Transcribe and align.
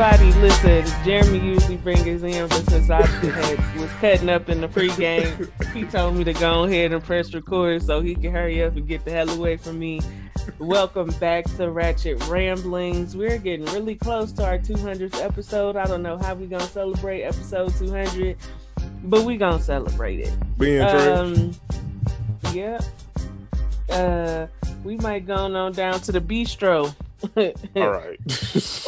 Everybody, 0.00 0.32
listen. 0.38 1.04
Jeremy 1.04 1.40
usually 1.40 1.76
brings 1.76 2.04
his 2.04 2.22
in, 2.22 2.46
but 2.46 2.64
since 2.70 2.88
I 2.88 3.04
had, 3.04 3.80
was 3.80 3.90
cutting 3.94 4.28
up 4.28 4.48
in 4.48 4.60
the 4.60 4.68
pregame, 4.68 5.50
he 5.72 5.82
told 5.86 6.14
me 6.14 6.22
to 6.22 6.32
go 6.34 6.62
ahead 6.62 6.92
and 6.92 7.02
press 7.02 7.34
record 7.34 7.82
so 7.82 8.00
he 8.00 8.14
can 8.14 8.30
hurry 8.30 8.62
up 8.62 8.76
and 8.76 8.86
get 8.86 9.04
the 9.04 9.10
hell 9.10 9.28
away 9.28 9.56
from 9.56 9.76
me. 9.76 10.00
Welcome 10.60 11.10
back 11.18 11.46
to 11.56 11.72
Ratchet 11.72 12.24
Ramblings. 12.28 13.16
We're 13.16 13.38
getting 13.38 13.66
really 13.74 13.96
close 13.96 14.30
to 14.34 14.44
our 14.44 14.56
200th 14.56 15.20
episode. 15.20 15.74
I 15.74 15.84
don't 15.86 16.04
know 16.04 16.16
how 16.16 16.36
we're 16.36 16.46
gonna 16.46 16.62
celebrate 16.68 17.22
episode 17.22 17.74
200, 17.74 18.36
but 19.02 19.24
we're 19.24 19.36
gonna 19.36 19.60
celebrate 19.60 20.20
it. 20.20 20.32
Being 20.58 20.80
Um, 20.80 21.50
yeah. 22.52 22.78
Uh, 23.90 24.46
we 24.84 24.96
might 24.98 25.26
go 25.26 25.34
on 25.34 25.72
down 25.72 25.98
to 26.02 26.12
the 26.12 26.20
bistro. 26.20 26.94
All 27.76 27.90
right. 27.90 28.18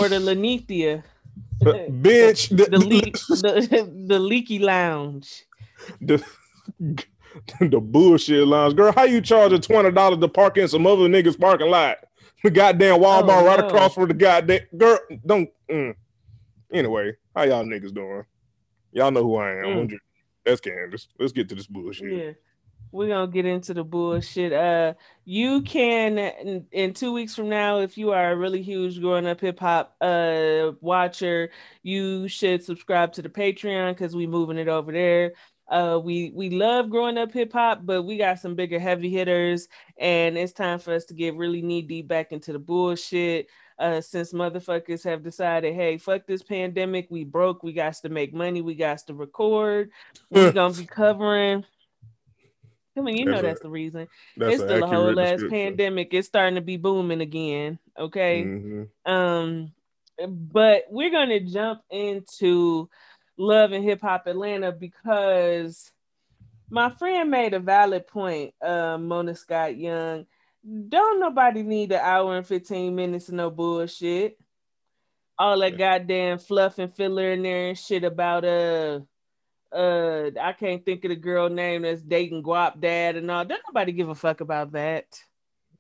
or 0.00 0.08
the 0.08 0.20
Lanithia. 0.20 1.02
Bitch. 1.62 2.56
The, 2.56 2.64
the, 2.70 2.78
leak, 2.78 3.14
the, 3.28 3.90
the 4.06 4.18
leaky 4.18 4.58
lounge. 4.58 5.44
the, 6.00 6.24
the 7.60 7.80
bullshit 7.80 8.46
lounge. 8.46 8.76
Girl, 8.76 8.92
how 8.92 9.04
you 9.04 9.20
charging 9.20 9.60
$20 9.60 10.20
to 10.20 10.28
park 10.28 10.56
in 10.58 10.68
some 10.68 10.86
other 10.86 11.08
niggas 11.08 11.38
parking 11.38 11.68
lot? 11.70 11.98
The 12.42 12.50
goddamn 12.50 13.00
Walmart 13.00 13.42
Oh, 13.42 13.46
right 13.46 13.60
no. 13.60 13.66
across 13.66 13.94
from 13.94 14.08
the 14.08 14.14
goddamn 14.14 14.60
girl. 14.76 14.98
Don't 15.26 15.50
mm. 15.70 15.94
anyway, 16.72 17.14
how 17.36 17.42
y'all 17.42 17.64
niggas 17.64 17.92
doing? 17.92 18.24
Y'all 18.92 19.10
know 19.10 19.22
who 19.22 19.36
I 19.36 19.50
am. 19.58 19.88
Mm. 19.88 19.98
That's 20.44 20.60
Candace. 20.60 21.08
Let's 21.18 21.32
get 21.32 21.48
to 21.50 21.54
this 21.54 21.66
bullshit. 21.66 22.12
Yeah. 22.12 22.32
We're 22.92 23.08
gonna 23.08 23.30
get 23.30 23.46
into 23.46 23.72
the 23.74 23.84
bullshit. 23.84 24.52
Uh 24.52 24.94
you 25.24 25.62
can 25.62 26.18
in, 26.18 26.66
in 26.72 26.92
two 26.92 27.12
weeks 27.12 27.34
from 27.34 27.48
now, 27.48 27.78
if 27.78 27.96
you 27.96 28.10
are 28.12 28.32
a 28.32 28.36
really 28.36 28.62
huge 28.62 29.00
growing 29.00 29.26
up 29.26 29.40
hip 29.40 29.60
hop 29.60 29.94
uh 30.00 30.72
watcher, 30.80 31.50
you 31.82 32.26
should 32.28 32.64
subscribe 32.64 33.12
to 33.12 33.22
the 33.22 33.28
Patreon 33.28 33.92
because 33.92 34.16
we 34.16 34.26
moving 34.26 34.58
it 34.58 34.68
over 34.68 34.90
there. 34.90 35.34
Uh 35.68 36.00
we 36.02 36.32
we 36.34 36.50
love 36.50 36.90
growing 36.90 37.16
up 37.16 37.32
hip 37.32 37.52
hop, 37.52 37.82
but 37.84 38.02
we 38.02 38.16
got 38.16 38.40
some 38.40 38.56
bigger 38.56 38.80
heavy 38.80 39.08
hitters, 39.08 39.68
and 39.98 40.36
it's 40.36 40.52
time 40.52 40.80
for 40.80 40.92
us 40.92 41.04
to 41.06 41.14
get 41.14 41.36
really 41.36 41.62
knee 41.62 41.82
deep 41.82 42.08
back 42.08 42.32
into 42.32 42.52
the 42.52 42.58
bullshit. 42.58 43.48
Uh, 43.78 43.98
since 43.98 44.34
motherfuckers 44.34 45.02
have 45.02 45.22
decided, 45.22 45.74
hey, 45.74 45.96
fuck 45.96 46.26
this 46.26 46.42
pandemic, 46.42 47.06
we 47.08 47.24
broke, 47.24 47.62
we 47.62 47.72
got 47.72 47.94
to 47.94 48.10
make 48.10 48.34
money, 48.34 48.60
we 48.60 48.74
got 48.74 48.98
to 48.98 49.14
record, 49.14 49.90
we're 50.28 50.52
gonna 50.52 50.74
be 50.74 50.84
covering. 50.84 51.64
I 52.96 53.00
mean, 53.02 53.16
you 53.16 53.24
know 53.24 53.40
That's 53.40 53.60
a- 53.60 53.64
the 53.64 53.70
reason. 53.70 54.08
That's 54.36 54.54
it's 54.54 54.62
still 54.64 54.82
a 54.84 54.86
whole 54.86 55.12
last 55.12 55.44
pandemic. 55.48 56.12
It's 56.12 56.26
starting 56.28 56.56
to 56.56 56.60
be 56.60 56.76
booming 56.76 57.20
again. 57.20 57.78
Okay. 57.98 58.42
Mhm. 58.44 58.88
Um, 59.06 59.72
but 60.28 60.84
we're 60.90 61.10
gonna 61.10 61.40
jump 61.40 61.82
into 61.90 62.88
Love 63.36 63.72
and 63.72 63.84
Hip 63.84 64.00
Hop 64.02 64.26
Atlanta 64.26 64.72
because 64.72 65.90
my 66.68 66.90
friend 66.90 67.30
made 67.30 67.54
a 67.54 67.58
valid 67.60 68.06
point, 68.06 68.54
uh, 68.60 68.98
Mona 68.98 69.34
Scott 69.34 69.76
Young. 69.76 70.26
Don't 70.88 71.20
nobody 71.20 71.62
need 71.62 71.90
an 71.92 72.00
hour 72.02 72.36
and 72.36 72.46
15 72.46 72.94
minutes 72.94 73.28
of 73.28 73.34
no 73.34 73.50
bullshit. 73.50 74.38
All 75.38 75.58
that 75.60 75.78
goddamn 75.78 76.38
fluff 76.38 76.78
and 76.78 76.94
filler 76.94 77.30
in 77.32 77.42
there 77.42 77.68
and 77.68 77.78
shit 77.78 78.04
about 78.04 78.44
uh 78.44 79.00
uh 79.72 80.30
I 80.40 80.52
can't 80.52 80.84
think 80.84 81.04
of 81.04 81.10
the 81.10 81.16
girl 81.16 81.48
name 81.48 81.82
that's 81.82 82.02
dating 82.02 82.42
Guap 82.42 82.80
Dad 82.80 83.16
and 83.16 83.30
all. 83.30 83.44
Don't 83.44 83.62
nobody 83.68 83.92
give 83.92 84.08
a 84.08 84.14
fuck 84.14 84.40
about 84.40 84.72
that. 84.72 85.20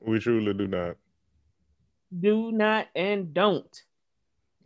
We 0.00 0.18
truly 0.18 0.54
do 0.54 0.66
not. 0.66 0.96
Do 2.18 2.52
not 2.52 2.88
and 2.94 3.32
don't. 3.32 3.82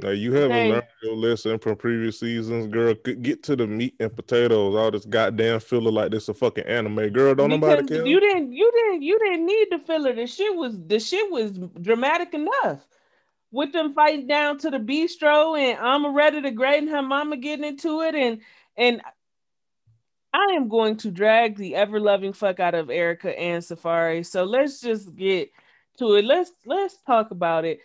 Now 0.00 0.10
you 0.10 0.32
haven't 0.32 0.70
learned 0.70 0.86
your 1.02 1.14
lesson 1.14 1.58
from 1.58 1.76
previous 1.76 2.18
seasons, 2.18 2.66
girl. 2.66 2.94
Get 2.94 3.44
to 3.44 3.54
the 3.54 3.66
meat 3.66 3.94
and 4.00 4.14
potatoes. 4.14 4.74
All 4.74 4.90
this 4.90 5.04
goddamn 5.04 5.60
filler 5.60 5.92
like 5.92 6.10
this 6.10 6.28
a 6.28 6.34
fucking 6.34 6.64
anime, 6.64 7.10
girl. 7.10 7.34
Don't 7.34 7.50
nobody 7.50 7.82
Because 7.82 7.98
care. 7.98 8.06
You 8.06 8.18
didn't 8.18 8.52
you 8.52 8.70
didn't 8.72 9.02
you 9.02 9.18
didn't 9.20 9.46
need 9.46 9.68
the 9.70 9.78
filler. 9.78 10.12
The 10.12 10.26
shit 10.26 10.56
was 10.56 10.76
the 10.86 10.98
shit 10.98 11.30
was 11.30 11.52
dramatic 11.80 12.34
enough. 12.34 12.84
With 13.52 13.72
them 13.72 13.94
fighting 13.94 14.26
down 14.26 14.58
to 14.58 14.70
the 14.70 14.78
bistro 14.78 15.56
and 15.56 15.78
I'm 15.78 16.12
ready 16.12 16.42
to 16.42 16.50
grade 16.50 16.82
and 16.82 16.90
her 16.90 17.02
mama 17.02 17.36
getting 17.36 17.64
into 17.64 18.00
it 18.00 18.16
and 18.16 18.40
and 18.76 19.00
I 20.32 20.54
am 20.54 20.68
going 20.68 20.96
to 20.98 21.10
drag 21.10 21.56
the 21.56 21.76
ever 21.76 22.00
loving 22.00 22.32
fuck 22.32 22.58
out 22.58 22.74
of 22.74 22.90
Erica 22.90 23.38
and 23.38 23.62
Safaree. 23.62 24.26
So 24.26 24.44
let's 24.44 24.80
just 24.80 25.14
get 25.14 25.50
to 25.98 26.14
it. 26.14 26.24
Let's 26.24 26.50
let's 26.66 26.96
talk 27.06 27.30
about 27.30 27.64
it. 27.64 27.80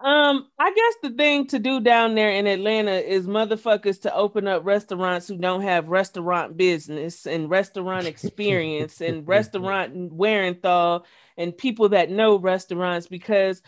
Um, 0.00 0.46
I 0.58 0.72
guess 0.72 0.94
the 1.02 1.16
thing 1.16 1.48
to 1.48 1.58
do 1.58 1.80
down 1.80 2.14
there 2.14 2.30
in 2.30 2.46
Atlanta 2.46 2.92
is 2.92 3.26
motherfuckers 3.26 4.02
to 4.02 4.14
open 4.14 4.46
up 4.46 4.64
restaurants 4.64 5.26
who 5.26 5.36
don't 5.36 5.62
have 5.62 5.88
restaurant 5.88 6.56
business 6.56 7.26
and 7.26 7.50
restaurant 7.50 8.06
experience 8.06 9.00
and 9.00 9.26
restaurant 9.26 10.12
Wearenthal 10.12 11.04
and 11.36 11.56
people 11.56 11.88
that 11.88 12.10
know 12.10 12.36
restaurants 12.36 13.08
because 13.08 13.60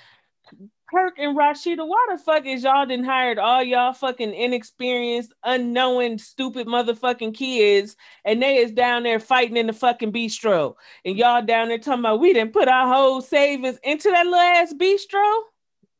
Kirk 0.90 1.18
and 1.18 1.36
Rasheeda, 1.36 1.86
why 1.86 2.06
the 2.10 2.18
fuck 2.18 2.46
is 2.46 2.64
y'all 2.64 2.86
done 2.86 3.04
hired 3.04 3.38
all 3.38 3.62
y'all 3.62 3.92
fucking 3.92 4.34
inexperienced, 4.34 5.32
unknowing, 5.44 6.18
stupid 6.18 6.66
motherfucking 6.66 7.34
kids 7.34 7.96
and 8.24 8.42
they 8.42 8.56
is 8.56 8.72
down 8.72 9.04
there 9.04 9.20
fighting 9.20 9.56
in 9.56 9.68
the 9.68 9.72
fucking 9.72 10.12
bistro 10.12 10.74
and 11.04 11.16
y'all 11.16 11.42
down 11.42 11.68
there 11.68 11.78
talking 11.78 12.00
about 12.00 12.20
we 12.20 12.32
didn't 12.32 12.52
put 12.52 12.68
our 12.68 12.92
whole 12.92 13.20
savings 13.20 13.78
into 13.84 14.10
that 14.10 14.26
little 14.26 14.40
ass 14.40 14.74
bistro? 14.74 15.42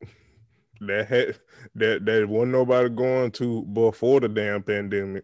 that 0.81 1.07
had 1.07 1.39
that 1.75 2.05
that 2.05 2.27
wasn't 2.27 2.51
nobody 2.51 2.89
going 2.89 3.31
to 3.31 3.61
before 3.63 4.19
the 4.19 4.27
damn 4.27 4.61
pandemic. 4.63 5.23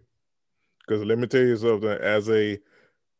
Because 0.79 1.03
let 1.03 1.17
me 1.17 1.27
tell 1.27 1.41
you 1.41 1.57
something, 1.57 1.89
as 1.89 2.29
a 2.29 2.57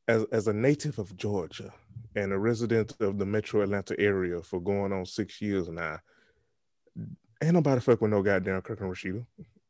as 0.07 0.23
as 0.31 0.47
a 0.47 0.53
native 0.53 0.99
of 0.99 1.15
Georgia 1.17 1.73
and 2.15 2.31
a 2.31 2.37
resident 2.37 2.93
of 3.01 3.17
the 3.17 3.25
Metro 3.25 3.61
Atlanta 3.61 3.99
area 3.99 4.41
for 4.41 4.61
going 4.61 4.93
on 4.93 5.05
six 5.05 5.41
years 5.41 5.67
now, 5.67 5.99
ain't 7.41 7.53
nobody 7.53 7.81
fuck 7.81 8.01
with 8.01 8.11
no 8.11 8.21
goddamn 8.21 8.61
Kirk 8.61 8.81
and 8.81 8.91
Rasheeda 8.91 9.25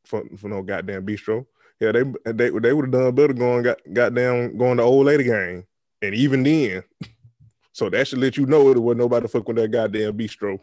for, 0.05 0.23
for 0.37 0.47
no 0.47 0.61
goddamn 0.61 1.05
bistro. 1.05 1.45
Yeah, 1.79 1.91
they 1.91 2.03
they 2.25 2.49
they 2.49 2.73
would 2.73 2.85
have 2.85 2.91
done 2.91 3.15
better 3.15 3.33
going 3.33 3.63
got 3.63 3.79
goddamn 3.93 4.57
going 4.57 4.77
to 4.77 4.83
old 4.83 5.05
lady 5.05 5.23
gang. 5.23 5.65
And 6.01 6.15
even 6.15 6.43
then, 6.43 6.83
so 7.71 7.89
that 7.89 8.07
should 8.07 8.19
let 8.19 8.37
you 8.37 8.45
know 8.45 8.69
it 8.69 8.77
wasn't 8.77 8.99
nobody 8.99 9.27
fuck 9.27 9.47
with 9.47 9.57
that 9.57 9.71
goddamn 9.71 10.17
bistro. 10.17 10.59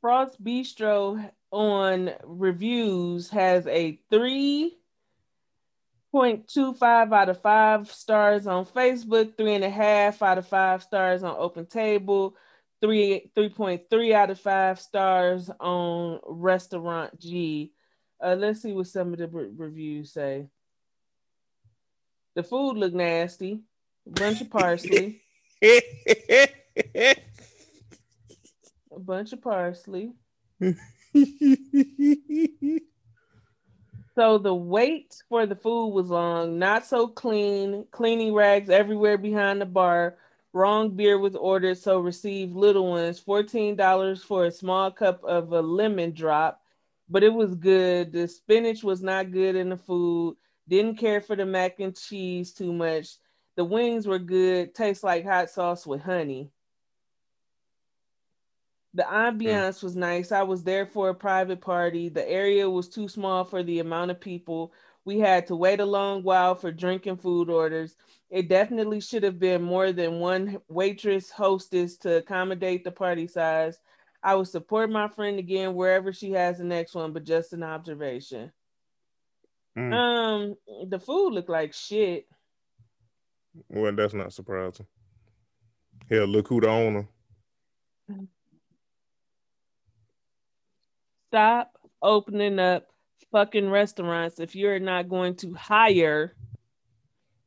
Frost 0.00 0.42
Bistro 0.44 1.30
on 1.50 2.10
reviews 2.24 3.30
has 3.30 3.66
a 3.66 3.98
3.25 4.12 7.12
out 7.12 7.30
of 7.30 7.40
5 7.40 7.90
stars 7.90 8.46
on 8.46 8.66
Facebook, 8.66 9.38
three 9.38 9.54
and 9.54 9.64
a 9.64 9.70
half 9.70 10.22
out 10.22 10.36
of 10.36 10.46
5 10.46 10.82
stars 10.82 11.22
on 11.22 11.34
Open 11.38 11.64
Table, 11.64 12.36
three 12.84 13.30
3.3 13.34 14.12
out 14.12 14.28
of 14.28 14.38
5 14.38 14.78
stars 14.78 15.50
on 15.58 16.20
Restaurant 16.26 17.18
G. 17.18 17.72
Uh, 18.22 18.36
let's 18.38 18.60
see 18.60 18.74
what 18.74 18.88
some 18.88 19.14
of 19.14 19.18
the 19.18 19.26
re- 19.26 19.48
reviews 19.56 20.12
say. 20.12 20.48
The 22.34 22.42
food 22.42 22.76
looked 22.76 22.94
nasty. 22.94 23.62
Bunch 24.06 24.42
of 24.42 24.50
parsley. 24.50 25.22
A 25.62 25.78
bunch 28.98 29.32
of 29.32 29.40
parsley. 29.40 30.12
So 34.16 34.38
the 34.38 34.54
wait 34.54 35.20
for 35.28 35.44
the 35.44 35.56
food 35.56 35.88
was 35.88 36.08
long, 36.08 36.56
not 36.60 36.86
so 36.86 37.08
clean, 37.08 37.84
cleaning 37.90 38.32
rags 38.32 38.70
everywhere 38.70 39.18
behind 39.18 39.60
the 39.60 39.66
bar. 39.66 40.18
Wrong 40.54 40.90
beer 40.90 41.18
was 41.18 41.34
ordered, 41.34 41.78
so 41.78 41.98
received 41.98 42.54
little 42.54 42.88
ones. 42.88 43.20
$14 43.20 44.22
for 44.24 44.46
a 44.46 44.52
small 44.52 44.90
cup 44.90 45.22
of 45.24 45.52
a 45.52 45.60
lemon 45.60 46.12
drop, 46.12 46.62
but 47.08 47.24
it 47.24 47.34
was 47.34 47.56
good. 47.56 48.12
The 48.12 48.28
spinach 48.28 48.84
was 48.84 49.02
not 49.02 49.32
good 49.32 49.56
in 49.56 49.70
the 49.70 49.76
food. 49.76 50.36
Didn't 50.68 50.96
care 50.98 51.20
for 51.20 51.34
the 51.36 51.44
mac 51.44 51.80
and 51.80 51.96
cheese 51.96 52.54
too 52.54 52.72
much. 52.72 53.16
The 53.56 53.64
wings 53.64 54.06
were 54.06 54.20
good, 54.20 54.74
tastes 54.74 55.02
like 55.02 55.24
hot 55.24 55.50
sauce 55.50 55.86
with 55.86 56.02
honey. 56.02 56.52
The 58.94 59.02
ambiance 59.02 59.82
was 59.82 59.96
nice. 59.96 60.30
I 60.30 60.44
was 60.44 60.62
there 60.62 60.86
for 60.86 61.08
a 61.08 61.14
private 61.14 61.60
party. 61.60 62.08
The 62.08 62.28
area 62.30 62.70
was 62.70 62.88
too 62.88 63.08
small 63.08 63.44
for 63.44 63.64
the 63.64 63.80
amount 63.80 64.12
of 64.12 64.20
people. 64.20 64.72
We 65.04 65.18
had 65.18 65.46
to 65.48 65.56
wait 65.56 65.80
a 65.80 65.84
long 65.84 66.22
while 66.22 66.54
for 66.54 66.72
drinking 66.72 67.18
food 67.18 67.50
orders. 67.50 67.96
It 68.30 68.48
definitely 68.48 69.00
should 69.00 69.22
have 69.22 69.38
been 69.38 69.62
more 69.62 69.92
than 69.92 70.18
one 70.18 70.58
waitress 70.68 71.30
hostess 71.30 71.96
to 71.98 72.16
accommodate 72.16 72.84
the 72.84 72.90
party 72.90 73.26
size. 73.26 73.78
I 74.22 74.34
would 74.34 74.48
support 74.48 74.90
my 74.90 75.08
friend 75.08 75.38
again 75.38 75.74
wherever 75.74 76.12
she 76.12 76.30
has 76.32 76.58
the 76.58 76.64
next 76.64 76.94
one, 76.94 77.12
but 77.12 77.24
just 77.24 77.52
an 77.52 77.62
observation. 77.62 78.50
Mm. 79.76 79.92
Um, 79.92 80.56
the 80.88 80.98
food 80.98 81.34
looked 81.34 81.50
like 81.50 81.74
shit. 81.74 82.26
Well, 83.68 83.94
that's 83.94 84.14
not 84.14 84.32
surprising. 84.32 84.86
Hell, 86.08 86.26
look 86.26 86.48
who 86.48 86.60
the 86.60 86.68
owner. 86.68 87.06
Stop 91.28 91.72
opening 92.00 92.58
up 92.58 92.86
fucking 93.32 93.70
restaurants 93.70 94.38
if 94.38 94.54
you're 94.54 94.78
not 94.78 95.08
going 95.08 95.34
to 95.36 95.52
hire 95.54 96.34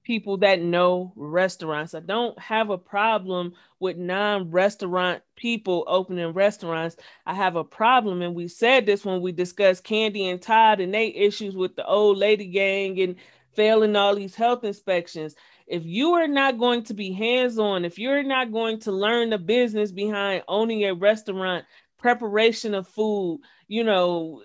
people 0.03 0.37
that 0.37 0.61
know 0.61 1.11
restaurants. 1.17 1.93
I 1.93 1.99
don't 1.99 2.39
have 2.39 2.69
a 2.69 2.77
problem 2.77 3.53
with 3.81 3.97
non-restaurant 3.97 5.21
people 5.35 5.83
opening 5.85 6.31
restaurants. 6.31 6.95
I 7.25 7.33
have 7.33 7.57
a 7.57 7.63
problem, 7.63 8.21
and 8.21 8.33
we 8.33 8.47
said 8.47 8.85
this 8.85 9.03
when 9.03 9.21
we 9.21 9.33
discussed 9.33 9.83
Kandi 9.83 10.31
and 10.31 10.41
Todd 10.41 10.79
and 10.79 10.93
they 10.93 11.07
issues 11.07 11.57
with 11.57 11.75
the 11.75 11.85
old 11.85 12.17
lady 12.17 12.47
gang 12.47 12.99
and 13.01 13.15
failing 13.53 13.97
all 13.97 14.15
these 14.15 14.35
health 14.35 14.63
inspections. 14.63 15.35
If 15.67 15.83
you 15.83 16.13
are 16.13 16.27
not 16.29 16.57
going 16.57 16.83
to 16.83 16.93
be 16.93 17.11
hands-on, 17.11 17.83
if 17.83 17.99
you're 17.99 18.23
not 18.23 18.53
going 18.53 18.79
to 18.81 18.93
learn 18.93 19.31
the 19.31 19.37
business 19.37 19.91
behind 19.91 20.43
owning 20.47 20.85
a 20.85 20.93
restaurant, 20.93 21.65
preparation 21.97 22.73
of 22.73 22.87
food, 22.87 23.41
you 23.67 23.83
know, 23.83 24.41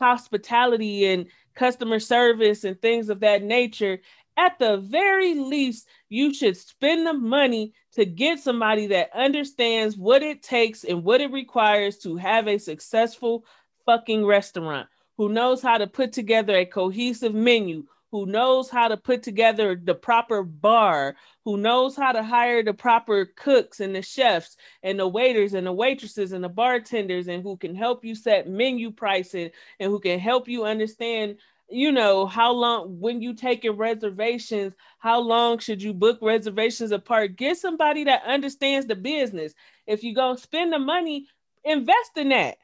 hospitality 0.00 1.06
and 1.06 1.26
customer 1.54 2.00
service 2.00 2.64
and 2.64 2.80
things 2.80 3.08
of 3.08 3.20
that 3.20 3.42
nature, 3.42 4.00
at 4.36 4.58
the 4.58 4.78
very 4.78 5.34
least, 5.34 5.86
you 6.08 6.34
should 6.34 6.56
spend 6.56 7.06
the 7.06 7.12
money 7.12 7.72
to 7.92 8.04
get 8.04 8.40
somebody 8.40 8.88
that 8.88 9.10
understands 9.14 9.96
what 9.96 10.22
it 10.22 10.42
takes 10.42 10.84
and 10.84 11.04
what 11.04 11.20
it 11.20 11.30
requires 11.30 11.98
to 11.98 12.16
have 12.16 12.48
a 12.48 12.58
successful 12.58 13.44
fucking 13.86 14.26
restaurant, 14.26 14.88
who 15.16 15.28
knows 15.28 15.62
how 15.62 15.78
to 15.78 15.86
put 15.86 16.12
together 16.12 16.56
a 16.56 16.66
cohesive 16.66 17.34
menu, 17.34 17.84
who 18.14 18.26
knows 18.26 18.70
how 18.70 18.86
to 18.86 18.96
put 18.96 19.24
together 19.24 19.74
the 19.74 19.92
proper 19.92 20.44
bar, 20.44 21.16
who 21.44 21.56
knows 21.56 21.96
how 21.96 22.12
to 22.12 22.22
hire 22.22 22.62
the 22.62 22.72
proper 22.72 23.24
cooks 23.34 23.80
and 23.80 23.92
the 23.92 24.02
chefs 24.02 24.56
and 24.84 25.00
the 25.00 25.08
waiters 25.08 25.52
and 25.52 25.66
the 25.66 25.72
waitresses 25.72 26.30
and 26.30 26.44
the 26.44 26.48
bartenders, 26.48 27.26
and 27.26 27.42
who 27.42 27.56
can 27.56 27.74
help 27.74 28.04
you 28.04 28.14
set 28.14 28.48
menu 28.48 28.92
pricing 28.92 29.50
and 29.80 29.90
who 29.90 29.98
can 29.98 30.20
help 30.20 30.46
you 30.46 30.64
understand 30.64 31.38
you 31.68 31.90
know 31.90 32.24
how 32.24 32.52
long 32.52 33.00
when 33.00 33.20
you 33.20 33.34
taking 33.34 33.72
reservations 33.72 34.74
how 35.00 35.18
long 35.18 35.58
should 35.58 35.82
you 35.82 35.92
book 35.92 36.20
reservations 36.22 36.92
apart? 36.92 37.34
Get 37.34 37.56
somebody 37.56 38.04
that 38.04 38.22
understands 38.24 38.86
the 38.86 38.94
business. 38.94 39.54
If 39.88 40.04
you 40.04 40.14
go 40.14 40.36
spend 40.36 40.72
the 40.72 40.78
money 40.78 41.26
invest 41.64 42.12
in 42.14 42.28
that 42.28 42.58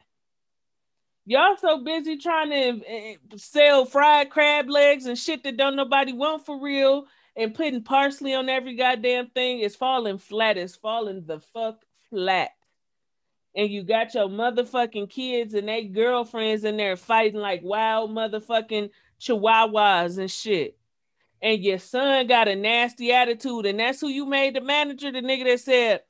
y'all 1.30 1.56
so 1.56 1.78
busy 1.84 2.16
trying 2.16 2.50
to 2.50 2.82
eh, 2.86 3.14
sell 3.36 3.84
fried 3.84 4.30
crab 4.30 4.68
legs 4.68 5.06
and 5.06 5.16
shit 5.16 5.44
that 5.44 5.56
don't 5.56 5.76
nobody 5.76 6.12
want 6.12 6.44
for 6.44 6.60
real 6.60 7.04
and 7.36 7.54
putting 7.54 7.82
parsley 7.82 8.34
on 8.34 8.48
every 8.48 8.74
goddamn 8.74 9.28
thing 9.28 9.60
is 9.60 9.76
falling 9.76 10.18
flat 10.18 10.58
it's 10.58 10.74
falling 10.74 11.24
the 11.26 11.38
fuck 11.38 11.82
flat 12.10 12.50
and 13.54 13.70
you 13.70 13.82
got 13.82 14.14
your 14.14 14.28
motherfucking 14.28 15.10
kids 15.10 15.54
and 15.54 15.68
they 15.68 15.84
girlfriends 15.84 16.64
in 16.64 16.76
there 16.76 16.96
fighting 16.96 17.40
like 17.40 17.60
wild 17.62 18.10
motherfucking 18.10 18.90
chihuahuas 19.20 20.18
and 20.18 20.30
shit. 20.30 20.76
And 21.42 21.62
your 21.62 21.78
son 21.78 22.26
got 22.26 22.48
a 22.48 22.54
nasty 22.54 23.12
attitude, 23.12 23.64
and 23.64 23.80
that's 23.80 24.00
who 24.00 24.08
you 24.08 24.26
made 24.26 24.54
the 24.54 24.60
manager, 24.60 25.10
the 25.10 25.22
nigga 25.22 25.44
that 25.44 25.60
said, 25.60 26.00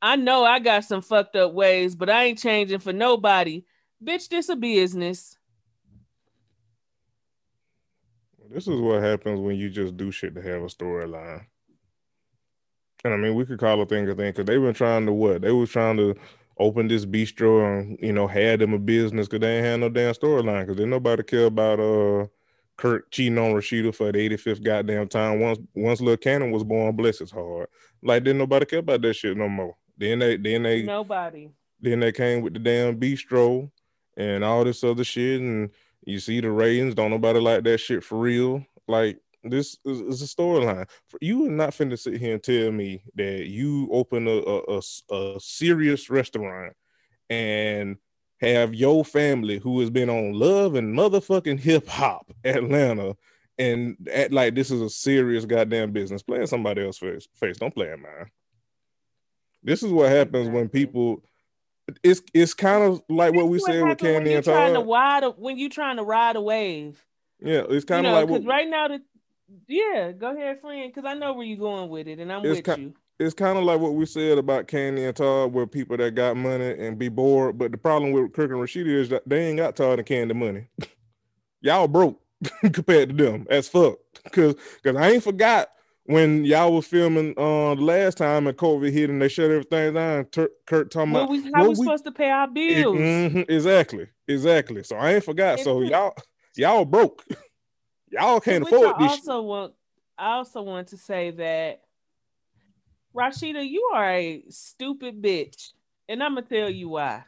I 0.00 0.16
know 0.16 0.44
I 0.44 0.58
got 0.58 0.84
some 0.84 1.02
fucked 1.02 1.36
up 1.36 1.52
ways, 1.52 1.94
but 1.94 2.08
I 2.08 2.24
ain't 2.24 2.38
changing 2.38 2.78
for 2.78 2.92
nobody. 2.92 3.62
Bitch, 4.02 4.28
this 4.28 4.48
a 4.48 4.56
business. 4.56 5.36
This 8.50 8.66
is 8.66 8.80
what 8.80 9.02
happens 9.02 9.38
when 9.40 9.56
you 9.56 9.70
just 9.70 9.96
do 9.96 10.10
shit 10.10 10.34
to 10.34 10.42
have 10.42 10.62
a 10.62 10.66
storyline. 10.66 11.44
And 13.04 13.14
I 13.14 13.16
mean, 13.16 13.34
we 13.34 13.44
could 13.44 13.60
call 13.60 13.80
a 13.80 13.86
thing 13.86 14.08
a 14.08 14.14
thing 14.14 14.32
because 14.32 14.46
they've 14.46 14.60
been 14.60 14.74
trying 14.74 15.06
to 15.06 15.12
what? 15.12 15.42
They 15.42 15.52
was 15.52 15.70
trying 15.70 15.98
to 15.98 16.16
open 16.58 16.88
this 16.88 17.06
bistro 17.06 17.80
and 17.80 17.98
you 18.02 18.12
know 18.12 18.26
had 18.26 18.60
them 18.60 18.74
a 18.74 18.78
business 18.78 19.26
because 19.26 19.40
they 19.40 19.56
ain't 19.56 19.64
had 19.64 19.80
no 19.80 19.88
damn 19.88 20.12
storyline 20.12 20.60
because 20.60 20.76
didn't 20.76 20.90
nobody 20.90 21.22
care 21.22 21.46
about 21.46 21.80
uh 21.80 22.26
Kirk 22.76 23.10
cheating 23.10 23.38
on 23.38 23.52
Rasheeda 23.52 23.94
for 23.94 24.10
the 24.10 24.30
85th 24.30 24.62
goddamn 24.64 25.08
time. 25.08 25.40
Once 25.40 25.58
once 25.74 26.00
little 26.00 26.16
Kannon 26.16 26.50
was 26.50 26.64
born, 26.64 26.96
bless 26.96 27.18
his 27.18 27.30
heart. 27.30 27.70
Like 28.02 28.24
didn't 28.24 28.38
nobody 28.38 28.66
care 28.66 28.78
about 28.80 29.02
that 29.02 29.14
shit 29.14 29.36
no 29.36 29.48
more. 29.48 29.76
Then 29.96 30.18
they 30.18 30.36
then 30.36 30.62
they 30.62 30.82
nobody. 30.82 31.50
Then 31.80 32.00
they 32.00 32.12
came 32.12 32.42
with 32.42 32.54
the 32.54 32.58
damn 32.58 32.98
bistro 32.98 33.70
and 34.20 34.44
all 34.44 34.64
this 34.64 34.84
other 34.84 35.04
shit, 35.04 35.40
and 35.40 35.70
you 36.04 36.20
see 36.20 36.40
the 36.40 36.50
ratings. 36.50 36.94
Don't 36.94 37.10
nobody 37.10 37.40
like 37.40 37.64
that 37.64 37.78
shit 37.78 38.04
for 38.04 38.18
real. 38.18 38.64
Like 38.86 39.18
this 39.42 39.78
is, 39.84 40.00
is 40.00 40.22
a 40.22 40.26
storyline. 40.26 40.88
You 41.20 41.46
are 41.46 41.50
not 41.50 41.70
finna 41.70 41.98
sit 41.98 42.20
here 42.20 42.34
and 42.34 42.42
tell 42.42 42.70
me 42.70 43.02
that 43.14 43.46
you 43.46 43.88
open 43.90 44.28
a, 44.28 44.30
a, 44.30 44.78
a, 44.78 45.36
a 45.36 45.40
serious 45.40 46.10
restaurant 46.10 46.74
and 47.30 47.96
have 48.40 48.74
your 48.74 49.04
family 49.04 49.58
who 49.58 49.80
has 49.80 49.90
been 49.90 50.10
on 50.10 50.32
love 50.32 50.74
and 50.74 50.96
motherfucking 50.96 51.60
hip 51.60 51.88
hop 51.88 52.30
Atlanta 52.44 53.16
and 53.58 53.96
act 54.12 54.32
like 54.32 54.54
this 54.54 54.70
is 54.70 54.82
a 54.82 54.90
serious 54.90 55.46
goddamn 55.46 55.92
business. 55.92 56.22
Playing 56.22 56.46
somebody 56.46 56.84
else's 56.84 56.98
face, 56.98 57.28
face. 57.34 57.56
don't 57.56 57.74
play 57.74 57.90
in 57.90 58.02
mine. 58.02 58.30
This 59.62 59.82
is 59.82 59.92
what 59.92 60.10
happens 60.10 60.48
when 60.48 60.68
people. 60.68 61.22
It's 62.02 62.22
it's 62.34 62.54
kind 62.54 62.82
of 62.82 63.02
like 63.08 63.34
what 63.34 63.48
we 63.48 63.58
said 63.58 63.82
with 63.82 63.98
Kandi 63.98 64.34
and 64.34 64.44
Todd. 64.44 64.74
To 64.74 64.80
ride 64.80 65.24
a, 65.24 65.30
when 65.30 65.58
you're 65.58 65.70
trying 65.70 65.96
to 65.96 66.02
ride 66.02 66.36
a 66.36 66.40
wave. 66.40 67.04
Yeah, 67.40 67.62
it's 67.68 67.84
kind 67.84 68.06
of 68.06 68.10
you 68.10 68.12
know, 68.12 68.18
like 68.18 68.28
because 68.28 68.46
right 68.46 68.68
now 68.68 68.88
the 68.88 69.00
yeah, 69.66 70.12
go 70.12 70.34
ahead, 70.34 70.60
friend, 70.60 70.92
because 70.92 71.08
I 71.08 71.14
know 71.14 71.32
where 71.32 71.46
you're 71.46 71.58
going 71.58 71.88
with 71.88 72.06
it, 72.06 72.18
and 72.18 72.32
I'm 72.32 72.42
with 72.42 72.64
ki- 72.64 72.80
you. 72.80 72.94
It's 73.18 73.34
kind 73.34 73.58
of 73.58 73.64
like 73.64 73.80
what 73.80 73.94
we 73.94 74.06
said 74.06 74.38
about 74.38 74.66
Kandi 74.66 75.06
and 75.06 75.14
Todd, 75.14 75.52
where 75.52 75.66
people 75.66 75.96
that 75.98 76.14
got 76.14 76.36
money 76.36 76.74
and 76.78 76.98
be 76.98 77.08
bored. 77.08 77.58
But 77.58 77.70
the 77.70 77.78
problem 77.78 78.12
with 78.12 78.32
Kirk 78.32 78.50
and 78.50 78.60
Rasheeda 78.60 78.86
is 78.86 79.08
that 79.10 79.28
they 79.28 79.48
ain't 79.48 79.58
got 79.58 79.76
Todd 79.76 79.98
and 79.98 80.08
Kandi 80.08 80.34
money. 80.34 80.68
y'all 81.60 81.88
broke 81.88 82.20
compared 82.72 83.10
to 83.10 83.24
them 83.24 83.46
as 83.50 83.68
fuck. 83.68 83.98
Cause, 84.32 84.54
cause 84.82 84.96
I 84.96 85.10
ain't 85.10 85.22
forgot 85.22 85.70
when 86.10 86.44
y'all 86.44 86.72
was 86.72 86.86
filming 86.86 87.34
uh 87.36 87.74
the 87.74 87.82
last 87.82 88.18
time 88.18 88.46
and 88.46 88.56
COVID 88.56 88.92
hit 88.92 89.10
and 89.10 89.22
they 89.22 89.28
shut 89.28 89.50
everything 89.50 89.94
down. 89.94 90.26
Tur- 90.26 90.50
Kirk 90.66 90.90
talking 90.90 91.12
well, 91.12 91.24
about 91.24 91.32
we, 91.32 91.50
how 91.54 91.62
we, 91.62 91.68
we 91.68 91.74
supposed 91.76 92.04
to 92.04 92.12
pay 92.12 92.30
our 92.30 92.48
bills. 92.48 92.96
mm-hmm, 92.96 93.42
exactly, 93.48 94.08
exactly. 94.26 94.82
So 94.82 94.96
I 94.96 95.14
ain't 95.14 95.24
forgot. 95.24 95.60
so 95.60 95.80
y'all 95.82 96.14
y'all 96.56 96.84
broke. 96.84 97.24
Y'all 98.12 98.40
can't 98.40 98.64
Which 98.64 98.72
afford 98.72 98.96
I 98.96 99.02
this. 99.04 99.12
Also 99.12 99.42
want 99.42 99.74
I 100.18 100.32
also 100.32 100.62
want 100.62 100.88
to 100.88 100.96
say 100.96 101.30
that 101.30 101.82
Rasheeda, 103.14 103.64
you 103.68 103.90
are 103.94 104.10
a 104.10 104.44
stupid 104.48 105.22
bitch, 105.22 105.72
and 106.08 106.22
I'm 106.22 106.34
gonna 106.34 106.46
tell 106.46 106.68
you 106.68 106.88
why. 106.88 107.24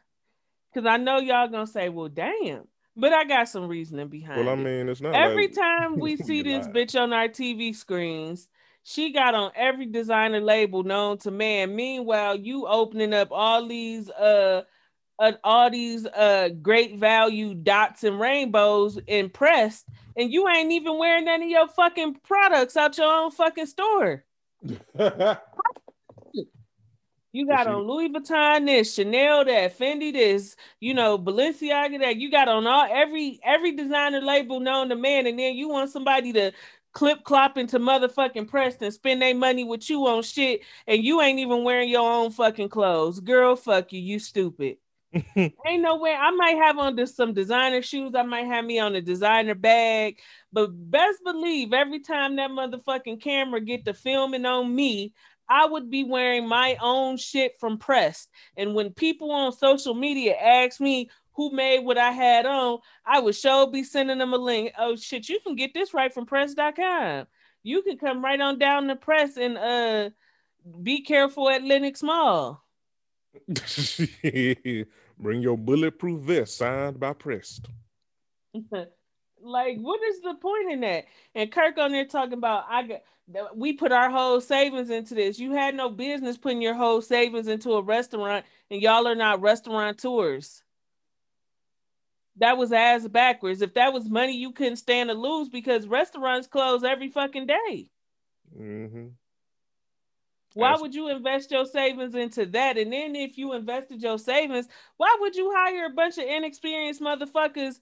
Because 0.72 0.88
I 0.88 0.96
know 0.96 1.18
y'all 1.18 1.48
gonna 1.48 1.66
say, 1.66 1.88
"Well, 1.88 2.08
damn," 2.08 2.66
but 2.96 3.12
I 3.12 3.24
got 3.24 3.48
some 3.48 3.68
reasoning 3.68 4.08
behind. 4.08 4.40
It. 4.40 4.44
Well, 4.44 4.52
I 4.52 4.56
mean, 4.56 4.88
it's 4.88 5.00
not 5.00 5.14
every 5.14 5.46
like... 5.46 5.54
time 5.54 5.98
we 6.00 6.16
see 6.16 6.42
this 6.42 6.66
bitch 6.66 7.00
on 7.00 7.12
our 7.12 7.28
TV 7.28 7.74
screens. 7.74 8.48
She 8.84 9.12
got 9.12 9.34
on 9.34 9.52
every 9.54 9.86
designer 9.86 10.40
label 10.40 10.82
known 10.82 11.18
to 11.18 11.30
man. 11.30 11.76
Meanwhile, 11.76 12.36
you 12.36 12.66
opening 12.66 13.14
up 13.14 13.28
all 13.30 13.66
these 13.66 14.10
uh 14.10 14.62
uh, 15.18 15.32
all 15.44 15.70
these 15.70 16.04
uh 16.06 16.48
great 16.60 16.98
value 16.98 17.54
dots 17.54 18.02
and 18.02 18.18
rainbows 18.18 18.98
impressed, 19.06 19.86
and 20.16 20.32
you 20.32 20.48
ain't 20.48 20.72
even 20.72 20.98
wearing 20.98 21.28
any 21.28 21.46
of 21.46 21.50
your 21.50 21.68
fucking 21.68 22.16
products 22.24 22.76
out 22.76 22.98
your 22.98 23.12
own 23.12 23.30
fucking 23.30 23.66
store. 23.66 24.24
you 27.32 27.46
got 27.46 27.66
on 27.66 27.86
Louis 27.86 28.08
Vuitton 28.08 28.66
this, 28.66 28.94
Chanel 28.94 29.44
that, 29.44 29.78
Fendi 29.78 30.12
this, 30.12 30.56
you 30.80 30.92
know, 30.92 31.18
Balenciaga 31.18 32.00
that. 32.00 32.16
You 32.16 32.30
got 32.30 32.48
on 32.48 32.66
all 32.66 32.88
every 32.90 33.38
every 33.44 33.76
designer 33.76 34.20
label 34.20 34.58
known 34.58 34.88
to 34.88 34.96
man, 34.96 35.26
and 35.26 35.38
then 35.38 35.54
you 35.54 35.68
want 35.68 35.90
somebody 35.90 36.32
to 36.32 36.52
clip 36.92 37.24
clop 37.24 37.56
into 37.58 37.78
motherfucking 37.78 38.48
Preston, 38.48 38.92
spend 38.92 39.22
their 39.22 39.34
money 39.34 39.64
with 39.64 39.88
you 39.88 40.06
on 40.06 40.22
shit, 40.22 40.62
and 40.86 41.02
you 41.02 41.20
ain't 41.20 41.38
even 41.38 41.64
wearing 41.64 41.88
your 41.88 42.10
own 42.10 42.30
fucking 42.30 42.68
clothes. 42.68 43.20
Girl, 43.20 43.56
fuck 43.56 43.92
you, 43.92 44.00
you 44.00 44.18
stupid. 44.18 44.76
Ain't 45.36 45.82
no 45.82 45.98
way. 45.98 46.14
I 46.18 46.30
might 46.30 46.56
have 46.56 46.78
on 46.78 46.96
this, 46.96 47.14
some 47.14 47.34
designer 47.34 47.82
shoes. 47.82 48.14
I 48.14 48.22
might 48.22 48.46
have 48.46 48.64
me 48.64 48.78
on 48.78 48.94
a 48.94 49.02
designer 49.02 49.54
bag. 49.54 50.18
But 50.52 50.68
best 50.90 51.18
believe 51.22 51.74
every 51.74 52.00
time 52.00 52.36
that 52.36 52.50
motherfucking 52.50 53.20
camera 53.20 53.60
get 53.60 53.84
the 53.84 53.92
filming 53.92 54.46
on 54.46 54.74
me, 54.74 55.12
I 55.48 55.66
would 55.66 55.90
be 55.90 56.04
wearing 56.04 56.48
my 56.48 56.78
own 56.80 57.18
shit 57.18 57.56
from 57.60 57.76
Pressed. 57.76 58.30
And 58.56 58.74
when 58.74 58.94
people 58.94 59.30
on 59.32 59.52
social 59.52 59.92
media 59.92 60.34
ask 60.34 60.80
me 60.80 61.10
who 61.42 61.56
made 61.56 61.84
what 61.84 61.98
I 61.98 62.12
had 62.12 62.46
on, 62.46 62.78
I 63.04 63.20
would 63.20 63.34
sure 63.34 63.70
be 63.70 63.82
sending 63.82 64.18
them 64.18 64.32
a 64.32 64.36
link. 64.36 64.72
Oh 64.78 64.94
shit, 64.96 65.28
you 65.28 65.40
can 65.40 65.56
get 65.56 65.74
this 65.74 65.92
right 65.92 66.12
from 66.12 66.26
press.com. 66.26 67.26
You 67.62 67.82
can 67.82 67.98
come 67.98 68.24
right 68.24 68.40
on 68.40 68.58
down 68.58 68.86
the 68.86 68.96
press 68.96 69.36
and 69.36 69.58
uh 69.58 70.10
be 70.82 71.02
careful 71.02 71.50
at 71.50 71.64
Lenox 71.64 72.02
Mall. 72.02 72.64
Bring 75.18 75.42
your 75.42 75.58
bulletproof 75.58 76.20
vest 76.20 76.58
signed 76.58 77.00
by 77.00 77.12
Pressed. 77.12 77.66
like, 78.70 79.78
what 79.78 80.00
is 80.02 80.20
the 80.20 80.34
point 80.34 80.72
in 80.72 80.80
that? 80.80 81.06
And 81.34 81.50
Kirk 81.50 81.78
on 81.78 81.90
there 81.90 82.04
talking 82.04 82.34
about 82.34 82.66
I 82.68 82.82
got 82.84 83.00
we 83.54 83.72
put 83.72 83.92
our 83.92 84.10
whole 84.10 84.40
savings 84.40 84.90
into 84.90 85.14
this. 85.14 85.38
You 85.38 85.52
had 85.52 85.74
no 85.74 85.88
business 85.88 86.36
putting 86.36 86.62
your 86.62 86.74
whole 86.74 87.00
savings 87.00 87.48
into 87.48 87.72
a 87.72 87.82
restaurant, 87.82 88.44
and 88.70 88.82
y'all 88.82 89.06
are 89.06 89.14
not 89.14 89.40
restaurateurs. 89.40 90.62
That 92.36 92.56
was 92.56 92.72
as 92.72 93.06
backwards. 93.08 93.62
If 93.62 93.74
that 93.74 93.92
was 93.92 94.08
money 94.08 94.36
you 94.36 94.52
couldn't 94.52 94.76
stand 94.76 95.10
to 95.10 95.14
lose 95.14 95.48
because 95.48 95.86
restaurants 95.86 96.46
close 96.46 96.82
every 96.82 97.08
fucking 97.08 97.46
day. 97.46 97.90
Mm-hmm. 98.58 99.08
Why 100.54 100.76
would 100.76 100.94
you 100.94 101.08
invest 101.08 101.50
your 101.50 101.64
savings 101.64 102.14
into 102.14 102.44
that? 102.46 102.76
And 102.76 102.92
then 102.92 103.16
if 103.16 103.38
you 103.38 103.54
invested 103.54 104.02
your 104.02 104.18
savings, 104.18 104.68
why 104.98 105.16
would 105.20 105.34
you 105.34 105.50
hire 105.54 105.86
a 105.86 105.90
bunch 105.90 106.18
of 106.18 106.24
inexperienced 106.24 107.00
motherfuckers 107.00 107.78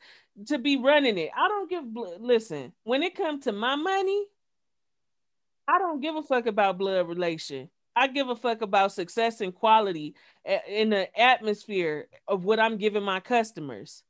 to 0.47 0.59
be 0.59 0.77
running 0.77 1.19
it? 1.19 1.31
I 1.37 1.49
don't 1.49 1.69
give 1.69 1.85
listen, 2.21 2.73
when 2.85 3.03
it 3.03 3.17
comes 3.17 3.45
to 3.45 3.53
my 3.53 3.75
money, 3.75 4.25
I 5.67 5.79
don't 5.79 6.01
give 6.01 6.15
a 6.15 6.23
fuck 6.23 6.47
about 6.47 6.79
blood 6.79 7.09
relation. 7.09 7.71
I 7.97 8.07
give 8.07 8.29
a 8.29 8.37
fuck 8.37 8.63
about 8.63 8.93
success 8.93 9.41
and 9.41 9.55
quality 9.55 10.15
in 10.69 10.91
the 10.91 11.21
atmosphere 11.21 12.07
of 12.29 12.45
what 12.45 12.61
I'm 12.61 12.77
giving 12.77 13.03
my 13.03 13.19
customers. 13.21 14.05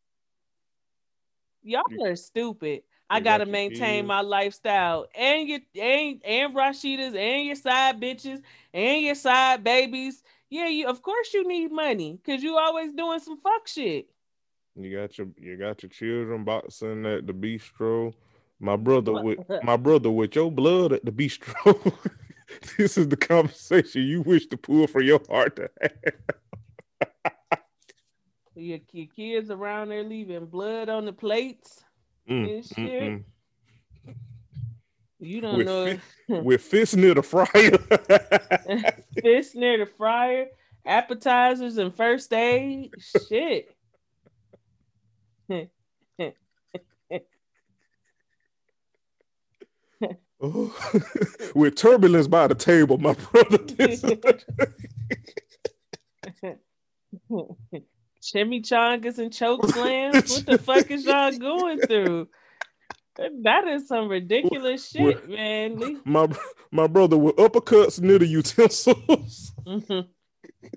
Y'all 1.63 1.83
mm. 1.91 2.11
are 2.11 2.17
stupid. 2.17 2.83
I 3.11 3.19
gotta 3.19 3.45
maintain 3.45 4.07
my 4.07 4.21
lifestyle 4.21 5.07
and 5.17 5.49
your 5.49 5.59
and 5.81 6.23
and 6.25 6.55
Rasheedas 6.55 7.17
and 7.17 7.45
your 7.45 7.57
side 7.57 8.01
bitches 8.01 8.41
and 8.73 9.03
your 9.03 9.17
side 9.17 9.65
babies. 9.65 10.23
Yeah, 10.49 10.69
you 10.69 10.87
of 10.87 11.03
course 11.03 11.35
you 11.35 11.47
need 11.47 11.73
money 11.73 12.21
because 12.25 12.43
you 12.43 12.57
always 12.57 12.93
doing 12.93 13.19
some 13.19 13.41
fuck 13.41 13.67
shit. 13.67 14.09
You 14.77 14.97
got 14.97 15.19
your 15.19 15.27
you 15.39 15.57
got 15.57 15.83
your 15.83 15.91
children 15.91 16.45
boxing 16.45 17.05
at 17.05 17.27
the 17.27 17.33
bistro. 17.33 18.15
My 18.61 18.77
brother 18.77 19.21
with 19.23 19.41
my 19.65 19.77
brother 19.77 20.11
with 20.11 20.37
your 20.37 20.51
blood 20.51 20.93
at 20.93 21.05
the 21.05 21.11
bistro. 21.11 21.93
this 22.79 22.97
is 22.97 23.09
the 23.09 23.17
conversation 23.17 24.03
you 24.03 24.23
wish 24.23 24.47
to 24.47 24.57
pull 24.57 24.87
for 24.87 25.03
your 25.03 25.21
heart 25.29 25.57
to 25.57 25.71
have. 25.83 26.15
Your, 28.61 28.79
your 28.93 29.07
kids 29.07 29.51
around 29.51 29.89
there 29.89 30.05
leaving 30.05 30.47
blood 30.47 30.89
on 30.89 31.05
the 31.05 31.13
plates 31.13 31.83
mm, 32.29 32.57
and 32.57 32.65
shit. 32.65 33.03
Mm, 33.03 33.25
mm. 34.09 34.15
You 35.19 35.41
don't 35.41 35.59
with 35.59 35.67
know. 35.67 35.99
Fi- 36.29 36.41
with 36.41 36.63
fists 36.63 36.97
near 36.97 37.15
the 37.15 37.23
fryer. 37.23 37.79
fists 39.23 39.55
near 39.55 39.79
the 39.79 39.87
fryer, 39.87 40.47
appetizers 40.87 41.79
and 41.79 41.95
first 41.95 42.33
aid. 42.33 42.93
Shit. 42.99 43.69
with 51.55 51.77
turbulence 51.77 52.27
by 52.27 52.47
the 52.47 52.55
table, 52.55 52.97
my 52.97 53.15
brother. 53.15 53.59
Chimichangas 58.23 59.19
and 59.19 59.33
choke 59.33 59.67
slams. 59.71 60.31
what 60.31 60.47
the 60.47 60.59
fuck 60.59 60.91
is 60.91 61.05
y'all 61.05 61.37
going 61.37 61.81
through? 61.81 62.29
That 63.43 63.67
is 63.69 63.89
some 63.89 64.09
ridiculous 64.09 64.89
shit, 64.89 65.29
man. 65.29 66.01
My 66.05 66.29
my 66.71 66.87
brother 66.87 67.19
with 67.19 67.37
uppercuts 67.37 68.01
near 68.01 68.19
the 68.19 68.27
utensils. 68.27 69.53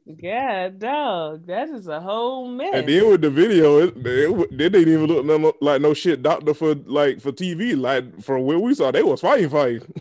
Yeah, 0.06 0.70
dog. 0.70 1.48
That 1.48 1.70
is 1.70 1.88
a 1.88 2.00
whole 2.00 2.48
mess. 2.48 2.74
And 2.74 2.88
then 2.88 3.10
with 3.10 3.22
the 3.22 3.30
video, 3.30 3.80
it, 3.80 3.94
it, 3.98 4.58
they 4.58 4.70
didn't 4.70 4.94
even 4.94 5.06
look 5.06 5.26
no, 5.26 5.54
like 5.62 5.82
no 5.82 5.94
shit 5.94 6.22
doctor 6.22 6.54
for 6.54 6.76
like 6.76 7.22
for 7.22 7.32
TV. 7.32 7.78
Like 7.78 8.22
from 8.22 8.44
where 8.44 8.60
we 8.60 8.74
saw, 8.76 8.92
they 8.92 9.04
was 9.04 9.22
fighting, 9.22 9.50
fighting. 9.50 9.94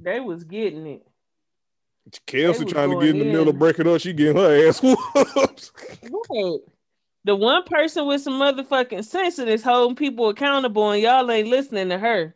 They 0.00 0.20
was 0.20 0.44
getting 0.44 0.86
it. 0.86 1.06
Kelsey 2.26 2.64
trying 2.64 2.90
to 2.90 3.00
get 3.00 3.10
in 3.10 3.18
the 3.18 3.24
middle 3.24 3.48
of 3.48 3.58
breaking 3.58 3.88
up. 3.88 4.00
She 4.00 4.12
getting 4.12 4.36
her 4.36 4.68
ass 4.68 4.82
whooped. 4.82 5.70
Right. 6.30 6.60
The 7.24 7.34
one 7.34 7.64
person 7.64 8.06
with 8.06 8.20
some 8.20 8.34
motherfucking 8.34 9.04
sense 9.04 9.38
is 9.38 9.62
holding 9.62 9.96
people 9.96 10.28
accountable, 10.28 10.90
and 10.90 11.02
y'all 11.02 11.30
ain't 11.30 11.48
listening 11.48 11.88
to 11.88 11.98
her. 11.98 12.34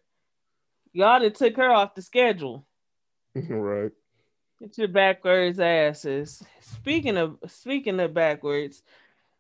Y'all 0.93 1.21
that 1.21 1.35
took 1.35 1.57
her 1.57 1.71
off 1.71 1.95
the 1.95 2.03
schedule. 2.03 2.67
right. 3.35 3.93
Get 4.61 4.79
your 4.79 4.89
backwards 4.89 5.61
asses. 5.61 6.43
Speaking 6.61 7.17
of 7.17 7.39
speaking 7.47 8.01
of 8.01 8.15
backwards, 8.15 8.83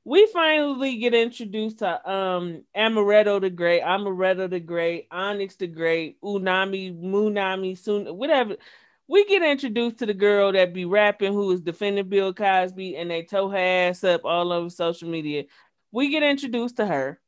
we 0.04 0.26
finally 0.26 0.96
get 0.98 1.14
introduced 1.14 1.78
to 1.78 2.10
um 2.10 2.62
Omeretta 2.76 3.40
the 3.40 3.50
Great, 3.50 3.82
Omeretta 3.82 4.48
the 4.48 4.60
Great, 4.60 5.08
Onyx 5.10 5.56
the 5.56 5.66
Great, 5.66 6.20
Unami, 6.20 6.96
Munami, 7.02 7.76
soon 7.76 8.06
whatever. 8.16 8.56
We 9.08 9.24
get 9.24 9.42
introduced 9.42 9.98
to 9.98 10.06
the 10.06 10.14
girl 10.14 10.52
that 10.52 10.74
be 10.74 10.84
rapping 10.84 11.32
who 11.32 11.50
is 11.52 11.62
defending 11.62 12.08
Bill 12.08 12.34
Cosby 12.34 12.96
and 12.96 13.10
they 13.10 13.22
tow 13.22 13.48
her 13.48 13.56
ass 13.56 14.04
up 14.04 14.26
all 14.26 14.52
over 14.52 14.68
social 14.68 15.08
media. 15.08 15.44
We 15.90 16.10
get 16.10 16.22
introduced 16.22 16.76
to 16.76 16.86
her. 16.86 17.18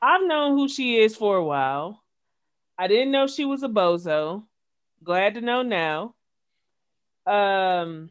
I've 0.00 0.26
known 0.26 0.56
who 0.56 0.66
she 0.66 0.96
is 0.96 1.14
for 1.14 1.36
a 1.36 1.44
while. 1.44 2.02
I 2.78 2.86
didn't 2.86 3.10
know 3.10 3.26
she 3.26 3.44
was 3.44 3.62
a 3.62 3.68
bozo. 3.68 4.44
Glad 5.04 5.34
to 5.34 5.40
know 5.42 5.62
now. 5.62 6.14
Um, 7.26 8.10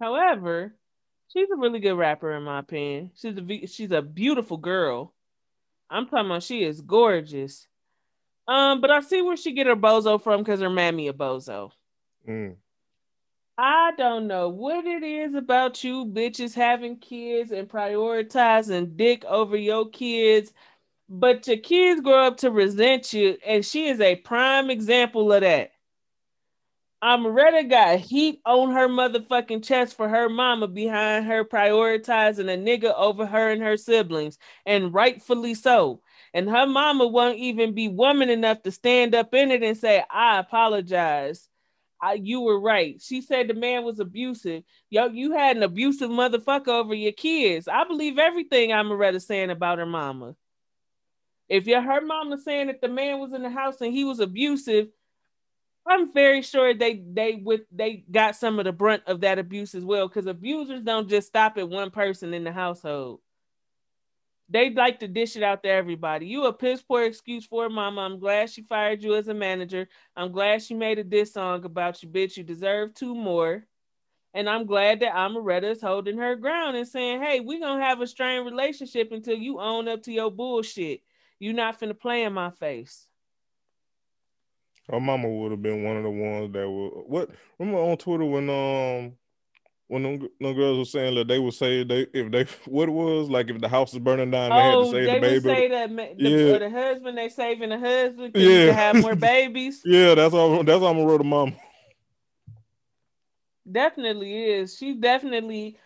however, 0.00 0.74
she's 1.28 1.50
a 1.50 1.56
really 1.56 1.80
good 1.80 1.94
rapper 1.94 2.32
in 2.32 2.44
my 2.44 2.60
opinion. 2.60 3.10
She's 3.16 3.36
a 3.36 3.66
she's 3.66 3.90
a 3.90 4.00
beautiful 4.00 4.56
girl. 4.56 5.12
I'm 5.90 6.06
talking 6.06 6.30
about 6.30 6.42
she 6.42 6.64
is 6.64 6.80
gorgeous. 6.80 7.66
Um, 8.48 8.80
but 8.80 8.90
I 8.90 9.00
see 9.00 9.20
where 9.20 9.36
she 9.36 9.52
get 9.52 9.66
her 9.66 9.76
bozo 9.76 10.22
from 10.22 10.40
because 10.40 10.60
her 10.60 10.70
mammy 10.70 11.08
a 11.08 11.12
bozo. 11.12 11.72
Mm. 12.28 12.56
I 13.56 13.92
don't 13.96 14.26
know 14.26 14.48
what 14.48 14.84
it 14.84 15.02
is 15.04 15.34
about 15.34 15.84
you 15.84 16.06
bitches 16.06 16.54
having 16.54 16.98
kids 16.98 17.52
and 17.52 17.68
prioritizing 17.68 18.96
dick 18.96 19.24
over 19.26 19.56
your 19.56 19.88
kids, 19.90 20.52
but 21.08 21.46
your 21.46 21.58
kids 21.58 22.00
grow 22.00 22.26
up 22.26 22.38
to 22.38 22.50
resent 22.50 23.12
you, 23.12 23.36
and 23.46 23.64
she 23.64 23.86
is 23.86 24.00
a 24.00 24.16
prime 24.16 24.70
example 24.70 25.32
of 25.32 25.42
that. 25.42 25.70
Omeretta 27.04 27.68
got 27.68 28.00
heat 28.00 28.40
on 28.46 28.72
her 28.72 28.88
motherfucking 28.88 29.62
chest 29.62 29.94
for 29.96 30.08
her 30.08 30.28
mama 30.30 30.66
behind 30.66 31.26
her 31.26 31.44
prioritizing 31.44 32.52
a 32.52 32.56
nigga 32.56 32.94
over 32.96 33.26
her 33.26 33.50
and 33.50 33.62
her 33.62 33.76
siblings, 33.76 34.38
and 34.66 34.94
rightfully 34.94 35.54
so. 35.54 36.00
And 36.32 36.48
her 36.48 36.66
mama 36.66 37.06
won't 37.06 37.38
even 37.38 37.74
be 37.74 37.88
woman 37.88 38.30
enough 38.30 38.62
to 38.62 38.72
stand 38.72 39.14
up 39.14 39.34
in 39.34 39.50
it 39.50 39.62
and 39.62 39.76
say, 39.76 40.02
I 40.10 40.38
apologize. 40.38 41.48
I, 42.04 42.14
you 42.14 42.42
were 42.42 42.60
right. 42.60 43.00
She 43.00 43.22
said 43.22 43.48
the 43.48 43.54
man 43.54 43.82
was 43.82 43.98
abusive. 43.98 44.62
Yo, 44.90 45.06
you 45.06 45.32
had 45.32 45.56
an 45.56 45.62
abusive 45.62 46.10
motherfucker 46.10 46.68
over 46.68 46.94
your 46.94 47.12
kids. 47.12 47.66
I 47.66 47.84
believe 47.84 48.18
everything 48.18 48.70
Omeretta 48.70 49.22
saying 49.22 49.48
about 49.48 49.78
her 49.78 49.86
mama. 49.86 50.36
If 51.48 51.66
you 51.66 51.80
her 51.80 52.00
mama 52.02 52.36
saying 52.38 52.66
that 52.66 52.82
the 52.82 52.88
man 52.88 53.20
was 53.20 53.32
in 53.32 53.42
the 53.42 53.48
house 53.48 53.80
and 53.80 53.90
he 53.90 54.04
was 54.04 54.20
abusive, 54.20 54.88
I'm 55.86 56.12
very 56.12 56.42
sure 56.42 56.74
they 56.74 57.02
they 57.10 57.36
with 57.42 57.62
they 57.72 58.04
got 58.10 58.36
some 58.36 58.58
of 58.58 58.66
the 58.66 58.72
brunt 58.72 59.04
of 59.06 59.22
that 59.22 59.38
abuse 59.38 59.74
as 59.74 59.84
well 59.84 60.06
because 60.06 60.26
abusers 60.26 60.82
don't 60.82 61.08
just 61.08 61.28
stop 61.28 61.56
at 61.56 61.68
one 61.70 61.90
person 61.90 62.34
in 62.34 62.44
the 62.44 62.52
household. 62.52 63.20
They 64.48 64.70
like 64.70 65.00
to 65.00 65.08
dish 65.08 65.36
it 65.36 65.42
out 65.42 65.62
to 65.62 65.70
everybody. 65.70 66.26
You 66.26 66.44
a 66.44 66.52
piss 66.52 66.82
poor 66.82 67.04
excuse 67.04 67.46
for 67.46 67.68
mama. 67.68 68.02
I'm 68.02 68.18
glad 68.18 68.50
she 68.50 68.62
fired 68.62 69.02
you 69.02 69.14
as 69.14 69.28
a 69.28 69.34
manager. 69.34 69.88
I'm 70.14 70.32
glad 70.32 70.62
she 70.62 70.74
made 70.74 70.98
a 70.98 71.04
diss 71.04 71.32
song 71.32 71.64
about 71.64 72.02
you, 72.02 72.08
bitch. 72.08 72.36
You 72.36 72.42
deserve 72.42 72.94
two 72.94 73.14
more. 73.14 73.66
And 74.34 74.50
I'm 74.50 74.66
glad 74.66 75.00
that 75.00 75.14
Omeretta 75.14 75.70
is 75.70 75.80
holding 75.80 76.18
her 76.18 76.34
ground 76.34 76.76
and 76.76 76.86
saying, 76.86 77.22
hey, 77.22 77.40
we're 77.40 77.60
gonna 77.60 77.84
have 77.84 78.00
a 78.00 78.06
strained 78.06 78.44
relationship 78.44 79.12
until 79.12 79.36
you 79.36 79.60
own 79.60 79.88
up 79.88 80.02
to 80.02 80.12
your 80.12 80.30
bullshit. 80.30 81.02
You're 81.38 81.54
not 81.54 81.80
finna 81.80 81.98
play 81.98 82.24
in 82.24 82.32
my 82.32 82.50
face. 82.50 83.06
Her 84.90 85.00
mama 85.00 85.28
would 85.28 85.52
have 85.52 85.62
been 85.62 85.84
one 85.84 85.96
of 85.96 86.02
the 86.02 86.10
ones 86.10 86.52
that 86.52 86.68
would 86.68 86.90
what 87.06 87.30
remember 87.58 87.80
on 87.80 87.96
Twitter 87.96 88.24
when 88.24 88.50
um 88.50 89.12
when 89.88 90.02
them, 90.02 90.28
them 90.40 90.54
girls 90.54 90.78
were 90.78 90.84
saying 90.84 91.14
that 91.14 91.28
they 91.28 91.38
would 91.38 91.54
say 91.54 91.84
they 91.84 92.06
if 92.12 92.30
they 92.30 92.44
what 92.66 92.88
it 92.88 92.92
was 92.92 93.28
like 93.28 93.50
if 93.50 93.60
the 93.60 93.68
house 93.68 93.92
is 93.92 93.98
burning 93.98 94.30
down 94.30 94.52
oh, 94.52 94.56
they 94.56 94.62
had 94.62 94.70
to 94.70 94.76
oh, 94.76 94.92
save 94.92 95.06
the 95.06 95.20
baby. 95.20 95.34
Would 95.34 95.42
say 95.42 95.68
that 95.68 95.96
the, 96.18 96.28
yeah. 96.28 96.58
the 96.58 96.70
husband 96.70 97.18
they 97.18 97.28
saving 97.28 97.68
the 97.70 97.78
husband 97.78 98.32
yeah. 98.34 98.66
to 98.66 98.72
have 98.72 98.96
more 98.96 99.16
babies. 99.16 99.82
yeah, 99.84 100.14
that's 100.14 100.34
all 100.34 100.62
that's 100.62 100.82
all 100.82 100.88
I'm 100.88 101.06
gonna 101.06 101.24
mom. 101.24 101.56
Definitely 103.70 104.44
is. 104.44 104.76
She 104.76 104.94
definitely 104.94 105.78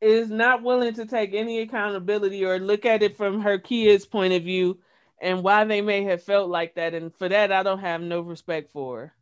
is 0.00 0.30
not 0.30 0.62
willing 0.62 0.94
to 0.94 1.06
take 1.06 1.34
any 1.34 1.60
accountability 1.60 2.44
or 2.44 2.58
look 2.58 2.84
at 2.86 3.02
it 3.02 3.16
from 3.16 3.40
her 3.40 3.58
kids' 3.58 4.06
point 4.06 4.32
of 4.32 4.42
view 4.42 4.78
and 5.20 5.42
why 5.42 5.64
they 5.64 5.80
may 5.80 6.02
have 6.04 6.22
felt 6.22 6.50
like 6.50 6.74
that. 6.74 6.94
And 6.94 7.14
for 7.14 7.28
that, 7.28 7.52
I 7.52 7.62
don't 7.62 7.78
have 7.78 8.00
no 8.00 8.20
respect 8.20 8.70
for 8.70 8.98
her. 8.98 9.14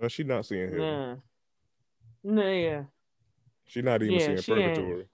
Well, 0.00 0.08
she 0.08 0.24
not 0.24 0.46
seeing. 0.46 0.72
Yeah. 0.80 1.14
No, 2.22 2.50
yeah. 2.50 2.82
She 3.70 3.82
not 3.82 4.02
even 4.02 4.18
Yeah, 4.18 4.26
seeing 4.26 4.42
she 4.42 4.52
ain't. 4.54 4.74
purgatory. 4.74 5.06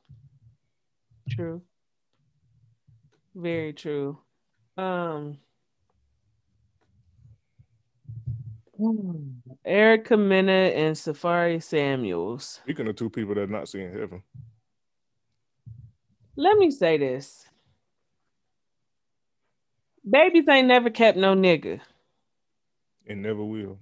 True. 1.29 1.63
Very 3.35 3.73
true. 3.75 4.19
Um 4.79 5.39
Erica 9.65 10.17
Mena 10.17 10.53
and 10.53 10.97
Safaree 10.97 11.63
Samuels. 11.63 12.61
Speaking 12.65 12.89
of 12.89 12.97
two 12.97 13.11
people 13.11 13.35
that 13.35 13.51
not 13.51 13.69
seeing 13.69 13.93
heaven, 13.93 14.23
Let 16.37 16.57
me 16.59 16.71
say 16.71 16.99
this. 16.99 17.47
Babies 20.09 20.49
ain't 20.49 20.69
never 20.69 20.91
kept 20.91 21.19
no 21.19 21.35
nigga. 21.35 21.81
and 23.07 23.23
never 23.23 23.45
will. 23.45 23.79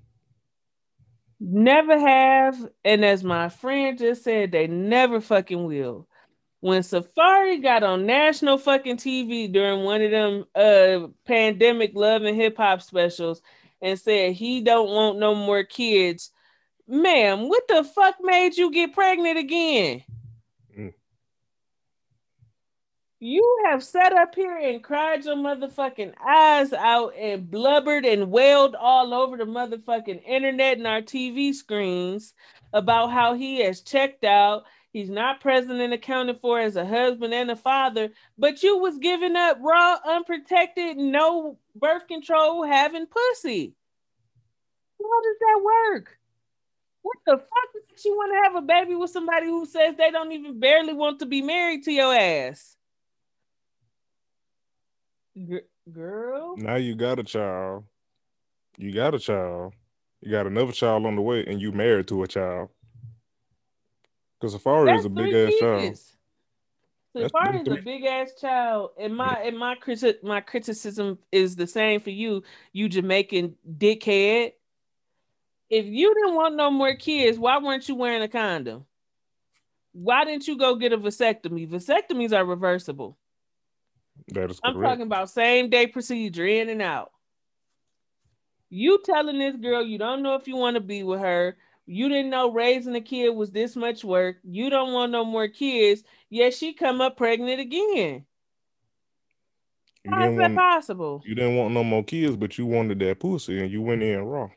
Never 1.41 1.99
have. 1.99 2.69
And 2.85 3.05
as 3.05 3.25
my 3.25 3.49
friend 3.49 3.99
just 3.99 4.25
said, 4.25 4.53
they 4.53 4.67
never 4.67 5.21
fucking 5.21 5.64
will. 5.64 6.09
When 6.61 6.83
Safaree 6.83 7.62
got 7.62 7.83
on 7.83 8.07
national 8.07 8.57
fucking 8.57 8.97
TV 8.97 9.53
during 9.53 9.85
one 9.85 10.00
of 10.00 10.11
them 10.11 10.45
uh 10.55 11.09
pandemic 11.26 11.93
love 11.95 12.23
and 12.23 12.35
hip 12.35 12.57
hop 12.57 12.81
specials 12.81 13.43
and 13.83 13.99
said 13.99 14.33
he 14.33 14.62
don't 14.62 14.88
want 14.88 15.19
no 15.19 15.35
more 15.35 15.62
kids, 15.62 16.31
ma'am, 16.88 17.49
what 17.49 17.69
the 17.69 17.85
fuck 17.85 18.17
made 18.23 18.57
you 18.57 18.71
get 18.71 18.95
pregnant 18.95 19.38
again? 19.38 20.05
Mm. 20.79 20.95
You 23.26 23.62
have 23.64 23.83
sat 23.83 24.12
up 24.12 24.35
here 24.35 24.54
and 24.54 24.85
cried 24.85 25.25
your 25.25 25.37
motherfucking 25.37 26.12
eyes 26.23 26.75
out 26.75 27.14
and 27.16 27.50
blubbered 27.50 28.04
and 28.04 28.31
wailed 28.31 28.75
all 28.75 29.14
over 29.14 29.38
the 29.38 29.45
motherfucking 29.45 30.23
internet 30.26 30.76
and 30.76 30.87
our 30.87 31.00
TV 31.00 31.54
screens 31.54 32.35
about 32.75 33.12
how 33.12 33.33
he 33.33 33.61
has 33.62 33.81
checked 33.81 34.25
out. 34.25 34.64
He's 34.93 35.09
not 35.09 35.40
present 35.40 35.81
and 35.81 35.95
accounted 35.95 36.43
for 36.43 36.61
as 36.61 36.76
a 36.76 36.85
husband 36.85 37.33
and 37.33 37.50
a 37.50 37.57
father, 37.57 38.11
but 38.37 38.62
you 38.62 38.76
was 38.76 38.99
giving 38.99 39.37
up 39.37 39.57
raw, 39.62 39.97
unprotected, 40.04 40.99
no 40.99 41.57
birth 41.75 42.07
control 42.07 42.62
having 42.62 43.07
pussy. 43.07 43.73
How 45.00 45.23
does 45.23 45.38
that 45.40 45.62
work? 45.64 46.19
What 47.00 47.16
the 47.25 47.38
fuck 47.38 47.88
makes 47.88 48.04
you 48.04 48.12
want 48.12 48.33
to 48.33 48.43
have 48.43 48.62
a 48.62 48.66
baby 48.66 48.95
with 48.95 49.12
somebody 49.12 49.47
who 49.47 49.64
says 49.64 49.95
they 49.97 50.11
don't 50.11 50.33
even 50.33 50.61
barely 50.61 50.93
want 50.93 51.21
to 51.21 51.26
be 51.26 51.40
married 51.40 51.85
to 51.85 51.90
your 51.90 52.14
ass? 52.14 52.76
Gr- 55.37 55.59
girl, 55.93 56.55
Now 56.57 56.76
you 56.76 56.95
got 56.95 57.19
a 57.19 57.25
child. 57.25 57.85
You 58.76 58.93
got 58.93 59.14
a 59.14 59.19
child. 59.19 59.75
You 60.21 60.31
got 60.31 60.47
another 60.47 60.73
child 60.73 61.07
on 61.07 61.17
the 61.17 61.23
way, 61.23 61.45
and 61.45 61.61
you 61.61 61.73
married 61.73 62.09
to 62.09 62.23
a 62.23 62.29
child. 62.29 62.71
Because 64.41 64.57
Safaree 64.57 64.87
that's 64.87 65.00
is 65.00 65.05
a 65.07 65.11
big 65.11 65.35
ass 65.35 65.59
child. 65.59 65.99
Safaree 67.17 67.62
is 67.62 67.69
a 67.69 67.83
big 67.83 68.05
ass 68.05 68.33
child, 68.41 68.91
and 68.99 69.17
my 69.17 69.41
and 69.41 69.59
my 69.59 69.75
criti- 69.76 70.23
my 70.23 70.41
criticism 70.41 71.19
is 71.31 71.57
the 71.57 71.67
same 71.67 72.00
for 72.00 72.11
you, 72.11 72.43
you 72.73 72.88
Jamaican 72.88 73.57
dickhead. 73.76 74.53
If 75.71 75.87
you 75.87 76.14
didn't 76.14 76.35
want 76.35 76.57
no 76.57 76.71
more 76.71 76.95
kids, 76.95 77.38
why 77.38 77.59
weren't 77.59 77.88
you 77.88 77.95
wearing 77.95 78.23
a 78.23 78.29
condom? 78.29 78.87
Why 79.93 80.25
didn't 80.25 80.47
you 80.47 80.59
go 80.59 80.75
get 80.76 80.93
a 80.93 80.99
vasectomy? 80.99 81.69
Vasectomies 81.69 82.37
are 82.37 82.45
reversible. 82.45 83.17
That 84.28 84.50
is 84.50 84.61
I'm 84.64 84.80
talking 84.80 85.02
about 85.02 85.30
same 85.30 85.68
day 85.71 85.87
procedure, 85.87 86.47
in 86.47 86.68
and 86.68 86.83
out. 86.83 87.12
You 88.71 89.00
telling 89.04 89.38
this 89.38 89.56
girl 89.56 89.83
you 89.83 89.99
don't 89.99 90.23
know 90.23 90.35
if 90.35 90.49
you 90.49 90.56
want 90.56 90.75
to 90.75 90.80
be 90.80 91.02
with 91.02 91.21
her. 91.21 91.56
You 91.87 92.09
didn't 92.09 92.30
know 92.30 92.50
raising 92.50 92.94
a 92.97 93.00
kid 93.00 93.30
was 93.30 93.50
this 93.50 93.76
much 93.76 94.02
work. 94.04 94.37
You 94.42 94.71
don't 94.71 94.92
want 94.94 95.12
no 95.12 95.25
more 95.25 95.49
kids. 95.49 96.02
Yet 96.30 96.54
she 96.54 96.73
come 96.73 97.00
up 97.00 97.16
pregnant 97.16 97.61
again. 97.61 98.25
you 100.04 100.11
How 100.11 100.30
is 100.30 100.37
that 100.38 100.52
want 100.52 100.56
possible? 100.56 101.23
you 101.26 101.34
didn't 101.34 101.56
want 101.56 101.75
no 101.75 101.84
more 101.84 102.02
kids, 102.02 102.36
but 102.36 102.56
you 102.56 102.67
wanted 102.67 102.99
that 103.00 103.21
pussy, 103.21 103.60
and 103.60 103.71
you 103.71 103.82
went 103.82 104.02
in 104.02 104.19
raw. 104.25 104.49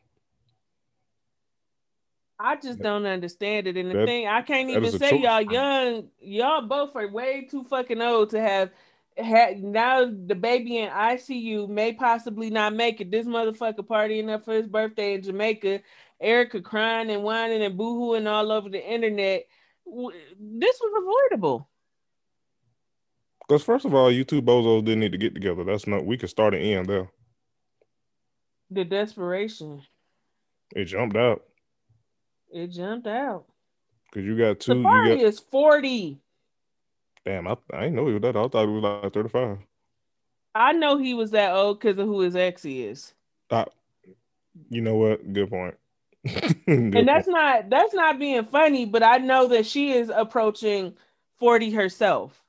I 2.40 2.56
just 2.56 2.80
don't 2.80 3.06
understand 3.06 3.68
it. 3.68 3.78
And 3.78 3.90
the 3.90 3.98
That- 3.98 4.06
thing 4.06 4.28
I 4.28 4.42
can't 4.44 4.70
even 4.70 4.92
say 4.92 5.18
y'all 5.18 5.42
young, 5.42 6.10
y'all 6.20 6.62
both 6.62 6.96
are 6.96 7.08
way 7.08 7.48
too 7.50 7.64
fucking 7.64 8.02
old 8.02 8.30
to 8.30 8.40
have 8.40 8.72
had 9.18 9.64
now 9.64 10.06
the 10.06 10.36
baby 10.36 10.78
in 10.78 10.90
ICU 10.90 11.68
may 11.68 11.94
possibly 11.94 12.50
not 12.50 12.74
make 12.76 13.02
it. 13.02 13.12
This 13.12 13.26
motherfucker 13.26 13.80
partying 13.80 14.30
up 14.30 14.46
for 14.46 14.54
his 14.54 14.68
birthday 14.68 15.16
in 15.16 15.24
Jamaica, 15.24 15.82
Erica 16.22 16.62
crying 16.62 17.10
and 17.10 17.24
whining 17.24 17.62
and 17.64 17.78
boohooing 17.78 18.28
all 18.30 18.52
over 18.52 18.70
the 18.70 18.84
internet. 18.86 19.46
This 19.86 20.80
was 20.82 21.04
avoidable. 21.32 21.70
Because 23.48 23.64
first 23.64 23.86
of 23.86 23.94
all, 23.96 24.12
you 24.12 24.24
two 24.26 24.42
bozos 24.42 24.84
didn't 24.84 25.00
need 25.00 25.14
to 25.14 25.18
get 25.18 25.34
together. 25.34 25.64
That's 25.64 25.88
not. 25.88 26.06
We 26.06 26.18
could 26.18 26.30
start 26.30 26.54
an 26.54 26.62
end 26.62 26.88
there. 26.88 27.10
The 28.70 28.84
desperation. 28.84 29.82
It 30.76 30.86
jumped 30.86 31.16
out 31.16 31.44
It 32.52 32.68
jumped 32.68 33.08
out. 33.08 33.46
because 34.12 34.26
you 34.28 34.38
got 34.38 34.60
two. 34.60 34.74
Safaree 34.74 35.12
You 35.12 35.16
got 35.18 35.26
is 35.26 35.40
40. 35.40 36.20
Damn. 37.28 37.46
I, 37.46 37.58
I 37.74 37.82
didn't 37.82 37.96
know 37.96 38.08
he 38.08 38.14
was 38.14 38.22
that. 38.22 38.38
I 38.38 38.48
thought 38.48 38.68
he 38.68 38.74
was 38.74 38.84
like 38.84 39.14
thirty 39.14 39.28
five. 39.28 39.58
I 40.56 40.72
know 40.72 40.98
he 40.98 41.14
was 41.14 41.32
that 41.32 41.52
old 41.54 41.80
because 41.80 41.98
of 41.98 42.08
who 42.08 42.22
his 42.22 42.38
ex 42.38 42.64
is. 42.64 43.14
You 44.70 44.82
know 44.82 44.96
what? 44.96 45.34
Good 45.34 45.50
point. 45.50 45.76
Good 46.26 46.96
and 46.96 47.08
that's 47.08 47.28
not 47.28 47.70
that's 47.70 47.94
not 47.94 48.18
being 48.18 48.46
funny, 48.46 48.86
but 48.86 49.04
I 49.04 49.18
know 49.18 49.48
that 49.50 49.66
she 49.66 49.92
is 49.92 50.10
approaching 50.10 50.96
40 51.40 51.72
herself. 51.72 52.42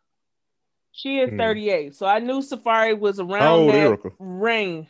She 0.92 1.18
is 1.18 1.30
Hmm. 1.30 1.38
38. 1.38 1.94
So 1.96 2.06
I 2.06 2.20
knew 2.20 2.40
Safaree 2.40 2.98
was 2.98 3.18
around 3.18 3.66
that 3.66 3.74
Erica? 3.74 4.12
range. 4.20 4.86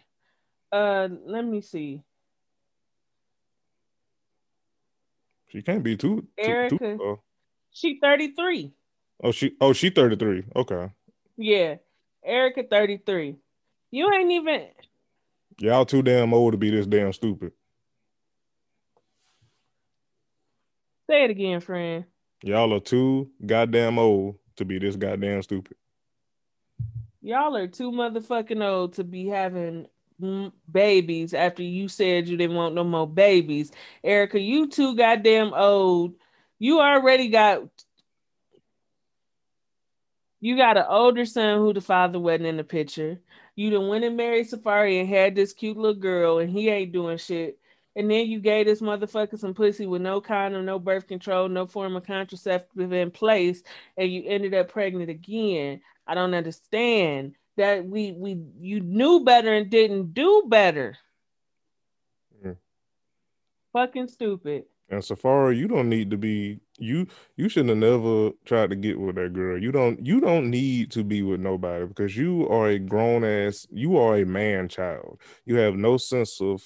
Uh 0.70 1.09
let 1.24 1.46
me 1.46 1.62
see. 1.62 2.03
She 5.48 5.62
can't 5.62 5.83
be 5.83 5.96
too. 5.96 6.27
too, 6.37 6.42
Erica. 6.44 6.77
too 6.79 7.03
uh, 7.03 7.16
She 7.72 7.98
33. 8.01 8.74
Oh, 9.23 9.33
she. 9.33 9.57
Oh, 9.61 9.73
she 9.73 9.91
thirty 9.91 10.17
three. 10.17 10.45
Okay. 10.55 10.91
Yeah. 11.37 11.77
Erica 12.25 12.65
33. 12.69 13.37
You 13.91 14.13
ain't 14.13 14.31
even 14.31 14.67
Y'all 15.61 15.87
too 15.87 16.03
damn 16.03 16.35
old 16.35 16.53
to 16.53 16.59
be 16.59 16.71
this 16.71 16.87
damn 16.87 17.13
stupid. 17.13 17.53
say 21.09 21.25
it 21.25 21.31
again, 21.31 21.61
friend. 21.61 22.05
Y'all 22.43 22.73
are 22.75 22.81
too 22.81 23.31
goddamn 23.45 23.99
old 23.99 24.37
to 24.57 24.65
be 24.65 24.79
this 24.79 24.95
goddamn 24.95 25.43
stupid. 25.43 25.77
Y'all 27.23 27.57
are 27.57 27.67
too 27.67 27.91
motherfucking 27.91 28.65
old 28.65 28.93
to 28.95 29.05
be 29.05 29.27
having 29.27 29.87
babies 30.71 31.35
after 31.35 31.63
you 31.63 31.89
said 31.89 32.29
you 32.29 32.37
didn't 32.37 32.57
want 32.57 32.75
no 32.75 32.85
more 32.85 33.09
babies. 33.09 33.73
Erica, 34.05 34.39
you 34.39 34.69
too 34.69 34.95
goddamn 34.97 35.55
old. 35.55 36.15
You 36.59 36.81
already 36.81 37.29
got 37.29 37.63
you 40.40 40.57
got 40.57 40.77
an 40.77 40.85
older 40.88 41.24
son 41.24 41.59
who 41.59 41.72
the 41.72 41.81
father 41.81 42.18
wasn't 42.18 42.46
in 42.46 42.57
the 42.57 42.64
picture. 42.64 43.18
You 43.57 43.70
done 43.70 43.88
went 43.88 44.05
and 44.05 44.16
married 44.16 44.48
Safaree 44.48 45.01
and 45.01 45.09
had 45.09 45.35
this 45.35 45.53
cute 45.53 45.77
little 45.77 46.01
girl 46.01 46.38
and 46.38 46.51
he 46.51 46.68
ain't 46.68 46.92
doing 46.92 47.18
shit. 47.18 47.59
And 47.96 48.09
then 48.09 48.29
you 48.29 48.38
gave 48.38 48.66
this 48.66 48.81
motherfucker 48.81 49.37
some 49.37 49.55
pussy 49.55 49.87
with 49.87 50.03
no 50.03 50.20
condom, 50.20 50.64
no 50.64 50.79
birth 50.79 51.09
control, 51.09 51.48
no 51.48 51.66
form 51.66 51.96
of 51.96 52.07
contraceptive 52.07 52.92
in 52.92 53.11
place, 53.11 53.64
and 53.96 54.12
you 54.12 54.22
ended 54.27 54.55
up 54.55 54.70
pregnant 54.70 55.11
again. 55.11 55.81
I 56.07 56.14
don't 56.14 56.35
understand 56.35 57.35
that 57.57 57.85
we 57.85 58.12
we 58.12 58.40
you 58.61 58.79
knew 58.79 59.24
better 59.24 59.53
and 59.53 59.68
didn't 59.68 60.14
do 60.14 60.44
better. 60.46 60.96
Mm. 62.44 62.57
Fucking 63.72 64.07
stupid. 64.07 64.66
And 64.88 65.03
Safaree, 65.03 65.57
you 65.57 65.66
don't 65.66 65.88
need 65.88 66.12
to 66.12 66.16
be 66.16 66.61
you. 66.79 67.07
You 67.37 67.49
shouldn't 67.49 67.71
have 67.71 67.79
never 67.79 68.31
tried 68.45 68.71
to 68.71 68.77
get 68.77 68.99
with 68.99 69.17
that 69.17 69.33
girl. 69.33 69.61
You 69.61 69.73
don't. 69.73 70.05
You 70.05 70.21
don't 70.21 70.51
need 70.51 70.91
to 70.93 71.05
be 71.05 71.23
with 71.23 71.41
nobody 71.41 71.87
because 71.87 72.17
you 72.17 72.49
are 72.49 72.69
a 72.69 72.79
grown 72.79 73.25
ass. 73.25 73.67
You 73.71 73.97
are 73.99 74.19
a 74.19 74.27
man 74.27 74.69
child. 74.69 75.21
You 75.45 75.57
have 75.57 75.75
no 75.75 75.97
sense 75.97 76.41
of. 76.41 76.62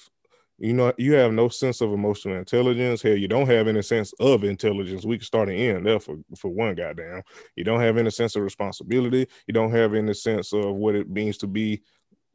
You 0.59 0.71
know, 0.71 0.93
you 0.97 1.13
have 1.13 1.33
no 1.33 1.49
sense 1.49 1.81
of 1.81 1.91
emotional 1.91 2.37
intelligence. 2.37 3.01
Hell, 3.01 3.17
you 3.17 3.27
don't 3.27 3.47
have 3.47 3.67
any 3.67 3.81
sense 3.81 4.13
of 4.19 4.43
intelligence. 4.43 5.03
We 5.03 5.17
can 5.17 5.25
start 5.25 5.49
and 5.49 5.57
end 5.57 5.85
there 5.85 5.99
for, 5.99 6.17
for 6.37 6.49
one 6.49 6.75
goddamn. 6.75 7.23
You 7.55 7.63
don't 7.63 7.81
have 7.81 7.97
any 7.97 8.11
sense 8.11 8.35
of 8.35 8.43
responsibility. 8.43 9.27
You 9.47 9.53
don't 9.53 9.71
have 9.71 9.95
any 9.95 10.13
sense 10.13 10.53
of 10.53 10.75
what 10.75 10.95
it 10.95 11.09
means 11.09 11.37
to 11.39 11.47
be 11.47 11.81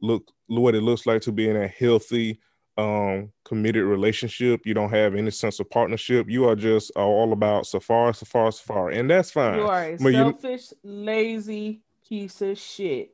look 0.01 0.31
what 0.47 0.75
it 0.75 0.81
looks 0.81 1.05
like 1.05 1.21
to 1.23 1.31
be 1.31 1.49
in 1.49 1.55
a 1.55 1.67
healthy 1.67 2.39
um 2.79 3.31
committed 3.45 3.83
relationship. 3.83 4.65
You 4.65 4.73
don't 4.73 4.89
have 4.91 5.15
any 5.15 5.31
sense 5.31 5.59
of 5.59 5.69
partnership. 5.69 6.29
You 6.29 6.47
are 6.47 6.55
just 6.55 6.91
all 6.95 7.33
about 7.33 7.65
Safaree, 7.65 8.11
Safaree, 8.11 8.49
Safaree, 8.63 8.97
and 8.97 9.09
that's 9.09 9.31
fine. 9.31 9.59
You 9.59 9.67
are 9.67 9.83
a 9.83 9.97
But 9.97 10.07
you- 10.13 10.13
selfish, 10.13 10.73
lazy 10.83 11.81
piece 12.07 12.41
of 12.41 12.57
shit. 12.57 13.11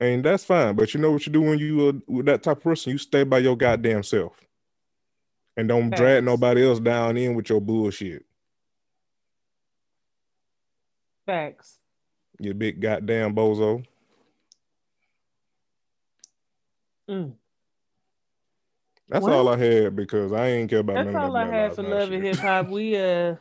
and 0.00 0.24
that's 0.24 0.44
fine. 0.44 0.74
But 0.76 0.94
you 0.94 1.00
know 1.00 1.10
what 1.10 1.26
you 1.26 1.32
do 1.32 1.42
when 1.42 1.58
you 1.58 1.88
are 1.88 1.92
with 2.06 2.26
that 2.26 2.42
type 2.42 2.58
of 2.58 2.62
person? 2.62 2.92
You 2.92 2.98
stay 2.98 3.24
by 3.24 3.38
your 3.38 3.56
goddamn 3.56 4.02
self, 4.04 4.38
and 5.56 5.68
don't 5.68 5.90
drag 5.90 6.22
nobody 6.24 6.64
else 6.66 6.78
down 6.80 7.16
in 7.16 7.34
with 7.34 7.48
your 7.50 7.60
bullshit. 7.60 8.24
Facts. 11.26 11.78
You 12.38 12.54
big 12.54 12.80
goddamn 12.80 13.34
bozo. 13.34 13.84
Mm. 17.10 17.32
That's 19.08 19.24
Well, 19.24 19.38
all 19.38 19.48
I 19.48 19.56
had 19.56 19.96
because 19.96 20.32
I 20.32 20.48
ain't 20.48 20.68
care 20.70 20.80
about 20.80 21.04
That's 21.04 21.16
all 21.16 21.36
I 21.36 21.46
had 21.46 21.74
for 21.74 21.82
love 21.82 22.12
and 22.12 22.22
hip 22.22 22.36
hop. 22.36 22.68
We 22.68 22.96
uh 22.96 23.36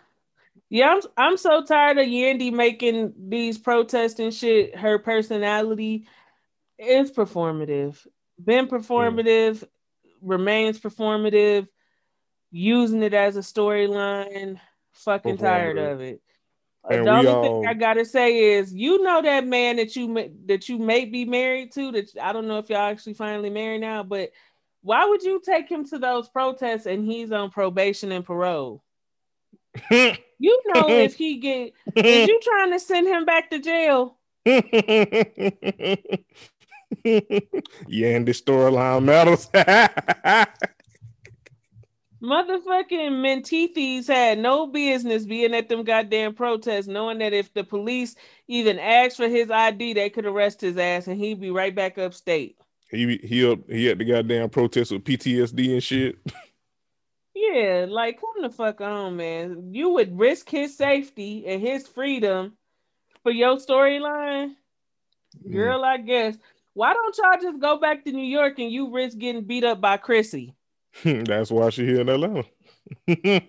yeah, 0.70 0.90
I'm 0.90 1.02
I'm 1.18 1.38
so 1.38 1.64
tired 1.64 1.98
of 1.98 2.08
Yandy 2.08 2.52
making 2.52 3.14
these 3.30 3.58
protesting 3.58 4.32
shit 4.32 4.76
her 4.76 5.00
personality. 5.00 6.08
is 6.78 7.12
performative. 7.12 8.06
Been 8.44 8.68
performative, 8.68 9.64
remains 10.22 10.80
performative, 10.80 11.68
using 12.52 13.02
it 13.04 13.14
as 13.14 13.36
a 13.36 13.42
storyline. 13.42 14.60
Fucking 14.94 15.38
tired 15.38 15.78
of 15.78 16.02
it. 16.02 16.22
And 16.90 17.06
the 17.06 17.12
only 17.12 17.28
all- 17.28 17.44
thing 17.62 17.68
I 17.68 17.74
gotta 17.74 18.06
say 18.06 18.56
is, 18.56 18.74
you 18.74 19.04
know 19.04 19.22
that 19.22 19.46
man 19.46 19.76
that 19.78 19.96
you 19.96 20.32
that 20.46 20.70
you 20.70 20.78
may 20.78 21.06
be 21.06 21.26
married 21.26 21.72
to. 21.74 21.92
That 21.92 22.10
I 22.22 22.32
don't 22.32 22.48
know 22.48 22.60
if 22.60 22.70
y'all 22.70 22.80
actually 22.80 23.14
finally 23.16 23.50
married 23.50 23.82
now, 23.82 24.04
but 24.04 24.32
why 24.88 25.06
would 25.06 25.22
you 25.22 25.42
take 25.46 25.70
him 25.70 25.86
to 25.86 26.00
those 26.00 26.30
protests 26.30 26.86
and 26.86 27.06
he's 27.06 27.34
on 27.34 27.52
probation 27.52 28.12
and 28.12 28.26
parole? 28.26 28.84
You 30.40 30.62
know 30.68 30.88
if 30.88 31.16
he 31.16 31.38
get 31.38 31.74
is 31.96 32.28
you 32.28 32.40
trying 32.44 32.72
to 32.72 32.80
send 32.80 33.08
him 33.08 33.26
back 33.26 33.50
to 33.50 33.58
jail? 33.58 34.18
Yandy 34.46 36.14
storyline 37.90 39.04
matters. 39.04 39.48
Motherfucking 42.22 43.14
Mendeecees 43.20 44.06
had 44.08 44.38
no 44.38 44.68
business 44.68 45.26
being 45.26 45.56
at 45.56 45.70
them 45.70 45.84
goddamn 45.84 46.36
protests, 46.36 46.86
knowing 46.86 47.18
that 47.18 47.34
if 47.34 47.52
the 47.56 47.64
police 47.64 48.16
even 48.48 48.78
asked 48.78 49.18
for 49.18 49.28
his 49.28 49.50
ID, 49.50 49.94
they 49.94 50.12
could 50.12 50.28
arrest 50.28 50.62
his 50.62 50.78
ass 50.78 51.08
and 51.08 51.20
he'd 51.20 51.42
be 51.42 51.50
right 51.50 51.74
back 51.74 51.98
upstate. 51.98 52.58
He 52.90 53.18
he 53.18 53.50
up 53.50 53.60
he 53.70 53.90
at 53.90 53.98
the 53.98 54.06
goddamn 54.06 54.50
protest 54.50 54.92
with 54.92 55.04
PTSD 55.04 55.74
and 55.74 55.84
shit. 55.84 56.18
Yeah, 57.40 57.86
like 57.88 58.20
come 58.20 58.42
the 58.42 58.50
fuck 58.50 58.82
on, 58.82 59.18
man. 59.18 59.70
You 59.72 59.92
would 59.92 60.18
risk 60.18 60.50
his 60.50 60.76
safety 60.76 61.46
and 61.46 61.62
his 61.62 61.88
freedom 61.88 62.54
for 63.22 63.32
your 63.32 63.58
storyline, 63.58 64.56
mm. 65.46 65.54
girl. 65.54 65.84
I 65.84 65.98
guess. 65.98 66.36
Why 66.74 66.94
don't 66.94 67.18
y'all 67.18 67.42
just 67.42 67.60
go 67.60 67.80
back 67.80 68.06
to 68.06 68.12
New 68.12 68.26
York 68.26 68.60
and 68.60 68.72
you 68.72 68.94
risk 68.94 69.18
getting 69.18 69.44
beat 69.44 69.64
up 69.64 69.82
by 69.82 69.98
Chrissy? 69.98 70.56
That's 71.04 71.50
why 71.50 71.70
she 71.72 71.86
here 71.86 72.02
in 72.02 72.10
Atlanta. 72.10 72.46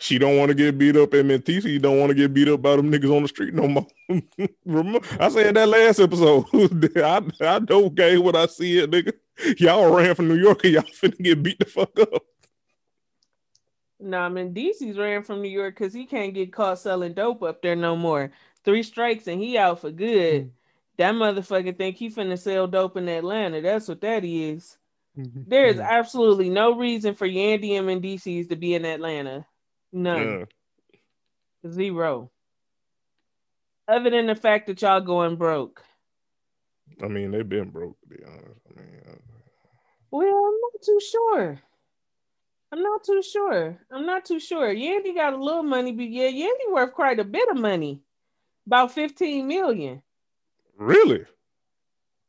she 0.00 0.18
don't 0.18 0.38
want 0.38 0.48
to 0.48 0.54
get 0.54 0.78
beat 0.78 0.96
up 0.96 1.12
at 1.12 1.26
Mendeecees. 1.26 1.64
You 1.64 1.78
don't 1.78 2.00
want 2.00 2.08
to 2.08 2.14
get 2.14 2.32
beat 2.32 2.48
up 2.48 2.62
by 2.62 2.74
them 2.74 2.90
niggas 2.90 3.14
on 3.14 3.22
the 3.22 3.28
street 3.28 3.52
no 3.52 3.68
more. 3.68 3.86
Remember, 4.64 5.06
I 5.20 5.28
said 5.28 5.54
that 5.54 5.68
last 5.68 6.00
episode. 6.00 6.46
I, 6.96 7.22
I 7.46 7.58
don't 7.58 7.94
care 7.94 8.18
what 8.18 8.34
I 8.34 8.46
see 8.46 8.78
it, 8.78 8.90
nigga. 8.90 9.12
Y'all 9.58 9.94
ran 9.94 10.14
from 10.14 10.28
New 10.28 10.36
York 10.36 10.64
and 10.64 10.72
y'all 10.72 10.82
finna 11.00 11.22
get 11.22 11.42
beat 11.42 11.58
the 11.58 11.66
fuck 11.66 11.98
up. 12.00 12.22
Nah, 14.00 14.24
I 14.24 14.28
mean 14.30 14.54
DC's 14.54 14.96
ran 14.96 15.22
from 15.22 15.42
New 15.42 15.50
York 15.50 15.76
because 15.78 15.92
he 15.92 16.06
can't 16.06 16.32
get 16.32 16.50
caught 16.50 16.78
selling 16.78 17.12
dope 17.12 17.42
up 17.42 17.60
there 17.60 17.76
no 17.76 17.94
more. 17.94 18.32
Three 18.64 18.82
strikes 18.82 19.26
and 19.26 19.40
he 19.40 19.58
out 19.58 19.82
for 19.82 19.90
good. 19.90 20.44
Mm-hmm. 20.44 20.50
That 20.96 21.14
motherfucker 21.14 21.76
think 21.76 21.96
he 21.96 22.08
finna 22.08 22.38
sell 22.38 22.66
dope 22.66 22.96
in 22.96 23.06
Atlanta. 23.06 23.60
That's 23.60 23.86
what 23.86 24.00
that 24.00 24.24
is. 24.24 24.78
Mm-hmm. 25.18 25.42
There 25.46 25.66
is 25.66 25.76
mm-hmm. 25.76 25.86
absolutely 25.90 26.48
no 26.48 26.74
reason 26.74 27.14
for 27.14 27.28
Yandy 27.28 27.72
and 27.72 27.86
Mendeecees 27.86 28.48
to 28.48 28.56
be 28.56 28.74
in 28.74 28.86
Atlanta. 28.86 29.46
None. 29.92 30.46
Yeah. 31.64 31.70
Zero. 31.70 32.30
Other 33.88 34.10
than 34.10 34.26
the 34.26 34.34
fact 34.34 34.66
that 34.68 34.80
y'all 34.82 35.00
going 35.00 35.36
broke. 35.36 35.82
I 37.02 37.08
mean, 37.08 37.30
they've 37.30 37.48
been 37.48 37.70
broke, 37.70 38.00
to 38.02 38.06
be 38.08 38.22
honest. 38.24 38.60
I 38.70 38.80
mean, 38.80 39.00
uh, 39.08 39.14
Well, 40.10 40.26
I'm 40.26 40.60
not 40.60 40.82
too 40.84 41.00
sure. 41.00 41.60
I'm 42.72 42.82
not 42.82 43.02
too 43.04 43.22
sure. 43.22 43.78
I'm 43.90 44.06
not 44.06 44.24
too 44.24 44.38
sure. 44.38 44.72
Yandy 44.72 45.14
got 45.14 45.32
a 45.32 45.42
little 45.42 45.64
money, 45.64 45.92
but 45.92 46.08
yeah, 46.08 46.28
Yandy 46.30 46.72
worth 46.72 46.92
quite 46.92 47.18
a 47.18 47.24
bit 47.24 47.48
of 47.48 47.58
money. 47.58 48.00
About 48.66 48.92
15 48.92 49.46
million. 49.46 50.02
really? 50.76 51.24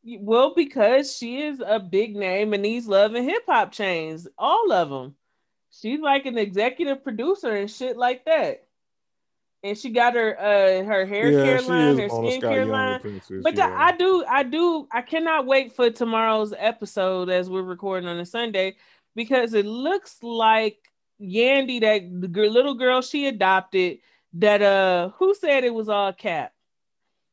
Well, 0.03 0.53
because 0.55 1.15
she 1.15 1.43
is 1.43 1.61
a 1.63 1.79
big 1.79 2.15
name 2.15 2.55
in 2.55 2.63
these 2.63 2.87
love 2.87 3.13
and 3.13 3.23
hip 3.29 3.43
hop 3.47 3.71
chains, 3.71 4.27
all 4.35 4.71
of 4.71 4.89
them. 4.89 5.15
She's 5.71 5.99
like 5.99 6.25
an 6.25 6.37
executive 6.37 7.03
producer 7.03 7.55
and 7.55 7.69
shit 7.71 7.97
like 7.97 8.25
that. 8.25 8.65
And 9.63 9.77
she 9.77 9.91
got 9.91 10.15
her 10.15 10.35
uh 10.39 10.83
her 10.83 11.05
hair 11.05 11.31
care 11.31 11.59
she 11.59 11.65
line, 11.67 11.97
her 11.97 12.09
on 12.09 12.23
the 12.25 12.31
skin 12.31 12.41
care 12.41 12.65
line. 12.65 12.99
princess, 12.99 13.41
But 13.43 13.55
yeah. 13.55 13.69
the- 13.69 13.75
I 13.75 13.91
do, 13.95 14.25
I 14.27 14.43
do, 14.43 14.87
I 14.91 15.01
cannot 15.01 15.45
wait 15.45 15.71
for 15.73 15.89
tomorrow's 15.91 16.53
episode 16.57 17.29
as 17.29 17.49
we're 17.49 17.61
recording 17.61 18.09
on 18.09 18.19
a 18.19 18.25
Sunday 18.25 18.75
because 19.15 19.53
it 19.53 19.65
looks 19.65 20.17
like 20.23 20.77
Yandy, 21.21 21.79
that 21.81 22.01
the 22.33 22.49
little 22.49 22.73
girl 22.73 23.01
she 23.03 23.27
adopted, 23.27 23.99
that 24.33 24.61
uh, 24.63 25.09
who 25.19 25.35
said 25.35 25.63
it 25.63 25.73
was 25.73 25.87
all 25.89 26.11
cap? 26.11 26.53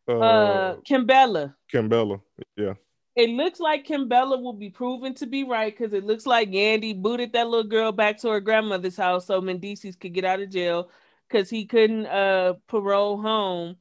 uh, 0.07 0.13
Uh, 0.19 0.77
Kimbella. 0.89 1.55
Kimbella. 1.73 2.21
Yeah. 2.57 2.75
It 3.19 3.31
looks 3.31 3.59
like 3.59 3.85
Kimbella 3.85 4.41
will 4.41 4.53
be 4.53 4.71
proven 4.71 5.13
to 5.15 5.27
be 5.27 5.43
right 5.43 5.77
because 5.77 5.93
it 5.93 6.05
looks 6.05 6.25
like 6.25 6.51
Yandy 6.51 6.95
booted 6.95 7.33
that 7.33 7.49
little 7.49 7.69
girl 7.69 7.91
back 7.91 8.17
to 8.19 8.29
her 8.29 8.39
grandmother's 8.39 8.97
house 8.97 9.27
so 9.27 9.41
Mendeecees 9.41 9.99
could 9.99 10.15
get 10.15 10.25
out 10.25 10.39
of 10.41 10.51
jail 10.51 10.89
because 11.29 11.51
he 11.51 11.67
couldn't 11.67 12.07
uh 12.07 12.55
parole 12.69 13.21
home 13.21 13.77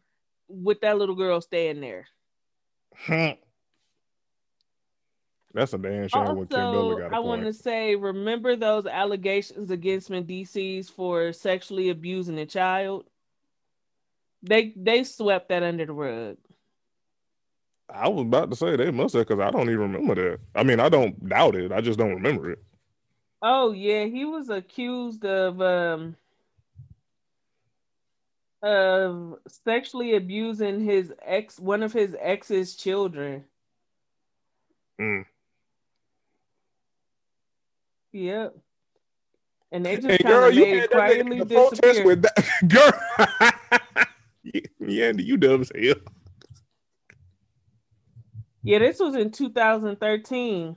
with 0.48 0.82
that 0.82 0.98
little 0.98 1.14
girl 1.14 1.40
staying 1.40 1.82
there. 1.82 2.08
That's 5.54 5.74
a 5.74 5.78
damn 5.78 6.08
shame 6.08 6.22
Also, 6.24 6.98
got 6.98 7.14
I 7.14 7.20
want 7.20 7.44
to 7.44 7.54
say, 7.54 7.96
remember 7.96 8.56
those 8.56 8.88
allegations 8.88 9.70
against 9.70 10.10
Mendeecees 10.10 10.90
for 10.90 11.32
sexually 11.32 11.90
abusing 11.90 12.40
a 12.40 12.48
child? 12.48 13.06
They 14.42 14.74
they 14.76 15.04
swept 15.04 15.50
that 15.50 15.62
under 15.62 15.86
the 15.86 15.94
rug. 15.94 16.38
I 17.90 18.10
was 18.10 18.24
about 18.24 18.50
to 18.50 18.56
say 18.56 18.76
they 18.76 18.92
must 18.92 19.14
have 19.16 19.28
because 19.28 19.42
I 19.42 19.52
don't 19.52 19.70
even 19.70 19.94
remember 19.94 20.16
that. 20.16 20.40
I 20.56 20.64
mean, 20.64 20.80
I 20.80 20.90
don't 20.90 21.28
doubt 21.28 21.56
it. 21.56 21.72
I 21.72 21.82
just 21.82 21.98
don't 22.00 22.16
remember 22.16 22.52
it. 22.52 22.60
Oh 23.42 23.72
yeah, 23.72 24.06
he 24.06 24.26
was 24.26 24.50
accused 24.50 25.24
of 25.26 25.62
um 25.62 26.16
of 28.64 29.38
sexually 29.48 30.16
abusing 30.16 30.80
his 30.84 31.14
ex 31.24 31.60
one 31.60 31.84
of 31.84 31.94
his 31.94 32.16
ex's 32.20 32.76
children. 32.76 33.46
Mm. 35.00 35.26
Yep. 38.14 38.56
And 39.72 39.86
they 39.86 39.98
just 39.98 40.08
Hey, 40.08 40.18
kind 40.18 40.34
girl, 40.36 40.50
of 40.50 40.54
you 40.56 40.66
had 40.66 40.90
that 40.92 40.92
quietly 40.92 41.38
in 41.42 41.48
disappear. 41.48 42.06
with 42.06 42.22
that 42.24 42.46
girl. 42.68 44.06
yeah, 44.80 45.12
you 45.16 45.38
dumb 45.38 45.62
as 45.62 45.72
hell. 45.76 45.96
Yeah, 48.68 48.80
this 48.80 49.00
was 49.00 49.16
in 49.16 49.32
2013. 49.32 50.76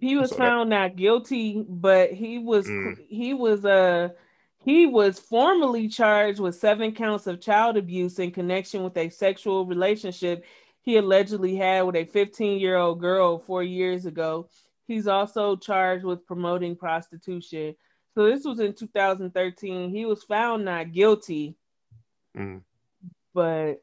He 0.00 0.16
was 0.16 0.30
that- 0.30 0.38
found 0.38 0.70
not 0.70 0.96
guilty, 0.96 1.64
but 1.68 2.12
he 2.12 2.38
was 2.38 2.66
Mm. 2.66 2.98
he 3.08 3.34
was 3.34 3.64
uh 3.64 4.10
he 4.58 4.84
was 4.86 5.18
formally 5.20 5.86
charged 5.88 6.40
with 6.40 6.56
seven 6.56 6.92
counts 6.92 7.28
of 7.28 7.40
child 7.40 7.76
abuse 7.76 8.18
in 8.18 8.32
connection 8.32 8.82
with 8.82 8.96
a 8.96 9.08
sexual 9.08 9.64
relationship 9.64 10.44
he 10.82 10.96
allegedly 10.96 11.54
had 11.56 11.82
with 11.82 11.94
a 11.96 12.04
15-year-old 12.04 13.00
girl 13.00 13.38
4 13.38 13.62
years 13.62 14.06
ago. 14.06 14.48
He's 14.88 15.06
also 15.06 15.54
charged 15.56 16.04
with 16.04 16.26
promoting 16.26 16.74
prostitution. 16.76 17.76
So 18.14 18.26
this 18.26 18.44
was 18.44 18.58
in 18.60 18.72
2013. 18.72 19.90
He 19.90 20.04
was 20.04 20.24
found 20.24 20.64
not 20.64 20.90
guilty 20.92 21.56
Mm. 22.36 22.62
but 23.32 23.82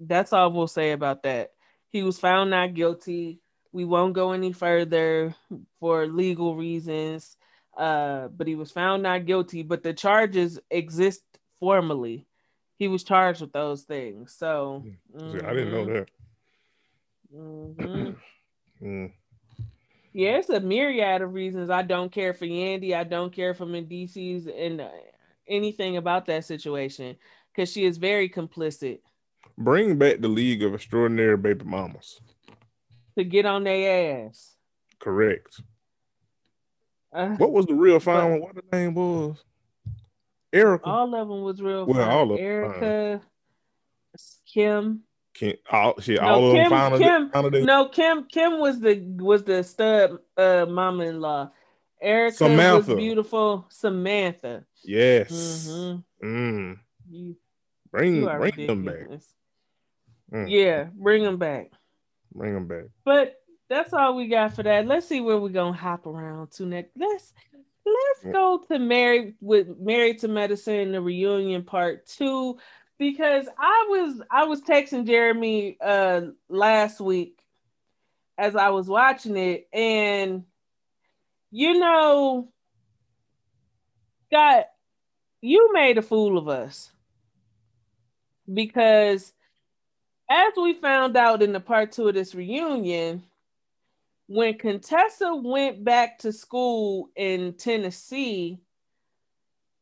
that's 0.00 0.32
all 0.32 0.50
we'll 0.50 0.66
say 0.66 0.92
about 0.92 1.22
that. 1.24 1.52
He 1.92 2.02
was 2.02 2.18
found 2.18 2.50
not 2.50 2.74
guilty. 2.74 3.40
We 3.72 3.84
won't 3.84 4.14
go 4.14 4.32
any 4.32 4.52
further 4.52 5.34
for 5.80 6.06
legal 6.06 6.56
reasons. 6.56 7.36
Uh, 7.76 8.28
but 8.28 8.48
he 8.48 8.56
was 8.56 8.72
found 8.72 9.02
not 9.04 9.26
guilty. 9.26 9.62
But 9.62 9.82
the 9.84 9.94
charges 9.94 10.58
exist 10.70 11.22
formally. 11.60 12.26
He 12.78 12.88
was 12.88 13.04
charged 13.04 13.42
with 13.42 13.52
those 13.52 13.82
things. 13.82 14.32
So 14.34 14.86
See, 15.18 15.40
I 15.40 15.54
didn't 15.54 15.72
know 15.72 15.86
that. 15.86 16.08
mhm, 17.34 17.76
mhm. 17.76 18.16
Mm. 18.82 19.12
Yeah, 20.12 20.38
it's 20.38 20.50
a 20.50 20.60
myriad 20.60 21.22
of 21.22 21.34
reasons 21.34 21.70
I 21.70 21.82
don't 21.82 22.12
care 22.12 22.34
for 22.34 22.46
Yandy. 22.46 22.94
I 22.94 23.04
don't 23.04 23.32
care 23.32 23.54
for 23.54 23.66
Mendeecees 23.66 24.46
and 24.48 24.82
anything 25.48 25.96
about 25.96 26.26
that 26.26 26.44
situation 26.44 27.16
because 27.52 27.70
she 27.72 27.84
is 27.84 27.98
very 27.98 28.28
complicit 28.28 29.00
Bring 29.58 29.96
back 29.98 30.20
the 30.20 30.28
League 30.28 30.62
of 30.62 30.74
Extraordinary 30.74 31.36
Baby 31.36 31.64
Mamas. 31.64 32.20
to 33.18 33.24
get 33.24 33.44
on 33.46 33.64
their 33.64 34.26
ass. 34.26 34.54
Correct. 34.98 35.60
Uh, 37.12 37.30
What 37.36 37.52
was 37.52 37.66
the 37.66 37.74
real 37.74 38.00
fine 38.00 38.30
one? 38.32 38.40
What 38.40 38.54
the 38.54 38.76
name 38.76 38.94
was? 38.94 39.42
Erica. 40.52 40.84
all 40.86 41.14
of 41.14 41.28
them 41.28 41.42
was 41.42 41.60
real. 41.62 41.86
Well, 41.86 42.00
fine. 42.04 42.08
all 42.10 42.32
of 42.32 42.38
Erica, 42.40 43.20
Kim. 44.46 45.02
Kim, 45.34 45.56
all, 45.70 45.98
shit, 46.00 46.20
No, 46.20 46.28
all 46.28 46.46
of 46.48 46.52
them 46.54 46.62
Kim- 46.64 46.70
found 46.70 46.98
Kim- 47.02 47.30
found 47.30 47.54
it. 47.54 47.64
No, 47.64 47.88
Kim. 47.88 48.24
Kim 48.24 48.60
was 48.60 48.78
the 48.80 49.00
was 49.18 49.44
the 49.44 49.62
stud 49.64 50.18
uh, 50.36 50.66
mama-in-law. 50.68 51.50
Erica 52.02 52.36
Samantha. 52.36 52.90
was 52.92 52.98
beautiful. 52.98 53.66
Samantha. 53.70 54.64
Yes. 54.84 55.68
Mhm. 55.70 56.04
Mm. 56.22 56.78
You, 57.10 57.36
Bring, 57.90 58.16
you 58.16 58.28
bring 58.28 58.66
them 58.66 58.84
back. 58.84 59.06
Mm. 60.32 60.46
Yeah, 60.48 60.86
bring 60.94 61.22
them 61.22 61.36
back. 61.38 61.70
Bring 62.34 62.54
them 62.54 62.66
back. 62.66 62.84
But 63.04 63.34
that's 63.68 63.92
all 63.92 64.16
we 64.16 64.28
got 64.28 64.54
for 64.54 64.62
that. 64.62 64.86
Let's 64.86 65.06
see 65.06 65.20
where 65.20 65.38
we're 65.38 65.50
gonna 65.50 65.76
hop 65.76 66.06
around 66.06 66.52
to 66.52 66.66
next. 66.66 66.90
Let's 66.96 67.32
let's 67.84 68.32
go 68.32 68.62
to 68.68 68.78
Married 68.78 69.34
with 69.40 69.68
Married 69.78 70.20
to 70.20 70.28
Medicine, 70.28 70.92
the 70.92 71.00
reunion 71.00 71.64
part 71.64 72.06
two, 72.06 72.58
because 72.98 73.46
I 73.58 73.86
was 73.88 74.22
I 74.30 74.44
was 74.44 74.62
texting 74.62 75.06
Jeremy 75.06 75.76
uh 75.80 76.22
last 76.48 77.00
week 77.00 77.38
as 78.38 78.56
I 78.56 78.70
was 78.70 78.88
watching 78.88 79.36
it, 79.36 79.68
and 79.72 80.44
you 81.50 81.78
know, 81.78 82.48
Scott, 84.26 84.64
you 85.42 85.70
made 85.72 85.98
a 85.98 86.02
fool 86.02 86.38
of 86.38 86.48
us 86.48 86.90
because 88.52 89.32
as 90.32 90.54
we 90.56 90.72
found 90.72 91.16
out 91.16 91.42
in 91.42 91.52
the 91.52 91.60
part 91.60 91.92
two 91.92 92.08
of 92.08 92.14
this 92.14 92.34
reunion, 92.34 93.22
when 94.28 94.56
Contessa 94.56 95.34
went 95.34 95.84
back 95.84 96.18
to 96.20 96.32
school 96.32 97.10
in 97.14 97.52
Tennessee, 97.52 98.58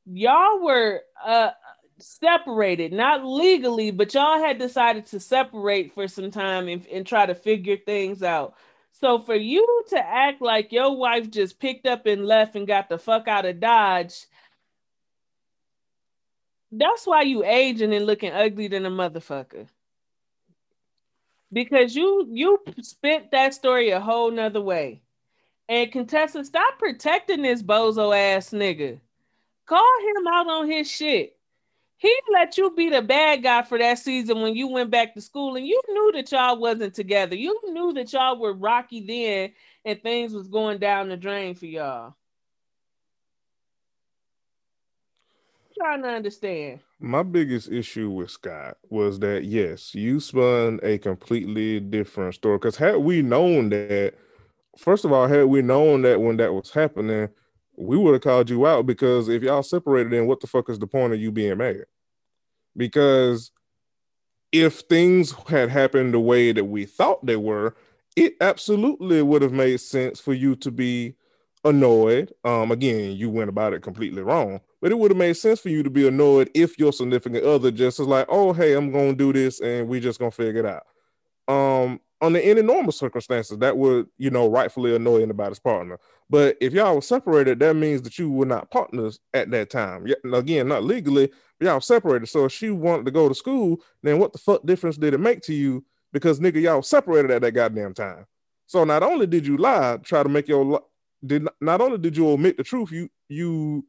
y'all 0.07 0.61
were 0.61 1.03
uh, 1.25 1.51
separated, 1.99 2.93
not 2.93 3.25
legally, 3.25 3.93
but 3.93 4.13
y'all 4.13 4.41
had 4.41 4.59
decided 4.59 5.07
to 5.07 5.21
separate 5.21 5.95
for 5.95 6.09
some 6.09 6.33
time 6.33 6.67
and, 6.67 6.85
and 6.89 7.07
try 7.07 7.27
to 7.27 7.35
figure 7.35 7.77
things 7.77 8.25
out. 8.25 8.55
So 8.93 9.21
for 9.21 9.37
you 9.37 9.85
to 9.91 9.99
act 9.99 10.43
like 10.43 10.73
your 10.73 10.97
wife 10.97 11.31
just 11.31 11.61
picked 11.61 11.87
up 11.87 12.07
and 12.07 12.27
left 12.27 12.57
and 12.57 12.67
got 12.67 12.89
the 12.89 12.99
fuck 12.99 13.29
out 13.29 13.47
of 13.47 13.61
Dodge, 13.61 14.27
that's 16.73 17.07
why 17.07 17.23
you 17.23 17.45
aging 17.45 17.95
and 17.95 18.07
looking 18.07 18.33
ugly 18.33 18.67
than 18.67 18.85
a 18.85 18.91
motherfucker 18.91 19.69
because 21.53 21.95
you 21.95 22.27
you 22.31 22.59
spent 22.83 23.31
that 23.31 23.55
story 23.55 23.91
a 23.91 24.01
whole 24.01 24.31
nother 24.31 24.61
way. 24.61 25.03
And 25.69 25.93
Contessa, 25.93 26.45
stop 26.45 26.79
protecting 26.79 27.43
this 27.43 27.63
bozo 27.63 28.17
ass 28.17 28.51
nigga. 28.51 29.01
Call 29.67 30.01
him 30.17 30.27
out 30.27 30.49
on 30.49 30.69
his 30.69 30.91
shit. 30.91 31.37
He 31.97 32.13
let 32.33 32.57
you 32.57 32.71
be 32.71 32.89
the 32.89 33.03
bad 33.03 33.43
guy 33.43 33.63
for 33.63 33.79
that 33.79 33.99
season 33.99 34.41
when 34.41 34.57
you 34.57 34.69
went 34.69 34.91
back 34.91 35.15
to 35.15 35.21
school, 35.21 35.57
and 35.57 35.67
you 35.67 35.81
knew 35.89 36.13
that 36.15 36.33
y'all 36.33 36.59
wasn't 36.59 36.95
together. 36.95 37.37
You 37.37 37.61
knew 37.67 37.93
that 37.93 38.13
y'all 38.13 38.39
were 38.41 38.55
rocky 38.55 39.01
then, 39.07 39.53
and 39.85 40.03
things 40.03 40.33
was 40.33 40.49
going 40.49 40.79
down 40.79 41.09
the 41.09 41.17
drain 41.17 41.55
for 41.55 41.67
y'all. 41.67 42.15
Trying 45.81 46.03
to 46.03 46.09
understand. 46.09 46.81
My 46.99 47.23
biggest 47.23 47.71
issue 47.71 48.11
with 48.11 48.31
Scott 48.31 48.77
was 48.91 49.19
that 49.21 49.45
yes, 49.45 49.95
you 49.95 50.21
spun 50.21 50.79
a 50.83 50.99
completely 50.99 51.81
different 51.81 52.35
story. 52.35 52.59
Because 52.59 52.77
had 52.77 52.97
we 52.97 53.23
known 53.23 53.71
that, 53.71 54.15
first 54.77 55.05
of 55.05 55.13
all, 55.13 55.27
had 55.27 55.47
we 55.47 55.63
known 55.63 56.03
that 56.03 56.21
when 56.21 56.37
that 56.37 56.53
was 56.53 56.71
happening, 56.71 57.29
we 57.77 57.97
would 57.97 58.13
have 58.13 58.23
called 58.23 58.51
you 58.51 58.67
out. 58.67 58.87
Because 58.87 59.29
if 59.29 59.43
y'all 59.43 59.63
separated, 59.63 60.13
then 60.13 60.27
what 60.27 60.41
the 60.41 60.47
fuck 60.47 60.69
is 60.69 60.79
the 60.79 60.87
point 60.87 61.15
of 61.15 61.21
you 61.21 61.33
being 61.33 61.57
mad? 61.57 61.85
Because 62.77 63.51
if 64.53 64.81
things 64.81 65.33
had 65.49 65.71
happened 65.71 66.13
the 66.13 66.21
way 66.21 66.53
that 66.53 66.65
we 66.65 66.85
thought 66.85 67.25
they 67.25 67.37
were, 67.37 67.75
it 68.17 68.35
absolutely 68.41 69.23
would 69.23 69.43
have 69.43 69.53
made 69.53 69.81
sense 69.81 70.21
for 70.21 70.35
you 70.35 70.57
to 70.57 70.71
be 70.71 71.15
annoyed. 71.65 72.33
Um, 72.45 72.71
again, 72.71 73.17
you 73.17 73.31
went 73.31 73.49
about 73.51 73.73
it 73.75 73.83
completely 73.83 74.23
wrong, 74.23 74.61
but 74.81 74.91
it 74.93 74.99
would 74.99 75.11
have 75.11 75.19
made 75.19 75.35
sense 75.37 75.61
for 75.61 75.69
you 75.69 75.83
to 75.83 75.91
be 75.91 76.07
annoyed 76.09 76.51
if 76.55 76.79
your 76.79 76.93
significant 76.93 77.45
other 77.45 77.71
just 77.71 77.99
was 77.99 78.09
like, 78.09 78.27
"Oh, 78.29 78.53
hey, 78.53 78.75
I'm 78.75 78.93
gonna 78.93 79.15
do 79.15 79.33
this, 79.33 79.61
and 79.61 79.89
we 79.89 80.01
just 80.01 80.19
gonna 80.19 80.31
figure 80.31 80.61
it 80.61 80.67
out." 80.67 80.85
Um, 81.49 82.01
under 82.21 82.39
any 82.41 82.63
normal 82.63 82.93
circumstances, 82.93 83.59
that 83.59 83.77
would 83.77 84.09
you 84.19 84.31
know 84.31 84.49
rightfully 84.49 84.95
annoy 84.95 85.23
anybody's 85.23 85.59
partner. 85.59 85.99
But 86.29 86.57
if 86.61 86.73
y'all 86.73 86.97
were 86.97 87.03
separated, 87.03 87.59
that 87.61 87.75
means 87.77 88.03
that 88.03 88.19
you 88.19 88.31
were 88.31 88.47
not 88.47 88.71
partners 88.71 89.19
at 89.35 89.51
that 89.51 89.71
time. 89.71 90.07
Again, 90.33 90.69
not 90.69 90.85
legally, 90.85 91.31
but 91.59 91.67
y'all 91.67 91.81
separated. 91.81 92.27
So 92.29 92.45
if 92.47 92.53
she 92.53 92.71
wanted 92.71 93.07
to 93.07 93.13
go 93.13 93.29
to 93.29 93.35
school, 93.35 93.81
then 94.03 94.19
what 94.19 94.33
the 94.33 94.39
fuck 94.39 94.65
difference 94.65 94.97
did 94.97 95.15
it 95.15 95.19
make 95.21 95.41
to 95.43 95.55
you? 95.55 95.85
Because 96.13 96.41
nigga, 96.41 96.61
y'all 96.61 96.83
separated 96.83 97.31
at 97.31 97.43
that 97.43 97.53
goddamn 97.53 97.95
time. 97.95 98.27
So 98.67 98.85
not 98.85 99.03
only 99.03 99.27
did 99.27 99.47
you 99.47 99.57
lie, 99.57 99.99
try 100.05 100.23
to 100.23 100.29
make 100.29 100.47
your 100.47 100.83
did 101.25 101.47
not, 101.61 101.81
only 101.81 101.99
did 101.99 102.17
you 102.17 102.29
omit 102.29 102.57
the 102.57 102.65
truth, 102.65 102.91
you 102.91 103.11
you 103.29 103.85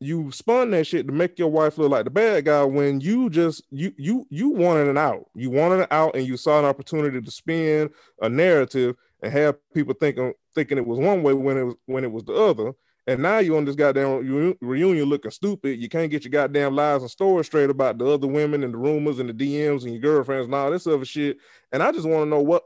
you 0.00 0.32
spun 0.32 0.70
that 0.70 0.86
shit 0.86 1.06
to 1.06 1.12
make 1.12 1.38
your 1.38 1.50
wife 1.50 1.76
look 1.76 1.90
like 1.90 2.04
the 2.04 2.10
bad 2.10 2.46
guy 2.46 2.64
when 2.64 3.00
you 3.00 3.28
just 3.28 3.62
you 3.70 3.92
you 3.98 4.26
you 4.30 4.50
wanted 4.50 4.88
an 4.88 4.98
out. 4.98 5.26
You 5.34 5.50
wanted 5.50 5.80
an 5.80 5.88
out, 5.90 6.16
and 6.16 6.26
you 6.26 6.36
saw 6.36 6.58
an 6.58 6.64
opportunity 6.64 7.20
to 7.20 7.30
spin 7.30 7.90
a 8.20 8.28
narrative 8.28 8.96
and 9.22 9.32
have 9.32 9.56
people 9.74 9.94
thinking 9.94 10.32
thinking 10.54 10.78
it 10.78 10.86
was 10.86 10.98
one 10.98 11.22
way 11.22 11.34
when 11.34 11.56
it 11.58 11.64
was 11.64 11.74
when 11.86 12.04
it 12.04 12.12
was 12.12 12.24
the 12.24 12.34
other. 12.34 12.72
And 13.06 13.22
now 13.22 13.38
you 13.38 13.56
on 13.56 13.64
this 13.64 13.76
goddamn 13.76 14.22
reu- 14.22 14.56
reunion 14.60 15.06
looking 15.06 15.30
stupid. 15.30 15.80
You 15.80 15.88
can't 15.88 16.10
get 16.10 16.22
your 16.22 16.30
goddamn 16.30 16.76
lies 16.76 17.00
and 17.02 17.10
stories 17.10 17.46
straight 17.46 17.70
about 17.70 17.98
the 17.98 18.06
other 18.06 18.26
women 18.26 18.62
and 18.62 18.72
the 18.72 18.78
rumors 18.78 19.18
and 19.18 19.28
the 19.28 19.32
DMs 19.32 19.82
and 19.82 19.92
your 19.92 20.00
girlfriends 20.00 20.44
and 20.44 20.54
all 20.54 20.70
this 20.70 20.86
other 20.86 21.04
shit. 21.04 21.38
And 21.72 21.82
I 21.82 21.92
just 21.92 22.06
want 22.06 22.26
to 22.26 22.30
know 22.30 22.40
what 22.40 22.64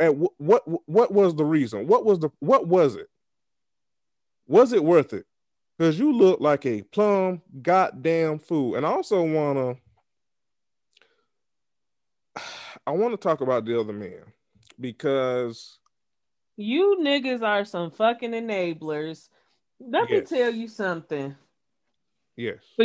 at 0.00 0.14
what 0.16 0.32
what 0.38 0.88
what 0.88 1.12
was 1.12 1.34
the 1.34 1.44
reason? 1.44 1.86
What 1.86 2.04
was 2.04 2.18
the 2.18 2.30
what 2.40 2.66
was 2.66 2.96
it? 2.96 3.08
Was 4.48 4.72
it 4.72 4.82
worth 4.82 5.12
it? 5.12 5.26
Because 5.78 5.98
you 5.98 6.12
look 6.12 6.40
like 6.40 6.66
a 6.66 6.82
plum 6.82 7.40
goddamn 7.62 8.40
fool. 8.40 8.74
And 8.74 8.84
I 8.84 8.90
also 8.90 9.22
wanna 9.22 9.76
I 12.86 12.90
want 12.92 13.12
to 13.12 13.16
talk 13.18 13.40
about 13.40 13.64
the 13.64 13.78
other 13.78 13.92
man 13.92 14.24
because 14.80 15.78
You 16.56 16.98
niggas 17.00 17.42
are 17.42 17.64
some 17.64 17.90
fucking 17.92 18.32
enablers. 18.32 19.28
Let 19.80 20.10
Yes. 20.10 20.30
me 20.32 20.38
tell 20.38 20.52
you 20.52 20.66
something. 20.66 21.36
yes, 22.36 22.58
For 22.74 22.84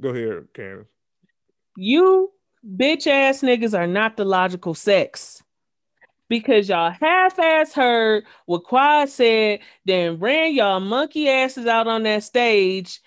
go 0.00 0.08
ahead, 0.10 0.46
Candace. 0.54 0.86
you 1.76 2.32
bitch 2.66 3.06
ass 3.06 3.42
niggas 3.42 3.78
are 3.78 3.86
not 3.86 4.16
the 4.16 4.24
logical 4.24 4.72
sex. 4.74 5.42
Because 6.28 6.68
y'all 6.68 6.90
half 6.90 7.38
ass 7.38 7.72
heard 7.72 8.24
what 8.46 8.64
Quad 8.64 9.08
said, 9.08 9.60
then 9.84 10.18
ran 10.18 10.54
y'all 10.54 10.80
monkey 10.80 11.28
asses 11.28 11.66
out 11.66 11.86
on 11.86 12.02
that 12.04 12.22
stage 12.22 13.00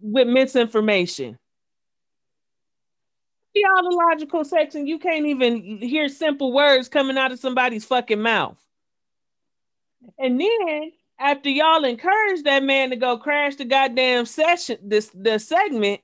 with 0.00 0.26
misinformation. 0.26 1.38
Y'all 3.54 3.82
the 3.82 3.96
logical 4.10 4.44
and 4.74 4.88
you 4.88 4.98
can't 4.98 5.26
even 5.26 5.78
hear 5.78 6.08
simple 6.08 6.52
words 6.52 6.88
coming 6.88 7.18
out 7.18 7.32
of 7.32 7.38
somebody's 7.38 7.84
fucking 7.84 8.20
mouth. 8.20 8.58
And 10.18 10.40
then 10.40 10.92
after 11.18 11.48
y'all 11.48 11.84
encouraged 11.84 12.44
that 12.44 12.62
man 12.62 12.90
to 12.90 12.96
go 12.96 13.18
crash 13.18 13.56
the 13.56 13.64
goddamn 13.64 14.26
session, 14.26 14.78
this 14.82 15.10
the 15.14 15.38
segment, 15.38 16.00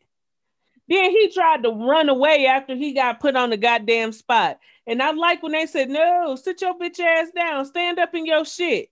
then 0.88 1.10
he 1.10 1.30
tried 1.32 1.62
to 1.62 1.70
run 1.70 2.08
away 2.08 2.46
after 2.46 2.74
he 2.74 2.92
got 2.92 3.20
put 3.20 3.36
on 3.36 3.50
the 3.50 3.56
goddamn 3.56 4.12
spot. 4.12 4.58
And 4.86 5.02
I 5.02 5.12
like 5.12 5.42
when 5.42 5.52
they 5.52 5.66
said, 5.66 5.88
"No, 5.88 6.36
sit 6.36 6.60
your 6.60 6.74
bitch 6.74 7.00
ass 7.00 7.30
down, 7.30 7.64
stand 7.64 7.98
up 7.98 8.14
in 8.14 8.26
your 8.26 8.44
shit." 8.44 8.90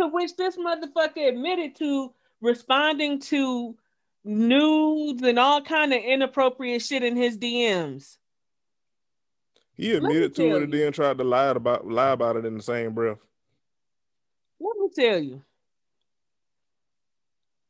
To 0.00 0.08
which 0.08 0.34
this 0.36 0.56
motherfucker 0.56 1.28
admitted 1.28 1.76
to 1.76 2.14
responding 2.40 3.20
to 3.20 3.76
nudes 4.24 5.22
and 5.22 5.38
all 5.38 5.60
kind 5.60 5.92
of 5.92 6.02
inappropriate 6.02 6.82
shit 6.82 7.02
in 7.02 7.16
his 7.16 7.36
DMs. 7.36 8.18
He 9.74 9.92
admitted 9.92 10.34
to 10.36 10.56
it 10.56 10.62
and 10.62 10.72
then 10.72 10.92
tried 10.92 11.18
to 11.18 11.24
lie 11.24 11.48
about 11.48 11.86
lie 11.86 12.10
about 12.10 12.36
it 12.36 12.44
in 12.44 12.56
the 12.56 12.62
same 12.62 12.92
breath. 12.94 13.18
Let 14.60 14.78
me 14.78 14.88
tell 14.94 15.18
you. 15.18 15.42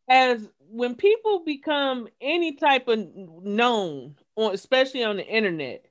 As 0.09 0.49
when 0.69 0.95
people 0.95 1.41
become 1.45 2.09
any 2.21 2.53
type 2.53 2.89
of 2.89 2.99
known, 3.15 4.17
on 4.37 4.53
especially 4.53 5.05
on 5.05 5.17
the 5.17 5.27
internet, 5.27 5.87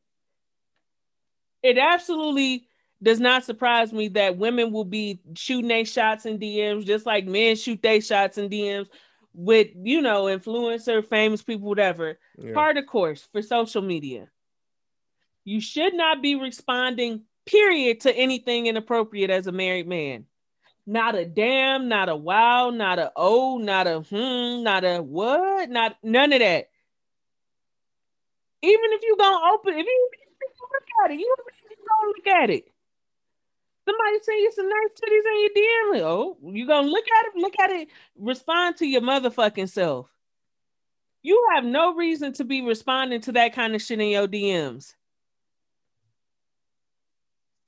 it 1.63 1.77
absolutely 1.77 2.67
does 3.03 3.19
not 3.19 3.43
surprise 3.43 3.91
me 3.91 4.09
that 4.09 4.37
women 4.37 4.71
will 4.71 4.85
be 4.85 5.19
shooting 5.35 5.67
their 5.67 5.85
shots 5.85 6.25
in 6.25 6.37
DMs 6.37 6.85
just 6.85 7.05
like 7.05 7.25
men 7.25 7.55
shoot 7.55 7.81
their 7.81 8.01
shots 8.01 8.37
in 8.37 8.49
DMs 8.49 8.87
with 9.33 9.69
you 9.75 10.01
know 10.01 10.25
influencer, 10.25 11.05
famous 11.05 11.41
people, 11.41 11.67
whatever. 11.67 12.19
Yeah. 12.37 12.53
Part 12.53 12.77
of 12.77 12.85
course 12.85 13.27
for 13.31 13.41
social 13.41 13.81
media. 13.81 14.29
You 15.43 15.59
should 15.59 15.95
not 15.95 16.21
be 16.21 16.35
responding, 16.35 17.23
period, 17.45 18.01
to 18.01 18.15
anything 18.15 18.67
inappropriate 18.67 19.31
as 19.31 19.47
a 19.47 19.51
married 19.51 19.87
man. 19.87 20.25
Not 20.85 21.15
a 21.15 21.25
damn, 21.25 21.87
not 21.87 22.09
a 22.09 22.15
wow, 22.15 22.69
not 22.69 22.99
a 22.99 23.11
oh, 23.15 23.57
not 23.57 23.87
a 23.87 24.01
hmm, 24.01 24.63
not 24.63 24.83
a 24.83 25.01
what, 25.01 25.69
not 25.69 25.95
none 26.03 26.33
of 26.33 26.39
that. 26.39 26.69
Even 28.63 28.85
if 28.91 29.01
you 29.03 29.15
gonna 29.17 29.53
open, 29.53 29.73
if 29.73 29.85
you, 29.85 30.09
if 31.09 31.19
you 31.19 31.35
look 31.37 31.47
at 31.47 31.71
it, 31.71 31.77
you 31.79 31.85
gonna 31.87 32.11
look 32.15 32.27
at 32.43 32.49
it. 32.51 32.71
Somebody 33.85 34.19
send 34.21 34.39
you 34.41 34.51
some 34.51 34.69
nice 34.69 34.89
titties 35.01 35.33
in 35.33 35.41
your 35.41 35.49
DM. 35.49 36.01
Oh, 36.03 36.37
you 36.43 36.67
gonna 36.67 36.87
look 36.87 37.05
at 37.19 37.25
it? 37.27 37.35
Look 37.35 37.59
at 37.59 37.71
it. 37.71 37.87
Respond 38.15 38.77
to 38.77 38.85
your 38.85 39.01
motherfucking 39.01 39.69
self. 39.69 40.07
You 41.23 41.47
have 41.53 41.63
no 41.63 41.95
reason 41.95 42.33
to 42.33 42.43
be 42.43 42.61
responding 42.61 43.21
to 43.21 43.31
that 43.33 43.53
kind 43.53 43.73
of 43.75 43.81
shit 43.81 43.99
in 43.99 44.09
your 44.09 44.27
DMs. 44.27 44.93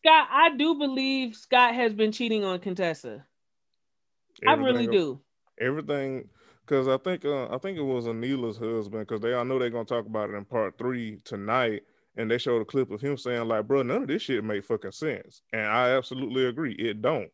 Scott, 0.03 0.27
I 0.31 0.55
do 0.57 0.75
believe 0.75 1.35
Scott 1.35 1.73
has 1.75 1.93
been 1.93 2.11
cheating 2.11 2.43
on 2.43 2.59
Contessa. 2.59 3.25
I 4.45 4.53
really 4.53 4.87
do. 4.87 5.21
Everything, 5.59 6.27
because 6.65 6.87
I 6.87 6.97
think 6.97 7.23
uh, 7.23 7.47
I 7.47 7.57
think 7.57 7.77
it 7.77 7.83
was 7.83 8.05
Anila's 8.05 8.57
husband, 8.57 9.07
because 9.07 9.21
they 9.21 9.33
all 9.33 9.45
know 9.45 9.59
they're 9.59 9.69
gonna 9.69 9.85
talk 9.85 10.05
about 10.05 10.29
it 10.29 10.35
in 10.35 10.43
part 10.43 10.77
three 10.77 11.19
tonight, 11.23 11.83
and 12.17 12.29
they 12.31 12.37
showed 12.37 12.61
a 12.61 12.65
clip 12.65 12.91
of 12.91 13.01
him 13.01 13.17
saying 13.17 13.47
like, 13.47 13.67
"Bro, 13.67 13.83
none 13.83 14.03
of 14.03 14.07
this 14.07 14.23
shit 14.23 14.43
make 14.43 14.65
fucking 14.65 14.91
sense," 14.93 15.41
and 15.53 15.67
I 15.67 15.91
absolutely 15.91 16.45
agree, 16.45 16.73
it 16.73 17.01
don't. 17.01 17.31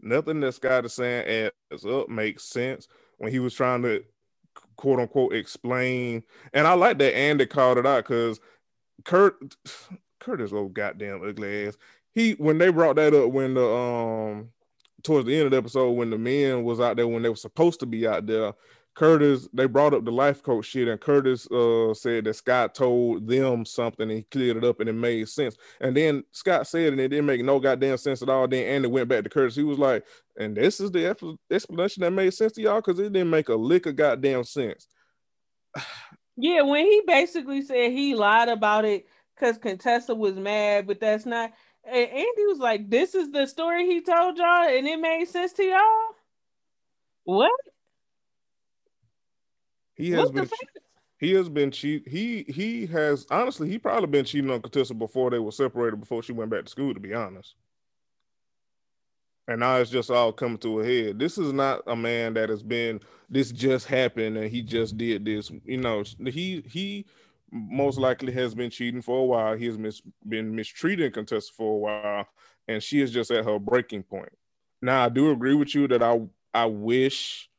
Nothing 0.00 0.40
that 0.40 0.52
Scott 0.54 0.84
is 0.86 0.94
saying 0.94 1.50
adds 1.72 1.86
up 1.86 2.08
makes 2.08 2.44
sense 2.44 2.88
when 3.18 3.32
he 3.32 3.38
was 3.40 3.54
trying 3.54 3.82
to 3.82 4.04
quote 4.76 5.00
unquote 5.00 5.34
explain, 5.34 6.22
and 6.52 6.66
I 6.66 6.74
like 6.74 6.98
that 6.98 7.16
Andy 7.16 7.46
called 7.46 7.78
it 7.78 7.86
out 7.86 8.04
because 8.04 8.40
Kurt, 9.04 9.36
Kurt 10.20 10.40
is 10.40 10.52
old 10.52 10.74
goddamn 10.74 11.22
ugly 11.26 11.66
ass. 11.68 11.76
He 12.14 12.32
when 12.32 12.58
they 12.58 12.70
brought 12.70 12.96
that 12.96 13.14
up 13.14 13.30
when 13.32 13.54
the 13.54 13.66
um 13.66 14.50
towards 15.02 15.26
the 15.26 15.36
end 15.36 15.46
of 15.46 15.50
the 15.52 15.58
episode 15.58 15.92
when 15.92 16.10
the 16.10 16.18
men 16.18 16.64
was 16.64 16.80
out 16.80 16.96
there 16.96 17.08
when 17.08 17.22
they 17.22 17.28
were 17.28 17.36
supposed 17.36 17.80
to 17.80 17.86
be 17.86 18.06
out 18.06 18.26
there. 18.26 18.52
Curtis, 18.98 19.48
they 19.52 19.66
brought 19.66 19.94
up 19.94 20.04
the 20.04 20.10
life 20.10 20.42
coach 20.42 20.64
shit, 20.64 20.88
and 20.88 21.00
Curtis 21.00 21.48
uh, 21.52 21.94
said 21.94 22.24
that 22.24 22.34
Scott 22.34 22.74
told 22.74 23.28
them 23.28 23.64
something 23.64 24.10
and 24.10 24.10
he 24.10 24.22
cleared 24.24 24.56
it 24.56 24.64
up 24.64 24.80
and 24.80 24.88
it 24.88 24.94
made 24.94 25.28
sense. 25.28 25.56
And 25.80 25.96
then 25.96 26.24
Scott 26.32 26.66
said, 26.66 26.94
and 26.94 27.00
it 27.00 27.06
didn't 27.06 27.26
make 27.26 27.44
no 27.44 27.60
goddamn 27.60 27.96
sense 27.98 28.22
at 28.22 28.28
all. 28.28 28.48
Then 28.48 28.66
Andy 28.66 28.88
went 28.88 29.08
back 29.08 29.22
to 29.22 29.30
Curtis. 29.30 29.54
He 29.54 29.62
was 29.62 29.78
like, 29.78 30.04
and 30.36 30.56
this 30.56 30.80
is 30.80 30.90
the 30.90 31.16
explanation 31.48 32.00
that 32.00 32.10
made 32.10 32.34
sense 32.34 32.54
to 32.54 32.60
y'all 32.60 32.80
because 32.80 32.98
it 32.98 33.12
didn't 33.12 33.30
make 33.30 33.48
a 33.50 33.54
lick 33.54 33.86
of 33.86 33.94
goddamn 33.94 34.42
sense. 34.42 34.88
Yeah, 36.40 36.62
when 36.62 36.84
he 36.84 37.02
basically 37.04 37.62
said 37.62 37.90
he 37.90 38.14
lied 38.14 38.48
about 38.48 38.84
it 38.84 39.08
because 39.34 39.58
Contessa 39.58 40.14
was 40.14 40.36
mad, 40.36 40.86
but 40.86 41.00
that's 41.00 41.26
not. 41.26 41.50
And 41.82 42.08
Andy 42.08 42.46
was 42.46 42.60
like, 42.60 42.88
"This 42.88 43.16
is 43.16 43.32
the 43.32 43.44
story 43.46 43.86
he 43.86 44.00
told 44.02 44.38
y'all, 44.38 44.68
and 44.68 44.86
it 44.86 45.00
made 45.00 45.26
sense 45.26 45.52
to 45.54 45.64
y'all." 45.64 46.14
What? 47.24 47.50
He 49.98 50.12
has 50.12 50.30
What 50.30 50.34
been 50.34 50.50
he 51.18 51.32
has 51.34 51.48
been 51.48 51.72
cheat. 51.72 52.08
He 52.08 52.44
he 52.44 52.86
has 52.86 53.26
honestly 53.30 53.68
he 53.68 53.78
probably 53.78 54.08
been 54.08 54.24
cheating 54.24 54.50
on 54.50 54.62
Contessa 54.62 54.94
before 54.94 55.30
they 55.30 55.40
were 55.40 55.52
separated 55.52 56.00
before 56.00 56.22
she 56.22 56.32
went 56.32 56.50
back 56.50 56.64
to 56.64 56.70
school. 56.70 56.94
To 56.94 57.00
be 57.00 57.14
honest, 57.14 57.56
and 59.48 59.60
now 59.60 59.76
it's 59.76 59.90
just 59.90 60.10
all 60.10 60.32
coming 60.32 60.58
to 60.58 60.80
a 60.80 60.84
head. 60.86 61.18
This 61.18 61.38
is 61.38 61.52
not 61.52 61.82
a 61.86 61.96
man 61.96 62.34
that 62.34 62.50
has 62.50 62.62
been. 62.62 63.00
This 63.28 63.50
just 63.50 63.86
happened 63.86 64.36
and 64.38 64.50
he 64.50 64.62
just 64.62 64.96
did 64.96 65.24
this. 65.24 65.50
You 65.64 65.78
know, 65.78 66.04
he 66.26 66.62
he 66.66 67.06
most 67.50 67.98
likely 67.98 68.32
has 68.32 68.54
been 68.54 68.70
cheating 68.70 69.02
for 69.02 69.20
a 69.20 69.24
while. 69.24 69.56
He 69.56 69.66
has 69.66 69.78
mis- 69.78 70.02
been 70.26 70.54
mistreating 70.54 71.10
Contessa 71.12 71.52
for 71.52 71.74
a 71.74 71.78
while, 71.78 72.28
and 72.68 72.82
she 72.82 73.00
is 73.00 73.10
just 73.10 73.30
at 73.30 73.44
her 73.44 73.58
breaking 73.58 74.04
point. 74.04 74.32
Now, 74.82 75.04
I 75.04 75.08
do 75.08 75.32
agree 75.32 75.54
with 75.54 75.74
you 75.74 75.88
that 75.88 76.02
I 76.02 76.20
I 76.54 76.66
wish 76.66 77.50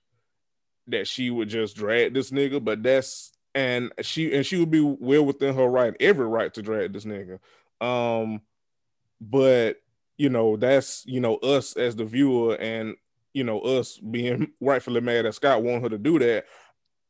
that 0.92 1.08
she 1.08 1.30
would 1.30 1.50
just 1.50 1.76
drag 1.76 2.14
this 2.14 2.32
nigga, 2.32 2.64
but 2.64 2.84
that's 2.84 3.32
and 3.56 3.92
she 4.02 4.34
and 4.36 4.46
she 4.46 4.58
would 4.58 4.72
be 4.72 4.82
well 4.82 5.26
within 5.26 5.56
her 5.56 5.68
right, 5.68 5.96
every 6.00 6.28
right 6.28 6.54
to 6.54 6.62
drag 6.62 6.94
this 6.94 7.06
nigga. 7.06 7.40
Um, 7.82 8.42
but 9.22 9.82
you 10.18 10.30
know, 10.30 10.58
that's 10.58 11.04
you 11.06 11.20
know, 11.20 11.38
us 11.38 11.76
as 11.78 11.96
the 11.96 12.06
viewer 12.06 12.56
and 12.56 12.96
you 13.34 13.44
know, 13.44 13.60
us 13.62 13.98
being 13.98 14.52
rightfully 14.62 15.02
mad 15.02 15.26
at 15.26 15.36
Scott 15.36 15.64
want 15.64 15.84
her 15.84 15.90
to 15.90 15.98
do 15.98 16.20
that. 16.20 16.46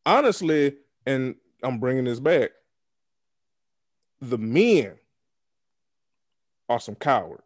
Honestly, 0.06 0.76
and 1.06 1.36
I'm 1.64 1.80
bringing 1.80 2.06
this 2.06 2.20
back, 2.20 2.52
the 4.22 4.38
men 4.38 4.94
are 6.68 6.80
some 6.80 6.96
cowards 6.96 7.44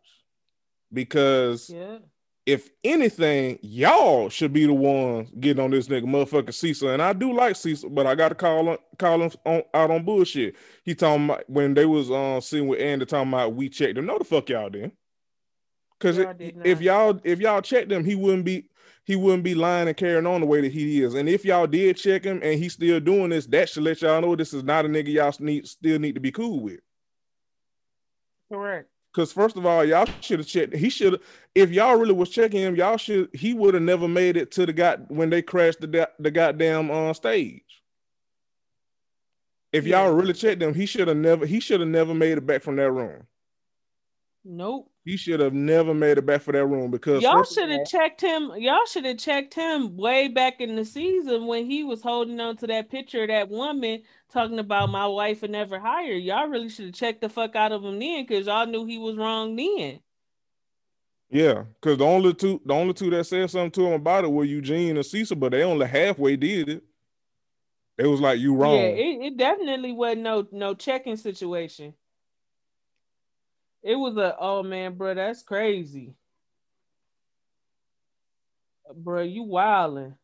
because 0.91 1.69
Yeah. 1.69 1.99
If 2.45 2.69
anything, 2.83 3.57
y'all 3.61 4.27
should 4.29 4.51
be 4.51 4.65
the 4.65 4.73
ones 4.73 5.29
getting 5.39 5.63
on 5.63 5.71
this 5.71 5.87
nigga 5.87 6.03
motherfucking 6.03 6.53
Cecil. 6.53 6.89
And 6.89 7.01
I 7.01 7.13
do 7.13 7.33
like 7.33 7.55
Cecil, 7.55 7.89
but 7.89 8.05
I 8.05 8.15
gotta 8.15 8.35
call 8.35 8.69
on 8.69 8.77
call 8.99 9.21
him 9.21 9.31
on, 9.45 9.63
out 9.73 9.91
on 9.91 10.03
bullshit. 10.03 10.55
He 10.83 10.93
talking 10.93 11.25
about 11.25 11.49
when 11.49 11.73
they 11.73 11.85
was 11.85 12.11
um 12.11 12.41
sitting 12.41 12.67
with 12.67 12.81
Andy 12.81 13.05
talking 13.05 13.29
about 13.29 13.53
we 13.53 13.69
checked 13.69 13.97
him. 13.97 14.05
No 14.05 14.17
the 14.17 14.25
fuck 14.25 14.49
y'all 14.49 14.69
did. 14.69 14.91
Cause 15.99 16.17
Y'all 16.17 16.31
it- 16.31 16.37
did 16.37 16.67
if 16.67 16.81
y'all 16.81 17.19
if 17.23 17.39
y'all 17.39 17.61
checked 17.61 17.91
him, 17.91 18.03
he 18.03 18.15
wouldn't 18.15 18.43
be 18.43 18.65
he 19.05 19.15
wouldn't 19.15 19.43
be 19.43 19.55
lying 19.55 19.87
and 19.87 19.95
carrying 19.97 20.25
on 20.27 20.41
the 20.41 20.47
way 20.47 20.61
that 20.61 20.71
he 20.71 21.01
is. 21.01 21.13
And 21.13 21.29
if 21.29 21.45
y'all 21.45 21.67
did 21.67 21.95
check 21.97 22.25
him 22.25 22.41
and 22.43 22.59
he's 22.59 22.73
still 22.73 22.99
doing 22.99 23.29
this, 23.29 23.45
that 23.47 23.69
should 23.69 23.83
let 23.83 24.01
y'all 24.01 24.21
know 24.21 24.35
this 24.35 24.53
is 24.53 24.63
not 24.63 24.85
a 24.85 24.89
nigga 24.89 25.13
y'all 25.13 25.33
need 25.39 25.65
still 25.67 25.99
need 25.99 26.15
to 26.15 26.21
be 26.21 26.31
cool 26.31 26.59
with. 26.59 26.79
Correct. 28.51 28.89
Because 29.13 29.31
first 29.31 29.57
of 29.57 29.65
all, 29.65 29.85
y'all 29.85 30.07
should 30.21 30.39
have 30.39 30.47
checked. 30.47 30.75
He 30.75 30.89
should, 30.89 31.13
have, 31.13 31.21
if 31.53 31.69
y'all 31.69 31.97
really 31.97 32.13
was 32.13 32.29
checking 32.29 32.61
him, 32.61 32.75
y'all 32.75 32.97
should. 32.97 33.29
He 33.33 33.53
would 33.53 33.75
have 33.75 33.83
never 33.83 34.07
made 34.07 34.37
it 34.37 34.51
to 34.51 34.65
the 34.65 34.73
god 34.73 35.05
when 35.09 35.29
they 35.29 35.41
crashed 35.41 35.81
the 35.81 36.09
the 36.17 36.31
goddamn 36.31 36.89
uh, 36.89 37.13
stage. 37.13 37.61
If 39.71 39.85
y'all 39.85 40.11
really 40.11 40.33
checked 40.33 40.61
him, 40.61 40.73
he 40.73 40.87
should 40.87 41.07
have 41.07 41.17
never. 41.17 41.45
He 41.45 41.59
should 41.59 41.79
have 41.79 41.89
never 41.89 42.13
made 42.13 42.37
it 42.39 42.45
back 42.45 42.63
from 42.63 42.75
that 42.77 42.91
room. 42.91 43.27
Nope. 44.45 44.91
He 45.05 45.15
should 45.15 45.39
have 45.39 45.53
never 45.53 45.93
made 45.93 46.17
it 46.17 46.25
back 46.25 46.41
for 46.41 46.51
that 46.51 46.65
room 46.65 46.91
because 46.91 47.23
Y'all 47.23 47.43
should 47.43 47.69
have 47.69 47.85
checked 47.85 48.21
him. 48.21 48.51
Y'all 48.57 48.85
should 48.85 49.05
have 49.05 49.17
checked 49.17 49.53
him 49.53 49.95
way 49.95 50.27
back 50.27 50.59
in 50.59 50.75
the 50.75 50.83
season 50.83 51.47
when 51.47 51.65
he 51.65 51.83
was 51.83 52.01
holding 52.01 52.39
on 52.39 52.57
to 52.57 52.67
that 52.67 52.89
picture 52.89 53.23
of 53.23 53.29
that 53.29 53.49
woman 53.49 54.01
talking 54.31 54.59
about 54.59 54.89
my 54.89 55.07
wife 55.07 55.41
would 55.41 55.51
never 55.51 55.79
hire. 55.79 56.13
Y'all 56.13 56.47
really 56.47 56.69
should 56.69 56.85
have 56.85 56.93
checked 56.93 57.21
the 57.21 57.29
fuck 57.29 57.55
out 57.55 57.71
of 57.71 57.83
him 57.83 57.99
then 57.99 58.25
because 58.25 58.47
y'all 58.47 58.65
knew 58.65 58.85
he 58.85 58.97
was 58.97 59.15
wrong 59.15 59.55
then. 59.55 59.99
Yeah, 61.29 61.63
because 61.81 61.97
the 61.97 62.05
only 62.05 62.33
two, 62.33 62.61
the 62.65 62.73
only 62.73 62.93
two 62.93 63.09
that 63.09 63.23
said 63.25 63.49
something 63.49 63.71
to 63.71 63.87
him 63.87 63.93
about 63.93 64.23
it 64.23 64.31
were 64.31 64.43
Eugene 64.43 64.97
and 64.97 65.05
Cecil, 65.05 65.37
but 65.37 65.51
they 65.51 65.63
only 65.63 65.87
halfway 65.87 66.35
did 66.35 66.69
it. 66.69 66.83
It 67.97 68.07
was 68.07 68.21
like 68.21 68.39
you 68.39 68.55
wrong. 68.55 68.75
Yeah, 68.75 68.87
it, 68.87 69.21
it 69.21 69.37
definitely 69.37 69.93
wasn't 69.93 70.21
no 70.21 70.47
no 70.51 70.73
checking 70.73 71.15
situation. 71.17 71.93
It 73.83 73.95
was 73.95 74.15
a 74.17 74.35
oh 74.39 74.63
man, 74.63 74.95
bro, 74.95 75.13
that's 75.13 75.43
crazy. 75.43 76.15
Bro, 78.95 79.23
you 79.23 79.43
wilding. 79.43 80.15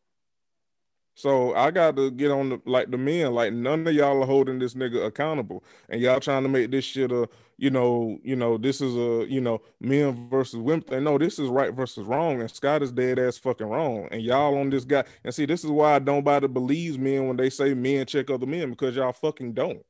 So 1.14 1.54
I 1.54 1.70
got 1.70 1.96
to 1.96 2.10
get 2.10 2.30
on 2.30 2.48
the 2.48 2.60
like 2.64 2.90
the 2.90 2.96
men. 2.96 3.34
Like 3.34 3.52
none 3.52 3.86
of 3.86 3.92
y'all 3.92 4.22
are 4.22 4.26
holding 4.26 4.58
this 4.58 4.72
nigga 4.72 5.04
accountable, 5.04 5.62
and 5.90 6.00
y'all 6.00 6.20
trying 6.20 6.44
to 6.44 6.48
make 6.48 6.70
this 6.70 6.86
shit 6.86 7.12
a 7.12 7.28
you 7.58 7.68
know 7.68 8.18
you 8.22 8.36
know 8.36 8.56
this 8.56 8.80
is 8.80 8.96
a 8.96 9.26
you 9.28 9.42
know 9.42 9.60
men 9.80 10.30
versus 10.30 10.58
women. 10.58 10.80
thing. 10.80 11.04
No, 11.04 11.18
this 11.18 11.38
is 11.38 11.50
right 11.50 11.74
versus 11.74 12.06
wrong, 12.06 12.40
and 12.40 12.50
Scott 12.50 12.82
is 12.82 12.90
dead 12.90 13.18
ass 13.18 13.36
fucking 13.36 13.66
wrong. 13.66 14.08
And 14.10 14.22
y'all 14.22 14.56
on 14.56 14.70
this 14.70 14.86
guy. 14.86 15.04
And 15.22 15.34
see, 15.34 15.44
this 15.44 15.62
is 15.62 15.70
why 15.70 15.98
nobody 15.98 16.46
believes 16.46 16.96
men 16.96 17.26
when 17.28 17.36
they 17.36 17.50
say 17.50 17.74
men 17.74 18.06
check 18.06 18.30
other 18.30 18.46
men 18.46 18.70
because 18.70 18.96
y'all 18.96 19.12
fucking 19.12 19.52
don't. 19.52 19.84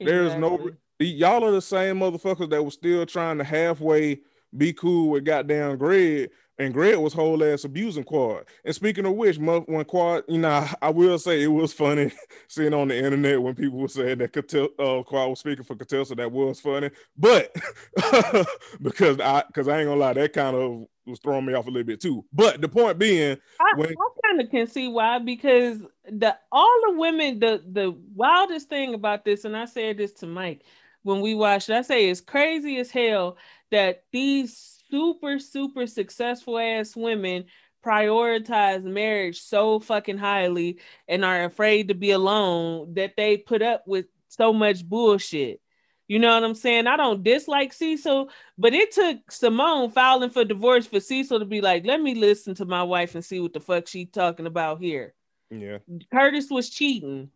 There's 0.00 0.34
no 0.34 0.54
Exactly. 0.54 0.83
Y'all 0.98 1.44
are 1.44 1.50
the 1.52 1.62
same 1.62 1.98
motherfuckers 2.00 2.50
that 2.50 2.64
was 2.64 2.74
still 2.74 3.06
trying 3.06 3.38
to 3.38 3.44
halfway 3.44 4.20
be 4.56 4.72
cool 4.72 5.10
with 5.10 5.24
goddamn 5.24 5.76
Greg, 5.78 6.30
and 6.58 6.72
Greg 6.72 6.96
was 6.98 7.12
whole 7.12 7.42
ass 7.42 7.64
abusing 7.64 8.04
Quad. 8.04 8.44
And 8.64 8.74
speaking 8.74 9.04
of 9.04 9.14
which, 9.14 9.36
when 9.38 9.84
Quad, 9.84 10.22
you 10.28 10.38
know, 10.38 10.66
I 10.80 10.90
will 10.90 11.18
say 11.18 11.42
it 11.42 11.48
was 11.48 11.72
funny 11.72 12.12
seeing 12.48 12.72
on 12.72 12.88
the 12.88 12.96
internet 12.96 13.42
when 13.42 13.56
people 13.56 13.78
were 13.80 13.88
saying 13.88 14.18
that 14.18 14.32
Catel, 14.32 14.68
uh, 14.78 15.02
Quad 15.02 15.30
was 15.30 15.40
speaking 15.40 15.64
for 15.64 15.74
Catel, 15.74 16.06
so 16.06 16.14
that 16.14 16.30
was 16.30 16.60
funny. 16.60 16.90
But 17.16 17.52
because 18.82 19.18
I, 19.18 19.42
because 19.48 19.66
I 19.66 19.80
ain't 19.80 19.88
gonna 19.88 20.00
lie, 20.00 20.12
that 20.12 20.32
kind 20.32 20.56
of 20.56 20.86
was 21.06 21.18
throwing 21.18 21.44
me 21.44 21.54
off 21.54 21.66
a 21.66 21.70
little 21.70 21.84
bit 21.84 22.00
too. 22.00 22.24
But 22.32 22.60
the 22.60 22.68
point 22.68 22.98
being, 22.98 23.36
I, 23.60 23.72
when- 23.76 23.88
I 23.90 24.28
kind 24.28 24.40
of 24.40 24.50
can 24.50 24.68
see 24.68 24.88
why 24.88 25.18
because 25.18 25.80
the 26.08 26.36
all 26.52 26.80
the 26.86 26.96
women 26.98 27.40
the 27.40 27.62
the 27.72 27.96
wildest 28.14 28.68
thing 28.68 28.94
about 28.94 29.24
this 29.24 29.44
and 29.44 29.56
I 29.56 29.64
said 29.64 29.98
this 29.98 30.12
to 30.14 30.26
Mike 30.26 30.62
when 31.04 31.20
we 31.20 31.34
watched 31.34 31.68
it. 31.68 31.76
I 31.76 31.82
say 31.82 32.08
it's 32.08 32.20
crazy 32.20 32.78
as 32.78 32.90
hell 32.90 33.36
that 33.70 34.02
these 34.12 34.82
super, 34.90 35.38
super 35.38 35.86
successful 35.86 36.58
ass 36.58 36.96
women 36.96 37.44
prioritize 37.84 38.82
marriage 38.82 39.42
so 39.42 39.78
fucking 39.78 40.18
highly 40.18 40.80
and 41.06 41.24
are 41.24 41.44
afraid 41.44 41.88
to 41.88 41.94
be 41.94 42.10
alone 42.10 42.94
that 42.94 43.14
they 43.16 43.36
put 43.36 43.62
up 43.62 43.84
with 43.86 44.06
so 44.28 44.52
much 44.52 44.84
bullshit. 44.84 45.60
You 46.08 46.18
know 46.18 46.34
what 46.34 46.44
I'm 46.44 46.54
saying? 46.54 46.86
I 46.86 46.96
don't 46.96 47.22
dislike 47.22 47.72
Cecil, 47.72 48.28
but 48.58 48.74
it 48.74 48.92
took 48.92 49.30
Simone 49.30 49.90
filing 49.90 50.30
for 50.30 50.44
divorce 50.44 50.86
for 50.86 51.00
Cecil 51.00 51.38
to 51.38 51.46
be 51.46 51.60
like, 51.60 51.86
let 51.86 52.00
me 52.00 52.14
listen 52.14 52.54
to 52.56 52.66
my 52.66 52.82
wife 52.82 53.14
and 53.14 53.24
see 53.24 53.40
what 53.40 53.54
the 53.54 53.60
fuck 53.60 53.86
she 53.86 54.04
talking 54.04 54.46
about 54.46 54.80
here. 54.80 55.14
Yeah. 55.50 55.78
Curtis 56.12 56.50
was 56.50 56.68
cheating. 56.68 57.30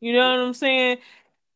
You 0.00 0.12
know 0.12 0.30
what 0.30 0.40
I'm 0.40 0.54
saying? 0.54 0.98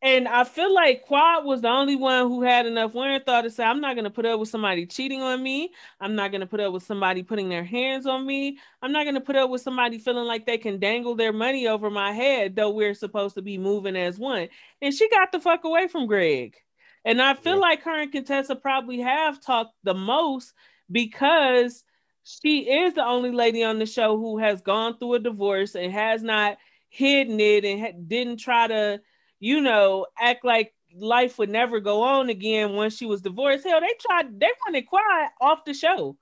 And 0.03 0.27
I 0.27 0.43
feel 0.43 0.75
like 0.75 1.05
Quad 1.07 1.45
was 1.45 1.61
the 1.61 1.69
only 1.69 1.95
one 1.95 2.27
who 2.27 2.43
had 2.43 2.67
enough 2.67 2.93
thought 2.93 3.43
to 3.43 3.51
say, 3.51 3.63
I'm 3.63 3.81
not 3.81 3.95
going 3.95 4.03
to 4.03 4.11
put 4.11 4.27
up 4.27 4.41
with 4.41 4.49
somebody 4.49 4.85
cheating 4.85 5.23
on 5.23 5.41
me. 5.41 5.71
I'm 6.01 6.17
not 6.17 6.33
going 6.33 6.41
to 6.41 6.47
put 6.47 6.59
up 6.59 6.73
with 6.73 6.83
somebody 6.83 7.23
putting 7.23 7.49
their 7.49 7.63
hands 7.63 8.05
on 8.05 8.27
me. 8.27 8.59
I'm 8.83 8.91
not 8.91 9.05
going 9.05 9.15
to 9.15 9.21
put 9.21 9.37
up 9.37 9.49
with 9.49 9.63
somebody 9.63 9.99
feeling 9.99 10.25
like 10.25 10.45
they 10.45 10.59
can 10.59 10.81
dangle 10.81 11.15
their 11.15 11.33
money 11.33 11.69
over 11.69 11.89
my 11.89 12.11
head, 12.11 12.57
though 12.57 12.71
we're 12.71 12.95
supposed 12.95 13.37
to 13.37 13.43
be 13.43 13.59
moving 13.59 13.95
as 13.95 14.19
one. 14.19 14.49
And 14.81 14.93
she 14.93 15.09
got 15.09 15.31
the 15.31 15.39
fuck 15.39 15.63
away 15.63 15.87
from 15.87 16.09
Greg. 16.09 16.57
And 17.05 17.23
I 17.23 17.35
feel 17.35 17.55
yeah. 17.55 17.61
like 17.61 17.83
her 17.85 18.01
and 18.01 18.11
Contessa 18.11 18.57
probably 18.57 18.99
have 18.99 19.41
talked 19.41 19.75
the 19.85 19.95
most 19.95 20.53
because 20.91 21.85
she 22.25 22.69
is 22.69 22.95
the 22.95 23.05
only 23.05 23.31
lady 23.31 23.63
on 23.63 23.79
the 23.79 23.87
show 23.87 24.17
who 24.17 24.39
has 24.39 24.63
gone 24.63 24.99
through 24.99 25.15
a 25.15 25.19
divorce 25.21 25.77
and 25.77 25.93
has 25.93 26.25
not 26.25 26.59
hidden 26.89 27.39
it 27.39 27.65
and 27.65 27.81
ha- 27.81 27.99
didn't 28.09 28.39
try 28.39 28.67
to 28.67 29.01
you 29.43 29.61
know, 29.61 30.07
act 30.17 30.45
like 30.45 30.73
life 30.95 31.37
would 31.37 31.51
never 31.51 31.81
go 31.81 32.03
on 32.03 32.31
again 32.31 32.75
once 32.75 32.97
she 32.97 33.07
was 33.07 33.23
divorced. 33.23 33.65
Hell, 33.65 33.81
they 33.81 33.89
tried, 33.99 34.39
they 34.39 34.47
wanted 34.65 34.87
quiet 34.87 35.31
off 35.41 35.65
the 35.65 35.75
show. 35.75 36.17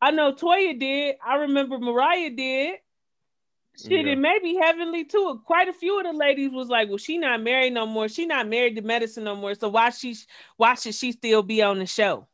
I 0.00 0.12
know 0.12 0.32
Toya 0.32 0.78
did. 0.78 1.16
I 1.26 1.34
remember 1.34 1.78
Mariah 1.78 2.30
did. 2.30 2.76
Shit, 3.76 4.06
yeah. 4.06 4.12
and 4.12 4.22
maybe 4.22 4.54
Heavenly 4.54 5.04
too. 5.04 5.40
Quite 5.44 5.66
a 5.66 5.72
few 5.72 5.98
of 5.98 6.06
the 6.06 6.12
ladies 6.12 6.52
was 6.52 6.68
like, 6.68 6.88
"Well, 6.88 6.98
she 6.98 7.18
not 7.18 7.42
married 7.42 7.72
no 7.72 7.86
more. 7.86 8.08
She 8.08 8.24
not 8.24 8.46
married 8.46 8.76
to 8.76 8.82
medicine 8.82 9.24
no 9.24 9.34
more. 9.34 9.56
So 9.56 9.68
why 9.68 9.90
she 9.90 10.14
why 10.56 10.74
should 10.74 10.94
she 10.94 11.10
still 11.10 11.42
be 11.42 11.60
on 11.60 11.80
the 11.80 11.86
show?" 11.86 12.28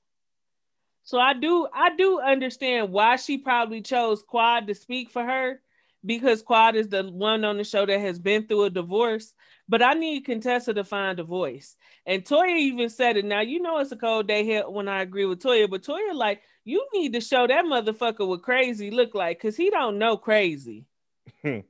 So 1.02 1.18
I 1.18 1.32
do 1.32 1.66
I 1.72 1.96
do 1.96 2.20
understand 2.20 2.92
why 2.92 3.16
she 3.16 3.38
probably 3.38 3.80
chose 3.80 4.22
Quad 4.22 4.66
to 4.66 4.74
speak 4.74 5.10
for 5.10 5.24
her 5.24 5.62
because 6.04 6.42
Quad 6.42 6.76
is 6.76 6.88
the 6.88 7.04
one 7.04 7.44
on 7.44 7.56
the 7.56 7.64
show 7.64 7.86
that 7.86 8.00
has 8.00 8.18
been 8.18 8.46
through 8.46 8.64
a 8.64 8.70
divorce. 8.70 9.32
But 9.68 9.82
I 9.82 9.92
need 9.92 10.24
Contessa 10.24 10.72
to 10.74 10.84
find 10.84 11.20
a 11.20 11.24
voice. 11.24 11.76
And 12.06 12.24
Toya 12.24 12.56
even 12.56 12.88
said 12.88 13.16
it. 13.16 13.24
Now 13.24 13.40
you 13.40 13.60
know 13.60 13.78
it's 13.78 13.92
a 13.92 13.96
cold 13.96 14.26
day 14.26 14.44
here 14.44 14.68
when 14.68 14.88
I 14.88 15.02
agree 15.02 15.26
with 15.26 15.42
Toya, 15.42 15.68
but 15.68 15.82
Toya 15.82 16.14
like 16.14 16.42
you 16.64 16.86
need 16.94 17.12
to 17.12 17.20
show 17.20 17.46
that 17.46 17.64
motherfucker 17.64 18.26
what 18.26 18.42
crazy 18.42 18.90
look 18.90 19.14
like 19.14 19.38
because 19.38 19.56
he 19.56 19.70
don't 19.70 19.98
know 19.98 20.16
crazy. 20.16 20.86
and 21.42 21.64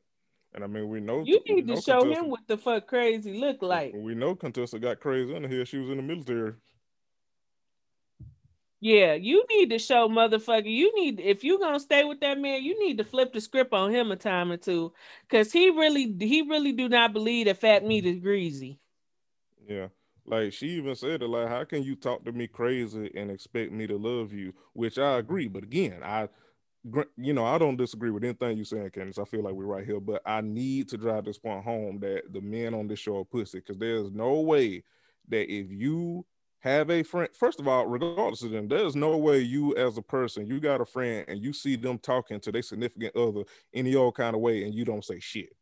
I 0.55 0.67
mean 0.67 0.89
we 0.89 1.01
know 1.01 1.25
you 1.25 1.41
need 1.47 1.67
to 1.69 1.81
show 1.81 2.01
Contessa, 2.01 2.21
him 2.21 2.31
what 2.31 2.47
the 2.47 2.57
fuck 2.57 2.87
crazy 2.87 3.39
look 3.39 3.63
like. 3.63 3.93
We 3.95 4.15
know 4.15 4.35
Contessa 4.35 4.79
got 4.79 5.01
crazy 5.01 5.35
under 5.35 5.49
here. 5.49 5.67
She 5.67 5.79
was 5.79 5.91
in 5.91 5.97
the 5.97 6.03
military. 6.03 6.55
Yeah, 8.81 9.15
you 9.15 9.45
need 9.51 9.71
to 9.71 9.79
show 9.79 10.09
motherfucker. 10.09 10.71
You 10.71 10.95
need 10.95 11.19
if 11.19 11.43
you 11.43 11.59
gonna 11.59 11.81
stay 11.81 12.05
with 12.05 12.21
that 12.21 12.39
man, 12.39 12.63
you 12.63 12.79
need 12.79 12.99
to 12.99 13.05
flip 13.05 13.33
the 13.33 13.41
script 13.41 13.73
on 13.73 13.91
him 13.91 14.13
a 14.13 14.17
time 14.17 14.53
or 14.53 14.57
two, 14.57 14.93
cause 15.29 15.51
he 15.51 15.71
really 15.71 16.15
he 16.21 16.43
really 16.43 16.73
do 16.73 16.89
not 16.89 17.13
believe 17.13 17.47
that 17.47 17.59
fat 17.59 17.85
meat 17.85 18.07
is 18.07 18.21
greasy. 18.21 18.79
Yeah, 19.67 19.89
like 20.27 20.53
she 20.53 20.69
even 20.69 20.95
said 20.95 21.23
it. 21.23 21.29
Like, 21.29 21.49
how 21.49 21.65
can 21.65 21.83
you 21.83 21.97
talk 21.97 22.25
to 22.25 22.33
me 22.33 22.47
crazy 22.47 23.11
and 23.17 23.33
expect 23.33 23.73
me 23.73 23.89
to 23.89 23.97
love 23.99 24.33
you? 24.33 24.55
Which 24.75 24.97
I 24.97 25.19
agree, 25.19 25.49
but 25.49 25.65
again, 25.65 26.01
I, 26.05 26.29
you 27.17 27.33
know, 27.33 27.45
I 27.45 27.59
don't 27.59 27.77
disagree 27.77 28.13
with 28.13 28.23
anything 28.23 28.57
you 28.57 28.65
saying, 28.65 28.91
Candace. 28.91 29.19
I 29.19 29.25
feel 29.25 29.43
like 29.43 29.55
we're 29.55 29.67
right 29.67 29.85
here, 29.85 29.99
but 29.99 30.23
I 30.25 30.41
need 30.41 30.89
to 30.91 30.97
drive 30.97 31.25
this 31.25 31.39
point 31.39 31.65
home 31.65 31.99
that 32.01 32.33
the 32.33 32.41
men 32.41 32.75
on 32.75 32.87
this 32.87 33.01
show 33.01 33.19
are 33.19 33.25
pussy, 33.25 33.59
because 33.59 33.77
there's 33.77 34.13
no 34.13 34.41
way 34.41 34.85
that 35.31 35.53
if 35.53 35.71
you 35.73 36.25
have 36.61 36.91
a 36.91 37.03
friend. 37.03 37.29
First 37.35 37.61
of 37.61 37.69
all, 37.69 37.87
regardless 37.87 38.43
of 38.43 38.51
them, 38.51 38.69
there's 38.69 38.97
no 38.97 39.17
way 39.17 39.39
you 39.39 39.77
as 39.77 39.97
a 39.97 40.03
person, 40.03 40.47
you 40.47 40.61
got 40.61 40.81
a 40.81 40.87
friend 40.87 41.25
and 41.29 41.43
you 41.43 41.53
see 41.53 41.77
them 41.77 41.99
talking 41.99 42.41
to 42.41 42.53
their 42.53 42.63
significant 42.63 43.15
other 43.17 43.45
any 43.73 43.95
old 43.95 44.17
kind 44.17 44.35
of 44.35 44.43
way 44.43 44.65
and 44.65 44.75
you 44.75 44.85
don't 44.85 45.05
say 45.05 45.21
shit. 45.21 45.55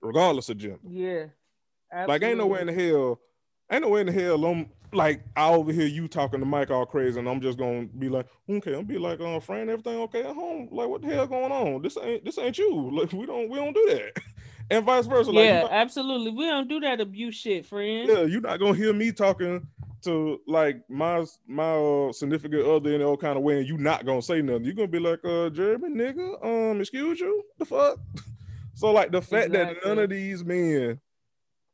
Regardless 0.00 0.48
of 0.48 0.58
gender. 0.58 0.78
Yeah. 0.88 1.26
Absolutely. 1.92 2.14
Like 2.14 2.22
ain't 2.22 2.38
no 2.38 2.46
way 2.46 2.60
in 2.60 2.66
the 2.68 2.72
hell, 2.72 3.20
ain't 3.70 3.82
no 3.82 3.90
way 3.90 4.00
in 4.00 4.06
the 4.06 4.12
hell 4.12 4.42
I'm 4.44 4.70
like 4.94 5.22
I 5.36 5.48
over 5.48 5.72
here 5.72 5.86
you 5.86 6.08
talking 6.08 6.40
to 6.40 6.46
Mike 6.46 6.70
all 6.70 6.86
crazy 6.86 7.18
and 7.18 7.28
I'm 7.28 7.40
just 7.40 7.58
gonna 7.58 7.84
be 7.84 8.08
like, 8.08 8.26
okay, 8.48 8.74
I'm 8.74 8.86
be 8.86 8.98
like, 8.98 9.20
uh, 9.20 9.40
friend, 9.40 9.68
everything 9.68 9.98
okay 10.00 10.20
at 10.20 10.34
home? 10.34 10.68
Like 10.70 10.88
what 10.88 11.02
the 11.02 11.08
hell 11.08 11.26
going 11.26 11.52
on? 11.52 11.82
This 11.82 11.98
ain't 12.02 12.24
this 12.24 12.38
ain't 12.38 12.56
you. 12.56 12.90
Like 12.92 13.12
we 13.12 13.26
don't 13.26 13.50
we 13.50 13.58
don't 13.58 13.74
do 13.74 13.86
that. 13.90 14.22
and 14.70 14.84
vice 14.84 15.06
versa. 15.06 15.30
Like, 15.30 15.44
yeah, 15.44 15.62
not, 15.62 15.72
absolutely. 15.72 16.30
We 16.30 16.46
don't 16.46 16.68
do 16.68 16.80
that 16.80 17.00
abuse 17.00 17.34
shit, 17.34 17.66
friend. 17.66 18.08
Yeah, 18.08 18.22
you're 18.22 18.40
not 18.40 18.58
gonna 18.58 18.74
hear 18.74 18.92
me 18.92 19.12
talking 19.12 19.66
to 20.02 20.40
like 20.46 20.82
my 20.88 21.24
my 21.46 21.74
uh, 21.74 22.12
significant 22.12 22.64
other 22.64 22.94
in 22.94 23.02
all 23.02 23.16
kind 23.16 23.36
of 23.36 23.42
way, 23.42 23.58
and 23.58 23.68
you 23.68 23.78
not 23.78 24.04
gonna 24.04 24.22
say 24.22 24.42
nothing. 24.42 24.64
You're 24.64 24.74
gonna 24.74 24.88
be 24.88 24.98
like, 24.98 25.24
uh, 25.24 25.50
Jeremy, 25.50 25.88
nigga, 25.88 26.44
um, 26.44 26.80
excuse 26.80 27.20
you, 27.20 27.42
the 27.58 27.64
fuck. 27.64 27.98
so 28.74 28.90
like 28.92 29.12
the 29.12 29.22
fact 29.22 29.48
exactly. 29.48 29.74
that 29.74 29.88
none 29.88 29.98
of 29.98 30.10
these 30.10 30.44
men 30.44 31.00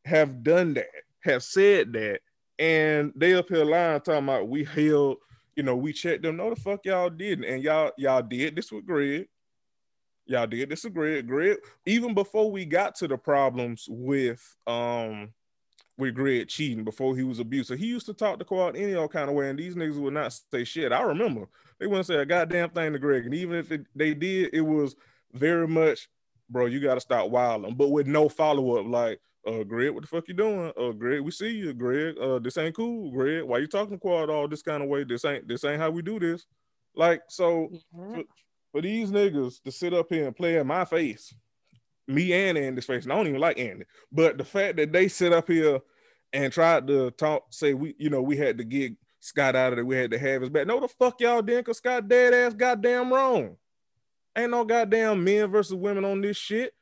have 0.04 0.42
done 0.42 0.74
that, 0.74 0.86
have 1.24 1.42
said 1.42 1.92
that, 1.92 2.20
and 2.58 3.12
they 3.16 3.34
up 3.34 3.48
here 3.48 3.64
lying 3.64 4.00
talking 4.00 4.24
about 4.24 4.48
we 4.48 4.64
held, 4.64 5.18
you 5.56 5.62
know, 5.62 5.76
we 5.76 5.92
checked 5.92 6.22
them. 6.22 6.36
No, 6.36 6.50
the 6.50 6.56
fuck 6.56 6.84
y'all 6.84 7.10
didn't, 7.10 7.44
and 7.44 7.62
y'all 7.62 7.92
y'all 7.98 8.22
did 8.22 8.56
this 8.56 8.70
with 8.70 8.86
Greg. 8.86 9.28
Y'all 10.26 10.46
did 10.46 10.68
this 10.68 10.84
with 10.84 10.94
Greg. 10.94 11.26
Greg, 11.26 11.56
even 11.86 12.14
before 12.14 12.50
we 12.50 12.66
got 12.66 12.94
to 12.96 13.08
the 13.08 13.16
problems 13.16 13.86
with 13.88 14.56
um 14.66 15.32
with 15.98 16.14
Greg 16.14 16.48
cheating 16.48 16.84
before 16.84 17.16
he 17.16 17.24
was 17.24 17.40
abusive. 17.40 17.78
He 17.78 17.86
used 17.86 18.06
to 18.06 18.14
talk 18.14 18.38
to 18.38 18.44
Quad 18.44 18.76
any 18.76 18.94
old 18.94 19.12
kind 19.12 19.28
of 19.28 19.34
way, 19.34 19.50
and 19.50 19.58
these 19.58 19.74
niggas 19.74 19.98
would 19.98 20.14
not 20.14 20.32
say 20.32 20.64
shit. 20.64 20.92
I 20.92 21.02
remember 21.02 21.48
they 21.78 21.86
wouldn't 21.86 22.06
say 22.06 22.14
a 22.14 22.24
goddamn 22.24 22.70
thing 22.70 22.92
to 22.92 22.98
Greg, 22.98 23.26
and 23.26 23.34
even 23.34 23.56
if 23.56 23.72
it, 23.72 23.84
they 23.94 24.14
did, 24.14 24.54
it 24.54 24.60
was 24.60 24.94
very 25.32 25.66
much, 25.66 26.08
bro, 26.48 26.66
you 26.66 26.80
got 26.80 26.94
to 26.94 27.00
stop 27.00 27.28
wilding, 27.30 27.74
but 27.74 27.88
with 27.88 28.06
no 28.06 28.28
follow 28.28 28.78
up. 28.78 28.86
Like, 28.86 29.20
uh, 29.46 29.64
Greg, 29.64 29.90
what 29.90 30.02
the 30.02 30.06
fuck 30.06 30.28
you 30.28 30.34
doing? 30.34 30.72
Uh, 30.80 30.92
Greg, 30.92 31.20
we 31.20 31.32
see 31.32 31.50
you, 31.50 31.74
Greg. 31.74 32.16
Uh, 32.16 32.38
this 32.38 32.56
ain't 32.56 32.76
cool, 32.76 33.10
Greg. 33.10 33.42
Why 33.42 33.58
you 33.58 33.66
talking 33.66 33.96
to 33.96 34.00
Quad 34.00 34.30
all 34.30 34.46
this 34.46 34.62
kind 34.62 34.82
of 34.82 34.88
way? 34.88 35.04
This 35.04 35.24
ain't 35.24 35.48
this 35.48 35.64
ain't 35.64 35.80
how 35.80 35.90
we 35.90 36.02
do 36.02 36.20
this. 36.20 36.46
Like, 36.94 37.22
so 37.28 37.70
mm-hmm. 37.94 38.14
for, 38.14 38.22
for 38.72 38.82
these 38.82 39.10
niggas 39.10 39.62
to 39.64 39.72
sit 39.72 39.94
up 39.94 40.06
here 40.10 40.26
and 40.26 40.36
play 40.36 40.58
in 40.58 40.66
my 40.66 40.84
face 40.84 41.34
me 42.08 42.32
and 42.32 42.58
Andy's 42.58 42.86
face, 42.86 43.04
and 43.04 43.12
I 43.12 43.16
don't 43.16 43.28
even 43.28 43.40
like 43.40 43.58
Andy, 43.58 43.84
but 44.10 44.38
the 44.38 44.44
fact 44.44 44.78
that 44.78 44.92
they 44.92 45.08
sit 45.08 45.32
up 45.32 45.48
here 45.48 45.80
and 46.32 46.52
tried 46.52 46.86
to 46.88 47.10
talk, 47.12 47.44
say 47.50 47.74
we, 47.74 47.94
you 47.98 48.10
know, 48.10 48.22
we 48.22 48.36
had 48.36 48.58
to 48.58 48.64
get 48.64 48.94
Scott 49.20 49.54
out 49.54 49.72
of 49.72 49.76
there, 49.76 49.84
we 49.84 49.96
had 49.96 50.10
to 50.12 50.18
have 50.18 50.40
his 50.40 50.50
back. 50.50 50.66
No, 50.66 50.80
the 50.80 50.88
fuck 50.88 51.20
y'all 51.20 51.42
didn't, 51.42 51.64
cause 51.64 51.78
Scott 51.78 52.08
dead 52.08 52.34
ass 52.34 52.54
goddamn 52.54 53.12
wrong. 53.12 53.56
Ain't 54.36 54.50
no 54.50 54.64
goddamn 54.64 55.22
men 55.22 55.50
versus 55.50 55.74
women 55.74 56.04
on 56.04 56.20
this 56.20 56.36
shit. 56.36 56.72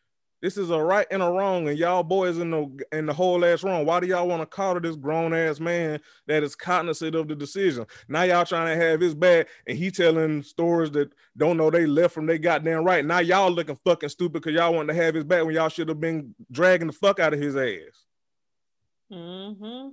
This 0.42 0.58
is 0.58 0.70
a 0.70 0.78
right 0.78 1.06
and 1.10 1.22
a 1.22 1.30
wrong, 1.30 1.66
and 1.68 1.78
y'all 1.78 2.02
boys 2.02 2.36
in 2.38 2.50
the 2.50 2.86
in 2.92 3.06
the 3.06 3.12
whole 3.14 3.42
ass 3.44 3.62
wrong. 3.62 3.86
Why 3.86 4.00
do 4.00 4.06
y'all 4.06 4.28
want 4.28 4.42
to 4.42 4.46
call 4.46 4.74
to 4.74 4.80
this 4.80 4.94
grown 4.94 5.32
ass 5.32 5.60
man 5.60 5.98
that 6.26 6.42
is 6.42 6.54
cognizant 6.54 7.14
of 7.14 7.26
the 7.26 7.34
decision? 7.34 7.86
Now 8.06 8.22
y'all 8.24 8.44
trying 8.44 8.78
to 8.78 8.84
have 8.84 9.00
his 9.00 9.14
back, 9.14 9.48
and 9.66 9.78
he 9.78 9.90
telling 9.90 10.42
stories 10.42 10.90
that 10.90 11.10
don't 11.36 11.56
know 11.56 11.70
they 11.70 11.86
left 11.86 12.12
from 12.12 12.26
they 12.26 12.38
goddamn 12.38 12.84
right. 12.84 13.04
Now 13.04 13.20
y'all 13.20 13.50
looking 13.50 13.78
fucking 13.82 14.10
stupid 14.10 14.42
because 14.42 14.54
y'all 14.54 14.74
want 14.74 14.88
to 14.88 14.94
have 14.94 15.14
his 15.14 15.24
back 15.24 15.44
when 15.44 15.54
y'all 15.54 15.70
should 15.70 15.88
have 15.88 16.00
been 16.00 16.34
dragging 16.52 16.88
the 16.88 16.92
fuck 16.92 17.18
out 17.18 17.32
of 17.32 17.40
his 17.40 17.56
ass. 17.56 18.04
Mm-hmm. 19.10 19.88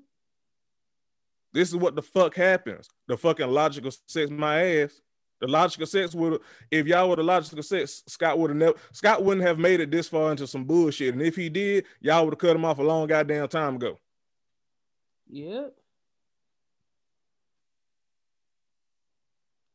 This 1.53 1.69
is 1.69 1.75
what 1.75 1.95
the 1.95 2.01
fuck 2.01 2.35
happens. 2.35 2.89
The 3.07 3.15
fucking 3.15 3.47
logical 3.47 3.91
sex 4.07 4.29
my 4.29 4.61
ass. 4.81 4.99
The 5.43 5.49
logical 5.49 5.85
sense 5.85 6.15
would 6.15 6.39
if 6.71 6.87
y'all 6.87 7.09
were 7.09 7.17
the 7.17 7.23
logical 7.23 7.61
sense, 7.63 8.01
Scott 8.07 8.39
would 8.39 8.51
have 8.51 8.57
never 8.57 8.75
Scott 8.93 9.25
wouldn't 9.25 9.45
have 9.45 9.59
made 9.59 9.81
it 9.81 9.91
this 9.91 10.07
far 10.07 10.31
into 10.31 10.47
some 10.47 10.63
bullshit. 10.63 11.13
And 11.13 11.21
if 11.21 11.35
he 11.35 11.49
did, 11.49 11.83
y'all 11.99 12.23
would 12.23 12.35
have 12.35 12.39
cut 12.39 12.55
him 12.55 12.63
off 12.63 12.79
a 12.79 12.81
long 12.81 13.07
goddamn 13.07 13.49
time 13.49 13.75
ago. 13.75 13.99
Yep. 15.29 15.73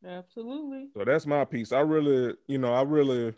Absolutely. 0.07 0.87
So 0.97 1.05
that's 1.05 1.27
my 1.27 1.45
piece. 1.45 1.71
I 1.71 1.81
really, 1.81 2.35
you 2.47 2.57
know, 2.57 2.73
I 2.73 2.81
really 2.81 3.35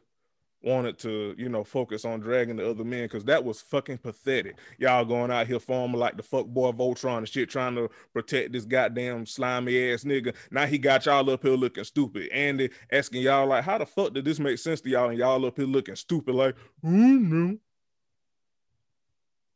wanted 0.62 0.98
to, 0.98 1.34
you 1.38 1.48
know, 1.48 1.64
focus 1.64 2.04
on 2.04 2.20
dragging 2.20 2.56
the 2.56 2.68
other 2.68 2.84
men 2.84 3.04
because 3.04 3.24
that 3.24 3.44
was 3.44 3.60
fucking 3.60 3.98
pathetic. 3.98 4.56
Y'all 4.78 5.04
going 5.04 5.30
out 5.30 5.46
here 5.46 5.58
forming 5.58 5.98
like 5.98 6.16
the 6.16 6.22
fuck 6.22 6.46
boy 6.46 6.70
Voltron 6.72 7.18
and 7.18 7.28
shit, 7.28 7.48
trying 7.48 7.74
to 7.76 7.90
protect 8.12 8.52
this 8.52 8.64
goddamn 8.64 9.24
slimy 9.26 9.92
ass 9.92 10.04
nigga. 10.04 10.34
Now 10.50 10.66
he 10.66 10.78
got 10.78 11.06
y'all 11.06 11.28
up 11.30 11.42
here 11.42 11.52
looking 11.52 11.84
stupid. 11.84 12.28
Andy 12.30 12.70
asking 12.92 13.22
y'all 13.22 13.46
like, 13.46 13.64
how 13.64 13.78
the 13.78 13.86
fuck 13.86 14.12
did 14.12 14.24
this 14.24 14.38
make 14.38 14.58
sense 14.58 14.80
to 14.82 14.90
y'all? 14.90 15.08
And 15.08 15.18
y'all 15.18 15.44
up 15.46 15.56
here 15.56 15.66
looking 15.66 15.96
stupid, 15.96 16.34
like, 16.34 16.56
mm-hmm. 16.84 17.54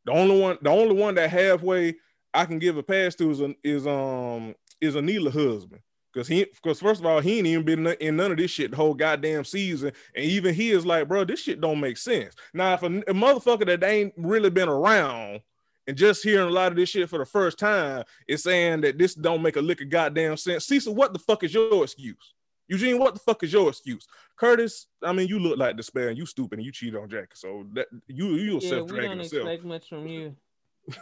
The 0.06 0.12
only 0.12 0.38
one, 0.38 0.58
the 0.60 0.70
only 0.70 0.94
one 0.94 1.14
that 1.14 1.30
halfway 1.30 1.94
I 2.32 2.44
can 2.44 2.58
give 2.58 2.76
a 2.76 2.82
pass 2.82 3.14
to 3.16 3.30
is 3.30 3.40
is 3.62 3.86
um 3.86 4.54
is 4.80 4.96
Anila 4.96 5.32
husband. 5.32 5.80
Cause 6.14 6.28
he, 6.28 6.46
cause 6.62 6.78
first 6.78 7.00
of 7.00 7.06
all, 7.06 7.18
he 7.20 7.38
ain't 7.38 7.46
even 7.48 7.64
been 7.64 7.86
in 7.86 8.16
none 8.16 8.30
of 8.30 8.36
this 8.36 8.50
shit 8.52 8.70
the 8.70 8.76
whole 8.76 8.94
goddamn 8.94 9.44
season, 9.44 9.92
and 10.14 10.24
even 10.24 10.54
he 10.54 10.70
is 10.70 10.86
like, 10.86 11.08
bro, 11.08 11.24
this 11.24 11.40
shit 11.40 11.60
don't 11.60 11.80
make 11.80 11.96
sense. 11.96 12.34
Now, 12.52 12.74
if 12.74 12.82
a, 12.84 12.86
a 12.86 13.12
motherfucker 13.14 13.66
that 13.66 13.82
ain't 13.82 14.14
really 14.16 14.50
been 14.50 14.68
around 14.68 15.40
and 15.86 15.96
just 15.96 16.22
hearing 16.22 16.48
a 16.48 16.52
lot 16.52 16.70
of 16.70 16.76
this 16.76 16.88
shit 16.90 17.10
for 17.10 17.18
the 17.18 17.26
first 17.26 17.58
time 17.58 18.04
is 18.28 18.42
saying 18.44 18.82
that 18.82 18.96
this 18.96 19.14
don't 19.14 19.42
make 19.42 19.56
a 19.56 19.60
lick 19.60 19.80
of 19.80 19.90
goddamn 19.90 20.36
sense. 20.36 20.66
Cecil, 20.66 20.94
what 20.94 21.12
the 21.12 21.18
fuck 21.18 21.42
is 21.42 21.52
your 21.52 21.82
excuse? 21.82 22.34
Eugene, 22.68 22.98
what 22.98 23.14
the 23.14 23.20
fuck 23.20 23.42
is 23.42 23.52
your 23.52 23.68
excuse? 23.68 24.06
Curtis, 24.36 24.86
I 25.02 25.12
mean, 25.12 25.28
you 25.28 25.38
look 25.38 25.58
like 25.58 25.76
despair 25.76 26.08
and 26.08 26.16
you 26.16 26.24
stupid 26.26 26.58
and 26.58 26.64
you 26.64 26.72
cheated 26.72 26.98
on 26.98 27.10
Jack, 27.10 27.36
So 27.36 27.66
that 27.74 27.88
you 28.06 28.36
you 28.36 28.54
Yeah, 28.54 28.68
self 28.68 28.88
dragging 28.88 29.10
don't 29.10 29.18
yourself. 29.18 29.48
expect 29.48 29.64
much 29.64 29.88
from 29.88 30.06
you. 30.06 30.36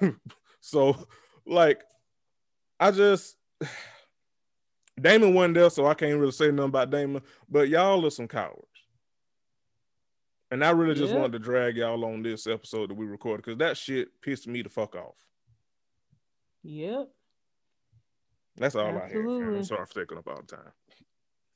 So, 0.64 0.96
like, 1.44 1.82
I 2.78 2.92
just 2.92 3.34
Damon 5.02 5.34
wasn't 5.34 5.54
there, 5.54 5.70
so 5.70 5.86
I 5.86 5.94
can't 5.94 6.18
really 6.18 6.32
say 6.32 6.50
nothing 6.50 6.68
about 6.70 6.90
Damon. 6.90 7.22
But 7.48 7.68
y'all 7.68 8.04
are 8.06 8.10
some 8.10 8.28
cowards, 8.28 8.66
and 10.50 10.64
I 10.64 10.70
really 10.70 10.94
just 10.94 11.12
Yeah. 11.12 11.20
wanted 11.20 11.32
to 11.32 11.38
drag 11.40 11.76
y'all 11.76 12.04
on 12.04 12.22
this 12.22 12.46
episode 12.46 12.90
that 12.90 12.94
we 12.94 13.06
recorded 13.06 13.44
because 13.44 13.58
that 13.58 13.76
shit 13.76 14.08
pissed 14.20 14.46
me 14.46 14.62
the 14.62 14.68
fuck 14.68 14.94
off. 14.96 15.16
Yep. 16.62 17.10
That's 18.56 18.74
all 18.74 18.86
I 18.86 18.92
had. 18.92 19.10
fam. 19.12 19.54
I'm 19.56 19.64
sorry 19.64 19.86
for 19.86 20.00
taking 20.00 20.18
up 20.18 20.28
all 20.28 20.40
the 20.46 20.56
time. 20.56 20.72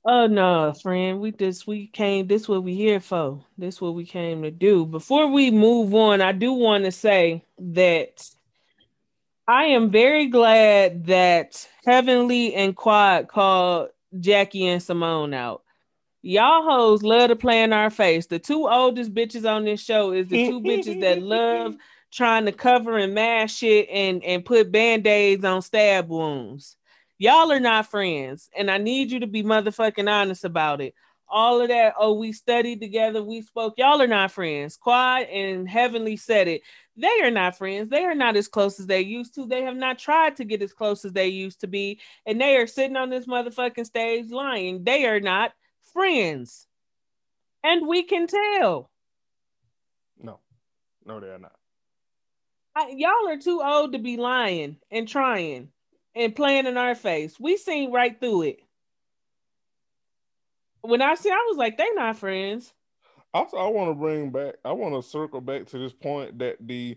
Oh 0.08 0.26
no, 0.26 0.72
friend. 0.82 1.20
We 1.20 1.32
just 1.32 1.66
we 1.66 1.88
came. 1.88 2.26
This 2.28 2.48
what 2.48 2.62
we 2.62 2.74
here 2.74 3.00
for. 3.00 3.44
This 3.58 3.80
what 3.80 3.94
we 3.94 4.06
came 4.06 4.42
to 4.42 4.50
do. 4.52 4.86
Before 4.86 5.26
we 5.26 5.50
move 5.50 5.94
on, 5.94 6.20
I 6.20 6.32
do 6.32 6.52
want 6.52 6.84
to 6.84 6.92
say 6.92 7.44
that 7.58 8.28
I 9.48 9.66
am 9.66 9.90
very 9.90 10.26
glad 10.26 11.06
that 11.06 11.68
Heavenly 11.84 12.54
and 12.54 12.74
Quad 12.74 13.28
called 13.28 13.90
Jackie 14.18 14.66
and 14.66 14.82
Simone 14.82 15.34
out. 15.34 15.62
Y'all 16.22 16.64
hoes 16.64 17.04
love 17.04 17.28
to 17.28 17.36
play 17.36 17.62
in 17.62 17.72
our 17.72 17.90
face. 17.90 18.26
The 18.26 18.40
two 18.40 18.66
oldest 18.66 19.14
bitches 19.14 19.48
on 19.48 19.64
this 19.64 19.80
show 19.80 20.12
is 20.12 20.26
the 20.26 20.48
two 20.48 20.60
bitches 20.60 21.00
that 21.00 21.22
love 21.22 21.76
trying 22.12 22.46
to 22.46 22.52
cover 22.52 22.98
and 22.98 23.14
mask 23.14 23.58
shit 23.58 23.88
and 23.88 24.24
and 24.24 24.44
put 24.44 24.72
band-aids 24.72 25.44
on 25.44 25.62
stab 25.62 26.08
wounds. 26.08 26.76
Y'all 27.18 27.52
are 27.52 27.60
not 27.60 27.88
friends, 27.88 28.50
and 28.56 28.68
I 28.70 28.78
need 28.78 29.12
you 29.12 29.20
to 29.20 29.26
be 29.28 29.44
motherfucking 29.44 30.10
honest 30.10 30.44
about 30.44 30.80
it. 30.80 30.94
All 31.28 31.60
of 31.60 31.68
that, 31.68 31.94
oh, 31.98 32.14
we 32.14 32.32
studied 32.32 32.80
together, 32.80 33.22
we 33.22 33.42
spoke. 33.42 33.74
Y'all 33.78 34.00
are 34.00 34.06
not 34.06 34.30
friends. 34.30 34.76
Quad 34.76 35.24
and 35.24 35.68
Heavenly 35.68 36.16
said 36.16 36.46
it. 36.46 36.62
They 36.96 37.20
are 37.22 37.30
not 37.30 37.58
friends. 37.58 37.90
They 37.90 38.04
are 38.04 38.14
not 38.14 38.36
as 38.36 38.48
close 38.48 38.80
as 38.80 38.86
they 38.86 39.00
used 39.00 39.34
to. 39.34 39.46
They 39.46 39.62
have 39.62 39.76
not 39.76 39.98
tried 39.98 40.36
to 40.36 40.44
get 40.44 40.62
as 40.62 40.72
close 40.72 41.04
as 41.04 41.12
they 41.12 41.28
used 41.28 41.60
to 41.60 41.66
be, 41.66 42.00
and 42.24 42.40
they 42.40 42.56
are 42.56 42.66
sitting 42.66 42.96
on 42.96 43.10
this 43.10 43.26
motherfucking 43.26 43.86
stage 43.86 44.30
lying. 44.30 44.84
They 44.84 45.04
are 45.06 45.20
not 45.20 45.52
friends, 45.92 46.66
and 47.62 47.86
we 47.86 48.04
can 48.04 48.26
tell. 48.26 48.90
No, 50.18 50.40
no, 51.04 51.20
they're 51.20 51.38
not. 51.38 51.56
I, 52.74 52.94
y'all 52.96 53.28
are 53.28 53.38
too 53.38 53.62
old 53.64 53.92
to 53.92 53.98
be 53.98 54.16
lying 54.16 54.76
and 54.90 55.08
trying 55.08 55.70
and 56.14 56.36
playing 56.36 56.66
in 56.66 56.76
our 56.76 56.94
face. 56.94 57.38
We 57.38 57.56
seen 57.56 57.92
right 57.92 58.18
through 58.18 58.42
it. 58.42 58.60
When 60.86 61.02
I 61.02 61.14
see, 61.14 61.30
I 61.30 61.44
was 61.48 61.56
like, 61.56 61.76
they 61.76 61.90
not 61.94 62.16
friends. 62.16 62.72
Also, 63.34 63.56
I 63.56 63.68
want 63.68 63.90
to 63.90 63.94
bring 63.94 64.30
back. 64.30 64.54
I 64.64 64.72
want 64.72 64.94
to 64.94 65.08
circle 65.08 65.40
back 65.40 65.66
to 65.66 65.78
this 65.78 65.92
point 65.92 66.38
that 66.38 66.56
the 66.60 66.96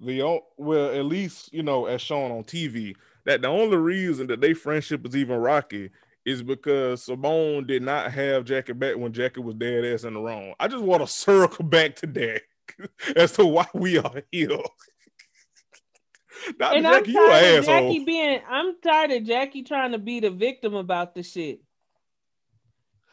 the 0.00 0.40
well, 0.56 0.90
at 0.90 1.04
least 1.04 1.52
you 1.52 1.62
know, 1.62 1.86
as 1.86 2.02
shown 2.02 2.30
on 2.30 2.44
TV, 2.44 2.94
that 3.24 3.42
the 3.42 3.48
only 3.48 3.76
reason 3.76 4.26
that 4.28 4.40
they 4.40 4.54
friendship 4.54 5.06
is 5.06 5.16
even 5.16 5.36
rocky 5.36 5.90
is 6.24 6.42
because 6.42 7.04
Simone 7.04 7.66
did 7.66 7.82
not 7.82 8.12
have 8.12 8.44
Jackie 8.44 8.72
back 8.72 8.96
when 8.96 9.12
Jackie 9.12 9.40
was 9.40 9.54
dead 9.54 9.84
ass 9.84 10.04
in 10.04 10.14
the 10.14 10.20
wrong. 10.20 10.54
I 10.60 10.68
just 10.68 10.84
want 10.84 11.02
to 11.02 11.06
circle 11.06 11.64
back 11.64 11.96
to 11.96 12.06
that 12.08 12.42
as 13.16 13.32
to 13.32 13.46
why 13.46 13.66
we 13.74 13.98
are 13.98 14.22
here. 14.30 14.58
Dr. 16.58 16.76
and 16.76 16.86
I'm 16.86 17.04
Jackie, 17.04 17.12
you 17.12 17.26
tired 17.26 17.58
of 17.58 17.68
asshole. 17.68 17.92
Jackie 17.92 18.04
being. 18.04 18.40
I'm 18.48 18.80
tired 18.82 19.10
of 19.12 19.24
Jackie 19.24 19.62
trying 19.62 19.92
to 19.92 19.98
be 19.98 20.20
the 20.20 20.30
victim 20.30 20.74
about 20.74 21.14
the 21.14 21.22
shit. 21.22 21.60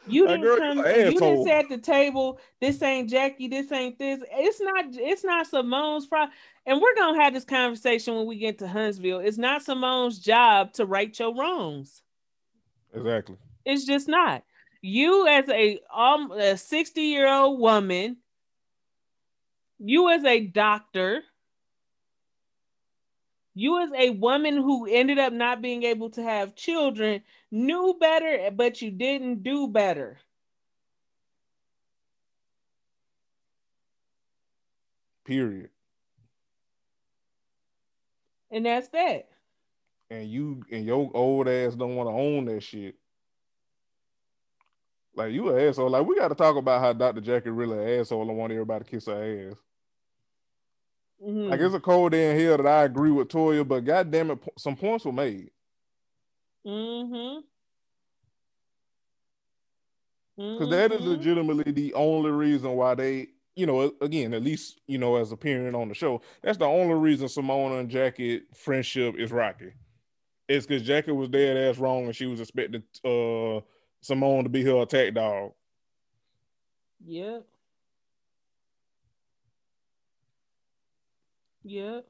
You 0.08 0.26
didn't 0.26 0.58
come. 0.58 0.78
you 0.78 1.18
didn't 1.18 1.44
say 1.44 1.58
at 1.58 1.68
the 1.68 1.78
table. 1.78 2.38
This 2.60 2.82
ain't 2.82 3.10
Jackie. 3.10 3.48
This 3.48 3.70
ain't 3.72 3.98
this. 3.98 4.20
It's 4.30 4.60
not. 4.60 4.84
It's 4.90 5.24
not 5.24 5.46
Simone's 5.46 6.06
problem. 6.06 6.36
And 6.66 6.80
we're 6.80 6.94
gonna 6.94 7.22
have 7.22 7.34
this 7.34 7.44
conversation 7.44 8.14
when 8.16 8.26
we 8.26 8.36
get 8.36 8.58
to 8.58 8.68
Huntsville. 8.68 9.20
It's 9.20 9.38
not 9.38 9.62
Simone's 9.62 10.18
job 10.18 10.72
to 10.74 10.86
right 10.86 11.16
your 11.18 11.34
wrongs. 11.34 12.02
Exactly. 12.94 13.36
It's 13.64 13.84
just 13.84 14.08
not. 14.08 14.44
You 14.80 15.26
as 15.26 15.48
a 15.48 15.80
um 15.94 16.30
a 16.32 16.56
60 16.56 17.00
year 17.00 17.28
old 17.28 17.60
woman, 17.60 18.18
you 19.78 20.10
as 20.10 20.24
a 20.24 20.40
doctor, 20.40 21.22
you 23.58 23.82
as 23.82 23.90
a 23.96 24.10
woman 24.10 24.56
who 24.56 24.86
ended 24.86 25.18
up 25.18 25.32
not 25.32 25.62
being 25.62 25.84
able 25.84 26.10
to 26.12 26.22
have 26.22 26.56
children, 26.56 27.22
knew 27.50 27.96
better, 28.00 28.50
but 28.52 28.82
you 28.82 28.90
didn't 28.92 29.42
do 29.44 29.68
better. 29.68 30.18
Period. 35.24 35.70
And 38.50 38.66
that's 38.66 38.88
that. 38.90 39.28
and 40.10 40.28
you 40.30 40.62
and 40.70 40.86
your 40.86 41.10
old 41.14 41.48
ass 41.48 41.74
don't 41.74 41.96
want 41.96 42.08
to 42.08 42.14
own 42.14 42.46
that 42.46 42.62
shit. 42.62 42.96
Like 45.16 45.32
you 45.32 45.50
an 45.50 45.68
asshole. 45.68 45.90
Like 45.90 46.06
we 46.06 46.16
got 46.16 46.28
to 46.28 46.34
talk 46.34 46.56
about 46.56 46.80
how 46.80 46.92
Dr. 46.92 47.20
Jackie 47.20 47.50
really 47.50 47.78
an 47.78 48.00
asshole 48.00 48.28
and 48.28 48.38
want 48.38 48.52
everybody 48.52 48.84
to 48.84 48.90
kiss 48.90 49.06
her 49.06 49.50
ass. 49.52 49.58
Mhm. 51.22 51.50
Like 51.50 51.60
it's 51.60 51.74
a 51.74 51.80
cold 51.80 52.12
day 52.12 52.30
in 52.30 52.38
here 52.38 52.56
that 52.56 52.66
I 52.66 52.84
agree 52.84 53.10
with 53.10 53.28
Toya, 53.28 53.66
but 53.66 53.84
goddamn 53.84 54.30
it, 54.32 54.38
some 54.58 54.76
points 54.76 55.04
were 55.04 55.12
made. 55.12 55.50
Mm-hmm. 56.66 57.40
Because 60.36 60.70
that 60.70 60.92
is 60.92 61.00
Mhm. 61.00 61.06
legitimately 61.06 61.72
the 61.72 61.94
only 61.94 62.30
reason 62.30 62.72
why 62.76 62.94
they, 62.94 63.28
you 63.56 63.66
know, 63.66 63.92
again, 64.00 64.34
at 64.34 64.42
least 64.42 64.80
you 64.86 64.98
know, 64.98 65.16
as 65.16 65.32
appearing 65.32 65.74
on 65.74 65.88
the 65.88 65.94
show, 65.94 66.20
that's 66.42 66.58
the 66.58 66.64
only 66.66 66.94
reason 66.94 67.26
Simona 67.28 67.80
and 67.80 67.90
Jackie 67.90 68.42
friendship 68.54 69.16
is 69.18 69.32
rocky. 69.32 69.72
It's 70.48 70.66
because 70.66 70.82
Jackie 70.82 71.12
was 71.12 71.28
dead 71.28 71.56
ass 71.56 71.78
wrong 71.78 72.06
and 72.06 72.14
she 72.16 72.26
was 72.26 72.40
expecting 72.40 72.82
uh 73.04 73.60
Simone 74.00 74.44
to 74.44 74.50
be 74.50 74.62
her 74.64 74.82
attack 74.82 75.14
dog. 75.14 75.52
Yep. 77.04 77.46
Yep. 81.64 82.06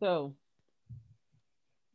So 0.00 0.34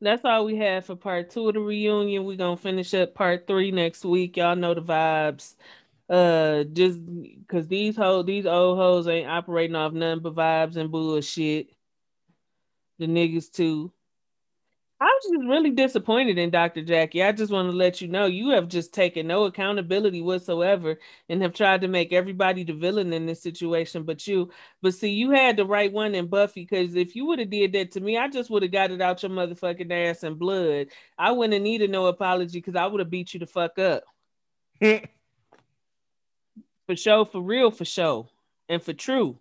that's 0.01 0.25
all 0.25 0.45
we 0.45 0.57
have 0.57 0.85
for 0.85 0.95
part 0.95 1.29
two 1.29 1.47
of 1.47 1.53
the 1.53 1.59
reunion. 1.59 2.25
We're 2.25 2.37
gonna 2.37 2.57
finish 2.57 2.93
up 2.93 3.13
part 3.13 3.47
three 3.47 3.71
next 3.71 4.03
week. 4.03 4.37
Y'all 4.37 4.55
know 4.55 4.73
the 4.73 4.81
vibes. 4.81 5.55
Uh 6.09 6.63
just 6.65 6.99
cause 7.47 7.67
these 7.67 7.95
ho 7.95 8.23
these 8.23 8.45
old 8.45 8.77
hoes 8.77 9.07
ain't 9.07 9.29
operating 9.29 9.75
off 9.75 9.93
nothing 9.93 10.21
but 10.23 10.35
vibes 10.35 10.75
and 10.75 10.91
bullshit. 10.91 11.69
The 12.99 13.07
niggas 13.07 13.51
too. 13.51 13.91
I 15.01 15.05
was 15.05 15.31
just 15.31 15.49
really 15.49 15.71
disappointed 15.71 16.37
in 16.37 16.51
Dr. 16.51 16.83
Jackie. 16.83 17.23
I 17.23 17.31
just 17.31 17.51
want 17.51 17.71
to 17.71 17.75
let 17.75 18.01
you 18.01 18.07
know 18.07 18.27
you 18.27 18.49
have 18.49 18.67
just 18.67 18.93
taken 18.93 19.25
no 19.25 19.45
accountability 19.45 20.21
whatsoever 20.21 20.99
and 21.27 21.41
have 21.41 21.55
tried 21.55 21.81
to 21.81 21.87
make 21.87 22.13
everybody 22.13 22.63
the 22.63 22.73
villain 22.73 23.11
in 23.11 23.25
this 23.25 23.41
situation 23.41 24.03
but 24.03 24.27
you. 24.27 24.51
But 24.83 24.93
see, 24.93 25.09
you 25.09 25.31
had 25.31 25.57
the 25.57 25.65
right 25.65 25.91
one 25.91 26.13
in 26.13 26.27
Buffy 26.27 26.67
because 26.69 26.95
if 26.95 27.15
you 27.15 27.25
would 27.25 27.39
have 27.39 27.49
did 27.49 27.73
that 27.73 27.89
to 27.93 27.99
me, 27.99 28.15
I 28.15 28.27
just 28.27 28.51
would 28.51 28.61
have 28.61 28.71
got 28.71 28.91
it 28.91 29.01
out 29.01 29.23
your 29.23 29.31
motherfucking 29.31 29.91
ass 29.91 30.23
in 30.23 30.35
blood. 30.35 30.89
I 31.17 31.31
wouldn't 31.31 31.55
have 31.55 31.63
needed 31.63 31.89
no 31.89 32.05
apology 32.05 32.59
because 32.59 32.75
I 32.75 32.85
would 32.85 32.99
have 32.99 33.09
beat 33.09 33.33
you 33.33 33.39
the 33.39 33.47
fuck 33.47 33.79
up. 33.79 34.03
For 36.85 36.95
show, 36.95 37.25
for 37.25 37.41
real, 37.41 37.71
for 37.71 37.85
show, 37.85 38.27
and 38.67 38.81
for 38.83 38.91
true. 38.91 39.39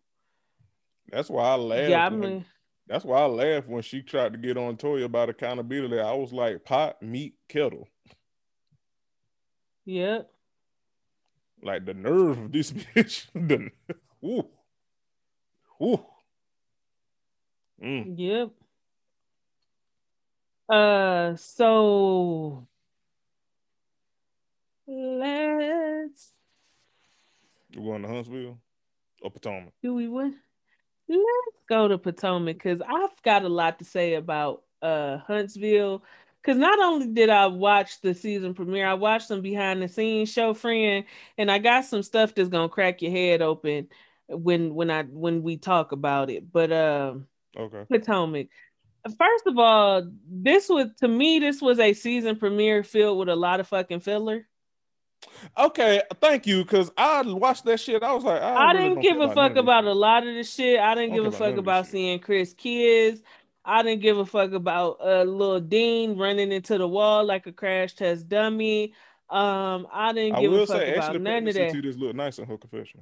That's 1.11 1.28
why 1.28 1.48
I 1.48 1.56
laughed. 1.56 1.88
Yeah, 1.88 2.06
I 2.06 2.11
mean, 2.11 2.44
that's 2.91 3.05
why 3.05 3.20
I 3.20 3.26
laughed 3.26 3.68
when 3.68 3.82
she 3.82 4.03
tried 4.03 4.32
to 4.32 4.38
get 4.38 4.57
on 4.57 4.76
Toya 4.76 5.05
about 5.05 5.28
accountability. 5.28 6.01
I 6.01 6.12
was 6.12 6.32
like, 6.32 6.64
pot, 6.64 7.01
meat, 7.01 7.34
kettle. 7.49 7.86
Yep. 9.84 10.28
Like 11.62 11.86
the 11.86 11.95
nerve 11.95 12.38
of 12.38 12.51
this 12.51 12.72
bitch. 12.97 13.26
the, 13.32 13.70
ooh. 14.26 14.45
Ooh. 15.80 16.05
Mm. 17.80 18.14
Yep. 18.18 18.51
Uh, 20.68 21.36
so 21.36 22.66
let's 24.88 26.32
You 27.70 27.82
going 27.82 28.03
to 28.03 28.09
Huntsville 28.09 28.59
or 29.22 29.30
Potomac? 29.30 29.72
do 29.80 29.95
we 29.95 30.09
win? 30.09 30.34
Let's 31.11 31.64
go 31.68 31.88
to 31.88 31.98
Potomac 31.98 32.56
because 32.56 32.80
I've 32.82 33.22
got 33.22 33.44
a 33.44 33.48
lot 33.48 33.78
to 33.80 33.84
say 33.84 34.14
about 34.14 34.62
uh 34.82 35.18
Huntsville. 35.18 36.04
Because 36.42 36.56
not 36.58 36.78
only 36.80 37.08
did 37.08 37.28
I 37.30 37.48
watch 37.48 38.00
the 38.00 38.14
season 38.14 38.54
premiere, 38.54 38.86
I 38.86 38.94
watched 38.94 39.28
some 39.28 39.42
behind 39.42 39.82
the 39.82 39.88
scenes 39.88 40.32
show, 40.32 40.54
friend, 40.54 41.04
and 41.36 41.50
I 41.50 41.58
got 41.58 41.84
some 41.84 42.02
stuff 42.02 42.34
that's 42.34 42.48
gonna 42.48 42.68
crack 42.70 43.02
your 43.02 43.11
head 43.12 43.42
open 43.42 43.88
when 44.28 44.74
when 44.74 44.90
I 44.90 45.02
when 45.04 45.42
we 45.42 45.56
talk 45.58 45.92
about 45.92 46.30
it. 46.30 46.50
But 46.52 46.72
uh, 46.72 47.14
Okay. 47.56 47.84
Potomac. 47.90 48.48
First 49.18 49.46
of 49.46 49.58
all, 49.58 50.11
this 50.28 50.68
was 50.68 50.88
to 51.00 51.08
me, 51.08 51.38
this 51.40 51.62
was 51.62 51.80
a 51.80 51.94
season 51.94 52.36
premiere 52.36 52.84
filled 52.84 53.18
with 53.18 53.30
a 53.30 53.36
lot 53.36 53.61
of 53.61 53.68
fucking 53.68 54.00
filler. 54.00 54.46
Okay, 55.56 56.02
thank 56.20 56.46
you. 56.46 56.64
Cause 56.64 56.90
I 56.96 57.22
watched 57.22 57.64
that 57.64 57.80
shit. 57.80 58.02
I 58.02 58.12
was 58.12 58.24
like, 58.24 58.40
I, 58.40 58.54
I 58.54 58.72
really 58.72 58.88
didn't 58.88 59.00
give 59.02 59.20
a 59.20 59.34
fuck 59.34 59.56
about 59.56 59.84
a 59.84 59.92
lot 59.92 60.26
of 60.26 60.34
the 60.34 60.44
shit. 60.44 60.78
I 60.80 60.94
didn't 60.94 61.12
I 61.12 61.16
give 61.16 61.26
a 61.26 61.32
fuck 61.32 61.40
about 61.40 61.48
none 61.48 61.50
of 61.50 61.54
this 61.56 61.62
about 61.62 61.84
shit. 61.86 61.92
seeing 61.92 62.18
Chris 62.20 62.54
kids. 62.54 63.22
I 63.64 63.82
didn't 63.82 64.02
give 64.02 64.18
a 64.18 64.26
fuck 64.26 64.52
about 64.52 64.98
uh 65.00 65.22
little 65.22 65.60
Dean 65.60 66.16
running 66.16 66.52
into 66.52 66.78
the 66.78 66.88
wall 66.88 67.24
like 67.24 67.46
a 67.46 67.52
crash 67.52 67.94
test 67.94 68.28
dummy. 68.28 68.94
Um, 69.28 69.86
I 69.92 70.12
didn't 70.12 70.36
I 70.36 70.40
give 70.40 70.52
a 70.52 70.66
fuck 70.66 70.82
about 70.82 71.20
none 71.20 71.48
of 71.48 71.54
that. 71.54 71.72
This 71.82 71.96
look 71.96 72.14
nice 72.14 72.38
in 72.38 72.46
her 72.46 72.58
confession. 72.58 73.00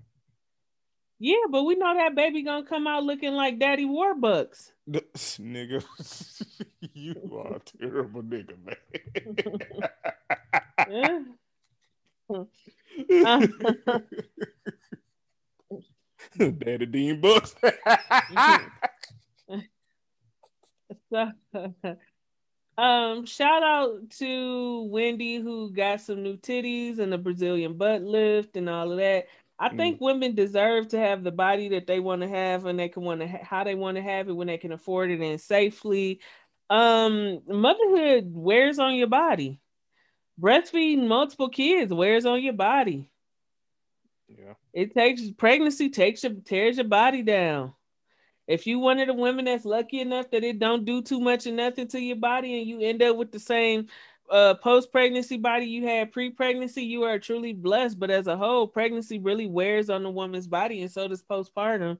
Yeah, 1.20 1.36
but 1.50 1.64
we 1.64 1.74
know 1.74 1.94
that 1.94 2.14
baby 2.14 2.42
gonna 2.42 2.64
come 2.64 2.86
out 2.86 3.02
looking 3.02 3.32
like 3.32 3.58
Daddy 3.58 3.86
Warbucks. 3.86 4.70
Nigga, 4.88 5.84
you 6.94 7.42
are 7.44 7.56
a 7.56 7.60
terrible 7.60 8.22
nigga, 8.22 8.54
man. 8.64 8.78
Yeah. 10.88 11.20
Daddy 16.38 16.86
Dean 16.86 17.20
Bucks. 17.20 17.54
So, 21.12 21.30
um, 22.78 23.26
shout 23.26 23.62
out 23.62 24.10
to 24.18 24.88
Wendy 24.90 25.36
who 25.36 25.70
got 25.72 26.00
some 26.00 26.22
new 26.22 26.36
titties 26.36 26.98
and 26.98 27.12
a 27.12 27.18
Brazilian 27.18 27.76
butt 27.76 28.02
lift 28.02 28.56
and 28.56 28.68
all 28.68 28.92
of 28.92 28.98
that. 28.98 29.26
I 29.58 29.70
Mm. 29.70 29.76
think 29.76 30.00
women 30.00 30.34
deserve 30.34 30.88
to 30.88 30.98
have 30.98 31.24
the 31.24 31.32
body 31.32 31.68
that 31.70 31.86
they 31.86 31.98
want 32.00 32.22
to 32.22 32.28
have 32.28 32.66
and 32.66 32.78
they 32.78 32.88
can 32.88 33.02
want 33.02 33.20
to 33.20 33.28
ha- 33.28 33.42
how 33.42 33.64
they 33.64 33.74
want 33.74 33.96
to 33.96 34.02
have 34.02 34.28
it 34.28 34.32
when 34.36 34.46
they 34.46 34.58
can 34.58 34.72
afford 34.72 35.10
it 35.10 35.20
and 35.20 35.40
safely. 35.40 36.20
Um, 36.70 37.40
motherhood 37.48 38.24
wears 38.28 38.78
on 38.78 38.94
your 38.94 39.08
body. 39.08 39.60
Breastfeeding 40.40 41.08
multiple 41.08 41.48
kids 41.48 41.92
wears 41.92 42.24
on 42.24 42.42
your 42.42 42.52
body. 42.52 43.10
yeah. 44.28 44.54
It 44.72 44.94
takes 44.94 45.22
pregnancy 45.30 45.90
takes 45.90 46.22
your 46.22 46.34
tears 46.44 46.76
your 46.76 46.86
body 46.86 47.22
down. 47.22 47.74
If 48.46 48.66
you 48.66 48.78
one 48.78 48.98
of 48.98 49.08
the 49.08 49.14
women 49.14 49.44
that's 49.44 49.64
lucky 49.64 50.00
enough 50.00 50.30
that 50.30 50.44
it 50.44 50.58
don't 50.58 50.84
do 50.84 51.02
too 51.02 51.20
much 51.20 51.46
or 51.46 51.52
nothing 51.52 51.88
to 51.88 52.00
your 52.00 52.16
body, 52.16 52.58
and 52.58 52.66
you 52.66 52.80
end 52.80 53.02
up 53.02 53.16
with 53.16 53.30
the 53.30 53.40
same 53.40 53.88
uh, 54.30 54.54
post 54.54 54.92
pregnancy 54.92 55.36
body 55.36 55.66
you 55.66 55.86
had 55.86 56.12
pre 56.12 56.30
pregnancy, 56.30 56.82
you 56.82 57.02
are 57.02 57.18
truly 57.18 57.52
blessed. 57.52 57.98
But 57.98 58.10
as 58.10 58.26
a 58.26 58.36
whole, 58.36 58.66
pregnancy 58.66 59.18
really 59.18 59.46
wears 59.46 59.90
on 59.90 60.02
the 60.02 60.10
woman's 60.10 60.46
body, 60.46 60.82
and 60.82 60.90
so 60.90 61.08
does 61.08 61.22
postpartum. 61.22 61.98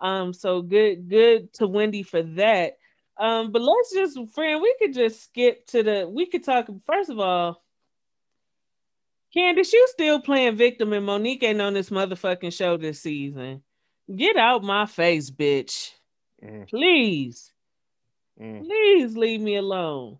Um, 0.00 0.32
so 0.32 0.62
good, 0.62 1.08
good 1.08 1.52
to 1.54 1.66
Wendy 1.66 2.02
for 2.02 2.22
that. 2.22 2.78
Um, 3.18 3.52
but 3.52 3.60
let's 3.60 3.92
just, 3.92 4.18
friend, 4.32 4.62
we 4.62 4.74
could 4.78 4.94
just 4.94 5.24
skip 5.24 5.66
to 5.68 5.82
the. 5.82 6.08
We 6.08 6.26
could 6.26 6.44
talk. 6.44 6.68
First 6.86 7.10
of 7.10 7.18
all, 7.18 7.62
Candace, 9.32 9.72
you 9.72 9.86
still 9.90 10.20
playing 10.20 10.56
victim, 10.56 10.92
and 10.92 11.06
Monique 11.06 11.42
ain't 11.44 11.60
on 11.60 11.74
this 11.74 11.90
motherfucking 11.90 12.52
show 12.52 12.76
this 12.76 13.00
season. 13.00 13.62
Get 14.14 14.36
out 14.36 14.64
my 14.64 14.86
face, 14.86 15.30
bitch. 15.30 15.92
Mm, 16.42 16.68
Please, 16.68 17.52
mm. 18.40 18.64
please 18.64 19.16
leave 19.16 19.40
me 19.40 19.56
alone. 19.56 20.18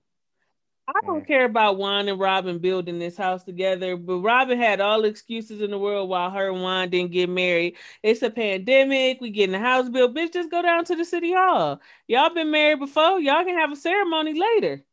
I 0.87 1.01
don't 1.07 1.23
Mm. 1.23 1.27
care 1.27 1.45
about 1.45 1.77
Juan 1.79 2.09
and 2.09 2.19
Robin 2.19 2.59
building 2.59 2.99
this 2.99 3.17
house 3.17 3.45
together, 3.45 3.97
but 3.97 4.19
Robin 4.19 4.59
had 4.59 4.81
all 4.81 5.03
the 5.03 5.09
excuses 5.09 5.61
in 5.61 5.71
the 5.71 5.79
world 5.79 6.09
while 6.09 6.31
her 6.31 6.51
and 6.51 6.63
Juan 6.63 6.91
didn't 6.91 7.13
get 7.13 7.29
married. 7.29 7.77
It's 8.03 8.23
a 8.23 8.31
pandemic. 8.31 9.21
We 9.21 9.31
getting 9.31 9.53
the 9.53 9.61
house 9.61 9.89
built. 9.89 10.15
Bitch, 10.15 10.33
just 10.33 10.51
go 10.51 10.63
down 10.63 10.85
to 10.87 10.97
the 10.97 11.05
city 11.05 11.33
hall. 11.33 11.81
Y'all 12.09 12.35
been 12.35 12.51
married 12.51 12.81
before. 12.81 13.21
Y'all 13.21 13.45
can 13.45 13.57
have 13.57 13.73
a 13.73 13.77
ceremony 13.77 14.35
later. 14.35 14.85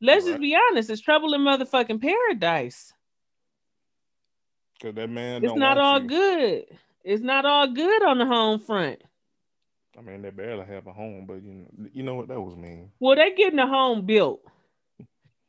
Let's 0.00 0.26
just 0.26 0.40
be 0.40 0.56
honest. 0.56 0.90
It's 0.90 1.00
trouble 1.00 1.34
in 1.34 1.40
motherfucking 1.42 2.00
paradise. 2.00 2.92
Cause 4.80 4.94
that 4.94 5.10
man 5.10 5.44
It's 5.44 5.54
not 5.54 5.78
all 5.78 6.00
you. 6.00 6.08
good. 6.08 6.64
It's 7.04 7.22
not 7.22 7.44
all 7.44 7.72
good 7.72 8.04
on 8.04 8.18
the 8.18 8.26
home 8.26 8.60
front. 8.60 9.02
I 9.98 10.00
mean, 10.00 10.22
they 10.22 10.30
barely 10.30 10.64
have 10.66 10.86
a 10.86 10.92
home, 10.92 11.26
but 11.26 11.42
you 11.42 11.54
know, 11.54 11.88
you 11.92 12.02
know 12.04 12.14
what 12.14 12.28
that 12.28 12.40
was 12.40 12.54
mean. 12.54 12.92
Well, 13.00 13.16
they 13.16 13.34
getting 13.34 13.58
a 13.58 13.66
home 13.66 14.06
built. 14.06 14.40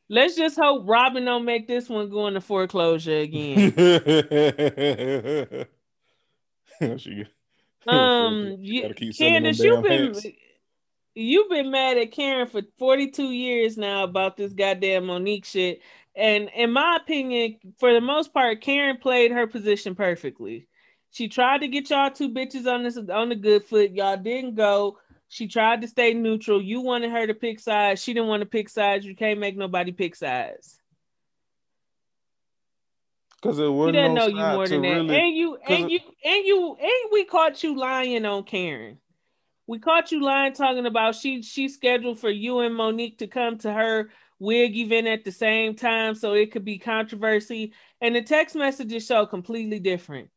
Let's 0.08 0.34
just 0.34 0.58
hope 0.58 0.88
Robin 0.88 1.24
don't 1.24 1.44
make 1.44 1.68
this 1.68 1.88
one 1.88 2.10
go 2.10 2.26
into 2.26 2.40
foreclosure 2.40 3.18
again. 3.18 3.70
she, 6.98 7.24
um, 7.86 8.56
you, 8.58 8.82
gotta 8.82 8.94
keep 8.94 9.14
selling 9.14 9.34
Candace, 9.34 9.60
you've 9.60 9.82
been 9.84 10.06
hats. 10.06 10.26
you've 11.14 11.48
been 11.48 11.70
mad 11.70 11.98
at 11.98 12.10
Karen 12.10 12.48
for 12.48 12.62
42 12.78 13.30
years 13.30 13.76
now 13.76 14.02
about 14.02 14.36
this 14.36 14.52
goddamn 14.52 15.06
Monique 15.06 15.44
shit. 15.44 15.80
And 16.16 16.50
in 16.54 16.72
my 16.72 16.98
opinion, 17.00 17.56
for 17.78 17.92
the 17.92 18.00
most 18.00 18.34
part, 18.34 18.60
Karen 18.60 18.96
played 18.98 19.30
her 19.30 19.46
position 19.46 19.94
perfectly. 19.94 20.66
She 21.12 21.28
tried 21.28 21.58
to 21.62 21.68
get 21.68 21.90
y'all 21.90 22.10
two 22.10 22.30
bitches 22.30 22.66
on 22.72 22.82
this 22.82 22.96
on 22.96 23.28
the 23.28 23.36
good 23.36 23.64
foot. 23.64 23.92
Y'all 23.92 24.16
didn't 24.16 24.54
go. 24.54 24.98
She 25.28 25.46
tried 25.46 25.80
to 25.82 25.88
stay 25.88 26.12
neutral. 26.14 26.60
You 26.60 26.80
wanted 26.80 27.10
her 27.12 27.26
to 27.26 27.34
pick 27.34 27.60
sides. 27.60 28.02
She 28.02 28.12
didn't 28.12 28.28
want 28.28 28.40
to 28.42 28.48
pick 28.48 28.68
sides. 28.68 29.06
You 29.06 29.14
can't 29.14 29.38
make 29.40 29.56
nobody 29.56 29.92
pick 29.92 30.16
sides. 30.16 30.80
Cause 33.42 33.58
it 33.58 33.62
We 33.62 33.70
wasn't 33.70 33.94
didn't 33.94 34.14
no 34.14 34.26
know 34.26 34.26
you 34.26 34.56
more 34.56 34.68
than 34.68 34.82
that. 34.82 34.88
really. 34.88 35.16
and 35.16 35.34
you 35.36 35.56
and 35.56 35.84
it- 35.84 35.90
you 35.90 36.00
and 36.24 36.46
you 36.46 36.76
and 36.78 37.10
we 37.12 37.24
caught 37.24 37.62
you 37.62 37.76
lying 37.78 38.26
on 38.26 38.42
Karen. 38.44 38.98
We 39.66 39.78
caught 39.78 40.12
you 40.12 40.20
lying 40.22 40.52
talking 40.52 40.84
about 40.84 41.14
she 41.14 41.42
she 41.42 41.68
scheduled 41.68 42.18
for 42.18 42.28
you 42.28 42.58
and 42.60 42.74
Monique 42.74 43.18
to 43.18 43.26
come 43.28 43.56
to 43.58 43.72
her 43.72 44.10
wig 44.40 44.76
event 44.76 45.06
at 45.06 45.22
the 45.22 45.30
same 45.30 45.76
time 45.76 46.16
so 46.16 46.32
it 46.32 46.50
could 46.50 46.64
be 46.64 46.78
controversy. 46.78 47.72
And 48.00 48.16
the 48.16 48.22
text 48.22 48.56
messages 48.56 49.06
show 49.06 49.26
completely 49.26 49.78
different. 49.78 50.30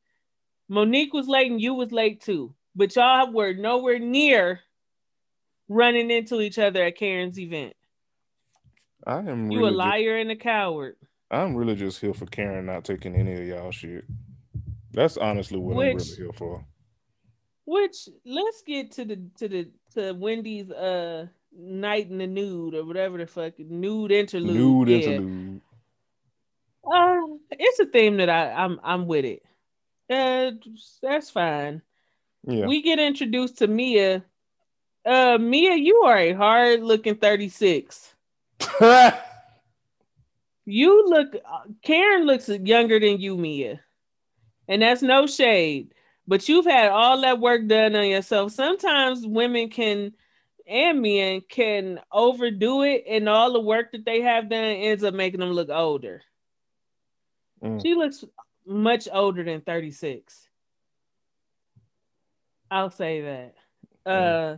Monique 0.69 1.13
was 1.13 1.27
late 1.27 1.49
and 1.51 1.59
you 1.61 1.73
was 1.73 1.91
late 1.91 2.21
too. 2.21 2.53
But 2.75 2.95
y'all 2.95 3.31
were 3.31 3.53
nowhere 3.53 3.97
near 3.99 4.59
running 5.69 6.11
into 6.11 6.41
each 6.41 6.59
other 6.59 6.83
at 6.83 6.97
Karen's 6.97 7.39
event. 7.39 7.73
I 9.07 9.17
am 9.19 9.49
You 9.51 9.59
really 9.59 9.69
a 9.69 9.71
just- 9.71 9.77
liar 9.77 10.17
and 10.17 10.31
a 10.31 10.35
coward. 10.35 10.95
I'm 11.31 11.55
really 11.55 11.75
just 11.75 11.99
here 11.99 12.13
for 12.13 12.27
Karen 12.27 12.67
not 12.67 12.83
taking 12.85 13.15
any 13.15 13.33
of 13.33 13.47
y'all 13.47 13.71
shit. 13.71 14.05
That's 14.91 15.17
honestly 15.17 15.57
what 15.57 15.71
I'm 15.73 15.77
really 15.97 16.03
here 16.05 16.31
for. 16.33 16.63
Which 17.65 18.07
let's 18.25 18.61
get 18.61 18.91
to 18.93 19.05
the 19.05 19.15
to 19.37 19.47
the 19.47 19.71
to 19.95 20.11
Wendy's 20.13 20.69
uh 20.69 21.27
night 21.57 22.09
in 22.09 22.17
the 22.17 22.27
nude 22.27 22.75
or 22.75 22.85
whatever 22.85 23.17
the 23.17 23.27
fuck 23.27 23.57
nude 23.59 24.11
interlude. 24.11 24.55
Nude 24.55 24.89
yeah. 24.89 24.97
interlude. 24.97 25.61
Uh, 26.85 27.21
it's 27.51 27.79
a 27.79 27.85
theme 27.85 28.17
that 28.17 28.29
I 28.29 28.51
I'm 28.51 28.79
I'm 28.83 29.07
with 29.07 29.25
it. 29.25 29.43
Uh, 30.09 30.51
that's 31.01 31.29
fine. 31.29 31.81
Yeah. 32.45 32.67
We 32.67 32.81
get 32.81 32.99
introduced 32.99 33.59
to 33.59 33.67
Mia. 33.67 34.23
Uh, 35.05 35.37
Mia, 35.39 35.75
you 35.75 36.03
are 36.05 36.17
a 36.17 36.33
hard 36.33 36.81
looking 36.81 37.15
36. 37.15 38.13
You 40.65 41.07
look, 41.07 41.35
Karen 41.81 42.25
looks 42.25 42.47
younger 42.47 42.99
than 42.99 43.19
you, 43.19 43.37
Mia. 43.37 43.81
And 44.67 44.81
that's 44.81 45.01
no 45.01 45.27
shade, 45.27 45.93
but 46.25 46.47
you've 46.47 46.65
had 46.65 46.89
all 46.89 47.19
that 47.21 47.41
work 47.41 47.67
done 47.67 47.95
on 47.95 48.07
yourself. 48.07 48.53
Sometimes 48.53 49.27
women 49.27 49.69
can, 49.69 50.13
and 50.67 51.01
men 51.01 51.41
can 51.47 51.99
overdo 52.11 52.83
it, 52.83 53.03
and 53.07 53.27
all 53.27 53.53
the 53.53 53.59
work 53.59 53.91
that 53.91 54.05
they 54.05 54.21
have 54.21 54.49
done 54.49 54.63
ends 54.63 55.03
up 55.03 55.13
making 55.13 55.39
them 55.39 55.51
look 55.51 55.69
older. 55.69 56.21
Mm. 57.63 57.81
She 57.81 57.95
looks 57.95 58.23
much 58.65 59.07
older 59.11 59.43
than 59.43 59.61
36. 59.61 60.47
I'll 62.71 62.89
say 62.89 63.21
that. 63.21 63.55
Uh, 64.09 64.57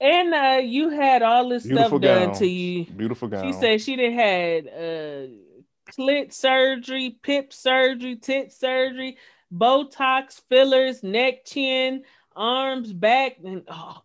and 0.00 0.34
uh, 0.34 0.60
you 0.62 0.90
had 0.90 1.22
all 1.22 1.48
this 1.48 1.64
Beautiful 1.64 1.98
stuff 1.98 2.00
done 2.00 2.34
to 2.34 2.46
you. 2.46 2.84
Beautiful 2.86 3.28
gown. 3.28 3.46
She 3.46 3.52
said 3.52 3.80
she 3.80 3.96
done 3.96 4.12
had 4.12 4.66
uh 4.66 5.32
clit 5.90 6.32
surgery, 6.32 7.16
pip 7.22 7.52
surgery, 7.52 8.16
tit 8.16 8.52
surgery, 8.52 9.16
Botox 9.52 10.40
fillers, 10.48 11.02
neck, 11.02 11.44
chin, 11.44 12.02
arms, 12.36 12.92
back, 12.92 13.36
and 13.44 13.64
oh, 13.68 14.02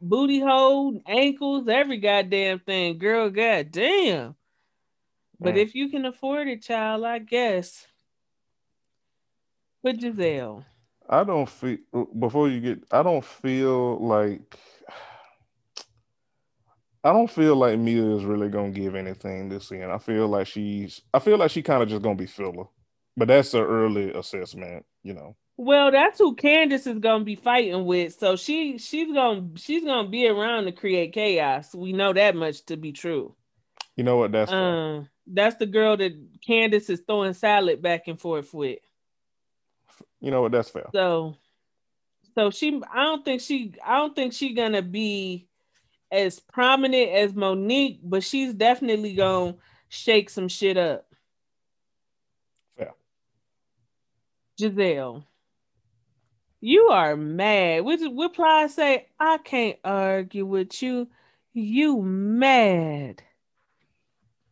booty 0.00 0.40
hole, 0.40 1.00
ankles, 1.06 1.68
every 1.68 1.98
goddamn 1.98 2.60
thing. 2.60 2.98
Girl, 2.98 3.30
goddamn. 3.30 4.34
But 5.40 5.54
Mm. 5.54 5.62
if 5.62 5.74
you 5.74 5.88
can 5.90 6.04
afford 6.06 6.48
it, 6.48 6.62
child, 6.62 7.04
I 7.04 7.18
guess. 7.20 7.86
But 9.82 9.96
Gizelle, 9.98 10.64
I 11.08 11.24
don't 11.24 11.48
feel 11.48 11.78
before 12.18 12.48
you 12.48 12.60
get. 12.60 12.84
I 12.90 13.02
don't 13.02 13.24
feel 13.24 13.98
like. 13.98 14.58
I 17.04 17.12
don't 17.12 17.30
feel 17.30 17.56
like 17.56 17.78
Mia 17.78 18.16
is 18.16 18.24
really 18.24 18.48
gonna 18.48 18.70
give 18.70 18.94
anything 18.94 19.48
this 19.48 19.68
season. 19.68 19.90
I 19.90 19.98
feel 19.98 20.28
like 20.28 20.46
she's. 20.46 21.00
I 21.14 21.20
feel 21.20 21.38
like 21.38 21.50
she 21.50 21.62
kind 21.62 21.82
of 21.82 21.88
just 21.88 22.02
gonna 22.02 22.16
be 22.16 22.26
filler, 22.26 22.64
but 23.16 23.28
that's 23.28 23.54
an 23.54 23.62
early 23.62 24.12
assessment, 24.12 24.84
you 25.02 25.14
know. 25.14 25.36
Well, 25.60 25.90
that's 25.90 26.20
who 26.20 26.36
Candace 26.36 26.86
is 26.86 27.00
gonna 27.00 27.24
be 27.24 27.34
fighting 27.34 27.84
with. 27.84 28.16
So 28.16 28.36
she 28.36 28.78
she's 28.78 29.12
gonna 29.12 29.48
she's 29.56 29.84
gonna 29.84 30.08
be 30.08 30.28
around 30.28 30.66
to 30.66 30.72
create 30.72 31.12
chaos. 31.12 31.74
We 31.74 31.92
know 31.92 32.12
that 32.12 32.36
much 32.36 32.64
to 32.66 32.76
be 32.76 32.92
true. 32.92 33.34
You 33.96 34.04
know 34.04 34.16
what? 34.18 34.30
That's 34.30 34.52
um, 34.52 35.08
that's 35.26 35.56
the 35.56 35.66
girl 35.66 35.96
that 35.96 36.12
Candace 36.46 36.88
is 36.88 37.02
throwing 37.04 37.34
salad 37.34 37.82
back 37.82 38.06
and 38.06 38.20
forth 38.20 38.54
with. 38.54 38.78
You 40.20 40.30
know 40.30 40.42
what? 40.42 40.52
That's 40.52 40.70
fair. 40.70 40.86
So, 40.92 41.34
so 42.36 42.50
she, 42.52 42.80
I 42.92 43.02
don't 43.02 43.24
think 43.24 43.40
she, 43.40 43.74
I 43.84 43.98
don't 43.98 44.14
think 44.14 44.34
she 44.34 44.54
gonna 44.54 44.82
be 44.82 45.48
as 46.12 46.38
prominent 46.38 47.10
as 47.10 47.34
Monique, 47.34 47.98
but 48.04 48.22
she's 48.22 48.54
definitely 48.54 49.16
gonna 49.16 49.56
shake 49.88 50.30
some 50.30 50.46
shit 50.46 50.76
up. 50.76 51.04
Yeah. 52.78 52.92
Gizelle. 54.60 55.24
You 56.60 56.88
are 56.88 57.16
mad. 57.16 57.84
Which 57.84 58.00
what 58.02 58.34
Ply 58.34 58.66
say? 58.66 59.06
I 59.18 59.38
can't 59.38 59.78
argue 59.84 60.44
with 60.44 60.82
you. 60.82 61.08
You 61.52 62.02
mad. 62.02 63.22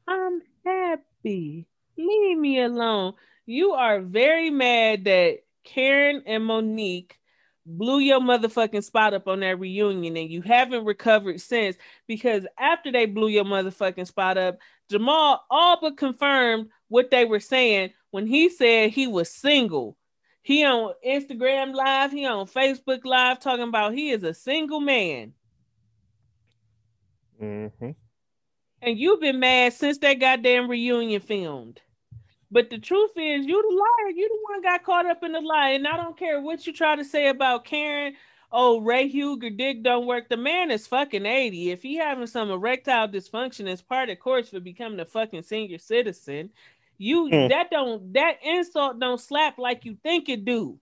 I'm 0.06 0.40
happy. 0.64 1.66
Leave 1.96 2.38
me 2.38 2.60
alone. 2.60 3.14
You 3.44 3.72
are 3.72 4.00
very 4.00 4.50
mad 4.50 5.04
that 5.04 5.38
Karen 5.64 6.22
and 6.26 6.44
Monique 6.44 7.18
blew 7.64 7.98
your 7.98 8.20
motherfucking 8.20 8.84
spot 8.84 9.12
up 9.12 9.26
on 9.26 9.40
that 9.40 9.58
reunion 9.58 10.16
and 10.16 10.30
you 10.30 10.40
haven't 10.42 10.84
recovered 10.84 11.40
since 11.40 11.76
because 12.06 12.46
after 12.56 12.92
they 12.92 13.06
blew 13.06 13.28
your 13.28 13.44
motherfucking 13.44 14.06
spot 14.06 14.38
up, 14.38 14.58
Jamal 14.88 15.44
all 15.50 15.78
but 15.80 15.96
confirmed 15.96 16.68
what 16.86 17.10
they 17.10 17.24
were 17.24 17.40
saying 17.40 17.90
when 18.12 18.28
he 18.28 18.48
said 18.48 18.90
he 18.90 19.08
was 19.08 19.28
single. 19.28 19.96
He 20.46 20.64
on 20.64 20.92
Instagram 21.04 21.74
live, 21.74 22.12
he 22.12 22.24
on 22.24 22.46
Facebook 22.46 23.04
live 23.04 23.40
talking 23.40 23.66
about 23.66 23.94
he 23.94 24.10
is 24.10 24.22
a 24.22 24.32
single 24.32 24.78
man. 24.78 25.32
Mm-hmm. 27.42 27.90
And 28.80 28.96
you've 28.96 29.20
been 29.20 29.40
mad 29.40 29.72
since 29.72 29.98
that 29.98 30.20
goddamn 30.20 30.70
reunion 30.70 31.20
filmed. 31.20 31.80
But 32.52 32.70
the 32.70 32.78
truth 32.78 33.10
is, 33.16 33.44
you 33.44 33.60
the 33.60 33.76
liar. 33.76 34.10
You 34.14 34.28
the 34.28 34.38
one 34.52 34.62
got 34.62 34.84
caught 34.84 35.06
up 35.06 35.24
in 35.24 35.32
the 35.32 35.40
lie. 35.40 35.70
And 35.70 35.84
I 35.84 35.96
don't 35.96 36.16
care 36.16 36.40
what 36.40 36.64
you 36.64 36.72
try 36.72 36.94
to 36.94 37.04
say 37.04 37.26
about 37.26 37.64
Karen. 37.64 38.14
Oh, 38.52 38.78
Ray 38.80 39.08
Huger 39.08 39.50
dick 39.50 39.82
don't 39.82 40.06
work. 40.06 40.28
The 40.28 40.36
man 40.36 40.70
is 40.70 40.86
fucking 40.86 41.26
80. 41.26 41.72
If 41.72 41.82
he 41.82 41.96
having 41.96 42.28
some 42.28 42.52
erectile 42.52 43.08
dysfunction 43.08 43.66
as 43.66 43.82
part 43.82 44.10
of 44.10 44.20
course 44.20 44.50
for 44.50 44.60
becoming 44.60 45.00
a 45.00 45.06
fucking 45.06 45.42
senior 45.42 45.78
citizen, 45.78 46.50
you 46.98 47.28
mm. 47.30 47.48
that 47.48 47.70
don't 47.70 48.12
that 48.14 48.36
insult 48.42 48.98
don't 48.98 49.20
slap 49.20 49.58
like 49.58 49.84
you 49.84 49.96
think 50.02 50.28
it 50.28 50.44
do. 50.44 50.78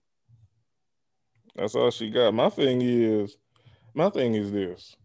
That's 1.55 1.75
all 1.75 1.91
she 1.91 2.09
got. 2.09 2.33
My 2.33 2.49
thing 2.49 2.81
is, 2.81 3.37
my 3.93 4.09
thing 4.09 4.35
is 4.35 4.51
this. 4.51 4.95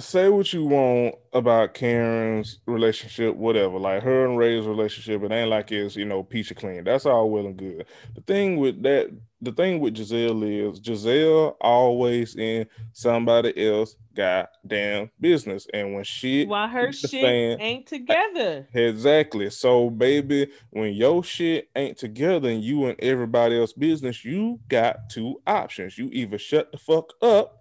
Say 0.00 0.28
what 0.28 0.52
you 0.52 0.64
want 0.64 1.16
about 1.32 1.74
Karen's 1.74 2.58
relationship, 2.66 3.36
whatever. 3.36 3.78
Like 3.78 4.02
her 4.02 4.26
and 4.26 4.38
Ray's 4.38 4.66
relationship, 4.66 5.22
it 5.22 5.32
ain't 5.32 5.50
like 5.50 5.70
it's 5.70 5.96
you 5.96 6.04
know 6.04 6.22
peachy 6.22 6.54
clean. 6.54 6.84
That's 6.84 7.06
all 7.06 7.30
well 7.30 7.46
and 7.46 7.56
good. 7.56 7.86
The 8.14 8.20
thing 8.22 8.56
with 8.56 8.82
that, 8.82 9.10
the 9.40 9.52
thing 9.52 9.80
with 9.80 9.94
Gizelle 9.94 10.70
is 10.72 10.80
Gizelle 10.80 11.56
always 11.60 12.36
in 12.36 12.66
somebody 12.92 13.68
else 13.68 13.96
goddamn 14.14 15.10
business. 15.20 15.66
And 15.72 15.94
when 15.94 16.04
she 16.04 16.46
while 16.46 16.68
her 16.68 16.92
shit 16.92 17.10
fan, 17.10 17.60
ain't 17.60 17.86
together. 17.86 18.68
Exactly. 18.74 19.50
So 19.50 19.90
baby, 19.90 20.50
when 20.70 20.94
your 20.94 21.22
shit 21.22 21.68
ain't 21.76 21.98
together 21.98 22.48
and 22.48 22.62
you 22.62 22.86
and 22.86 22.98
everybody 23.00 23.58
else 23.58 23.72
business, 23.72 24.24
you 24.24 24.60
got 24.68 25.10
two 25.10 25.40
options. 25.46 25.98
You 25.98 26.08
either 26.12 26.38
shut 26.38 26.72
the 26.72 26.78
fuck 26.78 27.12
up 27.22 27.59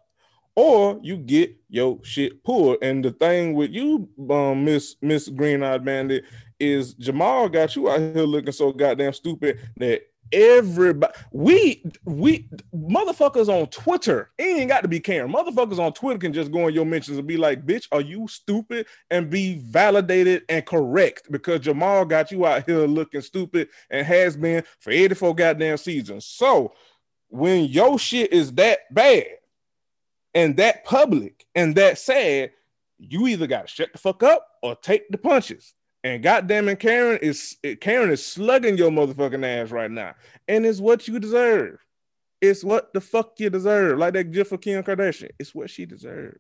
or 0.60 1.00
you 1.02 1.16
get 1.16 1.56
your 1.70 2.00
shit 2.04 2.44
pulled. 2.44 2.80
And 2.82 3.04
the 3.06 3.12
thing 3.12 3.54
with 3.54 3.72
you, 3.72 4.10
um, 4.30 4.66
Miss 4.66 4.98
Miss 5.02 5.30
Green 5.30 5.64
Eyed 5.64 5.86
Bandit, 5.86 6.26
is 6.60 6.96
Jamal 6.96 7.48
got 7.48 7.78
you 7.78 7.90
out 7.90 8.00
here 8.02 8.24
looking 8.24 8.52
so 8.52 8.74
goddamn 8.74 9.14
stupid 9.14 9.58
that 9.78 10.02
everybody 10.34 11.14
we 11.32 11.82
we 12.04 12.50
motherfuckers 12.76 13.48
on 13.48 13.68
Twitter 13.68 14.32
it 14.38 14.44
ain't 14.44 14.70
got 14.70 14.82
to 14.82 14.90
be 14.90 15.00
Karen. 15.00 15.32
Motherfuckers 15.32 15.80
on 15.80 15.94
Twitter 15.94 16.20
can 16.20 16.34
just 16.34 16.52
go 16.52 16.68
in 16.68 16.74
your 16.74 16.86
mentions 16.86 17.18
and 17.18 17.26
be 17.26 17.38
like, 17.38 17.66
bitch, 17.66 17.88
are 17.94 18.02
you 18.02 18.28
stupid? 18.28 18.86
And 19.10 19.30
be 19.30 19.60
validated 19.60 20.44
and 20.50 20.66
correct 20.66 21.32
because 21.32 21.62
Jamal 21.62 22.04
got 22.04 22.32
you 22.32 22.46
out 22.46 22.66
here 22.66 22.86
looking 22.86 23.22
stupid 23.22 23.70
and 23.90 24.06
has 24.06 24.36
been 24.36 24.66
for 24.80 24.92
84 24.92 25.36
goddamn 25.36 25.78
seasons. 25.78 26.26
So 26.26 26.74
when 27.30 27.64
your 27.66 27.98
shit 27.98 28.34
is 28.34 28.52
that 28.56 28.80
bad 28.94 29.39
and 30.34 30.58
that 30.58 30.86
public 30.86 31.46
and 31.56 31.76
that 31.76 31.98
sad, 31.98 32.52
you 32.98 33.28
either 33.28 33.48
got 33.48 33.68
to 33.68 33.68
shut 33.68 33.92
the 33.94 33.98
fuck 34.00 34.24
up 34.24 34.46
or 34.62 34.76
take 34.76 35.10
the 35.10 35.18
punches. 35.18 35.74
And 36.04 36.24
goddamn 36.24 36.70
it, 36.70 36.80
Karen 36.80 37.20
is 37.22 37.58
Karen 37.82 38.10
is 38.10 38.26
slugging 38.26 38.78
your 38.78 38.90
motherfucking 38.90 39.46
ass 39.46 39.72
right 39.72 39.92
now, 39.92 40.16
and 40.48 40.66
it's 40.66 40.80
what 40.80 41.08
you 41.08 41.20
deserve. 41.20 41.78
It's 42.42 42.64
what 42.64 42.94
the 42.94 43.02
fuck 43.02 43.34
you 43.38 43.50
deserve. 43.50 44.00
Like 44.00 44.14
that 44.14 44.32
gift 44.32 44.50
for 44.50 44.58
Kim 44.58 44.82
Kardashian. 44.82 45.32
It's 45.40 45.54
what 45.54 45.70
she 45.70 45.86
deserves. 45.86 46.40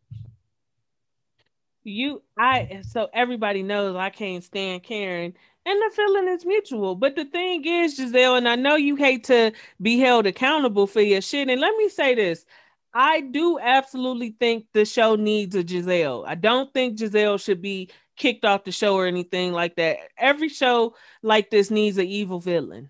You, 1.83 2.21
I, 2.37 2.81
so 2.87 3.09
everybody 3.13 3.63
knows 3.63 3.95
I 3.95 4.09
can't 4.09 4.43
stand 4.43 4.83
Karen, 4.83 5.33
and 5.65 5.81
the 5.81 5.91
feeling 5.93 6.29
is 6.29 6.45
mutual. 6.45 6.95
But 6.95 7.17
the 7.17 7.25
thing 7.25 7.65
is, 7.65 7.99
Gizelle, 7.99 8.37
and 8.37 8.47
I 8.47 8.55
know 8.55 8.75
you 8.75 8.95
hate 8.95 9.25
to 9.25 9.51
be 9.81 9.99
held 9.99 10.25
accountable 10.25 10.87
for 10.87 11.01
your 11.01 11.21
shit. 11.21 11.49
And 11.49 11.59
let 11.59 11.75
me 11.75 11.89
say 11.89 12.15
this 12.15 12.45
I 12.93 13.21
do 13.21 13.59
absolutely 13.59 14.35
think 14.39 14.65
the 14.73 14.85
show 14.85 15.15
needs 15.15 15.55
a 15.55 15.63
Gizelle. 15.63 16.25
I 16.27 16.35
don't 16.35 16.73
think 16.73 16.97
Gizelle 16.97 17.39
should 17.39 17.61
be 17.61 17.91
kicked 18.17 18.45
off 18.45 18.63
the 18.63 18.71
show 18.71 18.95
or 18.95 19.05
anything 19.05 19.53
like 19.53 19.75
that. 19.75 19.97
Every 20.17 20.49
show 20.49 20.95
like 21.21 21.49
this 21.49 21.71
needs 21.71 21.97
an 21.97 22.07
evil 22.07 22.39
villain. 22.39 22.89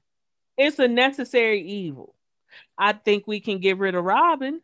It's 0.58 0.80
a 0.80 0.88
necessary 0.88 1.62
evil. 1.62 2.16
I 2.78 2.94
think 2.94 3.28
we 3.28 3.40
can 3.40 3.60
get 3.60 3.78
rid 3.78 3.96
of 3.96 4.04
Robin. 4.04 4.62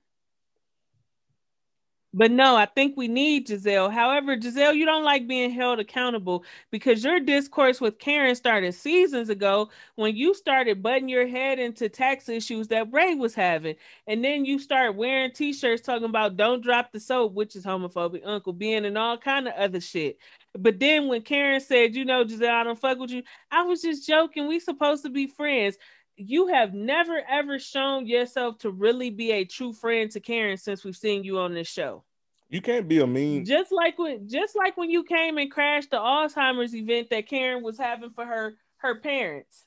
But 2.15 2.31
no, 2.31 2.57
I 2.57 2.65
think 2.67 2.97
we 2.97 3.09
need 3.09 3.47
Gizelle. 3.47 3.93
However, 3.93 4.37
Gizelle, 4.37 4.75
you 4.75 4.85
don't 4.85 5.05
like 5.05 5.27
being 5.27 5.51
held 5.51 5.79
accountable 5.79 6.45
because 6.71 7.03
your 7.05 7.19
discourse 7.21 7.81
with 7.81 7.99
Karen 7.99 8.35
started 8.35 8.73
seasons 8.75 9.29
ago 9.29 9.69
when 9.97 10.17
you 10.17 10.33
started 10.35 10.83
butting 10.83 11.09
your 11.09 11.27
head 11.27 11.59
into 11.59 11.89
tax 11.89 12.29
issues 12.29 12.69
that 12.69 12.93
Ray 12.93 13.15
was 13.15 13.35
having. 13.35 13.77
And 14.07 14.25
then 14.25 14.45
you 14.45 14.59
start 14.59 14.97
wearing 14.97 15.33
t-shirts 15.33 15.83
talking 15.83 16.05
about 16.05 16.37
don't 16.37 16.63
drop 16.63 16.93
the 16.93 17.01
soap, 17.01 17.33
which 17.35 17.55
is 17.55 17.65
homophobic, 17.65 18.23
Uncle 18.25 18.53
Ben, 18.53 18.85
and 18.85 18.97
all 18.97 19.19
kind 19.19 19.47
of 19.49 19.55
other 19.55 19.81
shit. 19.81 20.17
But 20.59 20.79
then 20.79 21.09
when 21.09 21.23
Karen 21.23 21.61
said, 21.61 21.95
you 21.95 22.05
know, 22.05 22.25
Gizelle, 22.25 22.61
I 22.61 22.65
don't 22.65 22.79
fuck 22.79 22.99
with 22.99 23.11
you, 23.11 23.23
I 23.51 23.63
was 23.63 23.83
just 23.83 24.07
joking. 24.07 24.47
We 24.47 24.59
supposed 24.61 25.03
to 25.05 25.11
be 25.11 25.27
friends 25.27 25.77
you 26.17 26.47
have 26.47 26.73
never 26.73 27.21
ever 27.29 27.59
shown 27.59 28.07
yourself 28.07 28.57
to 28.59 28.71
really 28.71 29.09
be 29.09 29.31
a 29.31 29.45
true 29.45 29.73
friend 29.73 30.09
to 30.11 30.19
Karen 30.19 30.57
since 30.57 30.83
we've 30.83 30.95
seen 30.95 31.23
you 31.23 31.39
on 31.39 31.53
this 31.53 31.67
show. 31.67 32.03
You 32.49 32.61
can't 32.61 32.87
be 32.87 32.99
a 32.99 33.07
mean. 33.07 33.43
Just 33.43 33.71
like 33.71 33.97
when, 33.97 34.29
just 34.29 34.55
like 34.55 34.77
when 34.77 34.89
you 34.89 35.03
came 35.03 35.37
and 35.37 35.51
crashed 35.51 35.91
the 35.91 35.97
Alzheimer's 35.97 36.75
event 36.75 37.09
that 37.09 37.27
Karen 37.27 37.63
was 37.63 37.77
having 37.77 38.11
for 38.11 38.25
her 38.25 38.55
her 38.77 38.99
parents. 38.99 39.65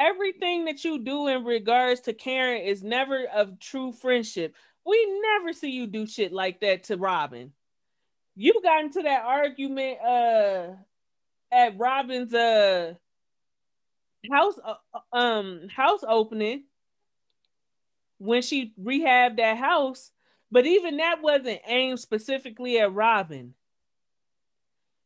Everything 0.00 0.64
that 0.64 0.82
you 0.82 0.98
do 0.98 1.28
in 1.28 1.44
regards 1.44 2.00
to 2.02 2.14
Karen 2.14 2.62
is 2.62 2.82
never 2.82 3.26
of 3.26 3.58
true 3.60 3.92
friendship. 3.92 4.54
We 4.86 5.20
never 5.20 5.52
see 5.52 5.70
you 5.70 5.86
do 5.86 6.06
shit 6.06 6.32
like 6.32 6.60
that 6.60 6.84
to 6.84 6.96
Robin. 6.96 7.52
You 8.34 8.60
got 8.62 8.84
into 8.84 9.02
that 9.02 9.24
argument 9.24 9.98
uh 10.00 10.68
at 11.52 11.78
Robin's 11.78 12.32
uh 12.32 12.94
house 14.30 14.54
uh, 14.64 15.16
um 15.16 15.68
house 15.74 16.00
opening 16.06 16.64
when 18.18 18.42
she 18.42 18.72
rehabbed 18.80 19.36
that 19.38 19.56
house 19.56 20.10
but 20.50 20.66
even 20.66 20.96
that 20.96 21.22
wasn't 21.22 21.60
aimed 21.66 22.00
specifically 22.00 22.78
at 22.78 22.92
Robin. 22.92 23.54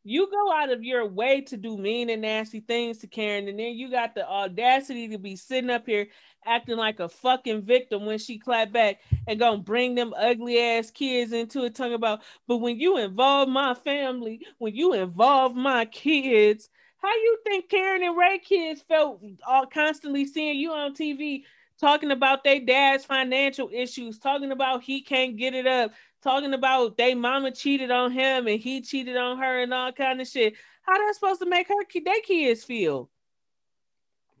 You 0.07 0.29
go 0.29 0.51
out 0.53 0.71
of 0.71 0.83
your 0.83 1.07
way 1.07 1.41
to 1.41 1.57
do 1.57 1.77
mean 1.77 2.11
and 2.11 2.21
nasty 2.21 2.59
things 2.59 2.99
to 2.99 3.07
Karen, 3.07 3.47
and 3.47 3.57
then 3.57 3.73
you 3.73 3.89
got 3.89 4.13
the 4.13 4.27
audacity 4.27 5.07
to 5.09 5.17
be 5.17 5.35
sitting 5.35 5.71
up 5.71 5.85
here 5.87 6.07
acting 6.45 6.77
like 6.77 6.99
a 6.99 7.09
fucking 7.09 7.63
victim 7.63 8.05
when 8.05 8.19
she 8.19 8.37
clapped 8.37 8.71
back 8.71 9.01
and 9.27 9.39
gonna 9.39 9.57
bring 9.57 9.95
them 9.95 10.13
ugly 10.15 10.59
ass 10.59 10.91
kids 10.91 11.33
into 11.33 11.63
it, 11.65 11.73
talking 11.73 11.93
about, 11.95 12.21
but 12.47 12.57
when 12.57 12.79
you 12.79 12.97
involve 12.99 13.49
my 13.49 13.73
family, 13.73 14.41
when 14.59 14.75
you 14.75 14.93
involve 14.93 15.55
my 15.55 15.85
kids, 15.85 16.69
How 17.05 17.13
you 17.13 17.37
think 17.43 17.69
Karen 17.69 18.01
and 18.01 18.17
Ray 18.17 18.39
kids 18.39 18.81
felt 18.81 19.21
all 19.45 19.67
constantly 19.67 20.25
seeing 20.25 20.57
you 20.57 20.71
on 20.71 20.95
TV 20.95 21.43
talking 21.79 22.09
about 22.09 22.43
their 22.43 22.59
dad's 22.59 23.05
financial 23.05 23.69
issues, 23.71 24.17
talking 24.17 24.51
about 24.51 24.81
he 24.81 25.01
can't 25.01 25.37
get 25.37 25.53
it 25.53 25.67
up, 25.67 25.91
talking 26.23 26.55
about 26.55 26.97
they 26.97 27.13
mama 27.13 27.51
cheated 27.51 27.91
on 27.91 28.11
him 28.11 28.47
and 28.47 28.59
he 28.59 28.81
cheated 28.81 29.17
on 29.17 29.37
her 29.37 29.61
and 29.61 29.71
all 29.71 29.91
kind 29.91 30.19
of 30.19 30.27
shit. 30.27 30.55
How 30.81 30.97
that 30.97 31.13
supposed 31.13 31.41
to 31.41 31.45
make 31.45 31.67
her 31.67 31.75
their 32.03 32.21
kids 32.21 32.63
feel? 32.63 33.07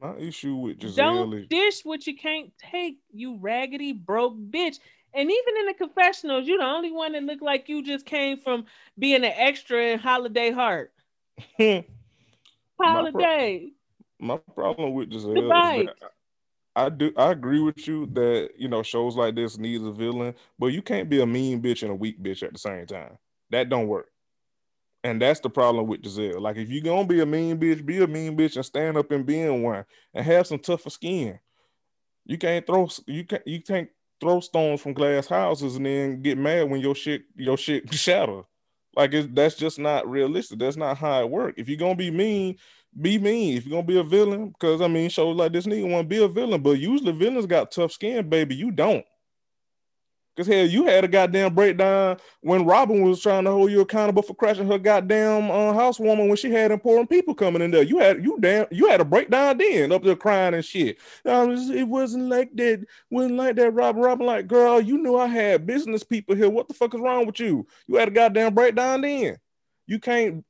My 0.01 0.15
issue 0.15 0.55
with 0.55 0.79
Gizelle 0.79 0.95
Don't 0.95 1.33
is 1.35 1.47
dish 1.47 1.81
what 1.83 2.07
you 2.07 2.17
can't 2.17 2.51
take, 2.57 2.97
you 3.13 3.37
raggedy 3.37 3.93
broke 3.93 4.37
bitch. 4.37 4.79
And 5.13 5.29
even 5.29 5.57
in 5.59 5.67
the 5.67 5.75
confessionals, 5.75 6.47
you're 6.47 6.57
the 6.57 6.65
only 6.65 6.91
one 6.91 7.11
that 7.11 7.21
looked 7.21 7.43
like 7.43 7.69
you 7.69 7.83
just 7.83 8.07
came 8.07 8.39
from 8.39 8.65
being 8.97 9.23
an 9.23 9.33
extra 9.35 9.83
in 9.83 9.99
Holiday 9.99 10.49
Heart. 10.49 10.91
my, 12.79 13.11
pro- 13.11 13.21
Holiday. 13.21 13.71
my 14.19 14.37
problem 14.53 14.93
with 14.93 15.09
Gizelle 15.11 15.81
is 15.81 15.87
that 15.87 16.11
I 16.75 16.89
do 16.89 17.13
I 17.15 17.31
agree 17.31 17.61
with 17.61 17.87
you 17.87 18.05
that 18.07 18.49
you 18.57 18.67
know 18.67 18.83
shows 18.83 19.15
like 19.15 19.35
this 19.35 19.57
needs 19.57 19.83
a 19.83 19.91
villain, 19.91 20.35
but 20.59 20.67
you 20.67 20.81
can't 20.81 21.09
be 21.09 21.21
a 21.21 21.25
mean 21.25 21.61
bitch 21.61 21.83
and 21.83 21.91
a 21.91 21.95
weak 21.95 22.21
bitch 22.21 22.43
at 22.43 22.51
the 22.51 22.59
same 22.59 22.85
time. 22.85 23.17
That 23.51 23.69
don't 23.69 23.87
work. 23.87 24.09
And 25.03 25.21
that's 25.21 25.39
the 25.39 25.49
problem 25.49 25.87
with 25.87 26.01
Gizelle. 26.01 26.41
Like 26.41 26.57
if 26.57 26.69
you're 26.69 26.83
gonna 26.83 27.07
be 27.07 27.21
a 27.21 27.25
mean 27.25 27.57
bitch, 27.57 27.85
be 27.85 28.01
a 28.03 28.07
mean 28.07 28.35
bitch 28.35 28.55
and 28.55 28.65
stand 28.65 28.97
up 28.97 29.11
and 29.11 29.25
being 29.25 29.63
one 29.63 29.85
and 30.13 30.25
have 30.25 30.47
some 30.47 30.59
tougher 30.59 30.89
skin. 30.89 31.39
You 32.25 32.37
can't 32.37 32.65
throw 32.65 32.89
you 33.05 33.23
can't 33.23 33.47
you 33.47 33.61
can't 33.61 33.89
throw 34.19 34.39
stones 34.39 34.81
from 34.81 34.93
glass 34.93 35.27
houses 35.27 35.75
and 35.75 35.85
then 35.85 36.21
get 36.21 36.37
mad 36.37 36.69
when 36.69 36.81
your 36.81 36.95
shit 36.95 37.23
your 37.35 37.57
shit 37.57 37.93
shatter. 37.93 38.41
Like 38.95 39.13
it's, 39.13 39.27
that's 39.31 39.55
just 39.55 39.79
not 39.79 40.09
realistic. 40.09 40.59
That's 40.59 40.77
not 40.77 40.97
how 40.97 41.21
it 41.21 41.29
works. 41.29 41.55
If 41.57 41.67
you're 41.69 41.77
gonna 41.77 41.95
be 41.95 42.11
mean, 42.11 42.57
be 42.99 43.19
mean. 43.19 43.57
If 43.57 43.65
you're 43.65 43.71
gonna 43.77 43.87
be 43.87 43.99
a 43.99 44.03
villain, 44.03 44.49
because 44.49 44.81
I 44.81 44.87
mean, 44.87 45.09
shows 45.09 45.35
like 45.35 45.51
this 45.53 45.65
nigga 45.65 45.89
want 45.89 46.05
to 46.05 46.15
be 46.15 46.23
a 46.23 46.27
villain, 46.27 46.61
but 46.61 46.79
usually 46.79 47.11
villains 47.11 47.45
got 47.45 47.71
tough 47.71 47.91
skin, 47.91 48.29
baby. 48.29 48.55
You 48.55 48.71
don't. 48.71 49.05
Cause 50.35 50.47
hell, 50.47 50.65
you 50.65 50.85
had 50.85 51.05
a 51.05 51.07
goddamn 51.07 51.55
breakdown 51.55 52.17
when 52.41 52.65
Robin 52.65 53.01
was 53.01 53.21
trying 53.21 53.45
to 53.45 53.51
hold 53.51 53.71
you 53.71 53.79
accountable 53.79 54.21
for 54.21 54.33
crashing 54.33 54.67
her 54.67 54.77
goddamn 54.77 55.49
uh, 55.49 55.71
housewoman 55.71 56.27
when 56.27 56.35
she 56.35 56.51
had 56.51 56.71
important 56.71 57.09
people 57.09 57.33
coming 57.33 57.61
in 57.61 57.71
there. 57.71 57.83
You 57.83 57.99
had 57.99 58.21
you 58.21 58.37
damn 58.41 58.65
you 58.69 58.89
had 58.89 58.99
a 58.99 59.05
breakdown 59.05 59.57
then 59.57 59.93
up 59.93 60.03
there 60.03 60.17
crying 60.17 60.53
and 60.53 60.65
shit. 60.65 60.97
It 61.23 61.87
wasn't 61.87 62.27
like 62.27 62.53
that. 62.55 62.85
Wasn't 63.09 63.37
like 63.37 63.55
that. 63.55 63.71
Robin, 63.71 64.01
Robin, 64.01 64.25
like 64.25 64.47
girl, 64.47 64.81
you 64.81 64.97
knew 64.97 65.15
I 65.15 65.27
had 65.27 65.65
business 65.65 66.03
people 66.03 66.35
here. 66.35 66.49
What 66.49 66.67
the 66.67 66.73
fuck 66.73 66.93
is 66.93 66.99
wrong 66.99 67.25
with 67.25 67.39
you? 67.39 67.65
You 67.87 67.95
had 67.95 68.09
a 68.09 68.11
goddamn 68.11 68.53
breakdown 68.53 69.01
then. 69.01 69.37
You 69.87 69.99
can't. 69.99 70.43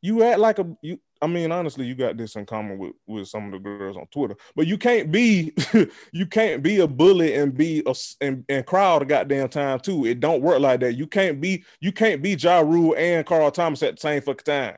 You 0.00 0.22
act 0.22 0.38
like 0.38 0.60
a 0.60 0.76
you. 0.80 1.00
I 1.24 1.26
mean, 1.26 1.50
honestly, 1.52 1.86
you 1.86 1.94
got 1.94 2.18
this 2.18 2.36
in 2.36 2.44
common 2.44 2.76
with, 2.76 2.92
with 3.06 3.28
some 3.28 3.46
of 3.46 3.52
the 3.52 3.58
girls 3.58 3.96
on 3.96 4.06
Twitter, 4.08 4.36
but 4.54 4.66
you 4.66 4.76
can't 4.76 5.10
be 5.10 5.54
you 6.12 6.26
can't 6.26 6.62
be 6.62 6.80
a 6.80 6.86
bully 6.86 7.34
and 7.34 7.56
be 7.56 7.82
a 7.86 7.94
and, 8.20 8.44
and 8.50 8.66
cry 8.66 8.84
all 8.84 8.98
the 8.98 9.06
goddamn 9.06 9.48
time 9.48 9.80
too. 9.80 10.04
It 10.04 10.20
don't 10.20 10.42
work 10.42 10.60
like 10.60 10.80
that. 10.80 10.96
You 10.96 11.06
can't 11.06 11.40
be 11.40 11.64
you 11.80 11.92
can't 11.92 12.20
be 12.20 12.34
Ja 12.34 12.60
Rule 12.60 12.94
and 12.98 13.24
Carl 13.24 13.50
Thomas 13.50 13.82
at 13.82 13.96
the 13.96 14.00
same 14.02 14.20
fucking 14.20 14.44
time. 14.44 14.76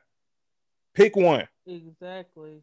Pick 0.94 1.16
one. 1.16 1.48
Exactly. 1.66 2.62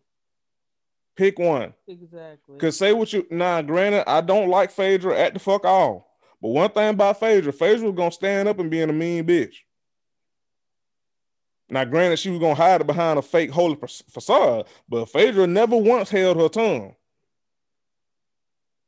Pick 1.17 1.37
one. 1.37 1.73
Exactly. 1.85 2.57
Cause 2.59 2.77
say 2.77 2.93
what 2.93 3.11
you 3.11 3.27
nah. 3.29 3.61
Granted, 3.61 4.09
I 4.09 4.21
don't 4.21 4.47
like 4.47 4.71
Phaedra 4.71 5.19
at 5.19 5.33
the 5.33 5.41
fuck 5.41 5.65
all. 5.65 6.09
But 6.41 6.49
one 6.49 6.69
thing 6.69 6.91
about 6.91 7.19
Phaedra, 7.19 7.51
Phaedra 7.51 7.85
was 7.85 7.97
gonna 7.97 8.11
stand 8.13 8.47
up 8.47 8.59
and 8.59 8.71
being 8.71 8.89
a 8.89 8.93
mean 8.93 9.27
bitch. 9.27 9.55
Now, 11.69 11.85
granted, 11.85 12.19
she 12.19 12.29
was 12.29 12.39
gonna 12.39 12.55
hide 12.55 12.81
it 12.81 12.87
behind 12.87 13.17
a 13.17 13.21
fake 13.21 13.49
holy 13.49 13.75
facade, 14.09 14.67
but 14.87 15.05
Phaedra 15.05 15.47
never 15.47 15.77
once 15.77 16.09
held 16.09 16.37
her 16.37 16.49
tongue. 16.49 16.95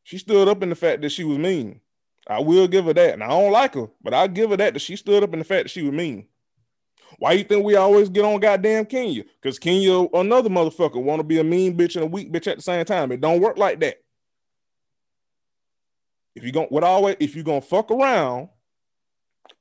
She 0.03 0.19
stood 0.19 0.47
up 0.47 0.61
in 0.61 0.69
the 0.69 0.75
fact 0.75 1.01
that 1.01 1.09
she 1.09 1.23
was 1.23 1.39
mean. 1.39 1.81
I 2.27 2.39
will 2.39 2.67
give 2.67 2.85
her 2.85 2.93
that. 2.93 3.13
And 3.13 3.23
I 3.23 3.27
don't 3.29 3.51
like 3.51 3.73
her, 3.75 3.87
but 4.01 4.13
I 4.13 4.27
give 4.27 4.51
her 4.51 4.57
that 4.57 4.73
that 4.73 4.79
she 4.79 4.95
stood 4.95 5.23
up 5.23 5.33
in 5.33 5.39
the 5.39 5.45
fact 5.45 5.65
that 5.65 5.69
she 5.69 5.81
was 5.81 5.93
mean. 5.93 6.27
Why 7.17 7.33
you 7.33 7.43
think 7.43 7.65
we 7.65 7.75
always 7.75 8.09
get 8.09 8.25
on 8.25 8.39
goddamn 8.39 8.85
Kenya? 8.85 9.23
Because 9.41 9.57
Kenya, 9.57 10.07
another 10.13 10.49
motherfucker, 10.49 11.01
want 11.01 11.19
to 11.19 11.23
be 11.23 11.39
a 11.39 11.43
mean 11.43 11.77
bitch 11.77 11.95
and 11.95 12.03
a 12.03 12.07
weak 12.07 12.31
bitch 12.31 12.47
at 12.47 12.57
the 12.57 12.63
same 12.63 12.85
time. 12.85 13.11
It 13.11 13.21
don't 13.21 13.41
work 13.41 13.57
like 13.57 13.79
that. 13.79 13.97
If 16.35 16.43
you 16.43 16.51
going 16.51 16.67
what 16.67 16.83
always 16.83 17.15
if 17.19 17.35
you 17.35 17.43
gonna 17.43 17.61
fuck 17.61 17.89
around, 17.91 18.49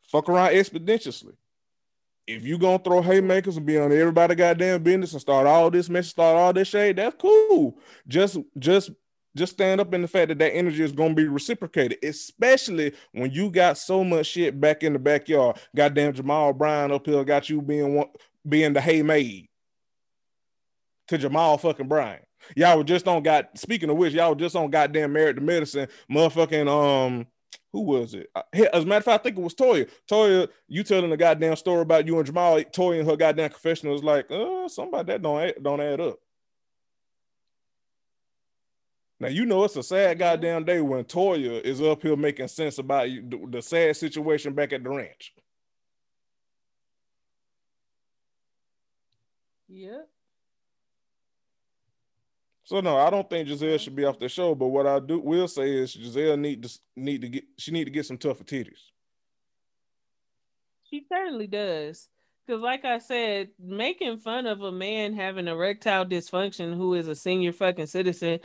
fuck 0.08 0.28
around 0.28 0.54
expeditiously. 0.54 1.34
If 2.26 2.44
you 2.44 2.56
gonna 2.58 2.78
throw 2.78 3.02
haymakers 3.02 3.56
and 3.56 3.66
be 3.66 3.78
on 3.78 3.92
everybody 3.92 4.34
goddamn 4.34 4.82
business 4.82 5.12
and 5.12 5.20
start 5.20 5.46
all 5.46 5.70
this 5.70 5.90
mess, 5.90 6.08
start 6.08 6.36
all 6.36 6.52
this 6.52 6.68
shade, 6.68 6.96
that's 6.96 7.16
cool. 7.18 7.78
Just 8.08 8.38
just 8.58 8.90
just 9.36 9.52
stand 9.52 9.80
up 9.80 9.92
in 9.92 10.00
the 10.00 10.08
fact 10.08 10.28
that 10.28 10.38
that 10.38 10.54
energy 10.54 10.82
is 10.82 10.92
gonna 10.92 11.14
be 11.14 11.28
reciprocated, 11.28 11.98
especially 12.02 12.92
when 13.12 13.30
you 13.30 13.50
got 13.50 13.76
so 13.76 14.04
much 14.04 14.26
shit 14.26 14.58
back 14.60 14.82
in 14.82 14.92
the 14.92 14.98
backyard. 14.98 15.58
Goddamn 15.76 16.14
Jamal 16.14 16.52
Bryant 16.52 16.92
up 16.92 17.06
here 17.06 17.24
got 17.24 17.50
you 17.50 17.60
being 17.60 17.94
one 17.94 18.08
being 18.48 18.72
the 18.72 18.80
hay 18.80 19.02
maid 19.02 19.48
to 21.08 21.18
Jamal 21.18 21.58
fucking 21.58 21.88
Bryant. 21.88 22.24
Y'all 22.56 22.82
just 22.82 23.08
on 23.08 23.22
got 23.22 23.58
speaking 23.58 23.90
of 23.90 23.96
which, 23.96 24.12
y'all 24.12 24.34
just 24.34 24.56
on 24.56 24.70
goddamn 24.70 25.12
married 25.12 25.36
to 25.36 25.42
medicine, 25.42 25.88
motherfucking 26.10 26.68
um 26.68 27.26
who 27.72 27.82
was 27.82 28.14
it? 28.14 28.30
As 28.72 28.84
a 28.84 28.86
matter 28.86 28.98
of 28.98 29.04
fact, 29.04 29.20
I 29.20 29.22
think 29.22 29.38
it 29.38 29.42
was 29.42 29.54
Toya. 29.54 29.88
Toya, 30.10 30.48
you 30.68 30.82
telling 30.82 31.12
a 31.12 31.16
goddamn 31.16 31.56
story 31.56 31.82
about 31.82 32.06
you 32.06 32.16
and 32.16 32.26
Jamal. 32.26 32.60
Toya 32.60 33.00
and 33.00 33.08
her 33.08 33.16
goddamn 33.16 33.50
confessional 33.50 33.92
was 33.92 34.04
like, 34.04 34.30
uh, 34.30 34.68
somebody 34.68 35.12
that 35.12 35.22
don't 35.22 35.40
add, 35.40 35.62
don't 35.62 35.80
add 35.80 36.00
up. 36.00 36.18
Now 39.20 39.28
you 39.28 39.46
know 39.46 39.64
it's 39.64 39.76
a 39.76 39.82
sad 39.82 40.18
goddamn 40.18 40.64
day 40.64 40.80
when 40.80 41.04
Toya 41.04 41.62
is 41.62 41.80
up 41.80 42.02
here 42.02 42.16
making 42.16 42.48
sense 42.48 42.78
about 42.78 43.10
you, 43.10 43.22
the, 43.22 43.46
the 43.48 43.62
sad 43.62 43.96
situation 43.96 44.52
back 44.54 44.72
at 44.72 44.82
the 44.82 44.90
ranch. 44.90 45.32
Yep. 49.68 50.08
So 52.64 52.80
no, 52.80 52.96
I 52.96 53.10
don't 53.10 53.28
think 53.28 53.48
Gizelle 53.48 53.78
should 53.78 53.94
be 53.94 54.04
off 54.04 54.18
the 54.18 54.28
show. 54.28 54.54
But 54.54 54.68
what 54.68 54.86
I 54.86 54.98
do 54.98 55.18
will 55.20 55.48
say 55.48 55.70
is 55.70 55.94
Gizelle 55.94 56.38
need 56.38 56.62
to 56.62 56.78
need 56.96 57.20
to 57.20 57.28
get 57.28 57.44
she 57.58 57.70
need 57.70 57.84
to 57.84 57.90
get 57.90 58.06
some 58.06 58.18
tougher 58.18 58.44
titties. 58.44 58.80
She 60.90 61.04
certainly 61.08 61.46
does. 61.46 62.08
Because, 62.46 62.60
like 62.60 62.84
I 62.84 62.98
said, 62.98 63.48
making 63.58 64.18
fun 64.18 64.46
of 64.46 64.60
a 64.60 64.72
man 64.72 65.14
having 65.14 65.48
erectile 65.48 66.04
dysfunction 66.04 66.76
who 66.76 66.94
is 66.94 67.08
a 67.08 67.14
senior 67.14 67.52
fucking 67.52 67.86
citizen, 67.86 68.40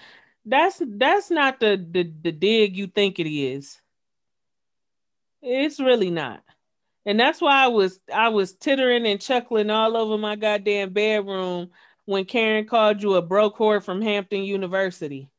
that's 0.46 0.82
that's 0.86 1.32
not 1.32 1.60
the 1.60 1.86
the, 1.92 2.12
the 2.22 2.32
dig 2.32 2.76
you 2.76 2.88
think 2.88 3.20
it 3.20 3.30
is. 3.30 3.80
It's 5.42 5.80
really 5.80 6.12
not. 6.12 6.44
And 7.06 7.20
that's 7.20 7.42
why 7.42 7.64
I 7.64 7.68
was 7.68 8.00
I 8.14 8.30
was 8.30 8.54
tittering 8.54 9.06
and 9.06 9.22
chuckling 9.22 9.70
all 9.70 9.96
over 9.96 10.18
my 10.18 10.36
goddamn 10.36 10.92
bedroom 10.92 11.70
when 12.10 12.26
Karen 12.26 12.66
called 12.66 13.04
you 13.04 13.14
a 13.14 13.22
broke 13.22 13.56
whore 13.56 13.84
from 13.84 14.02
Hampton 14.02 14.44
University 14.44 15.30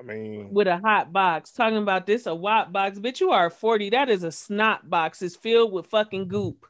I 0.00 0.02
mean, 0.02 0.48
with 0.52 0.66
a 0.66 0.78
hot 0.78 1.12
box, 1.12 1.52
talking 1.52 1.78
about 1.78 2.04
this 2.04 2.26
a 2.26 2.34
wop 2.34 2.72
box. 2.72 2.98
Bitch, 2.98 3.20
you 3.20 3.30
are 3.30 3.48
40. 3.48 3.90
That 3.90 4.10
is 4.10 4.24
a 4.24 4.32
snot 4.32 4.90
box. 4.90 5.22
It's 5.22 5.36
filled 5.36 5.72
with 5.72 5.86
fucking 5.86 6.26
goop. 6.26 6.66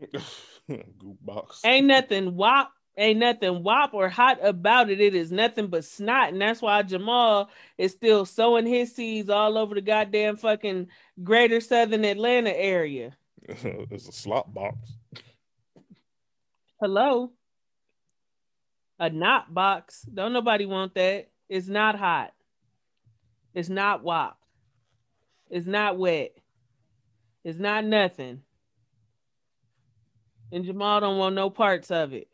goop 0.68 1.18
box. 1.20 1.60
Ain't 1.64 1.86
nothing 1.86 2.34
wop, 2.34 2.72
ain't 2.96 3.20
nothing 3.20 3.62
wop 3.62 3.94
or 3.94 4.08
hot 4.08 4.40
about 4.42 4.90
it. 4.90 5.00
It 5.00 5.14
is 5.14 5.30
nothing 5.30 5.68
but 5.68 5.84
snot. 5.84 6.32
And 6.32 6.42
that's 6.42 6.60
why 6.60 6.82
Jamal 6.82 7.48
is 7.78 7.92
still 7.92 8.26
sowing 8.26 8.66
his 8.66 8.92
seeds 8.92 9.30
all 9.30 9.56
over 9.56 9.76
the 9.76 9.82
goddamn 9.82 10.36
fucking 10.36 10.88
greater 11.22 11.60
southern 11.60 12.04
Atlanta 12.04 12.50
area. 12.50 13.16
it's 13.46 14.08
a 14.08 14.12
slop 14.12 14.52
box. 14.52 14.94
Hello? 16.82 17.30
A 18.98 19.08
knot 19.08 19.54
box. 19.54 20.02
Don't 20.02 20.32
nobody 20.32 20.66
want 20.66 20.96
that. 20.96 21.28
It's 21.48 21.68
not 21.68 21.96
hot. 21.96 22.32
It's 23.54 23.68
not 23.68 24.02
wop. 24.02 24.36
It's 25.48 25.64
not 25.64 25.96
wet. 25.96 26.32
It's 27.44 27.60
not 27.60 27.84
nothing. 27.84 28.40
And 30.50 30.64
Jamal 30.64 30.98
don't 30.98 31.18
want 31.18 31.36
no 31.36 31.50
parts 31.50 31.92
of 31.92 32.14
it. 32.14 32.26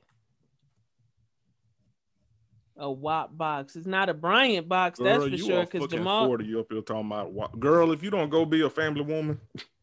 A 2.78 2.90
wop 2.90 3.36
box. 3.36 3.76
It's 3.76 3.86
not 3.86 4.08
a 4.08 4.14
Bryant 4.14 4.66
box, 4.66 4.98
that's 4.98 5.18
Girl, 5.18 5.28
for 5.28 5.36
you 5.36 5.44
sure. 5.44 5.66
Because 5.66 5.88
Jamal, 5.88 6.26
40, 6.26 6.46
you 6.46 6.60
up 6.60 6.72
here 6.72 6.80
talking 6.80 7.04
about 7.04 7.32
what? 7.32 7.60
Girl, 7.60 7.92
if 7.92 8.02
you 8.02 8.08
don't 8.08 8.30
go 8.30 8.46
be 8.46 8.62
a 8.62 8.70
family 8.70 9.02
woman, 9.02 9.38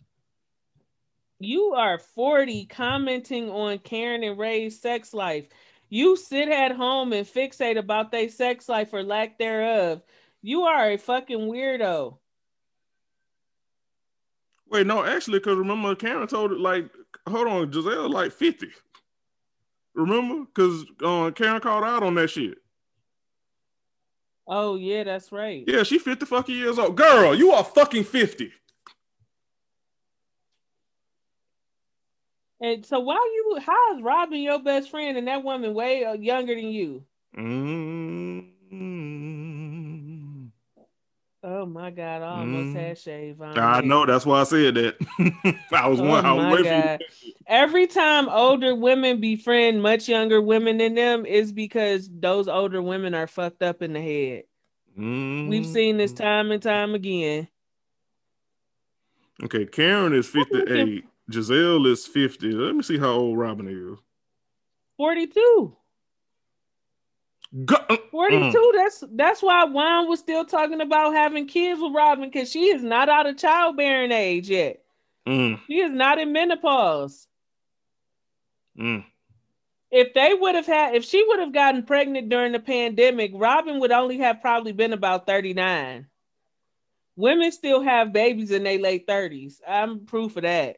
you 1.40 1.74
are 1.74 1.98
40 2.00 2.66
commenting 2.66 3.50
on 3.50 3.80
Karen 3.80 4.24
and 4.24 4.38
Ray's 4.38 4.80
sex 4.80 5.14
life. 5.14 5.48
You 5.90 6.16
sit 6.16 6.50
at 6.50 6.72
home 6.72 7.14
and 7.14 7.28
fixate 7.28 7.78
about 7.78 8.12
their 8.12 8.30
sex 8.30 8.68
life 8.68 8.94
or 8.94 9.04
lack 9.04 9.38
thereof. 9.38 10.02
You 10.42 10.64
are 10.64 10.92
a 10.92 10.98
fucking 10.98 11.40
weirdo. 11.40 12.18
wait, 14.68 14.88
no, 14.88 15.04
actually, 15.04 15.40
because 15.40 15.58
remember 15.58 15.96
Karen 15.96 16.28
told 16.28 16.52
it 16.52 16.60
like, 16.60 16.90
hold 17.28 17.48
on, 17.48 17.72
Gizelle 17.72 18.10
like 18.10 18.32
50. 18.32 18.68
Remember? 19.94 20.46
Because 20.46 20.86
uh, 21.04 21.32
Karen 21.32 21.62
called 21.62 21.84
out 21.84 22.04
on 22.04 22.16
that 22.16 22.30
shit. 22.30 22.58
Oh 24.48 24.76
yeah, 24.76 25.04
that's 25.04 25.32
right. 25.32 25.64
Yeah, 25.68 25.84
she 25.84 25.98
50 25.98 26.26
fucking 26.26 26.56
years 26.56 26.78
old. 26.78 26.96
Girl, 26.96 27.34
you 27.34 27.52
are 27.52 27.64
fucking 27.64 28.04
50. 28.04 28.52
And 32.62 32.86
so 32.86 33.00
why 33.02 33.16
you 33.16 33.60
how 33.62 33.96
is 33.98 34.02
Robin 34.02 34.40
your 34.40 34.60
best 34.60 34.90
friend 34.90 35.18
and 35.18 35.28
that 35.28 35.44
woman 35.44 35.74
way 35.74 36.06
uh, 36.06 36.14
younger 36.14 36.56
than 36.56 36.70
you? 36.70 37.04
Mm-hmm. 37.38 38.40
Oh 41.44 41.66
my 41.68 41.92
god, 41.92 42.24
I 42.24 42.40
almost 42.40 42.74
Mm. 42.74 42.74
had 42.74 42.98
shave 42.98 43.42
on. 43.42 43.58
I 43.58 43.82
know. 43.82 44.06
That's 44.06 44.26
why 44.26 44.42
I 44.42 44.44
said 44.46 44.74
that. 44.76 44.96
I 45.74 45.88
was 45.88 46.00
Oh 46.00 46.04
one. 46.04 46.26
I 46.26 46.34
was 46.34 46.46
waiting. 46.64 47.00
Every 47.48 47.86
time 47.86 48.28
older 48.30 48.74
women 48.74 49.20
befriend 49.22 49.84
much 49.84 50.10
younger 50.10 50.42
women 50.42 50.78
than 50.80 50.96
them 50.96 51.26
is 51.26 51.52
because 51.52 52.10
those 52.12 52.48
older 52.48 52.82
women 52.82 53.14
are 53.14 53.28
fucked 53.28 53.62
up 53.62 53.84
in 53.84 53.94
the 53.94 54.02
head. 54.02 54.44
you. 54.98 55.46
We've 55.50 55.68
seen 55.68 55.98
this 55.98 56.14
Mhm. 56.14 56.18
time 56.18 56.52
and 56.52 56.64
time 56.64 56.96
again. 56.96 57.48
Okay, 59.44 59.66
Karen 59.66 60.14
is 60.14 60.28
58. 60.28 61.06
Gizelle 61.32 61.88
is 61.88 62.06
50. 62.06 62.52
Let 62.52 62.76
me 62.76 62.84
see 62.84 62.98
how 62.98 63.12
old 63.14 63.38
Robyn 63.38 63.68
is. 63.68 64.00
42. 64.98 65.76
Go- 67.66 67.76
uh, 67.90 67.98
42. 68.12 68.74
That's 68.76 69.04
that's 69.14 69.42
why 69.42 69.64
Juan 69.66 70.08
was 70.10 70.20
still 70.20 70.46
talking 70.46 70.82
about 70.82 71.14
having 71.14 71.48
kids 71.48 71.80
with 71.82 71.94
Robyn 71.94 72.30
because 72.30 72.52
she 72.52 72.66
is 72.66 72.84
not 72.84 73.08
out 73.10 73.28
of 73.28 73.38
childbearing 73.38 74.12
age 74.12 74.50
yet. 74.50 74.84
mm, 75.28 75.60
She 75.68 75.80
is 75.80 75.92
not 75.92 76.20
in 76.20 76.32
menopause. 76.34 77.28
mm. 78.78 79.04
If 79.92 80.14
they 80.14 80.34
would 80.34 80.56
have 80.56 80.66
had, 80.66 80.96
if 80.96 81.06
she 81.06 81.24
would 81.26 81.40
have 81.40 81.54
gotten 81.54 81.84
pregnant 81.84 82.28
during 82.28 82.52
the 82.52 82.60
pandemic, 82.60 83.32
Robyn 83.34 83.80
would 83.80 83.92
only 83.92 84.18
have 84.18 84.42
probably 84.42 84.74
been 84.74 84.92
about 84.92 85.26
39. 85.26 86.08
Women 87.16 87.52
still 87.54 87.82
have 87.82 88.12
babies 88.12 88.52
in 88.52 88.64
their 88.64 88.78
late 88.80 89.08
30s. 89.08 89.62
I'm 89.66 90.06
proof 90.06 90.36
of 90.36 90.44
that. 90.44 90.78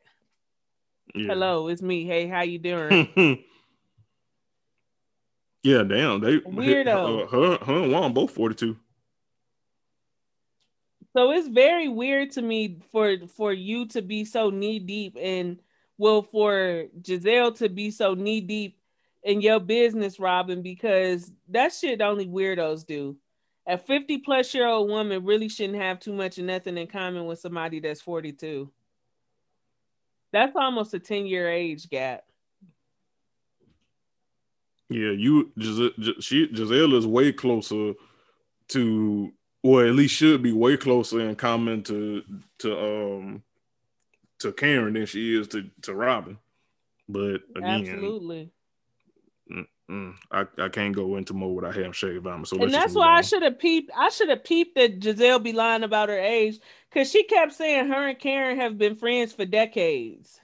Yeah. 1.13 1.27
Hello, 1.27 1.67
it's 1.67 1.81
me. 1.81 2.05
Hey, 2.05 2.27
how 2.27 2.41
you 2.41 2.59
doing? 2.59 3.09
yeah, 5.63 5.83
damn. 5.83 6.21
They 6.21 6.39
Weirdo. 6.39 7.23
uh, 7.23 7.27
her, 7.27 7.57
her 7.65 7.83
and 7.83 7.91
Juan 7.91 8.13
both 8.13 8.31
42. 8.31 8.77
so 11.15 11.31
it's 11.31 11.47
very 11.47 11.87
weird 11.87 12.31
to 12.31 12.41
me 12.41 12.79
for 12.91 13.17
for 13.27 13.53
you 13.53 13.87
to 13.87 14.01
be 14.01 14.25
so 14.25 14.49
knee 14.49 14.79
deep 14.79 15.17
and 15.19 15.59
well 15.97 16.21
for 16.21 16.85
Gizelle 17.01 17.55
to 17.57 17.69
be 17.69 17.89
so 17.89 18.13
knee 18.13 18.41
deep 18.41 18.77
in 19.23 19.41
your 19.41 19.59
business, 19.59 20.19
Robyn, 20.19 20.61
because 20.61 21.31
that 21.49 21.73
shit 21.73 22.01
only 22.01 22.27
weirdos 22.27 22.85
do. 22.85 23.17
A 23.67 23.77
50 23.77 24.19
plus 24.19 24.53
year 24.53 24.65
old 24.65 24.89
woman 24.89 25.25
really 25.25 25.49
shouldn't 25.49 25.81
have 25.81 25.99
too 25.99 26.13
much 26.13 26.37
of 26.37 26.45
nothing 26.45 26.77
in 26.77 26.87
common 26.87 27.25
with 27.25 27.39
somebody 27.39 27.81
that's 27.81 27.99
42. 27.99 28.71
That's 30.33 30.55
almost 30.55 30.93
a 30.93 30.99
10 30.99 31.25
year 31.25 31.49
age 31.49 31.89
gap. 31.89 32.23
Yeah, 34.89 35.11
you 35.11 35.51
she 36.21 36.47
Gizelle 36.47 36.97
is 36.97 37.05
way 37.05 37.33
closer 37.33 37.93
to, 38.69 39.33
or 39.61 39.85
at 39.85 39.95
least 39.95 40.15
should 40.15 40.41
be 40.41 40.53
way 40.53 40.77
closer 40.77 41.19
in 41.27 41.35
common 41.35 41.83
to 41.83 42.23
to 42.59 42.79
um 42.79 43.43
to 44.39 44.53
Karen 44.53 44.93
than 44.93 45.05
she 45.05 45.37
is 45.37 45.49
to 45.49 45.69
to 45.81 45.93
Robyn. 45.93 46.37
But 47.09 47.41
again, 47.55 47.85
Absolutely. 47.85 48.51
Mm, 49.89 50.15
I, 50.31 50.45
I 50.57 50.67
can't 50.69 50.93
go 50.93 51.15
into 51.15 51.33
more 51.33 51.55
without 51.55 51.73
having 51.75 51.93
Shay 51.93 52.17
Obama. 52.17 52.45
So 52.45 52.61
and 52.61 52.73
that's 52.73 52.93
why 52.93 53.07
I 53.17 53.21
should 53.21 53.41
have 53.41 53.57
peeped. 53.57 53.89
I 53.95 54.09
should 54.09 54.27
have 54.29 54.43
peeped 54.43 54.75
that 54.75 54.99
Gizelle 54.99 55.41
be 55.41 55.53
lying 55.53 55.83
about 55.83 56.09
her 56.09 56.19
age 56.19 56.59
because 56.89 57.09
she 57.09 57.23
kept 57.23 57.53
saying 57.53 57.87
her 57.87 58.07
and 58.09 58.19
Karen 58.19 58.57
have 58.59 58.77
been 58.77 58.95
friends 58.95 59.31
for 59.31 59.45
decades. 59.45 60.41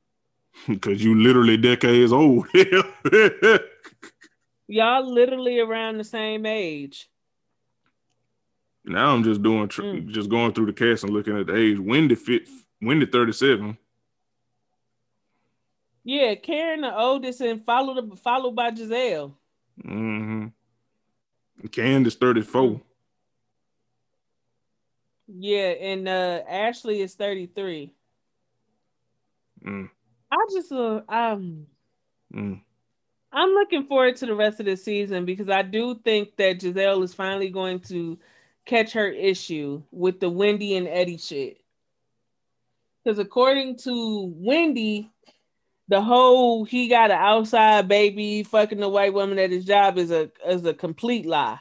because 0.68 1.02
you 1.02 1.20
literally 1.20 1.56
decades 1.56 2.12
old. 2.12 2.46
Y'all 4.68 5.12
literally 5.12 5.58
around 5.58 5.98
the 5.98 6.04
same 6.04 6.46
age. 6.46 7.08
now 8.84 9.12
I'm 9.12 9.24
just 9.24 9.42
doing 9.42 9.66
tr- 9.68 9.82
Mm. 9.82 10.08
just 10.10 10.30
going 10.30 10.52
through 10.52 10.66
the 10.66 10.72
cast 10.72 11.02
and 11.02 11.12
looking 11.12 11.36
at 11.36 11.46
the 11.48 11.56
age. 11.56 11.78
Wendy 11.80 12.14
fit 12.14 12.48
Wendy 12.80 13.06
37. 13.06 13.76
Yeah, 16.04 16.34
Karen 16.34 16.80
the 16.80 16.96
oldest 16.96 17.40
and 17.40 17.64
followed 17.64 18.18
followed 18.20 18.56
by 18.56 18.70
Gizelle. 18.70 19.34
Mm-hmm. 19.84 20.46
Candiace 21.68 22.14
34. 22.14 22.80
Yeah, 25.28 25.68
and 25.68 26.08
uh 26.08 26.40
Ashley 26.48 27.02
is 27.02 27.14
33. 27.14 27.92
Mm, 29.64 29.90
I 30.30 30.36
just 30.52 30.72
uh 30.72 31.02
um 31.08 31.66
mm. 32.34 32.60
I'm 33.32 33.50
looking 33.50 33.84
forward 33.84 34.16
to 34.16 34.26
the 34.26 34.34
rest 34.34 34.58
of 34.58 34.66
the 34.66 34.76
season 34.76 35.24
because 35.24 35.48
I 35.48 35.62
do 35.62 35.94
think 35.94 36.36
that 36.36 36.58
Gizelle 36.58 37.04
is 37.04 37.14
finally 37.14 37.50
going 37.50 37.80
to 37.80 38.18
catch 38.64 38.92
her 38.92 39.08
issue 39.08 39.82
with 39.92 40.18
the 40.18 40.28
Wendy 40.28 40.76
and 40.76 40.88
Eddie 40.88 41.18
shit. 41.18 41.58
Because 43.04 43.18
according 43.18 43.76
to 43.78 44.32
Wendy, 44.36 45.10
the 45.90 46.00
whole 46.00 46.64
he 46.64 46.86
got 46.86 47.10
an 47.10 47.18
outside 47.18 47.88
baby 47.88 48.44
fucking 48.44 48.80
a 48.80 48.88
white 48.88 49.12
woman 49.12 49.40
at 49.40 49.50
his 49.50 49.64
job 49.64 49.98
is 49.98 50.12
a 50.12 50.30
is 50.46 50.64
a 50.64 50.72
complete 50.72 51.26
lie. 51.26 51.58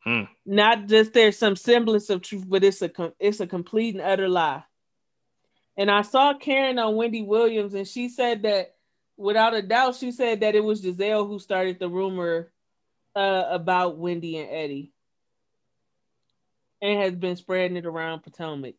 Hmm. 0.00 0.24
Not 0.44 0.88
just 0.88 1.12
there's 1.12 1.38
some 1.38 1.54
semblance 1.54 2.10
of 2.10 2.20
truth, 2.20 2.44
but 2.48 2.64
it's 2.64 2.82
a 2.82 2.90
it's 3.20 3.38
a 3.38 3.46
complete 3.46 3.94
and 3.94 4.02
utter 4.02 4.28
lie. 4.28 4.64
And 5.76 5.88
I 5.88 6.02
saw 6.02 6.34
Karen 6.36 6.80
on 6.80 6.96
Wendy 6.96 7.22
Williams, 7.22 7.74
and 7.74 7.86
she 7.86 8.08
said 8.08 8.42
that 8.42 8.74
without 9.16 9.54
a 9.54 9.62
doubt, 9.62 9.94
she 9.94 10.10
said 10.10 10.40
that 10.40 10.56
it 10.56 10.64
was 10.64 10.82
Gizelle 10.82 11.28
who 11.28 11.38
started 11.38 11.78
the 11.78 11.88
rumor 11.88 12.50
uh, 13.14 13.44
about 13.50 13.98
Wendy 13.98 14.36
and 14.38 14.50
Eddie, 14.50 14.92
and 16.82 17.00
has 17.00 17.14
been 17.14 17.36
spreading 17.36 17.76
it 17.76 17.86
around 17.86 18.24
Potomac. 18.24 18.74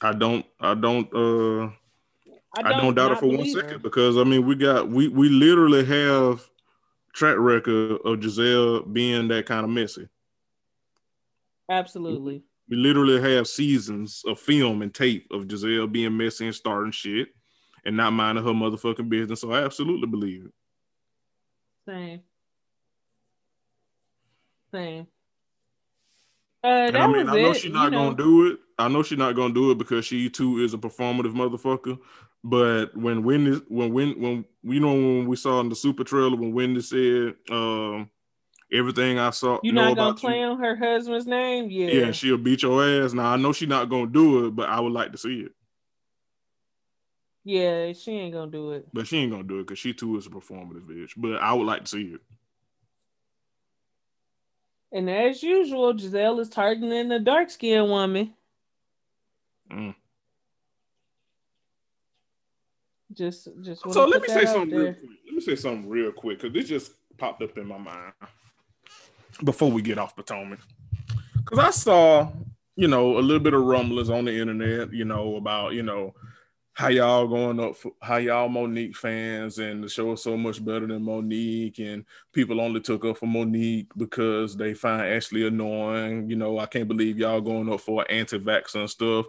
I 0.00 0.12
don't 0.12 0.46
I 0.60 0.74
don't 0.74 1.12
uh 1.12 1.74
I 2.56 2.80
don't, 2.80 2.94
doubt 2.94 3.12
it 3.12 3.18
for 3.18 3.26
one 3.26 3.46
second 3.46 3.70
her. 3.70 3.78
because 3.78 4.16
I 4.16 4.24
mean 4.24 4.46
we 4.46 4.54
got 4.54 4.88
we 4.88 5.08
we 5.08 5.28
literally 5.28 5.84
have 5.84 6.48
track 7.12 7.36
record 7.38 7.92
of 8.04 8.20
Gizelle 8.20 8.92
being 8.92 9.28
that 9.28 9.46
kind 9.46 9.64
of 9.64 9.70
messy. 9.70 10.08
Absolutely. 11.70 12.42
We 12.68 12.76
literally 12.76 13.20
have 13.20 13.46
seasons 13.48 14.22
of 14.26 14.38
film 14.38 14.82
and 14.82 14.92
tape 14.94 15.26
of 15.30 15.46
Gizelle 15.46 15.90
being 15.90 16.16
messy 16.16 16.46
and 16.46 16.54
starting 16.54 16.92
shit 16.92 17.28
and 17.84 17.96
not 17.96 18.12
minding 18.12 18.44
her 18.44 18.50
motherfucking 18.52 19.08
business. 19.08 19.40
So 19.40 19.52
I 19.52 19.64
absolutely 19.64 20.06
believe 20.06 20.46
it. 20.46 20.52
Same. 21.86 22.20
Same. 24.72 25.06
Uh, 26.62 26.66
And 26.66 26.96
I 26.96 27.06
mean, 27.06 27.28
I 27.28 27.34
know 27.42 27.52
she's 27.52 27.64
you 27.64 27.72
not 27.72 27.92
know. 27.92 28.10
gonna 28.12 28.16
do 28.16 28.46
it. 28.52 28.58
I 28.78 28.88
know 28.88 29.02
she's 29.02 29.18
not 29.18 29.36
gonna 29.36 29.54
do 29.54 29.70
it 29.70 29.78
because 29.78 30.04
she 30.06 30.30
too 30.30 30.58
is 30.58 30.74
a 30.74 30.78
performative 30.78 31.34
motherfucker. 31.34 31.98
But 32.46 32.94
when 32.94 33.24
Wendy, 33.24 33.62
when 33.68 33.94
when 33.94 34.20
when 34.20 34.44
you 34.62 34.78
know 34.78 34.92
when 34.92 35.26
we 35.26 35.34
saw 35.34 35.60
in 35.60 35.70
the 35.70 35.74
super 35.74 36.04
trailer 36.04 36.36
when 36.36 36.52
Wendy 36.52 36.82
said, 36.82 37.36
um, 37.50 38.10
everything 38.70 39.18
I 39.18 39.30
saw, 39.30 39.60
You're 39.62 39.72
know 39.72 39.94
not 39.94 40.20
gonna 40.20 40.36
you, 40.36 40.56
her 40.56 40.76
husband's 40.76 41.26
name, 41.26 41.70
yeah. 41.70 41.88
yeah, 41.88 42.12
she'll 42.12 42.36
beat 42.36 42.62
your 42.62 42.84
ass. 42.84 43.14
Now 43.14 43.32
I 43.32 43.36
know 43.38 43.54
she's 43.54 43.68
not 43.68 43.88
gonna 43.88 44.08
do 44.08 44.46
it, 44.46 44.50
but 44.50 44.68
I 44.68 44.78
would 44.78 44.92
like 44.92 45.12
to 45.12 45.18
see 45.18 45.40
it. 45.40 45.52
Yeah, 47.44 47.94
she 47.94 48.12
ain't 48.12 48.34
gonna 48.34 48.50
do 48.50 48.72
it. 48.72 48.88
But 48.92 49.06
she 49.06 49.16
ain't 49.18 49.32
gonna 49.32 49.44
do 49.44 49.60
it 49.60 49.66
because 49.66 49.78
she 49.78 49.94
too 49.94 50.18
is 50.18 50.26
a 50.26 50.30
performative 50.30 50.86
bitch. 50.86 51.12
But 51.16 51.36
I 51.36 51.54
would 51.54 51.66
like 51.66 51.84
to 51.84 51.88
see 51.88 52.14
it. 52.14 52.20
And 54.92 55.08
as 55.08 55.42
usual, 55.42 55.94
Gizelle 55.94 56.40
is 56.40 56.50
targeting 56.50 57.08
the 57.08 57.18
dark 57.18 57.48
skinned 57.48 57.88
woman. 57.88 58.34
Mm. 59.72 59.94
Just, 63.14 63.48
just. 63.62 63.82
So 63.92 64.06
let 64.06 64.22
me 64.22 64.28
say 64.28 64.44
something 64.44 64.76
real 64.76 64.94
quick. 64.94 65.10
Let 65.26 65.34
me 65.34 65.40
say 65.40 65.56
something 65.56 65.88
real 65.88 66.12
quick 66.12 66.40
because 66.40 66.54
this 66.54 66.68
just 66.68 66.92
popped 67.16 67.42
up 67.42 67.56
in 67.56 67.66
my 67.66 67.78
mind 67.78 68.12
before 69.44 69.70
we 69.70 69.82
get 69.82 69.98
off 69.98 70.16
Potomac. 70.16 70.58
Because 71.36 71.58
I 71.58 71.70
saw, 71.70 72.30
you 72.76 72.88
know, 72.88 73.18
a 73.18 73.20
little 73.20 73.42
bit 73.42 73.54
of 73.54 73.62
rumblings 73.62 74.10
on 74.10 74.24
the 74.24 74.38
internet, 74.38 74.92
you 74.92 75.04
know, 75.04 75.36
about, 75.36 75.74
you 75.74 75.82
know, 75.82 76.14
how 76.72 76.88
y'all 76.88 77.28
going 77.28 77.60
up 77.60 77.76
for 77.76 77.92
how 78.02 78.16
y'all 78.16 78.48
Monique 78.48 78.96
fans 78.96 79.58
and 79.58 79.84
the 79.84 79.88
show 79.88 80.12
is 80.12 80.22
so 80.22 80.36
much 80.36 80.64
better 80.64 80.88
than 80.88 81.04
Monique 81.04 81.78
and 81.78 82.04
people 82.32 82.60
only 82.60 82.80
took 82.80 83.04
up 83.04 83.16
for 83.16 83.26
Monique 83.26 83.86
because 83.96 84.56
they 84.56 84.74
find 84.74 85.02
Ashley 85.02 85.46
annoying. 85.46 86.28
You 86.28 86.34
know, 86.34 86.58
I 86.58 86.66
can't 86.66 86.88
believe 86.88 87.16
y'all 87.16 87.40
going 87.40 87.72
up 87.72 87.80
for 87.80 88.04
anti-vax 88.10 88.74
and 88.74 88.90
stuff 88.90 89.26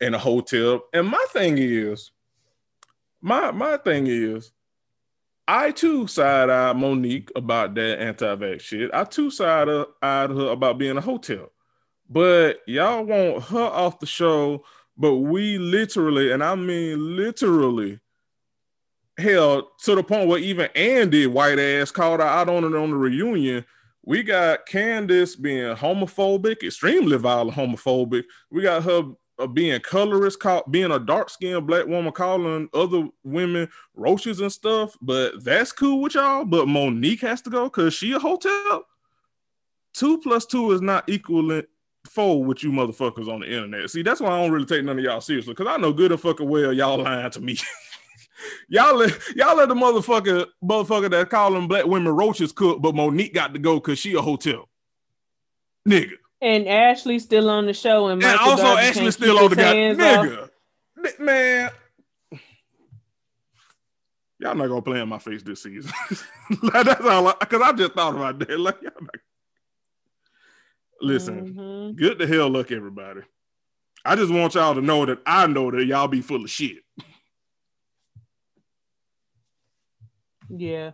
in 0.00 0.12
a 0.12 0.18
hotel. 0.18 0.82
And 0.92 1.08
my 1.08 1.24
thing 1.30 1.56
is, 1.58 2.10
my 3.24 3.50
my 3.52 3.78
thing 3.78 4.06
is, 4.06 4.52
I 5.48 5.70
too 5.70 6.06
side 6.06 6.50
eyed 6.50 6.76
Monique 6.76 7.32
about 7.34 7.74
that 7.74 7.98
anti-vax 7.98 8.60
shit. 8.60 8.90
I 8.92 9.04
too 9.04 9.30
side 9.30 9.68
eyed 10.02 10.30
her 10.30 10.48
about 10.50 10.76
being 10.76 10.98
a 10.98 11.00
hotel, 11.00 11.50
but 12.08 12.60
y'all 12.66 13.02
want 13.02 13.44
her 13.44 13.64
off 13.64 13.98
the 13.98 14.06
show. 14.06 14.64
But 14.96 15.16
we 15.16 15.58
literally, 15.58 16.32
and 16.32 16.44
I 16.44 16.54
mean 16.54 17.16
literally, 17.16 17.98
hell 19.18 19.70
to 19.84 19.94
the 19.94 20.02
point 20.02 20.28
where 20.28 20.38
even 20.38 20.68
Andy 20.74 21.26
white 21.26 21.58
ass 21.58 21.90
called 21.90 22.20
her 22.20 22.26
out 22.26 22.50
on 22.50 22.64
it 22.64 22.76
on 22.76 22.90
the 22.90 22.96
reunion. 22.96 23.64
We 24.04 24.22
got 24.22 24.66
Candiace 24.66 25.34
being 25.34 25.74
homophobic, 25.74 26.62
extremely 26.62 27.16
violent 27.16 27.56
homophobic. 27.56 28.24
We 28.50 28.60
got 28.60 28.82
her 28.82 29.14
uh, 29.38 29.46
being 29.46 29.80
colorist, 29.80 30.40
call, 30.40 30.64
being 30.70 30.92
a 30.92 30.98
dark 30.98 31.30
skinned 31.30 31.66
black 31.66 31.86
woman, 31.86 32.12
calling 32.12 32.68
other 32.72 33.08
women 33.24 33.68
roaches 33.94 34.40
and 34.40 34.52
stuff. 34.52 34.96
But 35.00 35.44
that's 35.44 35.72
cool 35.72 36.02
with 36.02 36.14
y'all. 36.14 36.44
But 36.44 36.68
Monique 36.68 37.22
has 37.22 37.42
to 37.42 37.50
go 37.50 37.64
because 37.64 37.94
she 37.94 38.12
a 38.12 38.18
hotel. 38.18 38.86
Two 39.92 40.18
plus 40.18 40.46
two 40.46 40.72
is 40.72 40.80
not 40.80 41.08
equivalent 41.08 41.68
four 42.06 42.44
with 42.44 42.62
you 42.62 42.70
motherfuckers 42.70 43.32
on 43.32 43.40
the 43.40 43.46
internet. 43.46 43.90
See, 43.90 44.02
that's 44.02 44.20
why 44.20 44.30
I 44.30 44.42
don't 44.42 44.52
really 44.52 44.66
take 44.66 44.84
none 44.84 44.98
of 44.98 45.04
y'all 45.04 45.20
seriously 45.20 45.54
because 45.54 45.72
I 45.72 45.76
know 45.78 45.92
good 45.92 46.12
and 46.12 46.20
fucking 46.20 46.48
well 46.48 46.72
y'all 46.72 47.02
lying 47.02 47.30
to 47.30 47.40
me. 47.40 47.56
y'all 48.68 48.96
let 48.96 49.12
y'all 49.34 49.56
let 49.56 49.68
the 49.68 49.74
motherfucker 49.74 50.46
motherfucker 50.62 51.10
that 51.10 51.30
calling 51.30 51.68
black 51.68 51.86
women 51.86 52.12
roaches 52.12 52.52
cook, 52.52 52.82
but 52.82 52.94
Monique 52.94 53.34
got 53.34 53.52
to 53.54 53.58
go 53.58 53.74
because 53.76 53.98
she 53.98 54.14
a 54.14 54.20
hotel. 54.20 54.68
Nigga. 55.88 56.12
And 56.44 56.68
Ashley 56.68 57.18
still 57.20 57.48
on 57.48 57.64
the 57.64 57.72
show, 57.72 58.08
and, 58.08 58.22
and 58.22 58.38
also 58.38 58.76
Ashley 58.76 59.10
still 59.12 59.38
on 59.38 59.48
the 59.48 59.56
guy. 59.56 59.74
Nigga, 59.74 60.42
off. 60.42 61.18
man. 61.18 61.70
Y'all 64.38 64.54
not 64.54 64.66
gonna 64.66 64.82
play 64.82 65.00
in 65.00 65.08
my 65.08 65.18
face 65.18 65.42
this 65.42 65.62
season. 65.62 65.90
That's 66.70 67.00
all. 67.00 67.32
Because 67.40 67.62
I, 67.62 67.68
I, 67.68 67.72
just 67.72 67.94
thought 67.94 68.14
about 68.14 68.38
that. 68.40 68.60
Like, 68.60 68.82
y'all 68.82 68.92
not... 69.00 69.14
listen, 71.00 71.54
mm-hmm. 71.54 71.96
good 71.96 72.18
to 72.18 72.26
hell 72.26 72.50
luck, 72.50 72.70
everybody. 72.70 73.22
I 74.04 74.14
just 74.14 74.30
want 74.30 74.54
y'all 74.54 74.74
to 74.74 74.82
know 74.82 75.06
that 75.06 75.20
I 75.24 75.46
know 75.46 75.70
that 75.70 75.86
y'all 75.86 76.08
be 76.08 76.20
full 76.20 76.44
of 76.44 76.50
shit. 76.50 76.82
Yeah. 80.50 80.90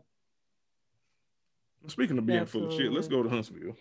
Speaking 1.89 2.19
of 2.19 2.27
being 2.27 2.39
Absolutely. 2.39 2.77
full 2.77 2.79
of 2.79 2.83
shit, 2.85 2.93
let's 2.93 3.09
go 3.09 3.25
to 3.25 3.29
Huntsville. 3.29 3.77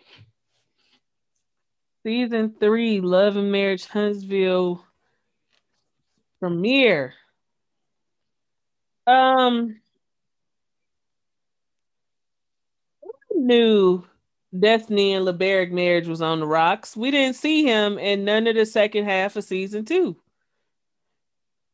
Season 2.04 2.56
three, 2.60 3.02
Love 3.02 3.36
and 3.36 3.52
Marriage 3.52 3.86
Huntsville 3.86 4.86
premiere. 6.40 7.14
Um, 9.06 9.80
knew 13.32 14.06
Destiny 14.58 15.14
and 15.14 15.26
LeBaric 15.28 15.72
marriage 15.72 16.08
was 16.08 16.22
on 16.22 16.40
the 16.40 16.48
rocks. 16.48 16.96
We 16.96 17.12
didn't 17.12 17.36
see 17.36 17.64
him 17.64 17.98
in 17.98 18.24
none 18.24 18.48
of 18.48 18.56
the 18.56 18.66
second 18.66 19.06
half 19.06 19.36
of 19.36 19.44
season 19.44 19.86
two 19.86 20.18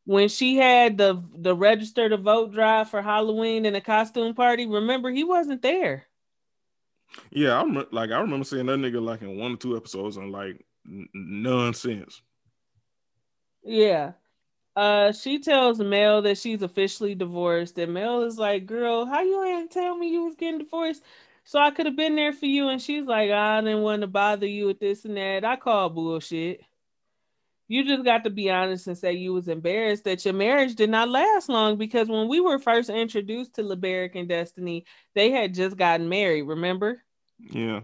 when 0.06 0.28
she 0.28 0.56
had 0.56 0.96
the 0.96 1.22
the 1.34 1.54
register 1.54 2.08
to 2.08 2.16
vote 2.16 2.52
drive 2.52 2.88
for 2.88 3.02
Halloween 3.02 3.66
and 3.66 3.76
a 3.76 3.80
costume 3.80 4.34
party, 4.34 4.64
remember 4.66 5.10
he 5.10 5.24
wasn't 5.24 5.62
there. 5.62 6.06
Yeah, 7.30 7.60
I'm 7.60 7.74
like 7.92 8.10
I 8.10 8.20
remember 8.20 8.44
seeing 8.44 8.66
that 8.66 8.78
nigga 8.78 9.02
like 9.02 9.22
in 9.22 9.38
one 9.38 9.52
or 9.54 9.56
two 9.56 9.76
episodes 9.76 10.16
and 10.16 10.32
like 10.32 10.64
n- 10.86 11.08
nonsense. 11.14 12.22
Yeah. 13.62 14.12
Uh, 14.76 15.12
she 15.12 15.38
tells 15.40 15.78
Mel 15.80 16.22
that 16.22 16.38
she's 16.38 16.62
officially 16.62 17.14
divorced, 17.14 17.78
and 17.78 17.94
Mel 17.94 18.22
is 18.24 18.38
like, 18.38 18.66
"Girl, 18.66 19.06
how 19.06 19.22
you 19.22 19.42
ain't 19.44 19.70
tell 19.70 19.96
me 19.96 20.10
you 20.10 20.24
was 20.24 20.36
getting 20.36 20.58
divorced, 20.58 21.02
so 21.44 21.58
I 21.58 21.70
could 21.70 21.86
have 21.86 21.96
been 21.96 22.16
there 22.16 22.32
for 22.32 22.46
you?" 22.46 22.68
And 22.68 22.80
she's 22.82 23.06
like, 23.06 23.30
"I 23.30 23.60
didn't 23.62 23.82
want 23.82 24.02
to 24.02 24.06
bother 24.08 24.46
you 24.46 24.66
with 24.66 24.80
this 24.80 25.04
and 25.06 25.16
that. 25.16 25.44
I 25.44 25.56
call 25.56 25.90
bullshit." 25.90 26.60
You 27.68 27.84
just 27.84 28.04
got 28.04 28.22
to 28.24 28.30
be 28.30 28.48
honest 28.48 28.86
and 28.86 28.96
say 28.96 29.12
you 29.14 29.32
was 29.32 29.48
embarrassed 29.48 30.04
that 30.04 30.24
your 30.24 30.34
marriage 30.34 30.76
did 30.76 30.88
not 30.88 31.08
last 31.08 31.48
long 31.48 31.76
because 31.76 32.08
when 32.08 32.28
we 32.28 32.40
were 32.40 32.60
first 32.60 32.90
introduced 32.90 33.54
to 33.54 33.62
LeBaric 33.62 34.12
and 34.14 34.28
Destiny, 34.28 34.84
they 35.14 35.32
had 35.32 35.52
just 35.52 35.76
gotten 35.76 36.08
married, 36.08 36.42
remember? 36.42 37.02
Yeah. 37.38 37.80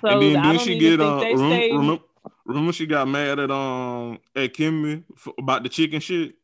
So 0.00 0.08
and 0.08 0.22
then, 0.22 0.42
then 0.42 0.58
she 0.60 0.78
get 0.78 1.00
uh, 1.00 1.24
remember, 1.24 1.76
remember, 1.76 2.04
remember, 2.44 2.72
she 2.72 2.86
got 2.86 3.08
mad 3.08 3.38
at 3.38 3.50
um 3.50 4.18
at 4.34 4.54
Kimmi 4.54 5.02
about 5.36 5.62
the 5.62 5.68
chicken 5.68 6.00
shit. 6.00 6.34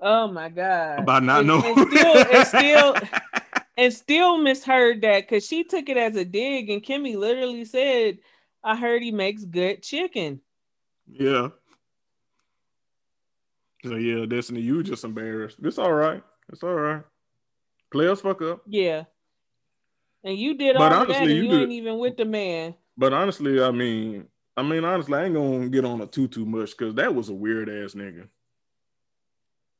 Oh 0.00 0.28
my 0.28 0.48
god! 0.48 1.00
About 1.00 1.24
not 1.24 1.44
knowing. 1.44 1.64
And 1.66 1.90
still, 1.90 2.16
and 2.16 2.46
still, 2.46 2.96
and 3.76 3.92
still 3.92 4.38
misheard 4.38 5.02
that 5.02 5.28
because 5.28 5.46
she 5.46 5.64
took 5.64 5.88
it 5.88 5.96
as 5.96 6.16
a 6.16 6.24
dig, 6.24 6.70
and 6.70 6.82
Kimmi 6.82 7.16
literally 7.16 7.64
said, 7.64 8.18
"I 8.62 8.76
heard 8.76 9.02
he 9.02 9.10
makes 9.10 9.44
good 9.44 9.82
chicken." 9.82 10.40
Yeah. 11.10 11.48
So 13.84 13.94
yeah, 13.94 14.26
Destiny, 14.26 14.60
you 14.60 14.82
just 14.82 15.04
embarrassed. 15.04 15.58
It's 15.62 15.78
all 15.78 15.92
right. 15.92 16.22
It's 16.52 16.62
all 16.62 16.74
right. 16.74 17.02
Players 17.90 18.20
fuck 18.20 18.42
up. 18.42 18.62
Yeah. 18.66 19.04
And 20.24 20.36
you 20.36 20.56
did 20.58 20.76
but 20.76 20.92
all 20.92 21.02
honestly, 21.02 21.26
that, 21.26 21.34
you, 21.34 21.42
you 21.44 21.60
ain't 21.60 21.72
even 21.72 21.98
with 21.98 22.16
the 22.16 22.24
man. 22.24 22.74
But 22.96 23.12
honestly, 23.12 23.62
I 23.62 23.70
mean, 23.70 24.26
I 24.56 24.62
mean, 24.62 24.84
honestly, 24.84 25.16
I 25.16 25.24
ain't 25.24 25.34
gonna 25.34 25.68
get 25.68 25.84
on 25.84 26.00
a 26.00 26.06
too 26.06 26.26
too 26.26 26.44
much 26.44 26.76
because 26.76 26.94
that 26.96 27.14
was 27.14 27.28
a 27.28 27.34
weird 27.34 27.68
ass 27.68 27.94
nigga. 27.94 28.26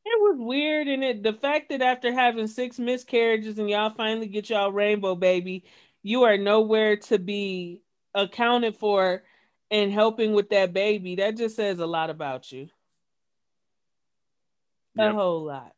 It 0.05 0.21
was 0.21 0.37
weird, 0.39 0.87
and 0.87 1.03
it 1.03 1.23
the 1.23 1.33
fact 1.33 1.69
that 1.71 1.83
after 1.83 2.13
having 2.13 2.47
six 2.47 2.79
miscarriages 2.79 3.59
and 3.59 3.69
y'all 3.69 3.91
finally 3.91 4.29
get 4.29 4.49
y'all 4.49 4.73
rainbow 4.73 5.17
baby, 5.17 5.65
you 6.03 6.23
are 6.23 6.39
nowhere 6.39 6.97
to 6.97 7.19
be 7.19 7.83
accounted 8.15 8.77
for 8.77 9.25
and 9.71 9.93
helping 9.93 10.33
with 10.33 10.51
that 10.51 10.73
baby, 10.73 11.17
that 11.17 11.37
just 11.37 11.57
says 11.57 11.79
a 11.79 11.87
lot 11.87 12.11
about 12.11 12.51
you. 12.51 12.69
Yep. 14.97 15.13
A 15.13 15.15
whole 15.15 15.45
lot. 15.45 15.73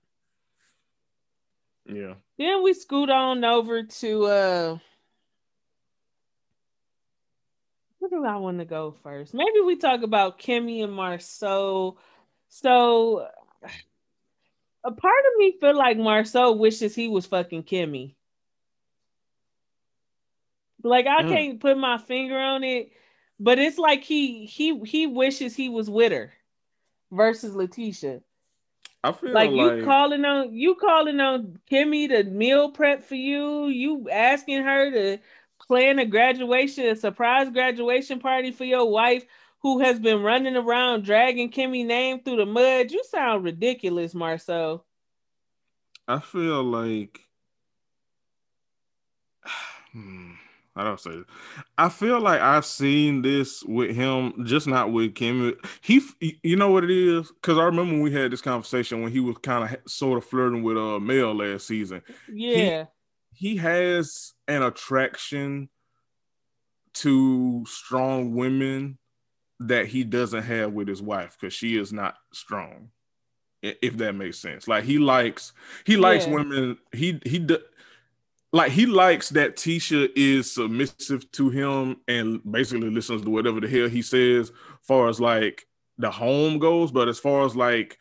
Yeah. 1.86 2.14
Then 2.38 2.62
we 2.62 2.72
scoot 2.72 3.10
on 3.10 3.44
over 3.44 3.82
to 3.82 4.24
uh 4.26 4.78
where 7.98 8.10
do 8.10 8.24
I 8.24 8.36
want 8.36 8.58
to 8.60 8.64
go 8.64 8.94
first? 9.02 9.34
Maybe 9.34 9.60
we 9.64 9.76
talk 9.76 10.02
about 10.02 10.38
Kimmi 10.38 10.82
and 10.82 10.92
Marsau. 10.92 11.96
So 12.48 13.26
a 14.84 14.90
part 14.90 15.24
of 15.32 15.38
me 15.38 15.56
feel 15.60 15.76
like 15.76 15.98
Marsau 15.98 16.56
wishes 16.58 16.94
he 16.94 17.08
was 17.08 17.26
fucking 17.26 17.64
Kimmi. 17.64 18.14
Like 20.82 21.06
I 21.06 21.22
mm. 21.22 21.28
can't 21.28 21.60
put 21.60 21.76
my 21.76 21.98
finger 21.98 22.38
on 22.38 22.64
it, 22.64 22.90
but 23.40 23.58
it's 23.58 23.78
like 23.78 24.04
he 24.04 24.44
he 24.44 24.78
he 24.80 25.06
wishes 25.06 25.56
he 25.56 25.68
was 25.70 25.88
with 25.88 26.12
her 26.12 26.32
versus 27.10 27.54
LaTisha. 27.54 28.22
I 29.02 29.12
feel 29.12 29.32
like, 29.32 29.50
like 29.50 29.78
you 29.78 29.84
calling 29.84 30.24
on 30.26 30.54
you 30.54 30.74
calling 30.74 31.18
on 31.20 31.58
Kimmi 31.70 32.08
to 32.10 32.24
meal 32.24 32.70
prep 32.70 33.02
for 33.02 33.14
you. 33.14 33.68
You 33.68 34.10
asking 34.10 34.62
her 34.62 34.90
to 34.90 35.18
plan 35.66 35.98
a 35.98 36.04
graduation, 36.04 36.84
a 36.86 36.94
surprise 36.94 37.48
graduation 37.48 38.20
party 38.20 38.52
for 38.52 38.64
your 38.64 38.88
wife 38.90 39.24
who 39.60 39.80
has 39.80 39.98
been 39.98 40.22
running 40.22 40.56
around 40.56 41.04
dragging 41.04 41.50
Kimmi 41.50 41.84
name 41.86 42.20
through 42.20 42.36
the 42.36 42.46
mud. 42.46 42.90
You 42.90 43.02
sound 43.04 43.42
ridiculous, 43.42 44.12
Marsau. 44.12 44.82
I 46.06 46.20
feel 46.20 46.62
like 46.62 47.20
hmm. 49.92 50.29
I 50.76 50.84
don't 50.84 51.00
say. 51.00 51.22
I 51.76 51.88
feel 51.88 52.20
like 52.20 52.40
I've 52.40 52.64
seen 52.64 53.22
this 53.22 53.62
with 53.64 53.94
him, 53.94 54.44
just 54.46 54.66
not 54.66 54.92
with 54.92 55.14
Kim. 55.14 55.56
He, 55.80 56.00
you 56.42 56.56
know 56.56 56.70
what 56.70 56.84
it 56.84 56.90
is? 56.90 57.30
Because 57.32 57.58
I 57.58 57.64
remember 57.64 57.94
when 57.94 58.02
we 58.02 58.12
had 58.12 58.30
this 58.30 58.40
conversation 58.40 59.02
when 59.02 59.10
he 59.10 59.20
was 59.20 59.36
kind 59.38 59.64
of 59.64 59.90
sort 59.90 60.18
of 60.18 60.24
flirting 60.24 60.62
with 60.62 60.76
uh 60.76 61.00
Mel 61.00 61.34
last 61.34 61.66
season. 61.66 62.02
Yeah, 62.32 62.86
he, 63.32 63.50
he 63.50 63.56
has 63.56 64.32
an 64.46 64.62
attraction 64.62 65.68
to 66.92 67.64
strong 67.66 68.34
women 68.34 68.98
that 69.60 69.86
he 69.86 70.04
doesn't 70.04 70.42
have 70.42 70.72
with 70.72 70.88
his 70.88 71.02
wife 71.02 71.36
because 71.38 71.52
she 71.52 71.76
is 71.76 71.92
not 71.92 72.14
strong. 72.32 72.90
If 73.62 73.98
that 73.98 74.14
makes 74.14 74.38
sense, 74.38 74.66
like 74.66 74.84
he 74.84 74.98
likes 74.98 75.52
he 75.84 75.98
likes 75.98 76.26
yeah. 76.26 76.32
women. 76.32 76.78
He 76.92 77.20
he 77.26 77.46
like 78.52 78.72
he 78.72 78.86
likes 78.86 79.28
that 79.30 79.56
Tisha 79.56 80.10
is 80.16 80.52
submissive 80.54 81.30
to 81.32 81.50
him 81.50 81.98
and 82.08 82.40
basically 82.50 82.90
listens 82.90 83.22
to 83.22 83.30
whatever 83.30 83.60
the 83.60 83.68
hell 83.68 83.88
he 83.88 84.02
says, 84.02 84.52
far 84.82 85.08
as 85.08 85.20
like 85.20 85.66
the 85.98 86.10
home 86.10 86.58
goes. 86.58 86.90
But 86.90 87.08
as 87.08 87.18
far 87.18 87.44
as 87.44 87.54
like 87.54 87.98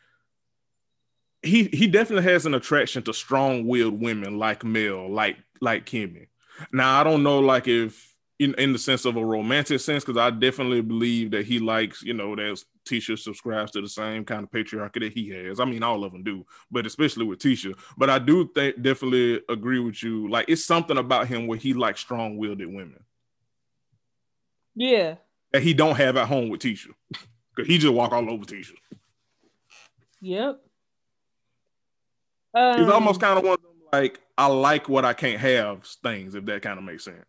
he 1.42 1.64
he 1.64 1.86
definitely 1.86 2.30
has 2.30 2.46
an 2.46 2.54
attraction 2.54 3.02
to 3.04 3.14
strong-willed 3.14 4.00
women 4.00 4.38
like 4.38 4.64
Mel, 4.64 5.10
like 5.10 5.36
like 5.60 5.86
Kimmi. 5.86 6.28
Now 6.72 7.00
I 7.00 7.04
don't 7.04 7.22
know 7.22 7.38
like 7.38 7.68
if 7.68 8.10
in, 8.40 8.54
in 8.54 8.72
the 8.72 8.78
sense 8.78 9.04
of 9.04 9.16
a 9.16 9.24
romantic 9.24 9.80
sense, 9.80 10.02
because 10.02 10.16
I 10.16 10.30
definitely 10.30 10.80
believe 10.80 11.30
that 11.32 11.44
he 11.44 11.58
likes, 11.58 12.02
you 12.02 12.14
know, 12.14 12.34
there's 12.34 12.64
Tisha 12.90 13.18
subscribes 13.18 13.70
to 13.72 13.80
the 13.80 13.88
same 13.88 14.24
kind 14.24 14.42
of 14.42 14.50
patriarchy 14.50 15.00
that 15.00 15.12
he 15.12 15.28
has. 15.30 15.60
I 15.60 15.64
mean, 15.64 15.82
all 15.82 16.02
of 16.04 16.12
them 16.12 16.22
do, 16.22 16.44
but 16.70 16.86
especially 16.86 17.24
with 17.24 17.38
Tisha. 17.38 17.78
But 17.96 18.10
I 18.10 18.18
do 18.18 18.50
think 18.54 18.82
definitely 18.82 19.40
agree 19.48 19.78
with 19.78 20.02
you. 20.02 20.28
Like 20.28 20.46
it's 20.48 20.64
something 20.64 20.98
about 20.98 21.28
him 21.28 21.46
where 21.46 21.58
he 21.58 21.72
likes 21.74 22.00
strong-willed 22.00 22.58
women 22.58 23.02
Yeah. 24.74 25.16
that 25.52 25.62
he 25.62 25.72
don't 25.74 25.96
have 25.96 26.16
at 26.16 26.26
home 26.28 26.48
with 26.48 26.60
Tisha. 26.62 26.88
Cause 27.56 27.66
he 27.66 27.78
just 27.78 27.92
walk 27.94 28.12
all 28.12 28.28
over 28.30 28.44
Tisha. 28.44 28.74
Yep. 30.20 30.60
He's 32.54 32.62
Um, 32.86 32.92
almost 32.92 33.20
kind 33.20 33.38
of 33.38 33.44
one 33.44 33.54
of 33.54 33.62
them 33.62 33.70
like 33.92 34.20
I 34.36 34.46
like 34.46 34.88
what 34.88 35.04
I 35.04 35.12
can't 35.12 35.40
have 35.40 35.84
things, 36.02 36.34
if 36.34 36.44
that 36.46 36.62
kind 36.62 36.78
of 36.78 36.84
makes 36.84 37.04
sense. 37.04 37.24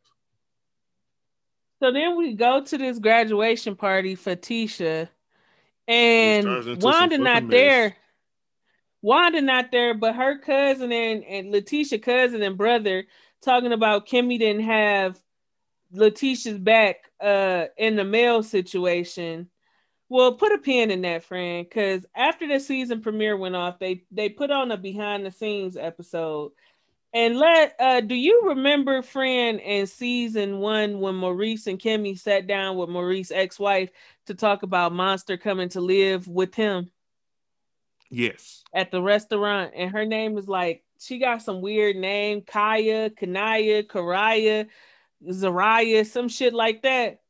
So 1.82 1.92
then 1.92 2.16
we 2.16 2.34
go 2.36 2.64
to 2.64 2.78
this 2.78 3.00
graduation 3.00 3.76
party 3.76 4.14
for 4.16 4.36
Tisha, 4.36 5.10
and 5.92 6.46
turns 6.46 6.68
into 6.68 6.82
some 6.82 6.92
Wanda 6.92 7.18
not 7.18 7.44
mess. 7.44 7.52
there. 7.52 7.98
Wanda 9.02 9.42
not 9.42 9.72
there, 9.72 9.94
but 9.94 10.16
her 10.16 10.38
cousin 10.38 10.92
and 10.92 11.24
and 11.24 11.54
LaTisha 11.54 12.02
cousin 12.02 12.42
and 12.42 12.58
brother 12.58 13.06
talking 13.42 13.72
about 13.72 14.08
Kimmi 14.08 14.38
didn't 14.38 14.64
have 14.64 15.20
LaTisha's 15.94 16.60
back 16.60 17.12
uh 17.20 17.66
in 17.78 17.96
the 17.96 18.04
mail 18.04 18.44
situation. 18.44 19.50
Well, 20.08 20.34
put 20.34 20.52
a 20.52 20.58
pin 20.58 20.92
in 20.92 21.04
that, 21.04 21.24
friend, 21.24 21.66
because 21.66 22.06
after 22.14 22.46
the 22.46 22.60
season 22.60 23.02
premiere 23.02 23.38
went 23.38 23.56
off, 23.56 23.80
they 23.80 24.04
they 24.12 24.30
put 24.30 24.52
on 24.52 24.72
a 24.72 24.78
behind 24.78 25.26
the 25.26 25.32
scenes 25.32 25.78
episode. 25.78 26.52
And 27.14 27.38
let 27.38 27.76
uh 27.80 28.02
do 28.02 28.16
you 28.16 28.44
remember 28.50 29.02
friend 29.02 29.60
in 29.60 29.86
season 29.88 30.60
one 30.60 31.00
when 31.00 31.16
Maurice 31.16 31.68
and 31.68 31.80
Kimmi 31.80 32.18
sat 32.18 32.48
down 32.48 32.78
with 32.78 32.90
Maurice's 32.90 33.32
ex-wife 33.32 33.90
to 34.28 34.34
talk 34.34 34.64
about 34.64 34.94
Monster 34.94 35.38
coming 35.38 35.70
to 35.70 35.82
live 35.82 36.28
with 36.28 36.56
him 36.56 36.90
Yes. 38.10 38.64
at 38.74 38.92
the 38.92 39.02
restaurant 39.02 39.74
and 39.76 39.92
her 39.92 40.06
name 40.06 40.38
is 40.38 40.48
like 40.48 40.84
she 41.02 41.18
got 41.18 41.42
some 41.42 41.62
weird 41.62 41.96
name, 41.96 42.42
Kaya, 42.42 43.10
Kanaya, 43.10 43.84
Karaya, 43.84 44.68
Zaraya, 45.28 46.06
some 46.06 46.30
shit 46.30 46.54
like 46.54 46.84
that. 46.84 47.22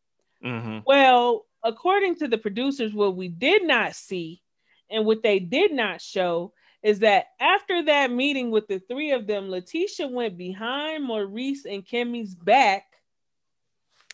Mm-hmm. 0.44 0.80
Well, 0.86 1.46
according 1.64 2.16
to 2.16 2.28
the 2.28 2.38
producers, 2.38 2.94
what 2.94 3.16
we 3.16 3.30
did 3.30 3.66
not 3.66 3.96
see 3.96 4.42
and 4.90 5.06
what 5.06 5.24
they 5.24 5.40
did 5.40 5.72
not 5.72 6.02
show 6.02 6.54
is 6.84 7.00
that 7.00 7.28
after 7.40 7.84
that 7.86 8.12
meeting 8.12 8.52
with 8.52 8.68
the 8.68 8.80
three 8.80 9.12
of 9.12 9.28
them, 9.28 9.50
LaTisha 9.50 10.10
went 10.10 10.38
behind 10.38 11.04
Maurice 11.04 11.66
and 11.66 11.86
Kimmi's 11.86 12.34
back 12.34 12.86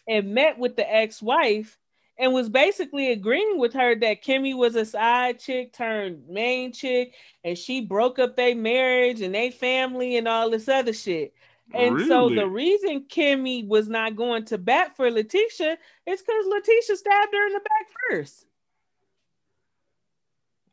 and 0.08 0.34
met 0.34 0.58
with 0.58 0.76
the 0.76 0.94
ex-wife 0.94 1.78
and 2.20 2.34
was 2.34 2.50
basically 2.50 3.12
agreeing 3.12 3.60
with 3.60 3.74
her 3.74 3.96
that 3.96 4.24
Kimmi 4.24 4.56
was 4.56 4.76
a 4.76 4.86
side 4.86 5.40
chick 5.40 5.72
turned 5.74 6.28
main 6.28 6.74
chick 6.74 7.14
and 7.44 7.58
she 7.58 7.82
broke 7.82 8.20
up 8.20 8.36
their 8.36 8.56
marriage 8.56 9.22
and 9.22 9.36
their 9.36 9.52
family 9.52 10.18
and 10.18 10.28
all 10.28 10.50
this 10.50 10.68
other 10.68 10.94
shit. 10.94 11.34
And 11.74 12.08
so 12.08 12.30
the 12.30 12.48
reason 12.48 13.06
Kimmi 13.10 13.68
was 13.68 13.90
not 13.90 14.16
going 14.16 14.46
to 14.46 14.58
bat 14.58 14.96
for 14.96 15.10
LaTisha 15.12 15.78
is 16.06 16.22
because 16.22 16.46
LaTisha 16.46 16.96
stabbed 16.96 17.34
her 17.34 17.48
in 17.48 17.54
the 17.54 17.60
back 17.60 17.88
first. 18.10 18.46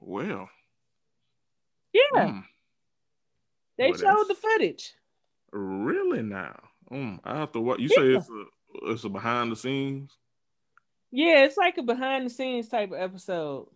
Well, 0.00 0.48
Yeah, 1.94 2.26
mm, 2.26 2.44
they 3.78 3.90
well, 3.92 3.98
showed 3.98 4.28
the 4.28 4.34
footage. 4.34 4.92
really 5.52 6.22
now. 6.22 6.60
Um, 6.90 7.20
I 7.24 7.36
have 7.38 7.52
to 7.52 7.60
what 7.60 7.80
you 7.80 7.88
Yeah. 7.90 7.96
say 7.96 8.14
it's 8.14 8.28
a 8.28 8.44
it's 8.90 9.04
a 9.04 9.08
behind 9.08 9.52
the 9.52 9.56
scenes. 9.56 10.12
Yeah, 11.10 11.44
it's 11.44 11.56
like 11.56 11.78
a 11.78 11.82
behind 11.82 12.26
the 12.26 12.30
scenes 12.30 12.68
type 12.68 12.90
of 12.90 12.98
episode. 12.98 13.68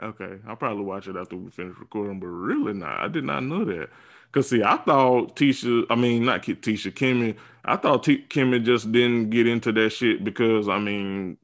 Okay, 0.00 0.38
I'll 0.46 0.56
probably 0.56 0.84
watch 0.84 1.08
it 1.08 1.16
after 1.16 1.36
we 1.36 1.50
finish 1.50 1.76
recording, 1.78 2.20
but 2.20 2.26
really 2.28 2.74
not. 2.74 3.00
I 3.00 3.08
did 3.08 3.24
not 3.24 3.42
know 3.42 3.64
that. 3.64 3.88
Cause 4.30 4.50
see, 4.50 4.62
I 4.62 4.76
thought 4.76 5.34
Tisha, 5.36 5.86
I 5.90 5.94
mean 5.94 6.24
not 6.24 6.42
Tisha, 6.42 6.92
Kimmi. 6.92 7.36
I 7.64 7.76
thought 7.76 8.04
T- 8.04 8.24
Kimmi 8.28 8.62
just 8.62 8.92
didn't 8.92 9.30
get 9.30 9.46
into 9.46 9.72
that 9.72 9.90
shit 9.90 10.22
because 10.22 10.68
I 10.68 10.78
mean, 10.78 11.38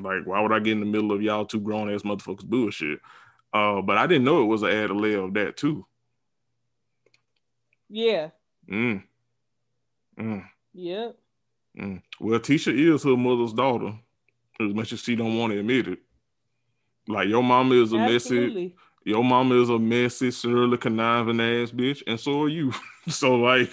like, 0.00 0.26
why 0.26 0.40
would 0.40 0.52
I 0.52 0.58
get 0.58 0.72
in 0.72 0.80
the 0.80 0.86
middle 0.86 1.12
of 1.12 1.22
y'all 1.22 1.44
two 1.44 1.60
grown 1.60 1.92
ass 1.92 2.02
motherfuckers 2.02 2.44
bullshit? 2.44 3.00
Uh, 3.54 3.80
but 3.80 3.96
I 3.96 4.08
didn't 4.08 4.24
know 4.24 4.42
it 4.42 4.46
was 4.46 4.62
an 4.64 4.70
added 4.70 4.96
layer 4.96 5.20
of 5.20 5.34
that 5.34 5.56
too. 5.56 5.86
Yeah, 7.88 8.30
Mm. 8.68 9.04
Mm. 10.18 10.44
yep. 10.72 11.16
Mm. 11.78 12.02
Well, 12.18 12.40
Tisha 12.40 12.72
is 12.76 13.04
her 13.04 13.16
mother's 13.16 13.52
daughter, 13.52 13.94
as 14.60 14.74
much 14.74 14.92
as 14.92 15.00
she 15.00 15.14
don't 15.14 15.38
want 15.38 15.52
to 15.52 15.60
admit 15.60 15.86
it. 15.86 15.98
Like 17.06 17.28
your 17.28 17.42
mama 17.42 17.74
is 17.74 17.92
a 17.92 17.98
messy, 17.98 18.74
your 19.04 19.22
mama 19.22 19.60
is 19.62 19.68
a 19.68 19.78
messy, 19.78 20.30
surly, 20.30 20.78
conniving 20.78 21.40
ass 21.40 21.70
bitch, 21.70 22.02
and 22.06 22.18
so 22.18 22.42
are 22.42 22.48
you. 22.48 22.72
so 23.08 23.36
like, 23.36 23.72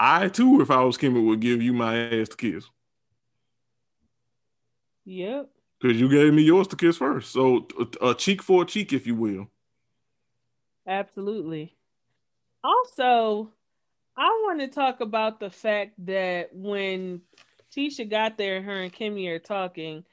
I 0.00 0.28
too, 0.28 0.62
if 0.62 0.70
I 0.70 0.82
was 0.82 0.96
Kimmi, 0.96 1.26
would 1.26 1.40
give 1.40 1.60
you 1.60 1.72
my 1.72 1.96
ass 1.98 2.28
to 2.30 2.36
kiss 2.36 2.64
Yep. 5.04 5.50
Because 5.82 6.00
you 6.00 6.08
gave 6.08 6.32
me 6.32 6.42
yours 6.42 6.68
to 6.68 6.76
kiss 6.76 6.96
first. 6.96 7.32
So 7.32 7.66
a, 8.00 8.14
cheek 8.14 8.40
for 8.40 8.62
a 8.62 8.66
cheek, 8.66 8.92
if 8.92 9.04
you 9.04 9.16
will. 9.16 9.48
Absolutely. 10.86 11.74
Also, 12.62 13.50
I 14.16 14.28
want 14.44 14.60
to 14.60 14.68
talk 14.68 15.00
about 15.00 15.40
the 15.40 15.50
fact 15.50 15.94
that 16.06 16.54
when 16.54 17.20
Tisha 17.74 18.08
got 18.08 18.38
there, 18.38 18.62
her 18.62 18.82
and 18.82 18.92
Kimmi 18.92 19.28
are 19.28 19.40
talking. 19.40 20.04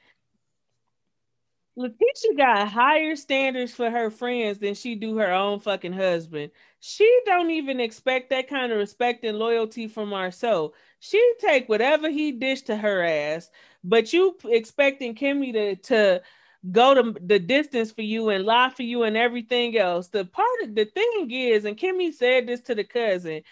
LaTisha 1.78 2.36
got 2.36 2.68
higher 2.68 3.14
standards 3.14 3.72
for 3.72 3.90
her 3.90 4.10
friends 4.10 4.58
than 4.58 4.74
she 4.74 4.96
do 4.96 5.16
her 5.18 5.32
own 5.32 5.60
fucking 5.60 5.92
husband. 5.92 6.50
She 6.80 7.20
don't 7.26 7.50
even 7.50 7.78
expect 7.78 8.30
that 8.30 8.48
kind 8.48 8.72
of 8.72 8.78
respect 8.78 9.24
and 9.24 9.38
loyalty 9.38 9.86
from 9.86 10.10
Marsau. 10.10 10.72
She 11.00 11.34
take 11.40 11.68
whatever 11.68 12.10
he 12.10 12.30
dished 12.30 12.66
to 12.66 12.76
her 12.76 13.02
ass, 13.02 13.50
but 13.82 14.12
you 14.12 14.36
expecting 14.44 15.14
Kimmi 15.14 15.52
to 15.54 15.76
to 15.76 16.22
go 16.70 16.94
to 16.94 17.18
the 17.20 17.38
distance 17.38 17.90
for 17.90 18.02
you 18.02 18.28
and 18.28 18.44
lie 18.44 18.68
for 18.68 18.82
you 18.82 19.04
and 19.04 19.16
everything 19.16 19.78
else. 19.78 20.08
The 20.08 20.26
part 20.26 20.62
of 20.62 20.74
the 20.74 20.84
thing 20.84 21.30
is, 21.30 21.64
and 21.64 21.76
Kimmi 21.76 22.12
said 22.12 22.46
this 22.46 22.60
to 22.62 22.74
the 22.74 22.84
cousin, 22.84 23.42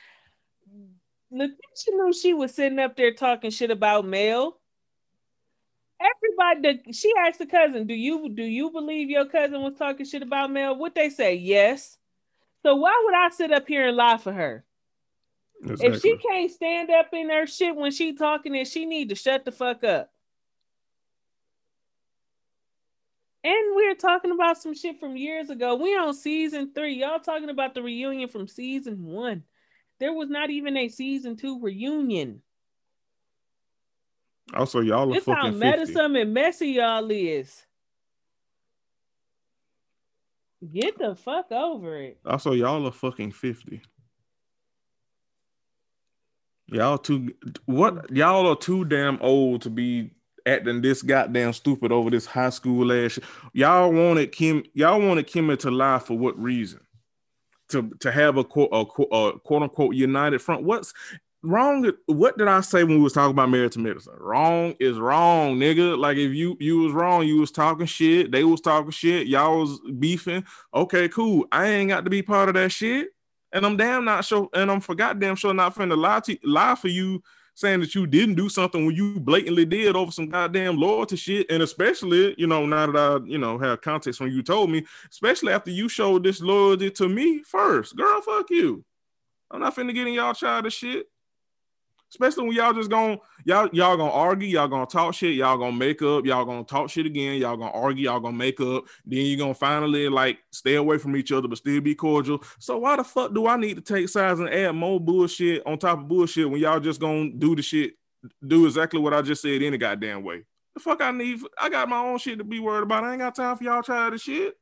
LaTisha 1.32 1.88
knew 1.88 2.12
she 2.12 2.34
was 2.34 2.54
sitting 2.54 2.78
up 2.78 2.96
there 2.96 3.14
talking 3.14 3.50
shit 3.50 3.70
about 3.70 4.04
Mel. 4.04 4.60
Everybody, 6.00 6.92
she 6.92 7.12
asked 7.18 7.38
the 7.38 7.46
cousin, 7.46 7.86
"Do 7.86 7.94
you 7.94 8.28
do 8.28 8.44
you 8.44 8.70
believe 8.70 9.08
your 9.08 9.24
cousin 9.26 9.62
was 9.62 9.74
talking 9.78 10.04
shit 10.04 10.22
about 10.22 10.50
Mel?" 10.50 10.76
What 10.76 10.94
they 10.94 11.08
say, 11.08 11.34
yes. 11.34 11.96
So 12.62 12.76
why 12.76 13.00
would 13.04 13.14
I 13.14 13.30
sit 13.30 13.52
up 13.52 13.66
here 13.66 13.88
and 13.88 13.96
lie 13.96 14.18
for 14.18 14.32
her? 14.32 14.64
If 15.60 16.02
she 16.02 16.16
can't 16.16 16.50
stand 16.50 16.90
up 16.90 17.08
in 17.12 17.30
her 17.30 17.46
shit 17.46 17.74
when 17.74 17.90
she 17.90 18.14
talking, 18.14 18.52
then 18.52 18.64
she 18.64 18.86
need 18.86 19.08
to 19.08 19.14
shut 19.14 19.44
the 19.44 19.52
fuck 19.52 19.82
up. 19.84 20.10
And 23.44 23.74
we're 23.74 23.94
talking 23.94 24.30
about 24.30 24.58
some 24.58 24.74
shit 24.74 24.98
from 24.98 25.16
years 25.16 25.48
ago. 25.48 25.76
We 25.76 25.96
on 25.96 26.12
season 26.14 26.72
three. 26.74 26.94
Y'all 26.94 27.20
talking 27.20 27.50
about 27.50 27.74
the 27.74 27.82
reunion 27.82 28.28
from 28.28 28.48
season 28.48 29.04
one. 29.04 29.44
There 30.00 30.12
was 30.12 30.28
not 30.28 30.50
even 30.50 30.76
a 30.76 30.88
season 30.88 31.36
two 31.36 31.60
reunion. 31.60 32.42
Also, 34.54 34.80
y'all 34.80 35.10
are 35.10 35.14
This 35.14 35.26
how 35.26 35.34
fucking 35.34 35.60
50. 35.60 35.98
and 36.00 36.34
messy 36.34 36.68
y'all 36.68 37.10
is. 37.10 37.64
Get 40.72 40.98
the 40.98 41.14
fuck 41.14 41.52
over 41.52 41.96
it. 42.02 42.18
Also, 42.26 42.52
y'all 42.52 42.86
are 42.86 42.92
fucking 42.92 43.32
50. 43.32 43.80
Y'all 46.70 46.98
too 46.98 47.34
what 47.64 47.94
mm. 47.94 48.16
y'all 48.16 48.46
are 48.46 48.56
too 48.56 48.84
damn 48.84 49.18
old 49.22 49.62
to 49.62 49.70
be 49.70 50.10
acting 50.46 50.82
this 50.82 51.02
goddamn 51.02 51.52
stupid 51.52 51.92
over 51.92 52.10
this 52.10 52.26
high 52.26 52.50
school 52.50 52.92
ass. 52.92 53.18
Y'all 53.54 53.92
wanted 53.92 54.32
Kim 54.32 54.62
y'all 54.74 55.00
wanted 55.00 55.26
Kimmi 55.26 55.58
to 55.60 55.70
lie 55.70 55.98
for 55.98 56.18
what 56.18 56.38
reason? 56.38 56.80
To 57.70 57.90
to 58.00 58.12
have 58.12 58.36
a 58.36 58.44
quote 58.44 58.68
a, 58.72 58.80
a 58.80 59.38
quote 59.38 59.62
unquote 59.62 59.94
united 59.94 60.42
front. 60.42 60.62
What's 60.62 60.92
wrong? 61.42 61.90
What 62.06 62.36
did 62.36 62.48
I 62.48 62.60
say 62.60 62.84
when 62.84 62.96
we 62.96 63.02
was 63.02 63.14
talking 63.14 63.30
about 63.30 63.48
married 63.48 63.72
to 63.72 63.78
medicine? 63.78 64.16
Wrong 64.18 64.74
is 64.78 64.98
wrong, 64.98 65.56
nigga. 65.58 65.96
Like 65.96 66.18
if 66.18 66.34
you 66.34 66.56
you 66.60 66.80
was 66.80 66.92
wrong, 66.92 67.26
you 67.26 67.40
was 67.40 67.50
talking 67.50 67.86
shit, 67.86 68.30
they 68.30 68.44
was 68.44 68.60
talking 68.60 68.90
shit, 68.90 69.26
y'all 69.26 69.60
was 69.60 69.80
beefing. 69.98 70.44
Okay, 70.74 71.08
cool. 71.08 71.46
I 71.50 71.66
ain't 71.68 71.88
got 71.88 72.04
to 72.04 72.10
be 72.10 72.20
part 72.20 72.50
of 72.50 72.56
that 72.56 72.72
shit. 72.72 73.08
And 73.52 73.64
I'm 73.64 73.76
damn 73.76 74.04
not 74.04 74.24
sure, 74.24 74.48
and 74.52 74.70
I'm 74.70 74.80
for 74.80 74.94
goddamn 74.94 75.36
sure 75.36 75.54
not 75.54 75.74
finna 75.74 75.96
lie 75.96 76.20
to 76.20 76.38
lie 76.44 76.74
for 76.74 76.88
you 76.88 77.22
saying 77.54 77.80
that 77.80 77.92
you 77.92 78.06
didn't 78.06 78.36
do 78.36 78.48
something 78.48 78.86
when 78.86 78.94
you 78.94 79.18
blatantly 79.18 79.64
did 79.64 79.96
over 79.96 80.12
some 80.12 80.28
goddamn 80.28 80.76
loyalty 80.76 81.16
shit. 81.16 81.50
And 81.50 81.60
especially, 81.60 82.34
you 82.38 82.46
know, 82.46 82.66
now 82.66 82.86
that 82.86 82.96
I, 82.96 83.26
you 83.26 83.38
know, 83.38 83.58
have 83.58 83.80
context 83.80 84.20
when 84.20 84.30
you 84.30 84.44
told 84.44 84.70
me, 84.70 84.86
especially 85.10 85.52
after 85.52 85.72
you 85.72 85.88
showed 85.88 86.22
this 86.22 86.40
loyalty 86.40 86.88
to 86.92 87.08
me 87.08 87.42
first. 87.42 87.96
Girl, 87.96 88.20
fuck 88.20 88.48
you. 88.50 88.84
I'm 89.50 89.60
not 89.60 89.74
finna 89.74 89.92
get 89.92 90.06
in 90.06 90.14
y'all 90.14 90.34
childish 90.34 90.74
shit. 90.74 91.06
Especially 92.10 92.46
when 92.46 92.56
y'all 92.56 92.72
just 92.72 92.88
gonna 92.88 93.18
y'all 93.44 93.68
y'all 93.72 93.96
gonna 93.96 94.10
argue, 94.10 94.48
y'all 94.48 94.66
gonna 94.66 94.86
talk 94.86 95.12
shit, 95.12 95.34
y'all 95.34 95.58
gonna 95.58 95.72
make 95.72 96.00
up, 96.00 96.24
y'all 96.24 96.44
gonna 96.46 96.64
talk 96.64 96.88
shit 96.88 97.04
again, 97.04 97.38
y'all 97.38 97.56
gonna 97.56 97.70
argue, 97.70 98.04
y'all 98.04 98.18
gonna 98.20 98.36
make 98.36 98.60
up. 98.60 98.84
Then 99.04 99.26
you're 99.26 99.38
gonna 99.38 99.52
finally 99.52 100.08
like 100.08 100.38
stay 100.50 100.76
away 100.76 100.96
from 100.96 101.16
each 101.16 101.32
other, 101.32 101.48
but 101.48 101.58
still 101.58 101.80
be 101.82 101.94
cordial. 101.94 102.42
So 102.58 102.78
why 102.78 102.96
the 102.96 103.04
fuck 103.04 103.34
do 103.34 103.46
I 103.46 103.56
need 103.58 103.74
to 103.74 103.82
take 103.82 104.08
sides 104.08 104.40
and 104.40 104.48
add 104.48 104.72
more 104.72 104.98
bullshit 104.98 105.66
on 105.66 105.78
top 105.78 105.98
of 105.98 106.08
bullshit 106.08 106.48
when 106.48 106.60
y'all 106.60 106.80
just 106.80 106.98
gonna 107.00 107.30
do 107.30 107.54
the 107.54 107.62
shit, 107.62 107.94
do 108.46 108.64
exactly 108.64 109.00
what 109.00 109.12
I 109.12 109.20
just 109.20 109.42
said 109.42 109.62
any 109.62 109.76
goddamn 109.76 110.24
way? 110.24 110.44
The 110.74 110.80
fuck 110.80 111.02
I 111.02 111.10
need? 111.10 111.40
I 111.60 111.68
got 111.68 111.90
my 111.90 111.98
own 111.98 112.18
shit 112.18 112.38
to 112.38 112.44
be 112.44 112.58
worried 112.58 112.84
about. 112.84 113.04
I 113.04 113.10
ain't 113.12 113.20
got 113.20 113.34
time 113.34 113.56
for 113.56 113.64
y'all 113.64 113.82
try 113.82 114.08
this 114.08 114.22
shit. 114.22 114.56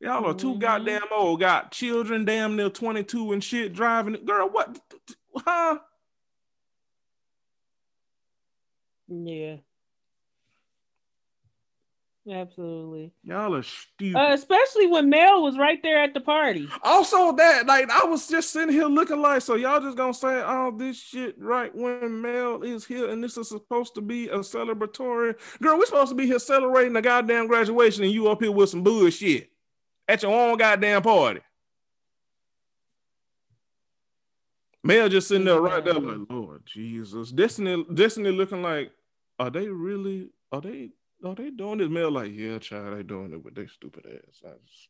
Y'all 0.00 0.26
are 0.26 0.34
too 0.34 0.54
Mhm. 0.54 0.58
goddamn 0.58 1.02
old. 1.12 1.40
Got 1.40 1.72
children, 1.72 2.24
damn 2.24 2.56
near 2.56 2.68
22 2.68 3.32
and 3.32 3.42
shit 3.42 3.72
driving. 3.72 4.22
Girl, 4.24 4.48
what? 4.48 4.78
Huh? 5.36 5.78
Yeah. 9.08 9.56
Absolutely. 12.30 13.12
Y'all 13.22 13.54
are 13.54 13.62
stupid. 13.62 14.16
Uh, 14.18 14.32
especially 14.32 14.86
when 14.86 15.10
Mel 15.10 15.42
was 15.42 15.58
right 15.58 15.82
there 15.82 16.02
at 16.02 16.14
the 16.14 16.20
party. 16.22 16.66
also, 16.82 17.32
that 17.32 17.66
like 17.66 17.90
I 17.90 18.06
was 18.06 18.26
just 18.28 18.50
sitting 18.50 18.72
here 18.72 18.86
looking 18.86 19.20
like, 19.20 19.42
so 19.42 19.56
y'all 19.56 19.80
just 19.80 19.98
gonna 19.98 20.14
say 20.14 20.40
all 20.40 20.72
this 20.72 20.98
shit 20.98 21.38
right 21.38 21.74
when 21.74 22.22
Mel 22.22 22.62
is 22.62 22.86
here, 22.86 23.10
and 23.10 23.22
this 23.22 23.36
is 23.36 23.50
supposed 23.50 23.94
to 23.96 24.00
be 24.00 24.28
a 24.28 24.38
celebratory. 24.38 25.34
Girl, 25.60 25.76
We're 25.78 25.84
supposed 25.84 26.10
to 26.10 26.14
be 26.14 26.26
here 26.26 26.38
celebrating 26.38 26.94
the 26.94 27.02
goddamn 27.02 27.46
graduation, 27.46 28.04
and 28.04 28.12
you 28.12 28.28
up 28.28 28.40
here 28.40 28.52
with 28.52 28.70
some 28.70 28.82
bullshit 28.82 29.50
at 30.08 30.22
your 30.22 30.32
own 30.32 30.56
goddamn 30.56 31.02
party. 31.02 31.40
Mel 34.84 35.08
just 35.08 35.28
sitting 35.28 35.46
there 35.46 35.60
right 35.60 35.82
there, 35.82 35.94
like 35.94 36.28
Lord 36.28 36.62
Jesus, 36.66 37.32
Destiny, 37.32 37.84
Destiny 37.94 38.30
looking 38.30 38.62
like, 38.62 38.92
are 39.38 39.50
they 39.50 39.66
really? 39.66 40.28
Are 40.52 40.60
they? 40.60 40.90
Are 41.24 41.34
they 41.34 41.48
doing 41.48 41.78
this? 41.78 41.88
Mel 41.88 42.10
like, 42.10 42.32
yeah, 42.34 42.58
child, 42.58 42.98
they 42.98 43.02
doing 43.02 43.32
it 43.32 43.42
with 43.42 43.54
their 43.54 43.66
stupid 43.66 44.04
ass. 44.06 44.42
I 44.44 44.50
just, 44.66 44.88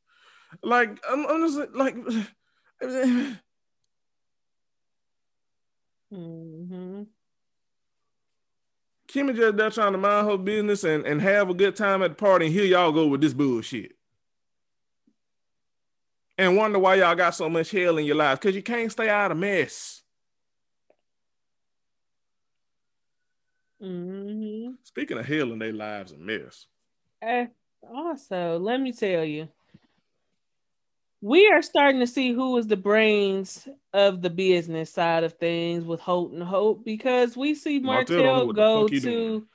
like, 0.64 0.98
I'm, 1.08 1.24
I'm 1.26 1.46
just 1.46 1.74
like, 1.74 1.94
mm-hmm. 6.12 7.02
Kimmi 9.06 9.36
just 9.36 9.56
there 9.56 9.70
trying 9.70 9.92
to 9.92 9.98
mind 9.98 10.28
her 10.28 10.36
business 10.36 10.82
and, 10.82 11.06
and 11.06 11.22
have 11.22 11.50
a 11.50 11.54
good 11.54 11.76
time 11.76 12.02
at 12.02 12.10
the 12.10 12.16
party, 12.16 12.46
and 12.46 12.54
here 12.54 12.64
y'all 12.64 12.90
go 12.90 13.06
with 13.06 13.20
this 13.20 13.32
bullshit. 13.32 13.92
And 16.36 16.56
wonder 16.56 16.78
why 16.78 16.96
y'all 16.96 17.14
got 17.14 17.34
so 17.34 17.48
much 17.48 17.70
hell 17.70 17.98
in 17.98 18.06
your 18.06 18.16
lives 18.16 18.40
because 18.40 18.56
you 18.56 18.62
can't 18.62 18.90
stay 18.90 19.08
out 19.08 19.30
of 19.30 19.36
mess. 19.38 20.02
hmm 23.80 24.70
Speaking 24.82 25.18
of 25.18 25.26
hell 25.26 25.52
in 25.52 25.58
their 25.58 25.72
lives 25.72 26.12
and 26.12 26.24
mess, 26.24 26.66
Eh, 27.22 27.46
also, 27.82 28.58
let 28.58 28.80
me 28.80 28.92
tell 28.92 29.24
you, 29.24 29.48
we 31.20 31.48
are 31.48 31.62
starting 31.62 32.00
to 32.00 32.06
see 32.06 32.32
who 32.32 32.56
is 32.58 32.66
the 32.66 32.76
brains 32.76 33.66
of 33.92 34.20
the 34.20 34.28
business 34.30 34.92
side 34.92 35.24
of 35.24 35.34
things 35.34 35.84
with 35.84 36.00
Holt 36.00 36.32
and 36.32 36.42
Hope 36.42 36.84
because 36.84 37.36
we 37.36 37.54
see 37.54 37.78
Martell 37.78 38.52
go 38.52 38.88
to. 38.88 39.46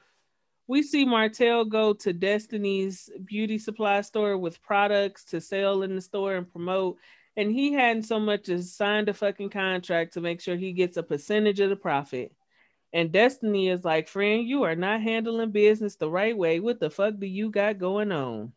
We 0.70 0.84
see 0.84 1.04
Martell 1.04 1.66
go 1.66 1.94
to 1.94 2.14
Destiny's 2.14 3.10
beauty 3.26 3.58
supply 3.58 4.02
store 4.02 4.38
with 4.38 4.62
products 4.62 5.24
to 5.26 5.42
sell 5.42 5.82
in 5.82 5.96
the 5.96 6.02
store 6.02 6.36
and 6.36 6.50
promote. 6.50 6.98
And 7.36 7.52
he 7.52 7.74
hadn't 7.74 8.04
so 8.04 8.20
much 8.20 8.50
as 8.50 8.76
signed 8.76 9.10
a 9.10 9.14
fucking 9.16 9.50
contract 9.50 10.14
to 10.14 10.22
make 10.22 10.40
sure 10.42 10.56
he 10.56 10.72
gets 10.74 10.96
a 10.98 11.02
percentage 11.02 11.60
of 11.60 11.72
the 11.72 11.76
profit. 11.76 12.34
And 12.94 13.12
Destiny 13.12 13.70
is 13.70 13.84
like, 13.84 14.08
friend, 14.08 14.48
you 14.48 14.62
are 14.62 14.76
not 14.76 15.02
handling 15.02 15.50
business 15.50 15.96
the 15.96 16.10
right 16.10 16.38
way. 16.38 16.60
What 16.60 16.80
the 16.80 16.92
fuck 16.92 17.16
do 17.18 17.26
you 17.26 17.50
got 17.50 17.80
going 17.80 18.12
on? 18.12 18.54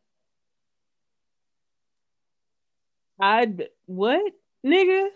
I 3.18 3.54
what 3.86 4.20
nigga? 4.66 5.08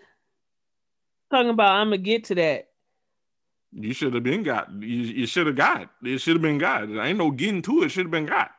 Talking 1.29 1.51
about 1.51 1.75
I'm 1.75 1.87
gonna 1.87 1.99
get 1.99 2.23
to 2.25 2.35
that. 2.35 2.66
You 3.71 3.93
should 3.93 4.13
have 4.13 4.23
been 4.23 4.43
got. 4.43 4.71
You, 4.71 4.87
you 4.87 5.27
should 5.27 5.47
have 5.47 5.55
got. 5.55 5.89
It 6.03 6.19
should 6.19 6.35
have 6.35 6.41
been 6.41 6.57
got. 6.57 6.87
There 6.87 7.01
ain't 7.01 7.17
no 7.17 7.31
getting 7.31 7.61
to 7.63 7.83
it. 7.83 7.89
Should 7.89 8.05
have 8.05 8.11
been 8.11 8.25
got. 8.25 8.51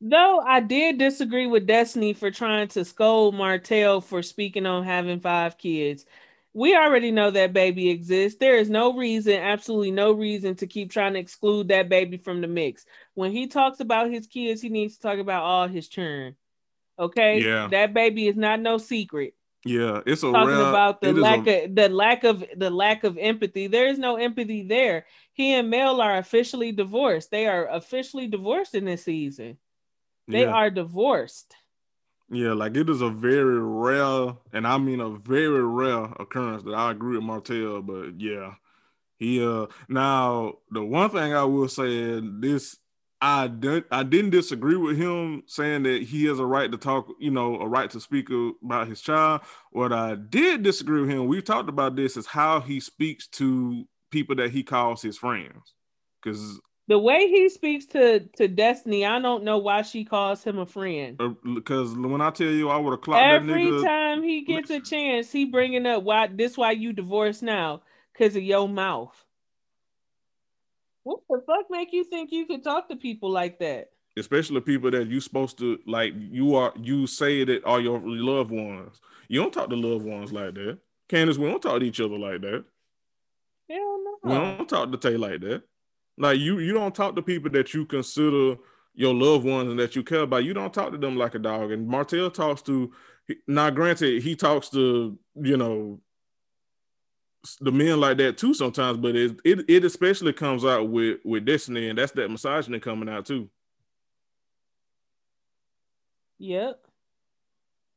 Though 0.00 0.38
I 0.40 0.60
did 0.60 0.98
disagree 0.98 1.46
with 1.46 1.66
Destiny 1.66 2.12
for 2.12 2.30
trying 2.30 2.68
to 2.68 2.84
scold 2.84 3.34
Martell 3.34 4.00
for 4.00 4.22
speaking 4.22 4.66
on 4.66 4.84
having 4.84 5.20
five 5.20 5.58
kids. 5.58 6.06
We 6.54 6.74
already 6.76 7.10
know 7.10 7.30
that 7.30 7.52
baby 7.52 7.90
exists. 7.90 8.38
There 8.38 8.56
is 8.56 8.70
no 8.70 8.96
reason, 8.96 9.34
absolutely 9.34 9.90
no 9.90 10.12
reason 10.12 10.54
to 10.56 10.66
keep 10.66 10.90
trying 10.90 11.12
to 11.12 11.18
exclude 11.18 11.68
that 11.68 11.88
baby 11.88 12.16
from 12.16 12.40
the 12.40 12.48
mix. 12.48 12.84
When 13.14 13.32
he 13.32 13.46
talks 13.46 13.80
about 13.80 14.10
his 14.10 14.26
kids, 14.26 14.60
he 14.60 14.68
needs 14.68 14.96
to 14.96 15.02
talk 15.02 15.18
about 15.18 15.42
all 15.42 15.68
his 15.68 15.88
children. 15.88 16.36
Okay? 16.98 17.42
Yeah. 17.42 17.68
That 17.68 17.94
baby 17.94 18.28
is 18.28 18.36
not 18.36 18.60
no 18.60 18.78
secret. 18.78 19.34
Yeah, 19.64 20.00
it's 20.06 20.22
a 20.22 20.30
talking 20.30 20.54
about 20.54 21.00
the 21.00 21.12
lack 21.12 21.46
a- 21.46 21.64
of 21.64 21.74
the 21.74 21.88
lack 21.88 22.24
of 22.24 22.44
the 22.56 22.70
lack 22.70 23.04
of 23.04 23.18
empathy. 23.18 23.66
There 23.66 23.86
is 23.88 23.98
no 23.98 24.16
empathy 24.16 24.62
there. 24.62 25.06
He 25.32 25.52
and 25.54 25.68
Mel 25.68 26.00
are 26.00 26.16
officially 26.16 26.72
divorced. 26.72 27.30
They 27.30 27.46
are 27.46 27.66
officially 27.68 28.28
divorced 28.28 28.74
in 28.74 28.84
this 28.84 29.04
season. 29.04 29.58
They 30.28 30.42
yeah. 30.42 30.52
are 30.52 30.70
divorced. 30.70 31.54
Yeah, 32.30 32.52
like 32.52 32.76
it 32.76 32.90
is 32.90 33.00
a 33.00 33.08
very 33.08 33.58
rare, 33.58 34.36
and 34.52 34.66
I 34.66 34.76
mean 34.78 35.00
a 35.00 35.10
very 35.10 35.64
rare 35.64 36.04
occurrence 36.20 36.62
that 36.64 36.74
I 36.74 36.90
agree 36.90 37.16
with 37.16 37.24
Martell, 37.24 37.80
but 37.82 38.20
yeah, 38.20 38.54
he 39.18 39.44
uh 39.44 39.66
now 39.88 40.54
the 40.70 40.84
one 40.84 41.10
thing 41.10 41.34
I 41.34 41.44
will 41.44 41.68
say 41.68 42.20
this 42.20 42.76
I 43.20 43.48
didn't 43.48 43.86
I 43.90 44.04
didn't 44.04 44.30
disagree 44.30 44.76
with 44.76 44.96
him 44.96 45.42
saying 45.46 45.82
that 45.84 46.02
he 46.02 46.26
has 46.26 46.38
a 46.38 46.46
right 46.46 46.70
to 46.70 46.78
talk, 46.78 47.08
you 47.18 47.30
know, 47.32 47.56
a 47.60 47.66
right 47.66 47.90
to 47.90 48.00
speak 48.00 48.28
about 48.64 48.86
his 48.88 49.00
child. 49.00 49.40
What 49.72 49.92
I 49.92 50.14
did 50.14 50.62
disagree 50.62 51.00
with 51.00 51.10
him, 51.10 51.26
we've 51.26 51.44
talked 51.44 51.68
about 51.68 51.96
this, 51.96 52.16
is 52.16 52.26
how 52.26 52.60
he 52.60 52.78
speaks 52.80 53.26
to 53.28 53.84
people 54.10 54.36
that 54.36 54.50
he 54.50 54.62
calls 54.62 55.02
his 55.02 55.18
friends. 55.18 55.74
Because 56.22 56.60
The 56.86 56.98
way 56.98 57.26
he 57.28 57.48
speaks 57.48 57.86
to 57.86 58.20
to 58.36 58.46
Destiny, 58.46 59.04
I 59.04 59.18
don't 59.20 59.42
know 59.42 59.58
why 59.58 59.82
she 59.82 60.04
calls 60.04 60.44
him 60.44 60.58
a 60.58 60.66
friend. 60.66 61.18
because 61.54 61.94
uh, 61.94 62.00
when 62.08 62.20
I 62.20 62.30
tell 62.30 62.46
you 62.50 62.68
I 62.68 62.76
would 62.76 62.92
have 62.92 63.00
clocked 63.00 63.24
that 63.24 63.50
Every 63.50 63.66
nigga. 63.66 63.84
time 63.84 64.22
he 64.22 64.42
gets 64.42 64.70
a 64.70 64.80
chance, 64.92 65.32
he 65.32 65.44
bringing 65.44 65.86
up 65.86 66.04
why 66.04 66.28
this 66.28 66.56
why 66.56 66.70
you 66.70 66.92
divorced 66.92 67.42
now 67.42 67.82
because 68.12 68.36
of 68.36 68.44
your 68.44 68.68
mouth. 68.68 69.24
What 71.08 71.20
the 71.30 71.42
fuck 71.46 71.66
make 71.70 71.92
you 71.92 72.04
think 72.04 72.32
you 72.32 72.44
could 72.46 72.62
talk 72.62 72.88
to 72.88 72.96
people 72.96 73.30
like 73.30 73.58
that? 73.60 73.88
especially 74.18 74.60
people 74.60 74.90
that 74.90 75.06
you 75.06 75.20
supposed 75.20 75.58
to 75.58 75.78
like 75.86 76.12
you 76.16 76.56
are 76.56 76.72
you 76.76 77.06
say 77.06 77.44
that 77.44 77.64
are 77.64 77.80
your 77.80 78.00
loved 78.04 78.50
ones. 78.50 79.00
You 79.28 79.40
don't 79.40 79.52
talk 79.52 79.70
to 79.70 79.76
loved 79.76 80.04
ones 80.04 80.32
like 80.32 80.54
that. 80.54 80.78
Candace, 81.08 81.38
we 81.38 81.48
don't 81.48 81.62
talk 81.62 81.80
to 81.80 81.86
each 81.86 82.00
other 82.00 82.18
like 82.18 82.40
that. 82.40 82.64
Hell 83.70 84.04
We 84.24 84.32
don't 84.32 84.68
talk 84.68 84.90
to 84.90 84.98
Tay 84.98 85.16
like 85.16 85.40
that. 85.42 85.62
Like 86.16 86.38
you 86.38 86.58
you 86.58 86.72
don't 86.72 86.94
talk 86.94 87.14
to 87.16 87.22
people 87.22 87.50
that 87.50 87.72
you 87.74 87.86
consider 87.86 88.56
your 88.94 89.14
loved 89.14 89.44
ones 89.44 89.70
and 89.70 89.78
that 89.78 89.94
you 89.94 90.02
care 90.02 90.22
about. 90.22 90.44
You 90.44 90.54
don't 90.54 90.74
talk 90.74 90.90
to 90.92 90.98
them 90.98 91.16
like 91.16 91.34
a 91.34 91.38
dog. 91.38 91.70
And 91.70 91.86
Martell 91.86 92.30
talks 92.30 92.62
to 92.62 92.92
now 93.46 93.70
granted 93.70 94.22
he 94.22 94.34
talks 94.34 94.68
to, 94.70 95.18
you 95.36 95.56
know, 95.56 96.00
the 97.60 97.72
men 97.72 98.00
like 98.00 98.18
that 98.18 98.38
too 98.38 98.54
sometimes, 98.54 98.98
but 98.98 99.16
it 99.16 99.40
it, 99.44 99.64
it 99.68 99.84
especially 99.84 100.32
comes 100.32 100.64
out 100.64 100.88
with 100.90 101.20
with 101.24 101.44
Destiny, 101.46 101.88
and 101.88 101.98
that's 101.98 102.12
that 102.12 102.30
misogyny 102.30 102.80
coming 102.80 103.08
out 103.08 103.26
too. 103.26 103.48
Yep. 106.38 106.80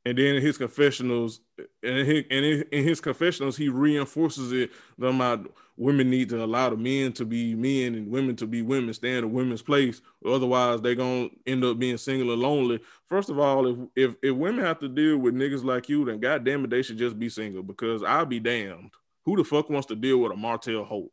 and 0.05 0.17
then 0.17 0.35
in 0.35 0.41
his 0.41 0.57
confessionals 0.57 1.41
and 1.83 2.07
he, 2.07 2.25
and 2.31 2.45
in, 2.45 2.63
in 2.71 2.83
his 2.83 2.99
confessionals 3.01 3.55
he 3.57 3.69
reinforces 3.69 4.51
it 4.51 4.71
about 5.01 5.51
women 5.77 6.09
need 6.09 6.29
to 6.29 6.43
allow 6.43 6.69
the 6.69 6.77
men 6.77 7.13
to 7.13 7.25
be 7.25 7.55
men 7.55 7.95
and 7.95 8.09
women 8.09 8.35
to 8.35 8.47
be 8.47 8.61
women 8.63 8.93
stand 8.93 9.19
in 9.19 9.23
a 9.25 9.27
women's 9.27 9.61
place 9.61 10.01
otherwise 10.25 10.81
they're 10.81 10.95
gonna 10.95 11.29
end 11.45 11.63
up 11.63 11.77
being 11.77 11.97
single 11.97 12.31
or 12.31 12.35
lonely 12.35 12.79
first 13.07 13.29
of 13.29 13.39
all 13.39 13.67
if, 13.67 13.77
if 13.95 14.15
if 14.23 14.35
women 14.35 14.65
have 14.65 14.79
to 14.79 14.89
deal 14.89 15.17
with 15.17 15.35
niggas 15.35 15.63
like 15.63 15.87
you 15.87 16.03
then 16.05 16.19
god 16.19 16.43
damn 16.43 16.63
it 16.63 16.69
they 16.71 16.81
should 16.81 16.97
just 16.97 17.19
be 17.19 17.29
single 17.29 17.61
because 17.63 18.03
i'll 18.03 18.25
be 18.25 18.39
damned 18.39 18.89
who 19.25 19.37
the 19.37 19.43
fuck 19.43 19.69
wants 19.69 19.87
to 19.87 19.95
deal 19.95 20.17
with 20.17 20.31
a 20.31 20.35
martell 20.35 20.83
Holt? 20.83 21.11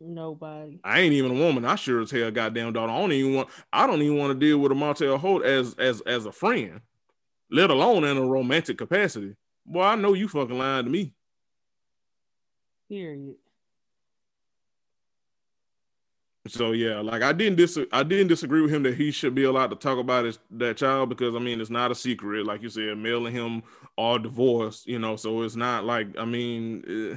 Nobody. 0.00 0.80
I 0.84 1.00
ain't 1.00 1.14
even 1.14 1.30
a 1.30 1.40
woman. 1.40 1.64
I 1.64 1.76
sure 1.76 2.02
as 2.02 2.10
hell 2.10 2.30
goddamn 2.30 2.72
daughter. 2.72 2.92
I 2.92 2.98
don't 2.98 3.12
even 3.12 3.34
want. 3.34 3.48
I 3.72 3.86
don't 3.86 4.02
even 4.02 4.18
want 4.18 4.38
to 4.38 4.46
deal 4.46 4.58
with 4.58 4.72
a 4.72 4.74
Martell 4.74 5.16
Holt 5.18 5.44
as 5.44 5.74
as 5.74 6.00
as 6.02 6.26
a 6.26 6.32
friend, 6.32 6.80
let 7.50 7.70
alone 7.70 8.04
in 8.04 8.16
a 8.16 8.26
romantic 8.26 8.76
capacity. 8.76 9.34
Boy, 9.64 9.82
I 9.82 9.96
know 9.96 10.12
you 10.14 10.28
fucking 10.28 10.58
lying 10.58 10.84
to 10.84 10.90
me. 10.90 11.14
Period. 12.88 13.36
So 16.46 16.72
yeah, 16.72 17.00
like 17.00 17.22
I 17.22 17.32
didn't 17.32 17.56
dis 17.56 17.78
I 17.90 18.02
didn't 18.02 18.28
disagree 18.28 18.60
with 18.60 18.70
him 18.70 18.82
that 18.82 18.96
he 18.96 19.10
should 19.10 19.34
be 19.34 19.44
allowed 19.44 19.70
to 19.70 19.76
talk 19.76 19.98
about 19.98 20.26
his 20.26 20.38
that 20.50 20.76
child 20.76 21.08
because 21.08 21.34
I 21.34 21.38
mean 21.38 21.60
it's 21.60 21.70
not 21.70 21.90
a 21.90 21.94
secret, 21.94 22.44
like 22.44 22.62
you 22.62 22.68
said, 22.68 22.98
Mel 22.98 23.26
and 23.26 23.34
him 23.34 23.62
are 23.96 24.18
divorced, 24.18 24.86
you 24.86 24.98
know, 24.98 25.16
so 25.16 25.42
it's 25.42 25.56
not 25.56 25.84
like 25.84 26.08
I 26.18 26.24
mean. 26.24 27.16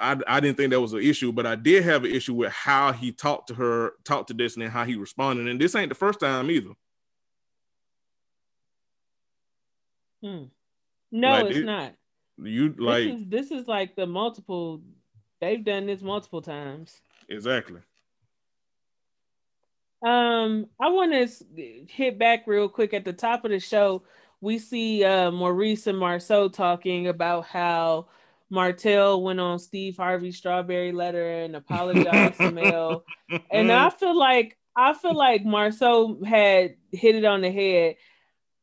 I, 0.00 0.16
I 0.28 0.40
didn't 0.40 0.56
think 0.56 0.70
that 0.70 0.80
was 0.80 0.92
an 0.92 1.02
issue, 1.02 1.32
but 1.32 1.44
I 1.44 1.56
did 1.56 1.82
have 1.82 2.04
an 2.04 2.12
issue 2.12 2.34
with 2.34 2.52
how 2.52 2.92
he 2.92 3.10
talked 3.10 3.48
to 3.48 3.54
her, 3.54 3.94
talked 4.04 4.28
to 4.28 4.34
Destiny, 4.34 4.66
and 4.66 4.72
how 4.72 4.84
he 4.84 4.94
responded. 4.94 5.48
And 5.48 5.60
this 5.60 5.74
ain't 5.74 5.88
the 5.88 5.96
first 5.96 6.20
time 6.20 6.50
either. 6.50 6.70
Hmm. 10.22 10.44
No, 11.10 11.30
like, 11.30 11.46
it's 11.46 11.58
it, 11.58 11.64
not. 11.64 11.94
You 12.40 12.74
like 12.78 13.04
this 13.04 13.14
is, 13.14 13.26
this 13.28 13.50
is 13.50 13.66
like 13.66 13.96
the 13.96 14.06
multiple. 14.06 14.82
They've 15.40 15.64
done 15.64 15.86
this 15.86 16.02
multiple 16.02 16.42
times. 16.42 17.00
Exactly. 17.28 17.80
Um, 20.02 20.66
I 20.80 20.90
want 20.90 21.12
to 21.12 21.86
hit 21.88 22.18
back 22.18 22.46
real 22.46 22.68
quick 22.68 22.94
at 22.94 23.04
the 23.04 23.12
top 23.12 23.44
of 23.44 23.50
the 23.50 23.58
show. 23.58 24.02
We 24.40 24.58
see 24.58 25.04
uh, 25.04 25.30
Maurice 25.30 25.86
and 25.88 25.98
Marsau 25.98 26.52
talking 26.52 27.08
about 27.08 27.46
how 27.46 28.06
Martell 28.50 29.22
went 29.22 29.40
on 29.40 29.58
Steve 29.58 29.96
Harvey's 29.96 30.36
Strawberry 30.36 30.92
Letter 30.92 31.42
and 31.42 31.56
apologized 31.56 32.38
to 32.38 32.50
Mel. 32.50 33.04
And 33.50 33.70
I 33.70 33.90
feel 33.90 34.16
like 34.16 34.56
I 34.74 34.94
feel 34.94 35.14
like 35.14 35.44
Marsau 35.44 36.24
had 36.24 36.76
hit 36.92 37.14
it 37.14 37.26
on 37.26 37.42
the 37.42 37.50
head. 37.50 37.96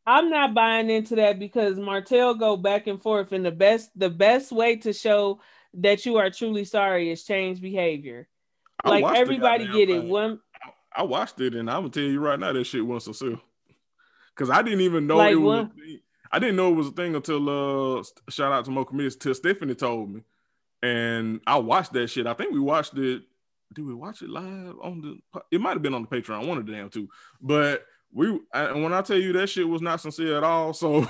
I'm 0.07 0.30
not 0.30 0.56
buying 0.56 0.89
into 0.89 1.15
that 1.18 1.38
because 1.38 1.77
Martell 1.77 2.34
go 2.34 2.57
back 2.57 2.88
and 2.88 2.99
forth, 3.02 3.31
and 3.31 3.45
the 3.45 3.52
best 3.52 3.91
the 3.95 4.10
best 4.10 4.52
way 4.52 4.77
to 4.77 4.93
show 4.93 5.39
that 5.77 6.06
you 6.06 6.18
are 6.18 6.30
truly 6.30 6.65
sorry 6.65 7.11
is 7.11 7.23
change 7.23 7.61
behavior. 7.61 8.27
I 8.84 8.99
like 8.99 9.18
everybody 9.18 9.68
get 9.68 9.89
it. 9.89 10.03
One 10.03 10.39
I 10.95 11.03
watched 11.03 11.41
it 11.41 11.56
and 11.56 11.69
I'm 11.69 11.81
gonna 11.81 11.89
tell 11.89 12.03
you 12.03 12.19
right 12.19 12.39
now 12.39 12.53
that 12.53 12.64
shit 12.64 12.85
wasn't 12.85 13.15
sincere. 13.15 13.39
Cause 14.35 14.49
I 14.49 14.61
didn't 14.61 14.81
even 14.81 15.07
know 15.07 15.18
like 15.18 15.34
it 15.34 15.38
was 15.38 15.68
I 16.31 16.39
didn't 16.39 16.56
know 16.56 16.69
it 16.69 16.76
was 16.76 16.88
a 16.88 16.91
thing 16.91 17.15
until 17.15 17.99
uh 17.99 18.03
shout 18.30 18.52
out 18.52 18.65
to 18.65 18.72
Mo 18.72 18.85
Committees 18.85 19.15
till 19.15 19.34
Stephanie 19.34 19.76
told 19.76 20.14
me. 20.14 20.22
And 20.81 21.41
I 21.47 21.57
watched 21.57 21.93
that 21.93 22.10
shit. 22.10 22.27
I 22.27 22.34
think 22.34 22.53
we 22.53 22.60
watched 22.60 22.97
it. 22.97 23.23
Did 23.73 23.85
we 23.85 23.93
watch 23.93 24.22
it 24.22 24.30
live 24.30 24.76
on 24.81 25.02
the 25.02 25.41
it 25.52 25.60
might 25.60 25.72
have 25.72 25.81
been 25.81 25.93
on 25.93 26.03
the 26.03 26.07
Patreon, 26.07 26.47
one 26.47 26.57
of 26.57 26.65
the 26.65 26.72
damn 26.72 26.89
two. 26.89 27.10
But 27.41 27.85
we 28.14 28.39
and 28.53 28.84
when 28.84 28.93
I 28.93 29.02
tell 29.02 29.18
you 29.18 29.34
that 29.34 29.47
shit 29.47 29.68
was 29.68 29.81
not 29.81 30.02
sincere 30.02 30.38
at 30.38 30.43
all, 30.43 30.73
so 30.73 31.07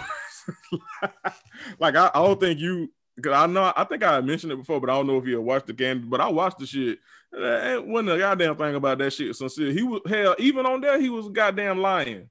like 1.79 1.95
I, 1.95 2.09
I 2.13 2.23
don't 2.23 2.39
think 2.39 2.59
you 2.59 2.91
because 3.15 3.33
I 3.33 3.47
know 3.47 3.71
I 3.75 3.83
think 3.85 4.03
I 4.03 4.21
mentioned 4.21 4.51
it 4.51 4.57
before, 4.57 4.79
but 4.81 4.89
I 4.89 4.93
don't 4.93 5.07
know 5.07 5.17
if 5.17 5.25
you 5.25 5.41
watched 5.41 5.67
the 5.67 5.73
game. 5.73 6.09
But 6.09 6.21
I 6.21 6.27
watched 6.27 6.59
the 6.59 6.65
shit. 6.65 6.99
Ain't 7.33 7.87
wasn't 7.87 8.11
a 8.11 8.17
goddamn 8.17 8.55
thing 8.55 8.75
about 8.75 8.97
that 8.99 9.11
shit 9.11 9.35
sincere. 9.35 9.71
He 9.71 9.83
was 9.83 10.01
hell, 10.07 10.35
even 10.39 10.65
on 10.65 10.81
there, 10.81 10.99
he 10.99 11.09
was 11.09 11.29
goddamn 11.29 11.79
lying 11.79 12.29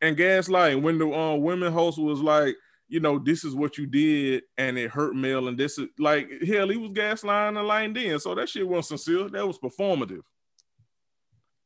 and 0.00 0.16
gaslighting 0.16 0.82
when 0.82 0.98
the 0.98 1.10
uh, 1.10 1.34
women 1.34 1.72
host 1.72 1.98
was 1.98 2.20
like, 2.20 2.56
you 2.88 3.00
know, 3.00 3.18
this 3.18 3.44
is 3.44 3.54
what 3.54 3.78
you 3.78 3.86
did 3.86 4.42
and 4.56 4.78
it 4.78 4.90
hurt 4.90 5.14
Mel, 5.14 5.48
and 5.48 5.58
this 5.58 5.78
is 5.78 5.88
like 5.98 6.28
hell, 6.46 6.68
he 6.68 6.76
was 6.76 6.90
gaslighting 6.90 7.58
and 7.58 7.68
lying 7.68 7.92
then. 7.92 8.18
So 8.18 8.34
that 8.34 8.48
shit 8.48 8.66
wasn't 8.66 9.00
sincere, 9.00 9.28
that 9.28 9.46
was 9.46 9.58
performative. 9.58 10.22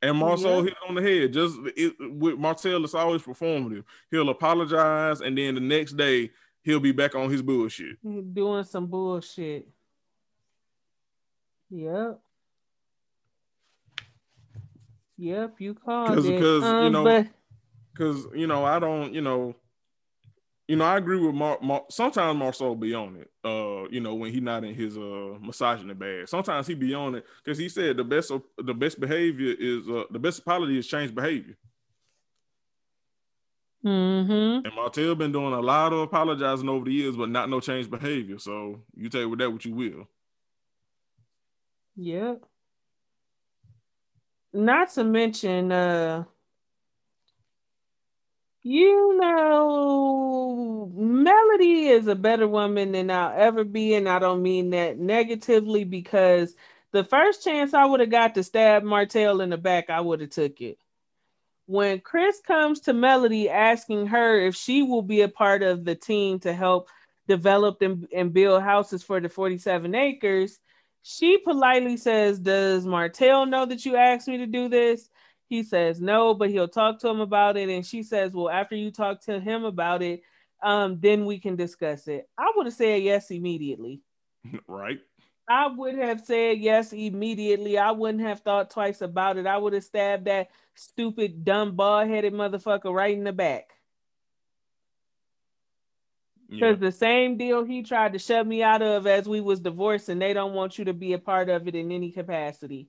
And 0.02 0.16
Marsau 0.16 0.58
yeah. 0.58 0.64
hit 0.64 0.74
on 0.86 0.94
the 0.96 1.02
head. 1.02 1.32
Just 1.32 1.56
it, 1.76 1.94
with 1.98 2.36
Martell, 2.36 2.84
it's 2.84 2.94
always 2.94 3.22
performative. 3.22 3.84
He'll 4.10 4.28
apologize, 4.28 5.22
and 5.22 5.36
then 5.36 5.54
the 5.54 5.62
next 5.62 5.96
day 5.96 6.30
he'll 6.64 6.80
be 6.80 6.92
back 6.92 7.14
on 7.14 7.30
his 7.30 7.42
bullshit. 7.42 7.96
Doing 8.02 8.64
some 8.64 8.86
bullshit. 8.86 9.68
Yep. 11.70 12.20
Yep, 15.16 15.54
you 15.60 15.74
called 15.74 16.18
it. 16.18 16.22
Because 16.22 16.64
um, 16.64 16.84
you 16.84 16.90
know, 16.90 17.04
but 17.04 17.26
because 17.92 18.26
you 18.34 18.46
know 18.46 18.64
I 18.64 18.78
don't 18.78 19.14
you 19.14 19.20
know 19.20 19.54
you 20.66 20.76
know 20.76 20.84
I 20.84 20.96
agree 20.96 21.20
with 21.20 21.34
Mar. 21.34 21.58
Mar- 21.62 21.84
sometimes 21.88 22.38
Marsau 22.38 22.78
be 22.78 22.94
on 22.94 23.16
it. 23.16 23.30
Uh, 23.44 23.88
you 23.90 24.00
know 24.00 24.14
when 24.14 24.32
he 24.32 24.40
not 24.40 24.64
in 24.64 24.74
his 24.74 24.96
uh 24.96 25.36
misogyny 25.40 25.94
bag. 25.94 26.28
Sometimes 26.28 26.66
he 26.66 26.74
be 26.74 26.94
on 26.94 27.16
it 27.16 27.24
because 27.44 27.58
he 27.58 27.68
said 27.68 27.96
the 27.96 28.04
best 28.04 28.30
of, 28.30 28.42
the 28.58 28.74
best 28.74 28.98
behavior 28.98 29.54
is 29.56 29.88
uh, 29.88 30.04
the 30.10 30.18
best 30.18 30.40
apology 30.40 30.78
is 30.78 30.86
change 30.86 31.14
behavior. 31.14 31.56
Mm-hmm. 33.84 34.66
And 34.66 34.74
Martell 34.74 35.14
been 35.14 35.32
doing 35.32 35.52
a 35.52 35.60
lot 35.60 35.92
of 35.92 36.00
apologizing 36.00 36.68
over 36.68 36.86
the 36.86 36.92
years, 36.92 37.16
but 37.16 37.28
not 37.28 37.50
no 37.50 37.60
change 37.60 37.90
behavior. 37.90 38.38
So 38.38 38.80
you 38.96 39.10
take 39.10 39.28
with 39.28 39.40
that 39.40 39.50
what 39.50 39.64
you 39.64 39.74
will. 39.74 40.08
Yeah. 41.96 42.36
Not 44.54 44.90
to 44.92 45.04
mention, 45.04 45.70
uh, 45.70 46.24
you 48.62 49.18
know, 49.20 50.90
Melody 50.94 51.88
is 51.88 52.06
a 52.06 52.14
better 52.14 52.48
woman 52.48 52.92
than 52.92 53.10
I'll 53.10 53.38
ever 53.38 53.64
be. 53.64 53.94
And 53.94 54.08
I 54.08 54.18
don't 54.18 54.42
mean 54.42 54.70
that 54.70 54.98
negatively 54.98 55.84
because 55.84 56.54
the 56.92 57.04
first 57.04 57.44
chance 57.44 57.74
I 57.74 57.84
would 57.84 58.00
have 58.00 58.10
got 58.10 58.34
to 58.36 58.42
stab 58.42 58.82
Martell 58.82 59.42
in 59.42 59.50
the 59.50 59.58
back, 59.58 59.90
I 59.90 60.00
would 60.00 60.22
have 60.22 60.30
took 60.30 60.60
it. 60.62 60.78
When 61.66 62.00
Chris 62.00 62.40
comes 62.40 62.80
to 62.80 62.92
Melody 62.92 63.48
asking 63.48 64.06
her 64.08 64.38
if 64.38 64.54
she 64.54 64.82
will 64.82 65.02
be 65.02 65.22
a 65.22 65.28
part 65.28 65.62
of 65.62 65.84
the 65.84 65.94
team 65.94 66.38
to 66.40 66.52
help 66.52 66.88
develop 67.26 67.80
and, 67.80 68.06
and 68.14 68.32
build 68.32 68.62
houses 68.62 69.02
for 69.02 69.20
the 69.20 69.28
47 69.28 69.94
acres, 69.94 70.58
she 71.02 71.38
politely 71.38 71.96
says, 71.96 72.38
Does 72.38 72.86
Martell 72.86 73.46
know 73.46 73.66
that 73.66 73.84
you 73.84 73.96
asked 73.96 74.28
me 74.28 74.38
to 74.38 74.46
do 74.46 74.68
this? 74.68 75.08
He 75.48 75.62
says 75.62 76.00
no, 76.00 76.34
but 76.34 76.50
he'll 76.50 76.68
talk 76.68 76.98
to 77.00 77.08
him 77.08 77.20
about 77.20 77.56
it. 77.56 77.68
And 77.68 77.84
she 77.84 78.02
says, 78.02 78.32
Well, 78.32 78.50
after 78.50 78.74
you 78.74 78.90
talk 78.90 79.22
to 79.22 79.38
him 79.38 79.64
about 79.64 80.02
it, 80.02 80.22
um, 80.62 80.98
then 81.00 81.26
we 81.26 81.38
can 81.38 81.56
discuss 81.56 82.08
it. 82.08 82.28
I 82.38 82.52
would 82.56 82.66
have 82.66 82.74
said 82.74 83.02
yes 83.02 83.30
immediately. 83.30 84.00
Right. 84.68 85.00
I 85.48 85.66
would 85.66 85.96
have 85.96 86.24
said 86.24 86.58
yes 86.58 86.92
immediately. 86.92 87.76
I 87.76 87.90
wouldn't 87.90 88.22
have 88.22 88.40
thought 88.40 88.70
twice 88.70 89.02
about 89.02 89.36
it. 89.36 89.46
I 89.46 89.58
would 89.58 89.74
have 89.74 89.84
stabbed 89.84 90.24
that 90.24 90.50
stupid, 90.74 91.44
dumb, 91.44 91.76
bald 91.76 92.08
headed 92.08 92.32
motherfucker 92.32 92.92
right 92.92 93.16
in 93.16 93.24
the 93.24 93.32
back. 93.32 93.70
Because 96.48 96.76
yeah. 96.80 96.88
the 96.88 96.92
same 96.92 97.36
deal 97.36 97.64
he 97.64 97.82
tried 97.82 98.12
to 98.12 98.18
shut 98.18 98.46
me 98.46 98.62
out 98.62 98.82
of 98.82 99.06
as 99.06 99.28
we 99.28 99.40
was 99.40 99.60
divorced, 99.60 100.08
and 100.08 100.20
they 100.20 100.32
don't 100.32 100.54
want 100.54 100.78
you 100.78 100.84
to 100.86 100.92
be 100.94 101.12
a 101.12 101.18
part 101.18 101.48
of 101.48 101.66
it 101.68 101.74
in 101.74 101.90
any 101.90 102.10
capacity. 102.10 102.88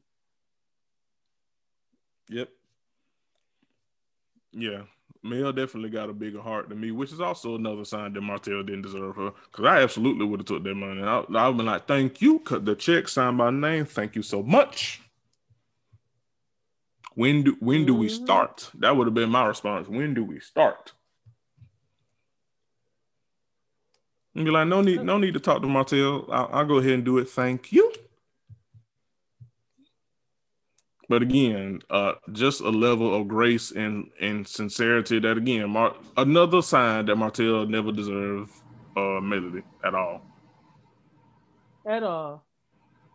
Yep. 2.29 2.49
Yeah. 4.51 4.83
Mel 5.25 5.51
definitely 5.51 5.89
got 5.89 6.09
a 6.09 6.13
bigger 6.13 6.41
heart 6.41 6.69
than 6.69 6.79
me, 6.79 6.91
which 6.91 7.11
is 7.11 7.19
also 7.19 7.55
another 7.55 7.83
sign 7.83 8.13
that 8.13 8.21
Martell 8.21 8.63
didn't 8.63 8.83
deserve 8.83 9.15
her. 9.15 9.31
Because 9.51 9.65
I 9.65 9.81
absolutely 9.81 10.25
would 10.25 10.39
have 10.39 10.47
took 10.47 10.63
that 10.63 10.75
money. 10.75 11.01
I, 11.01 11.23
I 11.37 11.47
would 11.47 11.57
been 11.57 11.65
like, 11.65 11.87
"Thank 11.87 12.21
you, 12.21 12.39
cut 12.39 12.65
the 12.65 12.75
check, 12.75 13.07
signed 13.07 13.37
my 13.37 13.49
name. 13.49 13.85
Thank 13.85 14.15
you 14.15 14.21
so 14.21 14.43
much." 14.43 15.01
When 17.15 17.43
do 17.43 17.57
when 17.59 17.85
do 17.85 17.95
we 17.95 18.07
mm-hmm. 18.07 18.23
start? 18.23 18.69
That 18.79 18.95
would 18.95 19.07
have 19.07 19.13
been 19.13 19.29
my 19.29 19.45
response. 19.45 19.87
When 19.87 20.13
do 20.13 20.23
we 20.23 20.39
start? 20.39 20.91
And 24.35 24.43
be 24.43 24.51
like, 24.51 24.67
no 24.67 24.81
need, 24.81 25.01
no 25.01 25.17
need 25.17 25.33
to 25.35 25.39
talk 25.39 25.61
to 25.61 25.67
Martell. 25.67 26.27
I'll, 26.29 26.49
I'll 26.51 26.65
go 26.65 26.77
ahead 26.77 26.91
and 26.91 27.05
do 27.05 27.17
it. 27.19 27.29
Thank 27.29 27.71
you. 27.71 27.93
But 31.07 31.21
again, 31.21 31.81
uh, 31.89 32.13
just 32.31 32.61
a 32.61 32.69
level 32.69 33.13
of 33.13 33.27
grace 33.27 33.71
and, 33.71 34.09
and 34.19 34.47
sincerity 34.47 35.19
that 35.19 35.37
again, 35.37 35.69
Mar- 35.69 35.95
another 36.17 36.61
sign 36.61 37.05
that 37.05 37.15
Martell 37.15 37.67
never 37.67 37.91
deserved 37.91 38.51
uh, 38.97 39.19
Melody 39.21 39.61
at 39.83 39.93
all. 39.93 40.21
At 41.87 42.01
all, 42.01 42.43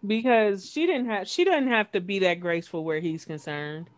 because 0.07 0.71
she 0.71 0.87
didn't 0.87 1.07
have 1.07 1.27
she 1.27 1.43
doesn't 1.43 1.67
have 1.67 1.91
to 1.91 2.01
be 2.01 2.21
that 2.21 2.39
graceful 2.39 2.85
where 2.85 3.01
he's 3.01 3.25
concerned. 3.25 3.91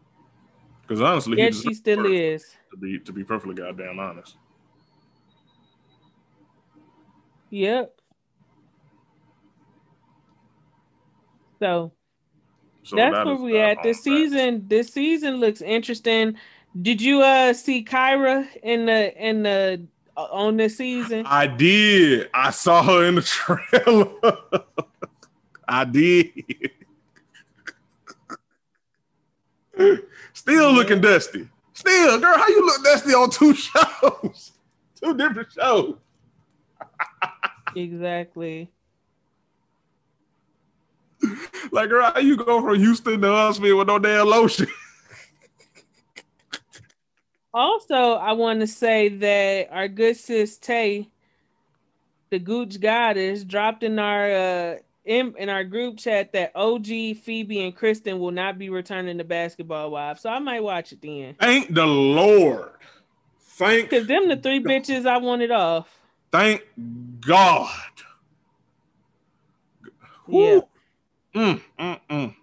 Because 0.81 1.03
honestly, 1.03 1.37
yes, 1.37 1.61
she 1.61 1.75
still 1.75 2.07
is. 2.07 2.43
To 2.71 2.77
be 2.79 2.99
to 3.01 3.13
be 3.13 3.23
perfectly 3.23 3.55
goddamn 3.55 3.99
honest. 3.99 4.37
Yep. 7.51 7.95
So 11.61 11.93
so 12.85 12.97
That's 12.97 13.15
that 13.15 13.27
where 13.27 13.37
we 13.37 13.59
at. 13.59 13.83
This 13.83 14.03
season, 14.03 14.65
this 14.67 14.93
season 14.93 15.37
looks 15.37 15.61
interesting. 15.61 16.37
Did 16.81 17.01
you 17.01 17.23
uh 17.23 17.53
see 17.53 17.85
Kyra 17.85 18.47
in 18.63 18.87
the 18.87 19.15
in 19.17 19.43
the 19.43 19.87
uh, 20.17 20.27
on 20.31 20.57
this 20.57 20.79
season? 20.79 21.25
I 21.27 21.47
did. 21.47 22.31
I 22.35 22.51
saw 22.51 22.83
her 22.83 23.05
in 23.05 23.17
the 23.17 23.23
trailer. 23.23 24.09
I 25.69 25.85
did. 25.85 26.33
Still 30.33 30.71
yeah. 30.71 30.77
looking 30.77 31.01
dusty. 31.01 31.49
Still, 31.73 32.19
girl, 32.21 32.37
how 32.37 32.49
you 32.49 32.67
look 32.67 32.85
dusty 32.85 33.15
on 33.15 33.31
two 33.31 33.55
shows? 33.55 34.53
two 35.01 35.17
different 35.17 35.53
shows. 35.53 35.97
exactly 37.77 38.71
like, 41.73 41.89
girl, 41.89 42.11
how 42.13 42.21
you 42.21 42.37
go 42.37 42.61
from 42.61 42.79
Houston 42.79 43.21
to 43.21 43.29
Huntsville 43.29 43.79
with 43.79 43.89
no 43.89 43.99
damn 43.99 44.27
lotion? 44.27 44.67
Also, 47.55 48.15
I 48.15 48.33
want 48.33 48.61
to 48.61 48.67
say 48.67 49.11
that 49.11 49.69
our 49.71 49.87
good 49.87 50.17
sis 50.17 50.57
Tay, 50.57 51.11
the 52.31 52.39
Gooch 52.39 52.81
Goddess, 52.81 53.45
dropped 53.45 53.83
in 53.83 53.99
our 53.99 54.33
uh 54.33 54.77
in, 55.05 55.35
in 55.37 55.49
our 55.49 55.65
group 55.65 55.99
chat 55.99 56.33
that 56.33 56.53
OG, 56.55 56.87
Feby, 56.87 57.65
and 57.65 57.77
Kristen 57.77 58.21
will 58.21 58.31
not 58.31 58.59
be 58.59 58.71
returning 58.71 59.19
to 59.19 59.25
Basketball 59.25 59.91
Wives. 59.91 60.23
So 60.23 60.31
I 60.31 60.39
might 60.39 60.63
watch 60.63 60.93
it 60.93 61.03
then. 61.03 61.35
Thank 61.39 61.75
the 61.75 61.87
Lord. 61.87 62.71
Thank 63.41 63.91
Cause 63.91 64.07
them 64.07 64.29
the 64.29 64.37
three 64.37 64.63
bitches 64.63 65.07
I 65.07 65.19
wanted 65.19 65.51
off. 65.51 65.89
thank 66.31 66.63
God. 67.21 67.69
Yeah. 70.29 70.61
Woo. 71.35 71.41
Mm, 71.55 71.61
mm, 71.79 72.01
mm. 72.11 72.35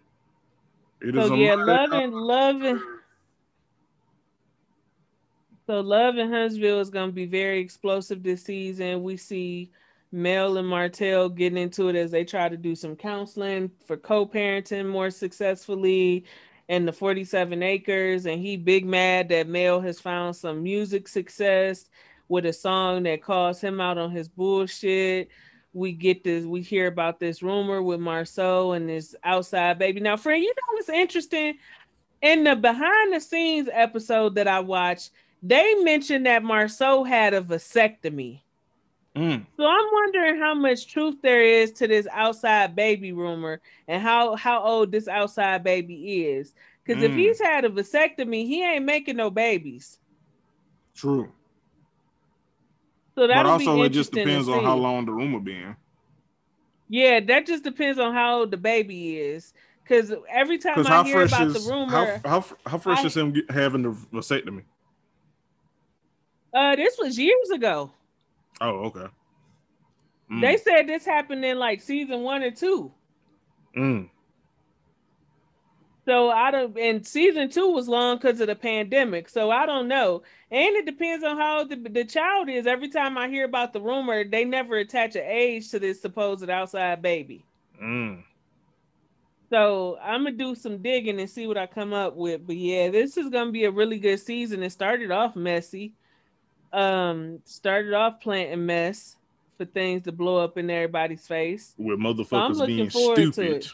It 1.01 1.15
is 1.15 1.27
So 1.27 1.33
a 1.33 1.37
yeah, 1.37 1.55
mighty- 1.55 1.71
loving, 1.71 2.11
loving. 2.11 2.81
So 5.67 5.81
love 5.81 6.17
in 6.17 6.31
Huntsville 6.31 6.79
is 6.79 6.89
gonna 6.89 7.11
be 7.11 7.25
very 7.27 7.59
explosive 7.59 8.23
this 8.23 8.43
season. 8.43 9.03
We 9.03 9.17
see 9.17 9.71
Mel 10.11 10.57
and 10.57 10.67
Martell 10.67 11.29
getting 11.29 11.59
into 11.59 11.89
it 11.89 11.95
as 11.95 12.09
they 12.09 12.25
try 12.25 12.49
to 12.49 12.57
do 12.57 12.73
some 12.75 12.95
counseling 12.95 13.69
for 13.85 13.95
co-parenting 13.95 14.87
more 14.87 15.11
successfully 15.11 16.25
and 16.69 16.87
the 16.87 16.91
47 16.91 17.61
acres. 17.61 18.25
And 18.25 18.41
he 18.41 18.57
big 18.57 18.85
mad 18.85 19.29
that 19.29 19.47
Mel 19.47 19.79
has 19.81 19.99
found 19.99 20.35
some 20.35 20.63
music 20.63 21.07
success 21.07 21.85
with 22.27 22.47
a 22.47 22.53
song 22.53 23.03
that 23.03 23.21
calls 23.23 23.61
him 23.61 23.79
out 23.79 23.99
on 23.99 24.09
his 24.09 24.27
bullshit. 24.27 25.29
We 25.73 25.91
get 25.91 26.23
this, 26.23 26.45
we 26.45 26.61
hear 26.61 26.87
about 26.87 27.19
this 27.19 27.43
rumor 27.43 27.81
with 27.81 27.99
Marsau 27.99 28.75
and 28.75 28.89
this 28.89 29.15
outside 29.23 29.77
baby. 29.79 29.99
Now, 29.99 30.17
friend, 30.17 30.41
you 30.41 30.49
know 30.49 30.73
what's 30.73 30.89
interesting? 30.89 31.57
In 32.21 32.43
the 32.43 32.55
behind 32.55 33.13
the 33.13 33.19
scenes 33.19 33.69
episode 33.71 34.35
that 34.35 34.47
I 34.47 34.59
watched, 34.59 35.11
they 35.41 35.75
mentioned 35.83 36.25
that 36.25 36.43
Marsau 36.43 37.07
had 37.07 37.33
a 37.33 37.41
vasectomy. 37.41 38.41
Mm, 39.15 39.45
So 39.57 39.65
I'm 39.65 39.85
wondering 39.91 40.39
how 40.39 40.53
much 40.53 40.87
truth 40.87 41.15
there 41.21 41.43
is 41.43 41.71
to 41.73 41.87
this 41.87 42.07
outside 42.11 42.75
baby 42.75 43.11
rumor 43.11 43.61
and 43.87 44.01
how 44.01 44.35
how 44.35 44.61
old 44.63 44.91
this 44.91 45.07
outside 45.07 45.63
baby 45.63 46.25
is. 46.27 46.53
Because 46.83 47.01
if 47.03 47.11
Mm. 47.11 47.15
he's 47.15 47.41
had 47.41 47.65
a 47.65 47.69
vasectomy, 47.69 48.45
he 48.47 48.63
ain't 48.63 48.85
making 48.85 49.17
no 49.17 49.29
babies. 49.29 49.99
true. 50.95 51.31
So 53.19 53.27
that 53.27 53.35
But 53.35 53.47
also 53.47 53.83
it 53.83 53.89
just 53.89 54.13
depends 54.13 54.47
on 54.47 54.63
how 54.63 54.77
long 54.77 55.05
the 55.05 55.11
rumor 55.11 55.41
been. 55.41 55.75
Yeah, 56.87 57.19
that 57.19 57.45
just 57.45 57.65
depends 57.65 57.99
on 57.99 58.13
how 58.13 58.39
old 58.39 58.51
the 58.51 58.55
baby 58.55 59.17
is. 59.17 59.51
Because 59.83 60.13
every 60.29 60.57
time 60.57 60.75
Because 60.77 60.89
I 60.89 61.03
hear 61.03 61.27
fresh 61.27 61.33
about 61.33 61.47
is 61.47 61.65
the 61.65 61.69
rumor, 61.69 62.21
how, 62.23 62.39
how 62.39 62.45
how 62.65 62.77
fresh 62.77 63.03
I- 63.03 63.07
is 63.07 63.17
him 63.17 63.35
having 63.49 63.81
the 63.81 63.89
vasectomy? 63.89 64.63
uh, 66.53 66.77
this 66.77 66.97
was 66.97 67.19
years 67.19 67.49
ago. 67.49 67.91
Oh, 68.61 68.85
okay. 68.85 69.07
Mm, 70.31 70.41
They 70.41 70.55
said 70.55 70.87
this 70.87 71.03
happened 71.05 71.43
in 71.43 71.59
like 71.59 71.81
season 71.81 72.21
one 72.21 72.41
or 72.41 72.51
two. 72.51 72.89
mm, 73.75 74.09
So 76.09 76.31
I 76.31 76.49
don't, 76.49 76.75
and 76.75 77.05
season 77.05 77.51
two 77.51 77.69
was 77.69 77.87
long 77.87 78.17
because 78.17 78.41
of 78.41 78.47
the 78.47 78.55
pandemic. 78.55 79.29
So 79.29 79.51
I 79.51 79.67
don't 79.67 79.87
know, 79.87 80.23
and 80.49 80.75
it 80.75 80.87
depends 80.87 81.23
on 81.23 81.37
how 81.37 81.65
the, 81.65 81.75
the 81.75 82.03
child 82.03 82.49
is. 82.49 82.65
Every 82.65 82.89
time 82.89 83.15
I 83.15 83.27
hear 83.27 83.45
about 83.45 83.73
the 83.73 83.79
rumor, 83.79 84.23
they 84.23 84.43
never 84.43 84.77
attach 84.77 85.15
an 85.15 85.21
age 85.23 85.69
to 85.69 85.77
this 85.77 86.01
supposed 86.01 86.49
outside 86.49 87.03
baby. 87.03 87.45
mm. 87.79 88.23
So 89.51 89.99
I'm 90.01 90.23
gonna 90.23 90.35
do 90.35 90.55
some 90.55 90.79
digging 90.79 91.19
and 91.19 91.29
see 91.29 91.45
what 91.45 91.59
I 91.59 91.67
come 91.67 91.93
up 91.93 92.15
with. 92.15 92.47
But 92.47 92.55
yeah, 92.55 92.89
this 92.89 93.15
is 93.15 93.29
gonna 93.29 93.51
be 93.51 93.65
a 93.65 93.71
really 93.71 93.99
good 93.99 94.19
season. 94.19 94.63
It 94.63 94.71
started 94.71 95.11
off 95.11 95.35
messy. 95.35 95.93
Um, 96.73 97.39
started 97.45 97.93
off 97.93 98.19
planting 98.19 98.65
mess 98.65 99.15
for 99.59 99.65
things 99.65 100.05
to 100.05 100.11
blow 100.11 100.43
up 100.43 100.57
in 100.57 100.71
everybody's 100.71 101.27
face. 101.27 101.75
With 101.77 101.99
motherfuckers 101.99 102.55
looking 102.55 102.77
being 102.77 102.89
stupid. 102.89 103.67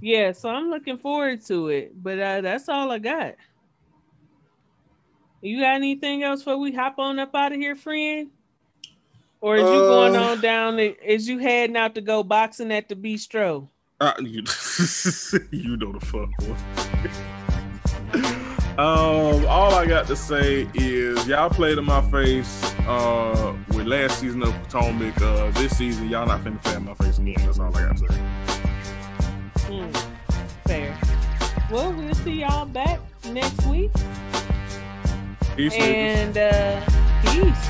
Yeah, 0.00 0.32
so 0.32 0.48
I'm 0.48 0.70
looking 0.70 0.96
forward 0.98 1.44
to 1.46 1.68
it. 1.68 1.92
But 2.02 2.18
uh, 2.18 2.40
that's 2.40 2.68
all 2.68 2.90
I 2.90 2.98
got. 2.98 3.34
You 5.42 5.60
got 5.60 5.74
anything 5.76 6.22
else 6.22 6.40
before 6.40 6.58
we 6.58 6.72
hop 6.72 6.98
on 6.98 7.18
up 7.18 7.34
out 7.34 7.52
of 7.52 7.58
here, 7.58 7.74
friend? 7.76 8.30
Or 9.40 9.56
is 9.56 9.62
you 9.62 9.78
going 9.78 10.16
Uh, 10.16 10.20
on 10.22 10.40
down? 10.40 10.76
to- 10.76 10.96
Is 11.12 11.26
you 11.28 11.38
heading 11.38 11.76
out 11.76 11.94
to 11.94 12.00
go 12.02 12.22
boxing 12.22 12.70
at 12.72 12.88
the 12.90 12.94
bistro? 12.94 13.68
Uh, 14.00 14.12
you, 14.20 14.42
you 15.50 15.76
know 15.76 15.92
the 15.92 16.00
fuck. 16.00 16.28
boy. 16.38 16.56
um, 18.82 19.46
all 19.46 19.74
I 19.74 19.86
got 19.86 20.06
to 20.08 20.16
say 20.16 20.68
is 20.74 21.26
y'all 21.26 21.48
played 21.50 21.78
in 21.78 21.84
my 21.84 22.00
face 22.10 22.64
uh 22.86 23.54
with 23.68 23.86
last 23.86 24.18
season 24.20 24.42
of 24.42 24.52
Potomac. 24.64 25.20
Uh, 25.20 25.50
this 25.52 25.76
season 25.76 26.08
y'all 26.08 26.26
not 26.26 26.42
finna 26.42 26.62
play 26.62 26.74
in 26.76 26.84
my 26.84 26.94
face 26.94 27.18
again. 27.18 27.34
That's 27.38 27.58
all 27.58 27.74
I 27.76 27.80
got 27.86 27.96
to 27.98 28.12
say. 28.12 28.59
Hmm, 29.70 29.92
fair. 30.66 30.98
Well, 31.70 31.92
we'll 31.92 32.12
see 32.12 32.40
y'all 32.40 32.66
back 32.66 32.98
next 33.30 33.64
week. 33.66 33.92
Peace. 35.54 35.74
And 35.74 36.36
uh, 36.36 36.80
peace. 37.22 37.68